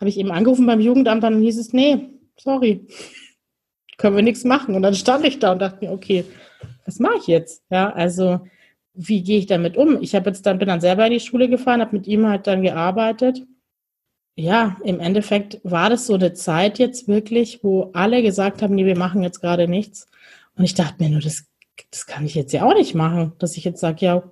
habe 0.01 0.09
ich 0.09 0.19
eben 0.19 0.31
angerufen 0.31 0.67
beim 0.67 0.81
Jugendamt, 0.81 1.23
dann 1.23 1.43
hieß 1.43 1.59
es, 1.59 1.73
nee, 1.73 2.09
sorry, 2.39 2.87
können 3.99 4.17
wir 4.17 4.23
nichts 4.23 4.45
machen. 4.45 4.75
Und 4.75 4.83
dann 4.83 4.95
stand 4.95 5.25
ich 5.25 5.39
da 5.39 5.53
und 5.53 5.61
dachte 5.61 5.85
mir, 5.85 5.93
okay, 5.93 6.25
was 6.87 6.99
mache 6.99 7.19
ich 7.21 7.27
jetzt? 7.27 7.63
Ja, 7.71 7.91
also 7.91 8.41
wie 8.95 9.23
gehe 9.23 9.39
ich 9.39 9.47
damit 9.47 9.77
um? 9.77 10.01
Ich 10.03 10.15
habe 10.15 10.31
jetzt 10.31 10.47
dann, 10.47 10.59
bin 10.59 10.69
dann 10.69 10.81
selber 10.81 11.07
in 11.07 11.13
die 11.13 11.21
Schule 11.21 11.49
gefahren, 11.49 11.81
habe 11.81 11.97
mit 11.97 12.07
ihm 12.07 12.27
halt 12.27 12.47
dann 12.47 12.63
gearbeitet 12.63 13.43
ja, 14.39 14.77
im 14.85 15.01
Endeffekt 15.01 15.61
war 15.65 15.91
das 15.91 16.07
so 16.07 16.15
eine 16.15 16.33
Zeit 16.33 16.79
jetzt 16.79 17.09
wirklich, 17.09 17.65
wo 17.65 17.91
alle 17.93 18.23
gesagt 18.23 18.63
haben, 18.63 18.77
nee, 18.77 18.87
wir 18.87 18.97
machen 18.97 19.25
jetzt 19.25 19.41
gerade 19.41 19.67
nichts. 19.67 20.07
Und 20.57 20.63
ich 20.63 20.75
dachte 20.75 21.03
mir 21.03 21.11
nur, 21.11 21.21
das, 21.21 21.45
das 21.91 22.07
kann 22.07 22.25
ich 22.25 22.37
jetzt 22.37 22.53
ja 22.53 22.65
auch 22.65 22.75
nicht 22.75 22.95
machen, 22.95 23.33
dass 23.41 23.57
ich 23.57 23.65
jetzt 23.65 23.81
sage, 23.81 24.07
ja, 24.07 24.23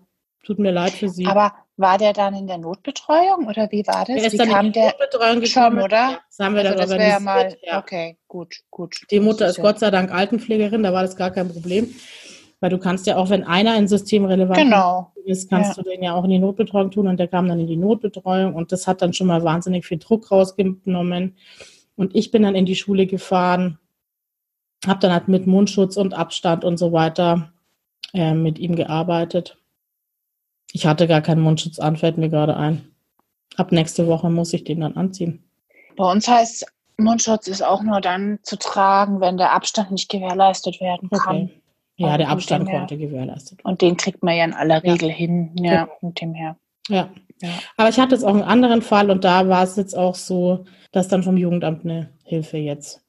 tut 0.45 0.61
mir 0.61 0.71
leid 0.71 0.93
für 0.93 1.09
Sie. 1.09 1.27
Aber 1.27 1.55
war 1.77 1.99
der 1.99 2.13
dann 2.13 2.35
in 2.35 2.47
der 2.47 2.59
Notbetreuung 2.59 3.49
oder 3.49 3.69
wie 3.73 3.85
war 3.87 4.05
das? 4.05 4.15
Der 4.15 4.27
ist 4.27 4.33
wie 4.35 4.37
dann 4.37 4.49
kam 4.49 4.67
in 4.67 4.73
die 4.73 4.81
Notbetreuung 4.81 5.41
gekommen, 5.41 5.77
schon, 5.77 5.83
oder? 5.83 6.21
Das 6.29 6.39
haben 6.39 6.55
wir 6.55 6.71
also 6.71 6.97
dann 6.97 7.11
das 7.11 7.21
mal, 7.21 7.57
ja. 7.63 7.81
Okay, 7.81 8.17
gut, 8.29 8.63
gut. 8.71 8.97
Die 9.11 9.19
Mutter 9.19 9.49
ist 9.49 9.61
Gott 9.61 9.81
sei 9.81 9.91
Dank 9.91 10.13
Altenpflegerin, 10.13 10.85
da 10.85 10.93
war 10.93 11.03
das 11.03 11.17
gar 11.17 11.33
kein 11.33 11.49
Problem. 11.53 11.93
Weil 12.61 12.71
du 12.71 12.79
kannst 12.79 13.07
ja 13.07 13.17
auch, 13.17 13.29
wenn 13.31 13.45
einer 13.45 13.73
ein 13.73 13.87
System 13.87 14.25
relevant 14.25 14.59
genau. 14.59 15.13
ist, 15.25 15.51
kannst 15.51 15.77
ja. 15.77 15.83
du 15.83 15.91
den 15.91 16.03
ja 16.03 16.15
auch 16.15 16.25
in 16.25 16.31
die 16.31 16.39
Notbetreuung 16.39 16.91
tun 16.91 17.07
und 17.07 17.19
der 17.19 17.29
kam 17.29 17.49
dann 17.49 17.61
in 17.61 17.67
die 17.67 17.77
Notbetreuung 17.77 18.55
und 18.55 18.73
das 18.73 18.87
hat 18.87 19.03
dann 19.03 19.13
schon 19.13 19.27
mal 19.27 19.45
wahnsinnig 19.45 19.87
viel 19.87 19.99
Druck 19.99 20.31
rausgenommen. 20.31 21.37
Und 21.97 22.15
ich 22.15 22.31
bin 22.31 22.43
dann 22.43 22.55
in 22.55 22.67
die 22.67 22.77
Schule 22.77 23.07
gefahren, 23.07 23.79
habe 24.87 25.01
dann 25.01 25.13
halt 25.13 25.29
mit 25.29 25.47
Mundschutz 25.47 25.97
und 25.97 26.15
Abstand 26.15 26.65
und 26.65 26.79
so 26.79 26.93
weiter 26.93 27.53
äh, 28.15 28.35
mit 28.35 28.59
ihm 28.59 28.75
gearbeitet. 28.75 29.59
Ich 30.73 30.87
hatte 30.87 31.07
gar 31.07 31.21
keinen 31.21 31.43
Mundschutz 31.43 31.79
an, 31.79 31.97
fällt 31.97 32.19
mir 32.19 32.29
gerade 32.29 32.57
ein. 32.57 32.91
Ab 33.57 33.73
nächste 33.73 34.07
Woche 34.07 34.31
muss 34.31 34.53
ich 34.53 34.65
den 34.65 34.81
dann 34.81 34.97
anziehen. 34.97 35.45
Bei 35.97 36.11
uns 36.11 36.29
heißt 36.29 36.67
Mundschutz 36.99 37.47
ist 37.47 37.63
auch 37.63 37.83
nur 37.83 38.01
dann 38.01 38.39
zu 38.43 38.59
tragen, 38.59 39.21
wenn 39.21 39.37
der 39.37 39.53
Abstand 39.53 39.91
nicht 39.91 40.11
gewährleistet 40.11 40.81
werden 40.81 41.11
kann. 41.11 41.37
Okay. 41.45 41.63
Ja, 41.97 42.19
der 42.19 42.29
Abstand 42.29 42.69
konnte 42.69 42.99
gewährleistet 42.99 43.65
Und 43.65 43.81
den 43.81 43.97
kriegt 43.97 44.23
man 44.23 44.37
ja 44.37 44.45
in 44.45 44.53
aller 44.53 44.83
Regel 44.83 45.09
ja. 45.09 45.15
hin, 45.15 45.51
ja, 45.57 45.89
mit 46.03 46.21
dem 46.21 46.35
her. 46.35 46.57
Ja. 46.89 47.09
ja. 47.41 47.49
Aber 47.77 47.89
ich 47.89 47.99
hatte 47.99 48.15
jetzt 48.15 48.25
auch 48.25 48.35
einen 48.35 48.43
anderen 48.43 48.83
Fall 48.83 49.11
und 49.11 49.25
da 49.25 49.49
war 49.49 49.65
es 49.65 49.77
jetzt 49.77 49.97
auch 49.97 50.15
so, 50.15 50.65
dass 50.93 51.09
dann 51.09 51.23
vom 51.23 51.37
Jugendamt 51.39 51.85
eine 51.85 52.11
Hilfe 52.25 52.59
jetzt. 52.59 53.03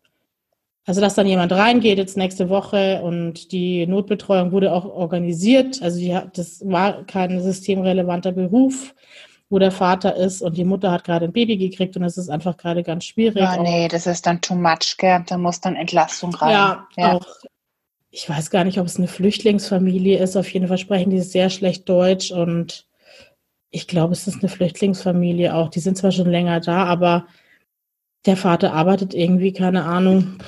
Also, 0.85 1.01
dass 1.01 1.15
dann 1.15 1.27
jemand 1.27 1.51
reingeht 1.51 1.97
jetzt 1.97 2.15
nächste 2.15 2.47
Woche 2.47 3.01
und 3.01 3.51
die 3.51 3.85
Notbetreuung 3.85 4.53
wurde 4.53 4.71
auch 4.71 4.85
organisiert. 4.85 5.81
Also, 5.81 5.99
die, 5.99 6.17
das 6.33 6.61
war 6.65 7.03
kein 7.03 7.41
systemrelevanter 7.41 8.31
Beruf, 8.31 8.95
wo 9.49 9.59
der 9.59 9.71
Vater 9.71 10.15
ist 10.15 10.41
und 10.41 10.55
die 10.55 10.63
Mutter 10.63 10.91
hat 10.91 11.03
gerade 11.03 11.25
ein 11.25 11.33
Baby 11.33 11.57
gekriegt 11.57 11.97
und 11.97 12.03
es 12.03 12.17
ist 12.17 12.29
einfach 12.29 12.55
gerade 12.55 12.83
ganz 12.83 13.03
schwierig. 13.03 13.41
Ja, 13.41 13.61
nee, 13.61 13.89
das 13.89 14.07
ist 14.07 14.25
dann 14.25 14.39
too 14.39 14.55
much, 14.55 14.95
gell? 14.97 15.25
Da 15.27 15.37
muss 15.37 15.59
dann 15.59 15.75
Entlastung 15.75 16.33
rein. 16.35 16.51
Ja, 16.51 16.87
ja. 16.95 17.15
auch 17.15 17.25
ich 18.17 18.27
weiß 18.27 18.49
gar 18.49 18.63
nicht, 18.63 18.79
ob 18.79 18.87
es 18.87 18.97
eine 18.97 19.07
Flüchtlingsfamilie 19.07 20.17
ist. 20.17 20.35
Auf 20.35 20.51
jeden 20.51 20.67
Fall 20.67 20.79
sprechen 20.79 21.11
die 21.11 21.19
sehr 21.19 21.51
schlecht 21.51 21.87
Deutsch 21.87 22.31
und 22.31 22.87
ich 23.69 23.87
glaube, 23.87 24.13
es 24.13 24.25
ist 24.25 24.39
eine 24.39 24.49
Flüchtlingsfamilie 24.49 25.53
auch. 25.53 25.69
Die 25.69 25.79
sind 25.79 25.99
zwar 25.99 26.11
schon 26.11 26.27
länger 26.27 26.59
da, 26.59 26.85
aber 26.85 27.27
der 28.25 28.35
Vater 28.35 28.73
arbeitet 28.73 29.13
irgendwie, 29.13 29.53
keine 29.53 29.83
Ahnung, 29.83 30.39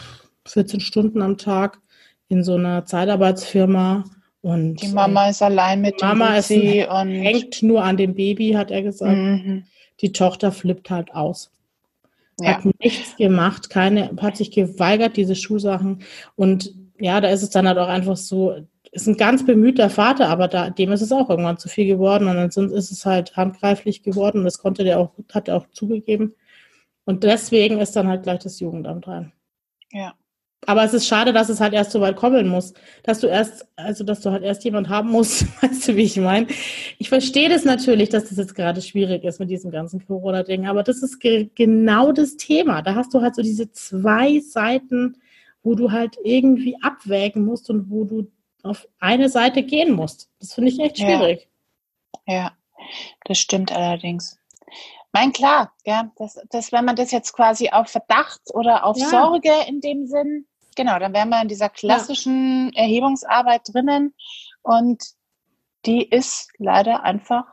14 0.47 0.79
Stunden 0.79 1.21
am 1.21 1.37
Tag 1.37 1.79
in 2.27 2.43
so 2.43 2.55
einer 2.55 2.85
Zeitarbeitsfirma. 2.85 4.03
Und 4.41 4.81
die 4.81 4.87
Mama 4.87 5.29
ist 5.29 5.43
allein 5.43 5.81
mit 5.81 6.01
dem 6.01 6.07
Mama 6.07 6.37
ist, 6.37 6.49
und 6.49 7.09
hängt 7.11 7.61
nur 7.61 7.83
an 7.83 7.97
dem 7.97 8.15
Baby, 8.15 8.53
hat 8.53 8.71
er 8.71 8.81
gesagt. 8.81 9.15
Mhm. 9.15 9.65
Die 10.01 10.11
Tochter 10.11 10.51
flippt 10.51 10.89
halt 10.89 11.13
aus. 11.13 11.51
Ja. 12.39 12.55
Hat 12.55 12.65
nichts 12.81 13.15
gemacht, 13.15 13.69
keine, 13.69 14.09
hat 14.19 14.37
sich 14.37 14.49
geweigert, 14.49 15.17
diese 15.17 15.35
Schulsachen. 15.35 16.01
Und 16.35 16.73
ja, 16.99 17.21
da 17.21 17.29
ist 17.29 17.43
es 17.43 17.49
dann 17.49 17.67
halt 17.67 17.77
auch 17.77 17.87
einfach 17.87 18.17
so, 18.17 18.55
ist 18.91 19.07
ein 19.07 19.17
ganz 19.17 19.45
bemühter 19.45 19.89
Vater, 19.89 20.27
aber 20.29 20.47
da, 20.47 20.69
dem 20.69 20.91
ist 20.91 21.01
es 21.01 21.11
auch 21.11 21.29
irgendwann 21.29 21.57
zu 21.57 21.69
viel 21.69 21.85
geworden 21.85 22.27
und 22.27 22.35
dann 22.35 22.71
ist 22.71 22.91
es 22.91 23.05
halt 23.05 23.35
handgreiflich 23.37 24.03
geworden 24.03 24.39
und 24.39 24.45
das 24.45 24.59
konnte 24.59 24.83
der 24.83 24.99
auch, 24.99 25.11
hat 25.31 25.47
er 25.47 25.57
auch 25.57 25.67
zugegeben. 25.71 26.35
Und 27.05 27.23
deswegen 27.23 27.79
ist 27.79 27.95
dann 27.95 28.07
halt 28.07 28.23
gleich 28.23 28.39
das 28.39 28.59
Jugendamt 28.59 29.07
rein. 29.07 29.31
Ja. 29.91 30.13
Aber 30.65 30.83
es 30.83 30.93
ist 30.93 31.07
schade, 31.07 31.33
dass 31.33 31.49
es 31.49 31.61
halt 31.61 31.73
erst 31.73 31.91
so 31.91 32.01
weit 32.01 32.17
kommen 32.17 32.47
muss. 32.47 32.73
Dass 33.03 33.19
du 33.19 33.27
erst, 33.27 33.67
also 33.75 34.03
dass 34.03 34.21
du 34.21 34.29
halt 34.29 34.43
erst 34.43 34.63
jemand 34.63 34.89
haben 34.89 35.09
musst, 35.09 35.45
weißt 35.63 35.87
du, 35.87 35.95
wie 35.95 36.03
ich 36.03 36.17
meine? 36.17 36.47
Ich 36.97 37.09
verstehe 37.09 37.49
das 37.49 37.65
natürlich, 37.65 38.09
dass 38.09 38.29
das 38.29 38.37
jetzt 38.37 38.55
gerade 38.55 38.81
schwierig 38.81 39.23
ist 39.23 39.39
mit 39.39 39.49
diesem 39.49 39.71
ganzen 39.71 40.05
Corona-Ding, 40.05 40.67
aber 40.67 40.83
das 40.83 41.01
ist 41.01 41.19
ge 41.19 41.49
genau 41.55 42.11
das 42.11 42.37
Thema. 42.37 42.81
Da 42.81 42.95
hast 42.95 43.13
du 43.13 43.21
halt 43.21 43.35
so 43.35 43.41
diese 43.41 43.71
zwei 43.71 44.39
Seiten, 44.41 45.17
wo 45.63 45.75
du 45.75 45.91
halt 45.91 46.17
irgendwie 46.23 46.77
abwägen 46.81 47.45
musst 47.45 47.69
und 47.69 47.89
wo 47.89 48.05
du 48.05 48.31
auf 48.63 48.87
eine 48.99 49.29
Seite 49.29 49.63
gehen 49.63 49.93
musst. 49.93 50.29
Das 50.39 50.53
finde 50.53 50.71
ich 50.71 50.79
echt 50.79 50.97
schwierig. 50.97 51.49
Ja. 52.27 52.33
ja, 52.33 52.51
das 53.25 53.37
stimmt 53.39 53.71
allerdings. 53.71 54.37
Mein 55.11 55.31
klar, 55.33 55.73
ja, 55.85 56.11
das, 56.17 56.39
das, 56.49 56.71
wenn 56.71 56.85
man 56.85 56.95
das 56.95 57.11
jetzt 57.11 57.33
quasi 57.33 57.69
auf 57.69 57.89
Verdacht 57.89 58.41
oder 58.53 58.85
auf 58.85 58.97
ja. 58.97 59.07
Sorge 59.07 59.51
in 59.67 59.81
dem 59.81 60.05
Sinn, 60.05 60.45
genau, 60.75 60.99
dann 60.99 61.13
wären 61.13 61.29
wir 61.29 61.41
in 61.41 61.47
dieser 61.47 61.69
klassischen 61.69 62.71
ja. 62.73 62.83
Erhebungsarbeit 62.83 63.61
drinnen 63.73 64.13
und 64.61 65.03
die 65.85 66.07
ist 66.07 66.49
leider 66.57 67.03
einfach, 67.03 67.45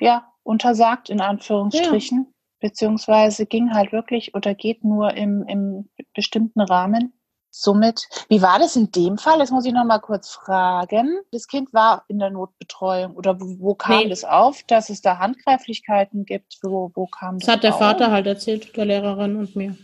ja, 0.00 0.32
untersagt 0.42 1.08
in 1.08 1.20
Anführungsstrichen. 1.20 2.34
Beziehungsweise 2.60 3.46
ging 3.46 3.72
halt 3.74 3.92
wirklich 3.92 4.34
oder 4.34 4.54
geht 4.54 4.84
nur 4.84 5.14
im, 5.14 5.44
im 5.48 5.88
bestimmten 6.14 6.60
Rahmen. 6.60 7.12
Somit, 7.52 8.06
wie 8.28 8.42
war 8.42 8.60
das 8.60 8.76
in 8.76 8.92
dem 8.92 9.18
Fall? 9.18 9.40
Das 9.40 9.50
muss 9.50 9.66
ich 9.66 9.72
noch 9.72 9.84
mal 9.84 9.98
kurz 9.98 10.30
fragen. 10.30 11.18
Das 11.32 11.48
Kind 11.48 11.74
war 11.74 12.04
in 12.06 12.20
der 12.20 12.30
Notbetreuung 12.30 13.16
oder 13.16 13.40
wo, 13.40 13.56
wo 13.58 13.74
kam 13.74 14.04
nee. 14.04 14.08
das 14.08 14.22
auf, 14.22 14.62
dass 14.64 14.88
es 14.88 15.02
da 15.02 15.18
Handgreiflichkeiten 15.18 16.24
gibt? 16.24 16.58
Wo, 16.62 16.92
wo 16.94 17.06
kam 17.06 17.38
das? 17.38 17.46
Das 17.46 17.56
hat 17.56 17.64
der 17.64 17.74
auf? 17.74 17.80
Vater 17.80 18.12
halt 18.12 18.28
erzählt, 18.28 18.76
der 18.76 18.84
Lehrerin 18.84 19.36
und 19.36 19.56
mir. 19.56 19.76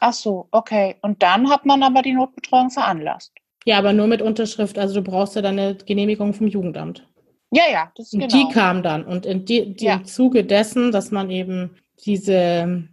Ach 0.00 0.14
so, 0.14 0.48
okay. 0.50 0.96
Und 1.02 1.22
dann 1.22 1.48
hat 1.48 1.64
man 1.64 1.82
aber 1.84 2.02
die 2.02 2.14
Notbetreuung 2.14 2.70
veranlasst. 2.70 3.32
Ja, 3.64 3.78
aber 3.78 3.92
nur 3.92 4.08
mit 4.08 4.22
Unterschrift. 4.22 4.78
Also 4.78 4.94
du 4.94 5.02
brauchst 5.02 5.36
ja 5.36 5.42
dann 5.42 5.58
eine 5.58 5.76
Genehmigung 5.76 6.34
vom 6.34 6.48
Jugendamt. 6.48 7.06
Ja, 7.52 7.64
ja, 7.70 7.92
das 7.96 8.06
ist 8.06 8.14
und 8.14 8.20
genau. 8.20 8.32
Die 8.32 8.52
kam 8.52 8.82
dann. 8.82 9.04
Und 9.04 9.26
in 9.26 9.44
die, 9.44 9.74
die 9.74 9.86
ja. 9.86 9.94
im 9.94 10.04
Zuge 10.06 10.44
dessen, 10.44 10.92
dass 10.92 11.10
man 11.10 11.30
eben 11.30 11.76
diese 12.06 12.88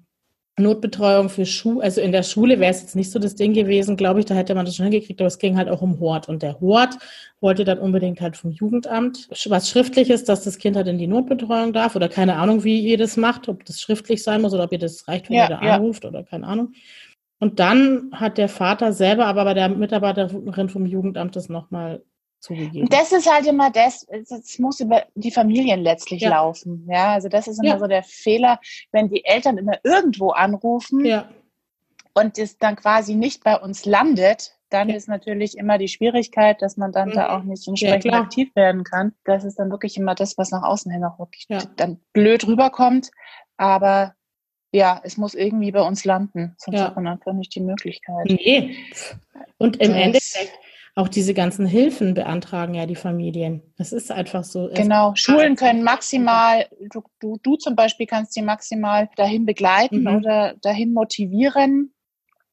Notbetreuung 0.59 1.29
für 1.29 1.45
Schuhe, 1.45 1.83
also 1.83 2.01
in 2.01 2.11
der 2.11 2.23
Schule 2.23 2.59
wäre 2.59 2.71
es 2.71 2.81
jetzt 2.81 2.95
nicht 2.95 3.11
so 3.11 3.19
das 3.19 3.35
Ding 3.35 3.53
gewesen, 3.53 3.95
glaube 3.95 4.19
ich, 4.19 4.25
da 4.25 4.33
hätte 4.33 4.55
man 4.55 4.65
das 4.65 4.75
schon 4.75 4.85
hingekriegt, 4.85 5.21
aber 5.21 5.27
es 5.27 5.37
ging 5.37 5.55
halt 5.55 5.69
auch 5.69 5.83
um 5.83 5.99
Hort. 5.99 6.27
Und 6.29 6.41
der 6.41 6.59
Hort 6.59 6.97
wollte 7.39 7.63
dann 7.63 7.77
unbedingt 7.77 8.21
halt 8.21 8.35
vom 8.37 8.49
Jugendamt 8.49 9.29
was 9.49 9.69
Schriftliches, 9.69 10.23
dass 10.23 10.43
das 10.43 10.57
Kind 10.57 10.75
halt 10.75 10.87
in 10.87 10.97
die 10.97 11.05
Notbetreuung 11.05 11.73
darf 11.73 11.95
oder 11.95 12.09
keine 12.09 12.37
Ahnung, 12.37 12.63
wie 12.63 12.79
ihr 12.79 12.97
das 12.97 13.17
macht, 13.17 13.47
ob 13.47 13.65
das 13.65 13.79
schriftlich 13.79 14.23
sein 14.23 14.41
muss 14.41 14.53
oder 14.53 14.63
ob 14.63 14.71
ihr 14.71 14.79
das 14.79 15.07
reicht, 15.07 15.29
wenn 15.29 15.37
ja, 15.37 15.43
ihr 15.43 15.57
da 15.57 15.61
ja. 15.63 15.75
anruft 15.75 16.05
oder 16.05 16.23
keine 16.23 16.47
Ahnung. 16.47 16.73
Und 17.39 17.59
dann 17.59 18.09
hat 18.13 18.39
der 18.39 18.49
Vater 18.49 18.93
selber 18.93 19.27
aber 19.27 19.43
bei 19.43 19.53
der 19.53 19.69
Mitarbeiterin 19.69 20.69
vom 20.69 20.87
Jugendamt 20.87 21.35
das 21.35 21.49
nochmal 21.49 22.01
zugegeben. 22.39 22.87
Das 22.89 23.11
ist 23.11 23.31
halt 23.31 23.45
immer 23.47 23.71
das, 23.71 24.05
es 24.09 24.59
muss 24.59 24.79
über 24.79 25.05
die 25.15 25.31
Familien 25.31 25.81
letztlich 25.81 26.21
ja. 26.21 26.29
laufen. 26.29 26.87
Ja, 26.89 27.13
also 27.13 27.29
das 27.29 27.47
ist 27.47 27.59
immer 27.59 27.73
ja. 27.73 27.79
so 27.79 27.87
der 27.87 28.03
Fehler, 28.03 28.59
wenn 28.91 29.09
die 29.09 29.25
Eltern 29.25 29.57
immer 29.57 29.77
irgendwo 29.83 30.31
anrufen 30.31 31.05
ja. 31.05 31.29
und 32.13 32.37
es 32.37 32.57
dann 32.57 32.75
quasi 32.75 33.15
nicht 33.15 33.43
bei 33.43 33.57
uns 33.57 33.85
landet, 33.85 34.57
dann 34.69 34.89
ist 34.89 35.07
natürlich 35.07 35.57
immer 35.57 35.77
die 35.77 35.87
Schwierigkeit, 35.87 36.61
dass 36.61 36.75
man 36.77 36.91
dann 36.91 37.09
mhm. 37.09 37.13
da 37.13 37.37
auch 37.37 37.43
nicht 37.43 37.67
entsprechend 37.67 38.13
aktiv 38.13 38.53
werden 38.55 38.83
kann. 38.83 39.13
Das 39.23 39.43
ist 39.43 39.57
dann 39.59 39.71
wirklich 39.71 39.97
immer 39.97 40.13
das, 40.13 40.37
was 40.37 40.51
nach 40.51 40.63
außen 40.63 40.91
hin 40.91 41.05
auch 41.05 41.19
wirklich 41.19 41.47
dann 41.77 41.99
blöd 42.11 42.45
rüberkommt. 42.45 43.11
Aber 43.55 44.13
ja, 44.71 44.99
es 45.03 45.17
muss 45.17 45.33
irgendwie 45.33 45.71
bei 45.71 45.81
uns 45.81 46.03
landen, 46.03 46.53
sonst 46.57 46.81
hat 46.81 46.95
man 46.95 47.07
einfach 47.07 47.31
nicht 47.33 47.55
die 47.55 47.61
Möglichkeit. 47.61 48.25
Nee. 48.25 48.75
Und 49.57 49.77
im 49.77 49.93
das, 49.93 50.01
Endeffekt 50.01 50.59
auch 50.97 51.07
diese 51.07 51.35
ganzen 51.35 51.67
Hilfen 51.67 52.15
beantragen 52.15 52.73
ja 52.73 52.87
die 52.87 52.95
Familien. 52.95 53.61
Das 53.77 53.91
ist 53.93 54.11
einfach 54.11 54.43
so. 54.43 54.67
Genau, 54.73 55.13
Schulen 55.13 55.55
können 55.55 55.83
maximal, 55.83 56.65
du, 56.91 57.03
du, 57.19 57.37
du 57.43 57.55
zum 57.55 57.75
Beispiel 57.75 58.07
kannst 58.07 58.33
sie 58.33 58.41
maximal 58.41 59.07
dahin 59.15 59.45
begleiten 59.45 60.01
mhm. 60.01 60.15
oder 60.15 60.55
dahin 60.63 60.93
motivieren. 60.93 61.93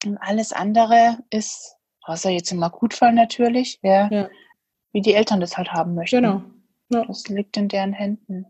Und 0.05 0.19
alles 0.19 0.53
andere 0.53 1.17
ist, 1.31 1.77
außer 2.03 2.29
jetzt 2.29 2.53
im 2.53 2.63
Akutfall 2.63 3.15
natürlich, 3.15 3.79
ja, 3.83 4.09
ja. 4.11 4.29
wie 4.93 5.01
die 5.01 5.15
Eltern 5.15 5.41
das 5.41 5.57
halt 5.57 5.73
haben 5.73 5.95
möchten. 5.95 6.17
Genau. 6.17 6.43
Ja. 6.91 7.07
Das 7.07 7.27
liegt 7.29 7.57
in 7.57 7.69
deren 7.69 7.95
Händen 7.95 8.45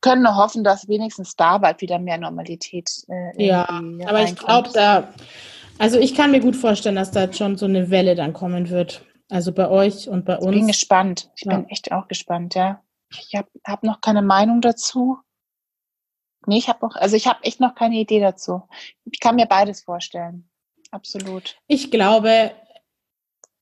können 0.00 0.22
nur 0.22 0.36
hoffen, 0.36 0.64
dass 0.64 0.86
wenigstens 0.86 1.34
da 1.34 1.56
bald 1.56 1.80
wieder 1.80 1.98
mehr 1.98 2.18
Normalität 2.18 2.90
äh, 3.08 3.42
Ja, 3.42 3.66
aber 4.04 4.22
ich 4.22 4.36
glaube 4.36 4.68
da, 4.74 5.08
also 5.78 5.98
ich 5.98 6.14
kann 6.14 6.30
mir 6.30 6.40
gut 6.40 6.56
vorstellen, 6.56 6.96
dass 6.96 7.10
da 7.10 7.32
schon 7.32 7.56
so 7.56 7.64
eine 7.64 7.88
Welle 7.88 8.14
dann 8.14 8.34
kommen 8.34 8.68
wird. 8.68 9.02
Also 9.34 9.50
bei 9.50 9.68
euch 9.68 10.08
und 10.08 10.24
bei 10.24 10.36
uns. 10.36 10.46
Ich 10.46 10.58
bin 10.60 10.66
gespannt. 10.68 11.28
Ich 11.34 11.44
ja. 11.44 11.56
bin 11.56 11.68
echt 11.68 11.90
auch 11.90 12.06
gespannt, 12.06 12.54
ja. 12.54 12.84
Ich 13.10 13.34
habe 13.34 13.48
hab 13.66 13.82
noch 13.82 14.00
keine 14.00 14.22
Meinung 14.22 14.60
dazu. 14.60 15.18
Nee, 16.46 16.58
ich 16.58 16.68
habe 16.68 16.86
noch, 16.86 16.94
also 16.94 17.16
ich 17.16 17.26
habe 17.26 17.42
echt 17.42 17.58
noch 17.58 17.74
keine 17.74 17.96
Idee 17.96 18.20
dazu. 18.20 18.62
Ich 19.10 19.18
kann 19.18 19.34
mir 19.34 19.46
beides 19.46 19.82
vorstellen. 19.82 20.48
Absolut. 20.92 21.56
Ich 21.66 21.90
glaube, 21.90 22.52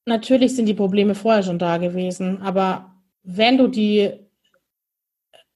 natürlich 0.05 0.55
sind 0.55 0.67
die 0.67 0.75
Probleme 0.75 1.15
vorher 1.15 1.43
schon 1.43 1.59
da 1.59 1.79
gewesen, 1.79 2.43
aber 2.43 2.95
wenn 3.23 3.57
du 3.57 3.67
die, 3.67 4.13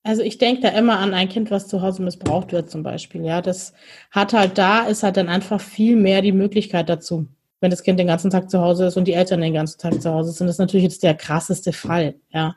also 0.02 0.22
ich 0.22 0.38
denke 0.38 0.62
da 0.62 0.68
immer 0.68 0.98
an 0.98 1.12
ein 1.12 1.28
Kind, 1.28 1.51
was 1.51 1.68
zu 1.68 1.82
Hause 1.82 2.02
missbraucht 2.02 2.52
wird 2.52 2.70
zum 2.70 2.82
Beispiel, 2.82 3.22
ja, 3.22 3.43
das 3.43 3.74
hat 4.10 4.32
halt 4.32 4.56
da, 4.56 4.86
ist 4.86 5.02
halt 5.02 5.18
dann 5.18 5.28
einfach 5.28 5.60
viel 5.60 5.94
mehr 5.94 6.22
die 6.22 6.32
Möglichkeit 6.32 6.88
dazu 6.88 7.28
wenn 7.60 7.70
das 7.70 7.82
Kind 7.82 7.98
den 7.98 8.06
ganzen 8.06 8.30
Tag 8.30 8.50
zu 8.50 8.60
Hause 8.60 8.86
ist 8.86 8.96
und 8.96 9.06
die 9.06 9.14
Eltern 9.14 9.40
den 9.40 9.54
ganzen 9.54 9.80
Tag 9.80 10.00
zu 10.00 10.12
Hause 10.12 10.32
sind. 10.32 10.46
Das 10.46 10.56
ist 10.56 10.60
natürlich 10.60 10.84
jetzt 10.84 11.02
der 11.02 11.14
krasseste 11.14 11.72
Fall, 11.72 12.16
ja. 12.30 12.54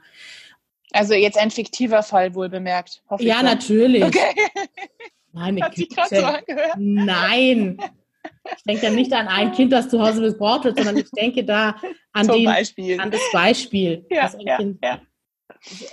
Also 0.91 1.13
jetzt 1.13 1.37
ein 1.37 1.51
fiktiver 1.51 2.03
Fall 2.03 2.33
wohl 2.33 2.49
bemerkt. 2.49 3.03
ja, 3.19 3.35
mal. 3.35 3.43
natürlich. 3.43 4.03
Okay. 4.03 4.33
Meine 5.31 5.61
Hat 5.61 5.75
Güte. 5.75 5.95
So 6.09 6.25
Nein. 6.77 7.77
Ich 8.57 8.63
denke 8.63 8.85
ja 8.85 8.91
nicht 8.91 9.13
an 9.13 9.27
ein 9.27 9.51
Kind, 9.53 9.71
das 9.71 9.89
zu 9.89 10.01
Hause 10.01 10.21
missbraucht 10.21 10.65
wird, 10.65 10.77
sondern 10.77 10.97
ich 10.97 11.09
denke 11.11 11.43
da 11.43 11.75
an, 12.13 12.27
den, 12.27 12.45
Beispiel. 12.45 12.99
an 12.99 13.11
das 13.11 13.21
Beispiel. 13.31 14.05
Ja, 14.09 14.23
das, 14.23 14.37
ja, 14.39 14.57
kind, 14.57 14.79
ja. 14.83 15.01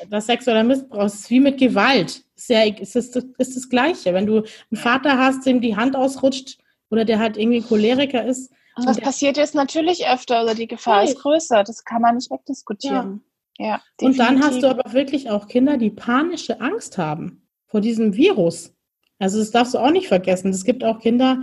das 0.08 0.26
sexueller 0.26 0.64
Missbrauch 0.64 1.04
ist 1.04 1.28
wie 1.30 1.40
mit 1.40 1.58
Gewalt. 1.58 2.22
Ist, 2.34 2.48
ja, 2.48 2.64
ist, 2.64 2.96
ist, 2.96 3.16
ist 3.16 3.56
das 3.56 3.68
Gleiche. 3.68 4.14
Wenn 4.14 4.26
du 4.26 4.38
einen 4.38 4.80
Vater 4.80 5.18
hast, 5.18 5.44
dem 5.44 5.60
die 5.60 5.76
Hand 5.76 5.94
ausrutscht 5.94 6.58
oder 6.90 7.04
der 7.04 7.18
halt 7.18 7.36
irgendwie 7.36 7.60
Choleriker 7.60 8.24
ist, 8.24 8.50
und 8.76 8.86
das 8.86 9.00
passiert 9.00 9.36
jetzt 9.36 9.54
natürlich 9.54 10.06
öfter, 10.06 10.38
also 10.38 10.54
die 10.54 10.66
Gefahr 10.66 11.02
ist 11.04 11.18
größer. 11.18 11.64
Das 11.64 11.84
kann 11.84 12.02
man 12.02 12.16
nicht 12.16 12.30
wegdiskutieren. 12.30 13.22
Ja. 13.58 13.66
ja 13.66 13.82
und 14.00 14.18
dann 14.18 14.42
hast 14.42 14.62
du 14.62 14.68
aber 14.68 14.92
wirklich 14.92 15.30
auch 15.30 15.48
Kinder, 15.48 15.78
die 15.78 15.90
panische 15.90 16.60
Angst 16.60 16.98
haben 16.98 17.42
vor 17.66 17.80
diesem 17.80 18.14
Virus. 18.14 18.74
Also 19.18 19.38
das 19.38 19.50
darfst 19.50 19.74
du 19.74 19.78
auch 19.78 19.90
nicht 19.90 20.08
vergessen. 20.08 20.50
Es 20.50 20.64
gibt 20.64 20.84
auch 20.84 21.00
Kinder, 21.00 21.42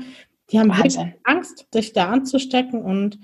die 0.52 0.60
haben 0.60 0.72
Angst, 0.72 1.68
sich 1.74 1.94
da 1.94 2.10
anzustecken 2.10 2.82
und 2.82 3.20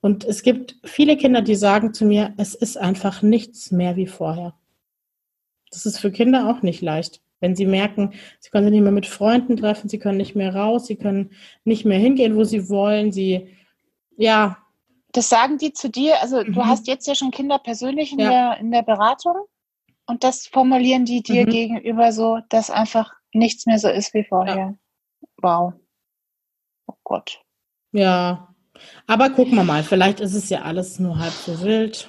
und 0.00 0.22
es 0.22 0.42
gibt 0.42 0.76
viele 0.84 1.16
Kinder, 1.16 1.40
die 1.40 1.54
sagen 1.54 1.94
zu 1.94 2.04
mir, 2.04 2.34
es 2.36 2.54
ist 2.54 2.76
einfach 2.76 3.22
nichts 3.22 3.70
mehr 3.70 3.96
wie 3.96 4.06
vorher. 4.06 4.54
Das 5.70 5.86
ist 5.86 5.98
für 5.98 6.10
Kinder 6.12 6.46
auch 6.46 6.60
nicht 6.60 6.82
leicht. 6.82 7.22
Wenn 7.40 7.56
sie 7.56 7.66
merken, 7.66 8.14
sie 8.40 8.50
können 8.50 8.64
sich 8.64 8.72
nicht 8.72 8.82
mehr 8.82 8.92
mit 8.92 9.06
Freunden 9.06 9.56
treffen, 9.56 9.88
sie 9.88 9.98
können 9.98 10.16
nicht 10.16 10.34
mehr 10.34 10.54
raus, 10.54 10.86
sie 10.86 10.96
können 10.96 11.32
nicht 11.64 11.84
mehr 11.84 11.98
hingehen, 11.98 12.36
wo 12.36 12.44
sie 12.44 12.68
wollen, 12.68 13.12
sie, 13.12 13.48
ja. 14.16 14.58
Das 15.12 15.28
sagen 15.28 15.58
die 15.58 15.72
zu 15.72 15.90
dir, 15.90 16.20
also 16.22 16.42
mhm. 16.42 16.52
du 16.52 16.64
hast 16.64 16.86
jetzt 16.86 17.06
ja 17.06 17.14
schon 17.14 17.30
Kinder 17.30 17.58
persönlich 17.58 18.12
in, 18.12 18.18
ja. 18.20 18.30
der, 18.30 18.58
in 18.58 18.70
der 18.70 18.82
Beratung 18.82 19.36
und 20.06 20.24
das 20.24 20.46
formulieren 20.46 21.04
die 21.04 21.22
dir 21.22 21.46
mhm. 21.46 21.50
gegenüber 21.50 22.12
so, 22.12 22.40
dass 22.48 22.70
einfach 22.70 23.12
nichts 23.32 23.66
mehr 23.66 23.78
so 23.78 23.88
ist 23.88 24.14
wie 24.14 24.24
vorher. 24.24 24.56
Ja. 24.56 24.74
Wow. 25.42 25.74
Oh 26.86 26.94
Gott. 27.04 27.40
Ja, 27.92 28.54
aber 29.06 29.30
gucken 29.30 29.54
wir 29.54 29.64
mal, 29.64 29.82
vielleicht 29.82 30.20
ist 30.20 30.34
es 30.34 30.48
ja 30.48 30.62
alles 30.62 30.98
nur 30.98 31.18
halb 31.18 31.32
so 31.32 31.60
wild. 31.62 32.08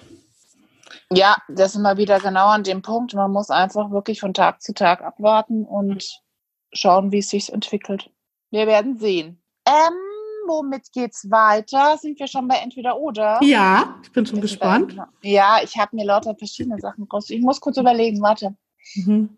Ja, 1.12 1.38
das 1.48 1.72
ist 1.72 1.76
immer 1.78 1.98
wieder 1.98 2.20
genau 2.20 2.48
an 2.48 2.64
dem 2.64 2.82
Punkt. 2.82 3.14
Man 3.14 3.32
muss 3.32 3.50
einfach 3.50 3.92
wirklich 3.92 4.20
von 4.20 4.34
Tag 4.34 4.62
zu 4.62 4.74
Tag 4.74 5.02
abwarten 5.02 5.66
und 5.66 6.22
schauen, 6.74 7.12
wie 7.12 7.20
es 7.20 7.30
sich 7.30 7.52
entwickelt. 7.52 8.10
Wir 8.52 8.68
werden 8.68 8.98
sehen. 8.98 9.42
Ähm, 9.68 9.94
womit 10.48 10.92
geht's 10.92 11.30
weiter? 11.30 11.98
Sind 11.98 12.20
wir 12.20 12.28
schon 12.28 12.48
bei 12.48 12.56
entweder 12.58 12.98
oder? 12.98 13.40
Ja, 13.42 14.00
ich 14.04 14.12
bin 14.12 14.26
schon 14.26 14.42
gespannt. 14.42 14.96
ja, 15.22 15.60
ich 15.64 15.78
habe 15.78 15.96
mir 15.96 16.06
lauter 16.06 16.36
verschiedene 16.36 16.80
Sachen 16.80 17.06
raus. 17.06 17.30
Ich 17.30 17.42
muss 17.42 17.62
kurz 17.62 17.78
überlegen, 17.78 18.22
warte. 18.22 18.56
Mhm. 18.96 19.30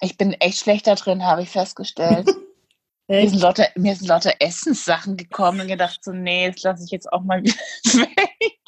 Ich 0.00 0.16
bin 0.16 0.32
echt 0.34 0.58
schlecht 0.58 0.86
da 0.86 0.94
drin, 0.94 1.24
habe 1.24 1.42
ich 1.42 1.50
festgestellt. 1.50 2.28
mir, 3.08 3.28
sind 3.28 3.40
lauter, 3.40 3.66
mir 3.76 3.94
sind 3.94 4.08
lauter 4.08 4.34
Essenssachen 4.40 5.16
gekommen 5.16 5.62
und 5.62 5.68
gedacht 5.68 6.02
so, 6.02 6.12
nee, 6.12 6.50
das 6.50 6.62
lasse 6.62 6.84
ich 6.84 6.90
jetzt 6.90 7.10
auch 7.12 7.22
mal 7.22 7.42
wieder 7.42 7.54
weg. 7.84 8.58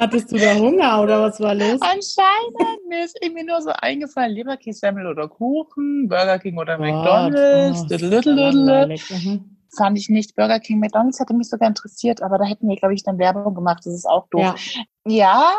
Hattest 0.00 0.32
du 0.32 0.38
da 0.38 0.54
Hunger 0.54 1.02
oder 1.02 1.22
was 1.22 1.38
war 1.40 1.54
los? 1.54 1.78
Anscheinend. 1.82 2.88
Mir 2.88 3.04
ist 3.04 3.18
irgendwie 3.20 3.44
nur 3.44 3.60
so 3.60 3.70
eingefallen, 3.70 4.32
Leberkässemmel 4.32 5.06
oder 5.06 5.28
Kuchen, 5.28 6.08
Burger 6.08 6.38
King 6.38 6.56
oder 6.56 6.78
McDonalds. 6.78 7.82
Oh, 7.82 7.86
little, 7.86 8.08
little, 8.08 8.34
little. 8.34 8.96
Mhm. 9.10 9.58
fand 9.76 9.98
ich 9.98 10.08
nicht. 10.08 10.34
Burger 10.36 10.58
King, 10.58 10.80
McDonalds 10.80 11.20
hätte 11.20 11.34
mich 11.34 11.50
sogar 11.50 11.68
interessiert, 11.68 12.22
aber 12.22 12.38
da 12.38 12.44
hätten 12.44 12.66
wir, 12.66 12.76
glaube 12.76 12.94
ich, 12.94 13.02
dann 13.02 13.18
Werbung 13.18 13.54
gemacht. 13.54 13.80
Das 13.84 13.92
ist 13.92 14.06
auch 14.06 14.26
doof. 14.30 14.56
Ja, 15.04 15.12
ja 15.12 15.52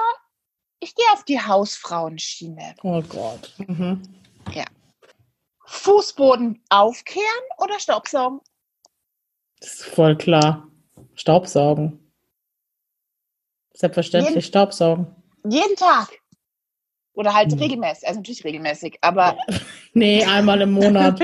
ich 0.80 0.95
gehe 0.95 1.05
auf 1.13 1.23
die 1.23 1.39
Hausfrauenschiene. 1.39 2.73
Oh 2.81 3.03
Gott. 3.03 3.53
Mhm. 3.68 4.01
Ja. 4.53 4.65
Fußboden 5.68 6.63
aufkehren 6.69 7.26
oder 7.59 7.80
Staubsaugen? 7.80 8.39
Das 9.59 9.73
ist 9.73 9.85
voll 9.85 10.18
klar. 10.18 10.68
Staubsaugen. 11.13 12.00
Selbstverständlich 13.81 14.35
jeden, 14.35 14.47
Staubsaugen. 14.47 15.07
Jeden 15.43 15.75
Tag. 15.75 16.09
Oder 17.13 17.33
halt 17.33 17.51
hm. 17.51 17.57
regelmäßig. 17.57 18.07
Also 18.07 18.19
natürlich 18.19 18.43
regelmäßig, 18.43 18.99
aber. 19.01 19.35
nee, 19.95 20.23
einmal 20.23 20.61
im 20.61 20.73
Monat. 20.73 21.19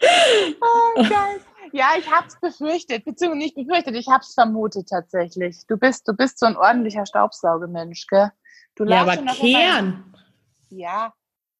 oh, 0.00 1.02
geil. 1.10 1.40
Ja, 1.72 1.88
ich 1.98 2.10
hab's 2.10 2.40
befürchtet, 2.40 3.04
beziehungsweise 3.04 3.38
nicht 3.38 3.54
befürchtet, 3.54 3.96
ich 3.96 4.08
hab's 4.08 4.32
vermutet 4.32 4.88
tatsächlich. 4.88 5.58
Du 5.68 5.76
bist, 5.76 6.08
du 6.08 6.14
bist 6.14 6.38
so 6.38 6.46
ein 6.46 6.56
ordentlicher 6.56 7.04
Staubsaugemensch, 7.04 8.06
gell? 8.06 8.32
Du 8.76 8.84
ja, 8.86 9.02
aber 9.02 9.18
kehren. 9.18 10.14
Ja. 10.70 11.12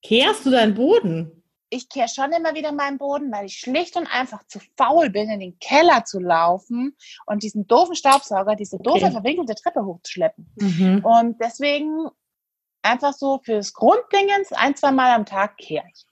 Kehrst 0.03 0.47
du 0.47 0.51
deinen 0.51 0.75
Boden? 0.75 1.43
Ich 1.71 1.89
kehre 1.89 2.09
schon 2.09 2.33
immer 2.33 2.55
wieder 2.55 2.73
meinen 2.73 2.99
Boden, 2.99 3.33
weil 3.33 3.47
ich 3.47 3.59
schlicht 3.59 3.97
und 3.97 4.07
einfach 4.07 4.47
zu 4.47 4.61
faul 4.77 5.11
bin, 5.11 5.29
in 5.31 5.41
den 5.41 5.59
Keller 5.59 6.05
zu 6.05 6.21
laufen 6.21 6.97
und 7.27 7.43
diesen 7.43 7.67
doofen 7.67 7.97
Staubsauger, 7.97 8.55
diese 8.55 8.79
doofe, 8.79 9.07
okay. 9.07 9.13
verwinkelte 9.13 9.55
Treppe 9.55 9.85
hochzuschleppen. 9.85 10.49
Mhm. 10.57 11.05
Und 11.05 11.41
deswegen 11.41 12.09
einfach 12.83 13.13
so 13.13 13.41
fürs 13.43 13.73
Grunddingens 13.73 14.53
ein, 14.53 14.77
zwei 14.77 14.93
Mal 14.93 15.15
am 15.15 15.27
Tag 15.27 15.57
kehre 15.59 15.85
ich. 15.93 16.07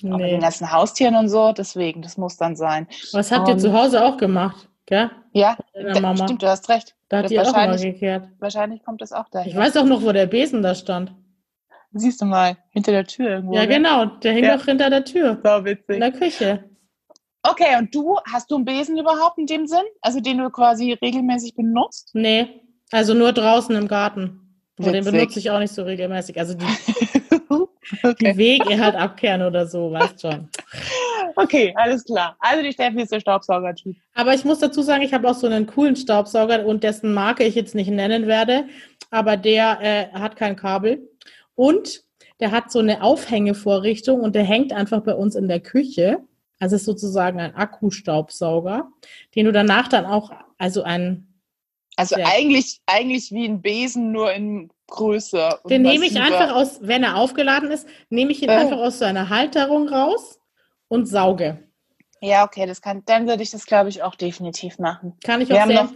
Nee. 0.00 0.12
Auch 0.12 0.18
mit 0.18 0.30
den 0.30 0.40
ganzen 0.40 0.70
Haustieren 0.70 1.16
und 1.16 1.28
so, 1.28 1.52
deswegen, 1.52 2.02
das 2.02 2.16
muss 2.16 2.36
dann 2.36 2.56
sein. 2.56 2.86
Was 3.12 3.32
habt 3.32 3.48
ihr 3.48 3.54
um, 3.54 3.60
zu 3.60 3.72
Hause 3.72 4.04
auch 4.04 4.16
gemacht, 4.16 4.68
gell? 4.86 5.10
Ja, 5.32 5.56
da, 5.74 6.16
stimmt, 6.16 6.42
du 6.42 6.48
hast 6.48 6.68
recht. 6.68 6.96
Da 7.08 7.18
hat 7.18 7.30
die 7.30 7.40
auch 7.40 7.52
mal 7.52 7.76
gekehrt. 7.76 8.28
Wahrscheinlich 8.38 8.82
kommt 8.84 9.02
das 9.02 9.12
auch 9.12 9.28
daher. 9.30 9.46
Ich 9.46 9.56
weiß 9.56 9.76
auch 9.76 9.84
noch, 9.84 10.02
wo 10.02 10.12
der 10.12 10.26
Besen 10.26 10.62
da 10.62 10.74
stand. 10.74 11.12
Siehst 11.98 12.20
du 12.20 12.26
mal, 12.26 12.56
hinter 12.70 12.92
der 12.92 13.04
Tür 13.04 13.30
irgendwo. 13.30 13.54
Ja, 13.54 13.62
ne? 13.62 13.68
genau, 13.68 14.06
der 14.06 14.32
hängt 14.32 14.46
ja. 14.46 14.56
doch 14.56 14.64
hinter 14.64 14.90
der 14.90 15.04
Tür. 15.04 15.40
So 15.42 15.64
witzig. 15.64 15.94
In 15.94 16.00
der 16.00 16.12
Küche. 16.12 16.64
Okay, 17.42 17.76
und 17.78 17.94
du, 17.94 18.18
hast 18.30 18.50
du 18.50 18.56
einen 18.56 18.64
Besen 18.64 18.98
überhaupt 18.98 19.38
in 19.38 19.46
dem 19.46 19.66
Sinn? 19.66 19.84
Also 20.00 20.20
den 20.20 20.38
du 20.38 20.50
quasi 20.50 20.92
regelmäßig 20.92 21.54
benutzt? 21.54 22.10
Nee, 22.12 22.62
also 22.90 23.14
nur 23.14 23.32
draußen 23.32 23.74
im 23.76 23.88
Garten. 23.88 24.40
Aber 24.78 24.92
den 24.92 25.04
benutze 25.04 25.38
ich 25.38 25.50
auch 25.50 25.58
nicht 25.58 25.72
so 25.72 25.82
regelmäßig. 25.82 26.38
Also 26.38 26.54
die, 26.54 26.64
okay. 28.04 28.32
die 28.32 28.36
Wege 28.36 28.78
halt 28.78 28.94
abkehren 28.94 29.42
oder 29.42 29.66
so, 29.66 29.90
weißt 29.90 30.20
schon. 30.20 30.48
Okay, 31.36 31.72
alles 31.76 32.04
klar. 32.04 32.36
Also 32.40 32.62
die 32.62 32.72
Steffi 32.72 33.02
ist 33.02 33.12
der 33.12 33.20
Staubsauger-Typ. 33.20 33.96
Aber 34.14 34.34
ich 34.34 34.44
muss 34.44 34.58
dazu 34.58 34.82
sagen, 34.82 35.02
ich 35.02 35.14
habe 35.14 35.28
auch 35.28 35.34
so 35.34 35.46
einen 35.46 35.66
coolen 35.66 35.96
Staubsauger 35.96 36.66
und 36.66 36.82
dessen 36.82 37.14
Marke 37.14 37.44
ich 37.44 37.54
jetzt 37.54 37.74
nicht 37.74 37.90
nennen 37.90 38.26
werde, 38.26 38.66
aber 39.10 39.36
der 39.36 39.78
äh, 39.80 40.18
hat 40.18 40.36
kein 40.36 40.56
Kabel. 40.56 41.08
Und 41.58 42.04
der 42.38 42.52
hat 42.52 42.70
so 42.70 42.78
eine 42.78 43.02
Aufhängevorrichtung 43.02 44.20
und 44.20 44.36
der 44.36 44.44
hängt 44.44 44.72
einfach 44.72 45.00
bei 45.00 45.12
uns 45.12 45.34
in 45.34 45.48
der 45.48 45.58
Küche. 45.58 46.20
Also 46.60 46.76
ist 46.76 46.84
sozusagen 46.84 47.40
ein 47.40 47.56
Akkustaubsauger, 47.56 48.92
den 49.34 49.46
du 49.46 49.52
danach 49.52 49.88
dann 49.88 50.06
auch, 50.06 50.30
also 50.56 50.84
ein. 50.84 51.26
Also 51.96 52.14
eigentlich, 52.14 52.80
eigentlich 52.86 53.32
wie 53.32 53.44
ein 53.44 53.60
Besen, 53.60 54.12
nur 54.12 54.32
in 54.32 54.70
größer. 54.86 55.60
Den 55.68 55.82
nehme 55.82 56.06
ich 56.06 56.20
einfach 56.20 56.54
aus, 56.54 56.78
wenn 56.80 57.02
er 57.02 57.16
aufgeladen 57.16 57.72
ist, 57.72 57.88
nehme 58.08 58.30
ich 58.30 58.40
ihn 58.40 58.50
äh. 58.50 58.52
einfach 58.52 58.78
aus 58.78 59.00
seiner 59.00 59.28
Halterung 59.28 59.88
raus 59.88 60.38
und 60.86 61.06
sauge. 61.06 61.58
Ja, 62.20 62.44
okay, 62.44 62.66
das 62.66 62.80
kann, 62.80 63.02
dann 63.04 63.26
würde 63.26 63.42
ich 63.42 63.50
das, 63.50 63.66
glaube 63.66 63.88
ich, 63.88 64.04
auch 64.04 64.14
definitiv 64.14 64.78
machen. 64.78 65.16
Kann 65.24 65.40
ich 65.40 65.52
auch 65.52 65.56
wir 65.56 65.66
sehr, 65.66 65.82
noch, 65.82 65.92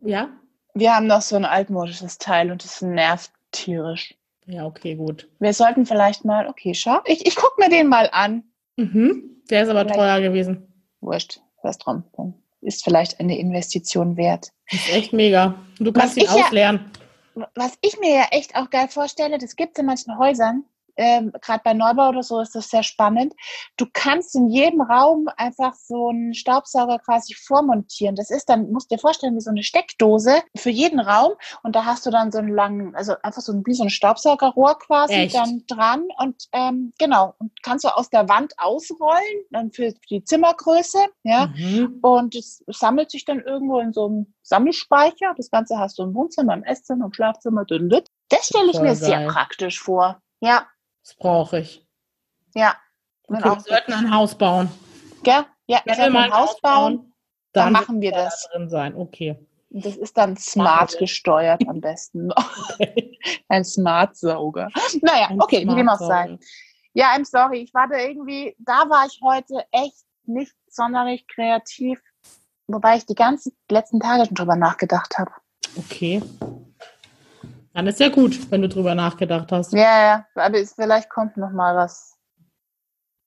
Ja? 0.00 0.30
Wir 0.74 0.96
haben 0.96 1.06
noch 1.06 1.22
so 1.22 1.36
ein 1.36 1.44
altmodisches 1.44 2.18
Teil 2.18 2.50
und 2.50 2.64
das 2.64 2.82
nervt 2.82 3.30
tierisch. 3.52 4.17
Ja, 4.48 4.64
okay, 4.64 4.94
gut. 4.94 5.28
Wir 5.40 5.52
sollten 5.52 5.84
vielleicht 5.84 6.24
mal, 6.24 6.48
okay, 6.48 6.72
schau, 6.72 7.00
ich, 7.04 7.26
ich 7.26 7.36
gucke 7.36 7.60
mir 7.60 7.68
den 7.68 7.86
mal 7.86 8.08
an. 8.10 8.44
Mhm. 8.76 9.42
Der 9.50 9.62
ist 9.62 9.68
aber 9.68 9.80
vielleicht, 9.80 9.98
teuer 9.98 10.20
gewesen. 10.22 10.72
Wurscht, 11.00 11.40
was 11.62 11.76
drum. 11.76 12.04
Dann 12.16 12.34
ist 12.62 12.82
vielleicht 12.82 13.20
eine 13.20 13.38
Investition 13.38 14.16
wert. 14.16 14.50
Ist 14.70 14.90
echt 14.90 15.12
mega. 15.12 15.54
Du 15.78 15.92
kannst 15.92 16.16
was 16.16 16.22
ihn 16.24 16.28
ausleeren. 16.30 16.90
Ja, 17.36 17.50
was 17.54 17.78
ich 17.82 18.00
mir 18.00 18.14
ja 18.14 18.26
echt 18.30 18.56
auch 18.56 18.70
geil 18.70 18.88
vorstelle, 18.88 19.38
das 19.38 19.54
gibt 19.54 19.76
es 19.76 19.80
in 19.80 19.86
manchen 19.86 20.18
Häusern, 20.18 20.64
ähm, 20.98 21.32
gerade 21.40 21.62
bei 21.64 21.74
Neubau 21.74 22.08
oder 22.08 22.22
so 22.22 22.40
ist 22.40 22.54
das 22.54 22.68
sehr 22.68 22.82
spannend. 22.82 23.32
Du 23.76 23.86
kannst 23.92 24.34
in 24.34 24.48
jedem 24.48 24.80
Raum 24.80 25.28
einfach 25.36 25.74
so 25.74 26.08
einen 26.08 26.34
Staubsauger 26.34 26.98
quasi 26.98 27.34
vormontieren. 27.34 28.16
Das 28.16 28.30
ist 28.30 28.48
dann, 28.48 28.70
musst 28.72 28.90
dir 28.90 28.98
vorstellen, 28.98 29.36
wie 29.36 29.40
so 29.40 29.50
eine 29.50 29.62
Steckdose 29.62 30.42
für 30.56 30.70
jeden 30.70 30.98
Raum. 31.00 31.32
Und 31.62 31.76
da 31.76 31.84
hast 31.84 32.04
du 32.04 32.10
dann 32.10 32.32
so 32.32 32.38
einen 32.38 32.52
langen, 32.52 32.94
also 32.96 33.14
einfach 33.22 33.42
so 33.42 33.52
ein, 33.52 33.62
wie 33.64 33.74
so 33.74 33.84
ein 33.84 33.90
Staubsaugerrohr 33.90 34.78
quasi 34.78 35.14
Echt? 35.14 35.36
dann 35.36 35.62
dran. 35.68 36.02
Und 36.18 36.48
ähm, 36.52 36.92
genau, 36.98 37.34
und 37.38 37.62
kannst 37.62 37.84
du 37.84 37.96
aus 37.96 38.10
der 38.10 38.28
Wand 38.28 38.54
ausrollen, 38.58 39.22
dann 39.50 39.70
für 39.70 39.94
die 40.10 40.24
Zimmergröße. 40.24 40.98
Ja. 41.22 41.46
Mhm. 41.46 41.98
Und 42.02 42.34
es 42.34 42.64
sammelt 42.66 43.12
sich 43.12 43.24
dann 43.24 43.40
irgendwo 43.40 43.78
in 43.78 43.92
so 43.92 44.06
einem 44.06 44.34
Sammelspeicher. 44.42 45.34
Das 45.36 45.50
Ganze 45.50 45.78
hast 45.78 45.98
du 45.98 46.02
im 46.02 46.14
Wohnzimmer, 46.14 46.54
im 46.54 46.64
Esszimmer, 46.64 47.06
im 47.06 47.12
Schlafzimmer. 47.12 47.64
Das 47.64 48.46
stelle 48.46 48.70
ich 48.70 48.80
mir 48.80 48.86
geil. 48.86 48.96
sehr 48.96 49.26
praktisch 49.28 49.80
vor. 49.80 50.20
Ja, 50.40 50.66
das 51.08 51.16
brauche 51.16 51.60
ich. 51.60 51.86
Ja. 52.54 52.76
Okay, 53.28 53.42
wir 53.42 53.60
sollten 53.60 53.92
ein 53.92 54.14
Haus 54.14 54.36
bauen. 54.36 54.68
Gell? 55.22 55.44
Ja, 55.66 55.80
wenn 55.84 55.98
wir 55.98 56.10
mal 56.10 56.24
ein 56.24 56.32
Haus 56.32 56.60
bauen, 56.60 57.14
dann, 57.52 57.64
dann 57.64 57.72
machen 57.72 58.00
wir 58.00 58.12
das. 58.12 58.46
Da 58.52 58.58
drin 58.58 58.68
sein. 58.68 58.94
Okay. 58.94 59.38
Das 59.70 59.96
ist 59.96 60.16
dann 60.16 60.36
smart 60.36 60.98
gesteuert 60.98 61.66
am 61.66 61.80
besten. 61.80 62.30
Okay. 62.32 63.18
Ein 63.48 63.64
Smart-Sauger. 63.64 64.68
Naja, 65.02 65.28
ein 65.28 65.40
okay, 65.40 65.66
wie 65.66 65.74
dem 65.74 65.88
auch 65.88 65.98
sei. 65.98 66.38
Ja, 66.94 67.14
I'm 67.14 67.24
sorry. 67.24 67.60
Ich 67.60 67.74
war 67.74 67.88
da 67.88 67.98
irgendwie, 67.98 68.54
da 68.58 68.88
war 68.88 69.06
ich 69.06 69.20
heute 69.22 69.64
echt 69.72 70.04
nicht 70.24 70.54
sonderlich 70.68 71.26
kreativ, 71.26 72.00
wobei 72.66 72.96
ich 72.96 73.06
die 73.06 73.14
ganzen 73.14 73.56
letzten 73.70 74.00
Tage 74.00 74.26
schon 74.26 74.34
drüber 74.34 74.56
nachgedacht 74.56 75.18
habe. 75.18 75.32
Okay. 75.76 76.22
Dann 77.78 77.86
ist 77.86 78.00
ja 78.00 78.08
gut, 78.08 78.50
wenn 78.50 78.62
du 78.62 78.68
drüber 78.68 78.96
nachgedacht 78.96 79.52
hast. 79.52 79.72
Ja, 79.72 79.78
ja, 79.80 80.26
aber 80.34 80.58
es, 80.58 80.74
vielleicht 80.74 81.08
kommt 81.10 81.36
noch 81.36 81.52
mal 81.52 81.76
was 81.76 82.18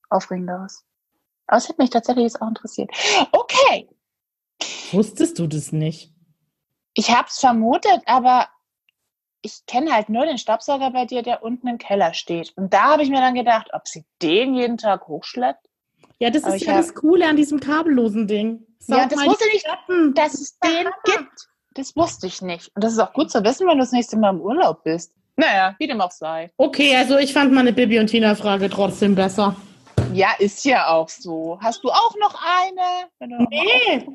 Aufregenderes. 0.09 0.83
Aber 1.47 1.57
es 1.57 1.69
hat 1.69 1.77
mich 1.77 1.89
tatsächlich 1.89 2.23
jetzt 2.23 2.41
auch 2.41 2.49
interessiert. 2.49 2.91
Okay. 3.31 3.87
Wusstest 4.91 5.39
du 5.39 5.47
das 5.47 5.71
nicht? 5.71 6.13
Ich 6.95 7.15
habe 7.15 7.29
es 7.29 7.39
vermutet, 7.39 8.01
aber 8.07 8.49
ich 9.41 9.65
kenne 9.67 9.93
halt 9.93 10.09
nur 10.09 10.25
den 10.25 10.37
Staubsauger 10.37 10.91
bei 10.91 11.05
dir, 11.05 11.23
der 11.23 11.43
unten 11.43 11.69
im 11.69 11.77
Keller 11.77 12.13
steht. 12.13 12.51
Und 12.57 12.73
da 12.73 12.91
habe 12.91 13.03
ich 13.03 13.09
mir 13.09 13.21
dann 13.21 13.35
gedacht, 13.35 13.69
ob 13.71 13.87
sie 13.87 14.03
den 14.21 14.53
jeden 14.53 14.75
Tag 14.75 15.07
hochschleppt. 15.07 15.65
Ja, 16.19 16.29
das 16.29 16.43
aber 16.43 16.57
ist 16.57 16.65
ja 16.65 16.73
hab... 16.73 16.81
das 16.81 16.93
Coole 16.93 17.25
an 17.25 17.37
diesem 17.37 17.61
kabellosen 17.61 18.27
Ding. 18.27 18.67
Saug 18.79 18.97
ja, 18.97 19.05
das 19.05 19.25
wusste 19.25 19.45
ich 19.47 19.63
nicht, 19.63 20.17
dass 20.17 20.33
es 20.33 20.59
den 20.59 20.89
gibt. 21.05 21.47
Das 21.73 21.95
wusste 21.95 22.27
ich 22.27 22.41
nicht. 22.41 22.71
Und 22.75 22.83
das 22.83 22.93
ist 22.93 22.99
auch 22.99 23.13
gut 23.13 23.31
zu 23.31 23.43
wissen, 23.43 23.67
wenn 23.67 23.77
du 23.77 23.83
das 23.83 23.91
nächste 23.91 24.17
Mal 24.17 24.31
im 24.31 24.41
Urlaub 24.41 24.83
bist. 24.83 25.13
Naja, 25.37 25.75
wie 25.79 25.87
dem 25.87 26.01
auch 26.01 26.11
sei. 26.11 26.51
Okay, 26.57 26.95
also 26.95 27.17
ich 27.17 27.33
fand 27.33 27.53
meine 27.53 27.71
Bibi 27.71 27.99
und 27.99 28.07
Tina-Frage 28.07 28.69
trotzdem 28.69 29.15
besser. 29.15 29.55
Ja, 30.13 30.33
ist 30.39 30.65
ja 30.65 30.87
auch 30.89 31.07
so. 31.07 31.57
Hast 31.61 31.83
du 31.83 31.89
auch 31.89 32.15
noch 32.19 32.35
eine? 32.43 33.47
nee. 33.49 34.07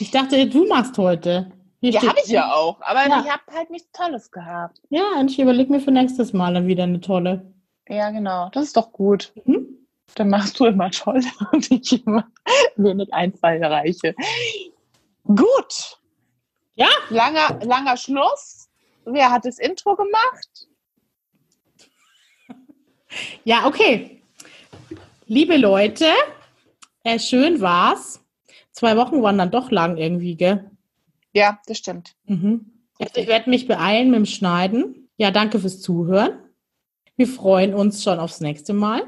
Ich 0.00 0.10
dachte, 0.10 0.46
du 0.48 0.66
machst 0.66 0.98
heute. 0.98 1.52
Hier 1.80 1.92
ja, 1.92 2.02
habe 2.02 2.18
ich 2.24 2.30
ja 2.30 2.52
auch. 2.52 2.80
Aber 2.80 3.06
ja. 3.06 3.22
ich 3.24 3.30
habe 3.30 3.42
halt 3.52 3.70
nichts 3.70 3.92
Tolles 3.92 4.30
gehabt. 4.30 4.80
Ja, 4.88 5.04
und 5.20 5.30
ich 5.30 5.38
überlege 5.38 5.70
mir 5.70 5.80
für 5.80 5.90
nächstes 5.92 6.32
Mal 6.32 6.54
dann 6.54 6.66
wieder 6.66 6.84
eine 6.84 7.00
tolle. 7.00 7.52
Ja, 7.88 8.10
genau. 8.10 8.48
Das 8.52 8.64
ist 8.64 8.76
doch 8.76 8.90
gut. 8.90 9.32
Mhm. 9.44 9.68
Dann 10.14 10.30
machst 10.30 10.58
du 10.58 10.64
immer 10.66 10.90
toll 10.90 11.20
und 11.52 11.70
ich 11.70 12.04
immer 12.06 12.26
wenig 12.76 13.12
einfallreiche. 13.12 14.14
Gut. 15.24 15.98
Ja? 16.74 16.88
Langer, 17.08 17.60
langer 17.64 17.96
Schluss. 17.96 18.68
Wer 19.04 19.30
hat 19.30 19.44
das 19.44 19.58
Intro 19.58 19.96
gemacht? 19.96 20.68
Ja, 23.44 23.66
okay. 23.66 24.20
Liebe 25.26 25.56
Leute, 25.56 26.06
äh, 27.04 27.20
schön 27.20 27.60
war's. 27.60 28.20
Zwei 28.72 28.96
Wochen 28.96 29.22
waren 29.22 29.38
dann 29.38 29.52
doch 29.52 29.70
lang 29.70 29.98
irgendwie, 29.98 30.34
gell? 30.34 30.68
Ja, 31.32 31.60
das 31.66 31.78
stimmt. 31.78 32.16
Mhm. 32.26 32.72
Also 32.98 33.20
ich 33.20 33.28
werde 33.28 33.50
mich 33.50 33.68
beeilen 33.68 34.10
mit 34.10 34.18
dem 34.18 34.26
Schneiden. 34.26 35.08
Ja, 35.16 35.30
danke 35.30 35.60
fürs 35.60 35.80
Zuhören. 35.80 36.40
Wir 37.16 37.28
freuen 37.28 37.72
uns 37.72 38.02
schon 38.02 38.18
aufs 38.18 38.40
nächste 38.40 38.72
Mal. 38.72 39.04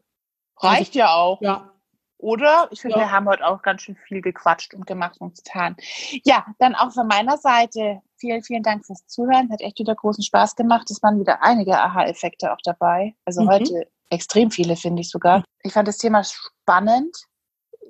Reicht 0.59 0.91
also, 0.91 0.99
ja 1.01 1.15
auch. 1.15 1.43
Ja. 1.43 1.73
Oder? 2.19 2.69
Ich 2.71 2.81
finde, 2.81 2.97
ja. 2.97 3.03
wir 3.03 3.11
haben 3.11 3.29
heute 3.29 3.45
auch 3.45 3.63
ganz 3.63 3.83
schön 3.83 3.97
viel 3.97 4.23
gequatscht 4.23 4.75
und 4.75 4.87
gemacht 4.87 5.21
und 5.21 5.37
getan. 5.37 5.75
Ja, 6.23 6.47
dann 6.61 6.77
auch 6.77 6.93
von 6.93 7.09
meiner 7.09 7.37
Seite 7.37 8.01
vielen, 8.25 8.43
vielen 8.43 8.63
Dank 8.63 8.87
fürs 8.87 9.07
Zuhören. 9.07 9.51
Hat 9.51 9.61
echt 9.61 9.79
wieder 9.79 9.95
großen 9.95 10.25
Spaß 10.25 10.57
gemacht. 10.57 10.91
Es 10.91 11.03
waren 11.03 11.21
wieder 11.21 11.43
einige 11.43 11.79
Aha-Effekte 11.79 12.53
auch 12.53 12.61
dabei. 12.65 13.15
Also 13.27 13.43
mhm. 13.43 13.51
heute 13.51 13.87
extrem 14.09 14.51
viele, 14.51 14.77
finde 14.77 15.03
ich 15.03 15.11
sogar. 15.11 15.45
Ich 15.63 15.75
fand 15.75 15.89
das 15.89 15.99
Thema 15.99 16.25
spannend. 16.25 17.15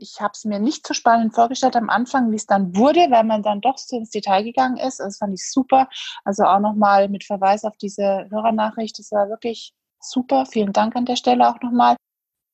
Ich 0.01 0.21
habe 0.21 0.33
es 0.35 0.45
mir 0.45 0.59
nicht 0.59 0.85
so 0.85 0.93
spannend 0.93 1.37
vorgestellt 1.37 1.77
am 1.77 1.89
Anfang, 1.89 2.33
wie 2.33 2.37
es 2.37 2.47
dann 2.47 2.75
wurde, 2.77 3.07
weil 3.11 3.23
man 3.23 3.45
dann 3.45 3.61
doch 3.61 3.79
so 3.79 3.97
ins 3.97 4.11
Detail 4.11 4.43
gegangen 4.43 4.77
ist. 4.77 4.99
Das 4.99 5.19
fand 5.19 5.35
ich 5.35 5.49
super. 5.49 5.89
Also 6.25 6.43
auch 6.45 6.59
nochmal 6.59 7.09
mit 7.09 7.23
Verweis 7.23 7.65
auf 7.65 7.77
diese 7.77 8.27
Hörernachricht. 8.29 8.99
Das 8.99 9.13
war 9.13 9.29
wirklich 9.29 9.73
super. 10.01 10.47
Vielen 10.47 10.73
Dank 10.73 10.97
an 10.97 11.05
der 11.05 11.17
Stelle 11.17 11.49
auch 11.49 11.61
nochmal. 11.61 11.95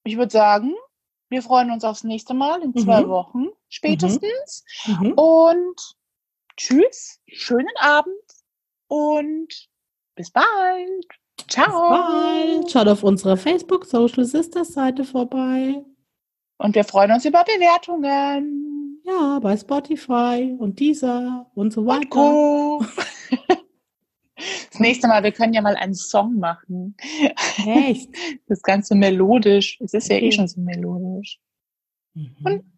Ich 0.04 0.18
würde 0.18 0.32
sagen, 0.32 0.74
wir 1.30 1.42
freuen 1.42 1.70
uns 1.70 1.84
aufs 1.84 2.04
nächste 2.04 2.34
Mal 2.34 2.60
in 2.60 2.74
zwei 2.76 3.02
mhm. 3.02 3.08
Wochen 3.08 3.46
spätestens. 3.70 4.64
Mhm. 4.86 5.08
mhm. 5.08 5.12
Und 5.12 5.99
tschüss, 6.60 7.20
schönen 7.26 7.76
Abend 7.78 8.12
und 8.88 9.48
bis 10.14 10.30
bald. 10.30 11.06
Ciao. 11.48 11.66
Bis 11.66 11.98
bald. 11.98 12.70
Schaut 12.70 12.88
auf 12.88 13.02
unserer 13.02 13.36
Facebook 13.36 13.86
Social 13.86 14.24
Sisters 14.24 14.74
Seite 14.74 15.04
vorbei. 15.04 15.82
Und 16.58 16.74
wir 16.74 16.84
freuen 16.84 17.12
uns 17.12 17.24
über 17.24 17.44
Bewertungen. 17.44 19.00
Ja, 19.04 19.38
bei 19.38 19.56
Spotify 19.56 20.54
und 20.58 20.78
dieser 20.78 21.50
und 21.54 21.72
so 21.72 21.86
weiter. 21.86 22.76
Und 22.76 22.86
Das 24.70 24.80
nächste 24.80 25.08
Mal, 25.08 25.22
wir 25.22 25.32
können 25.32 25.52
ja 25.52 25.60
mal 25.62 25.76
einen 25.76 25.94
Song 25.94 26.38
machen. 26.38 26.96
Echt? 27.66 28.10
Das 28.46 28.62
Ganze 28.62 28.94
melodisch. 28.94 29.78
Es 29.80 29.92
ist 29.92 30.06
okay. 30.06 30.20
ja 30.20 30.26
eh 30.26 30.32
schon 30.32 30.48
so 30.48 30.60
melodisch. 30.60 31.38
Mhm. 32.14 32.36
Und, 32.44 32.69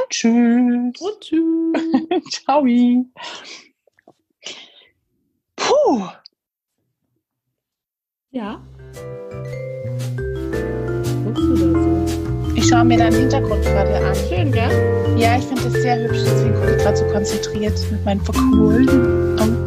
und 0.00 0.10
tschüss. 0.10 1.00
Und 1.00 1.20
tschüss. 1.20 2.22
Ciao. 2.44 2.62
Puh. 5.56 6.08
Ja. 8.30 8.60
Ich 12.54 12.68
schaue 12.68 12.84
mir 12.84 12.98
deinen 12.98 13.14
Hintergrund 13.16 13.62
gerade 13.62 13.96
an. 13.96 14.14
Schön, 14.28 14.52
gell? 14.52 15.16
Ja, 15.16 15.38
ich 15.38 15.44
finde 15.44 15.64
das 15.64 15.72
sehr 15.72 15.96
hübsch, 16.02 16.22
deswegen 16.24 16.54
gucke 16.54 16.76
ich 16.76 16.82
gerade 16.82 16.96
so 16.96 17.04
konzentriert 17.06 17.78
mit 17.90 18.04
meinen 18.04 18.20
verkohlten 18.20 19.38
Augen. 19.38 19.65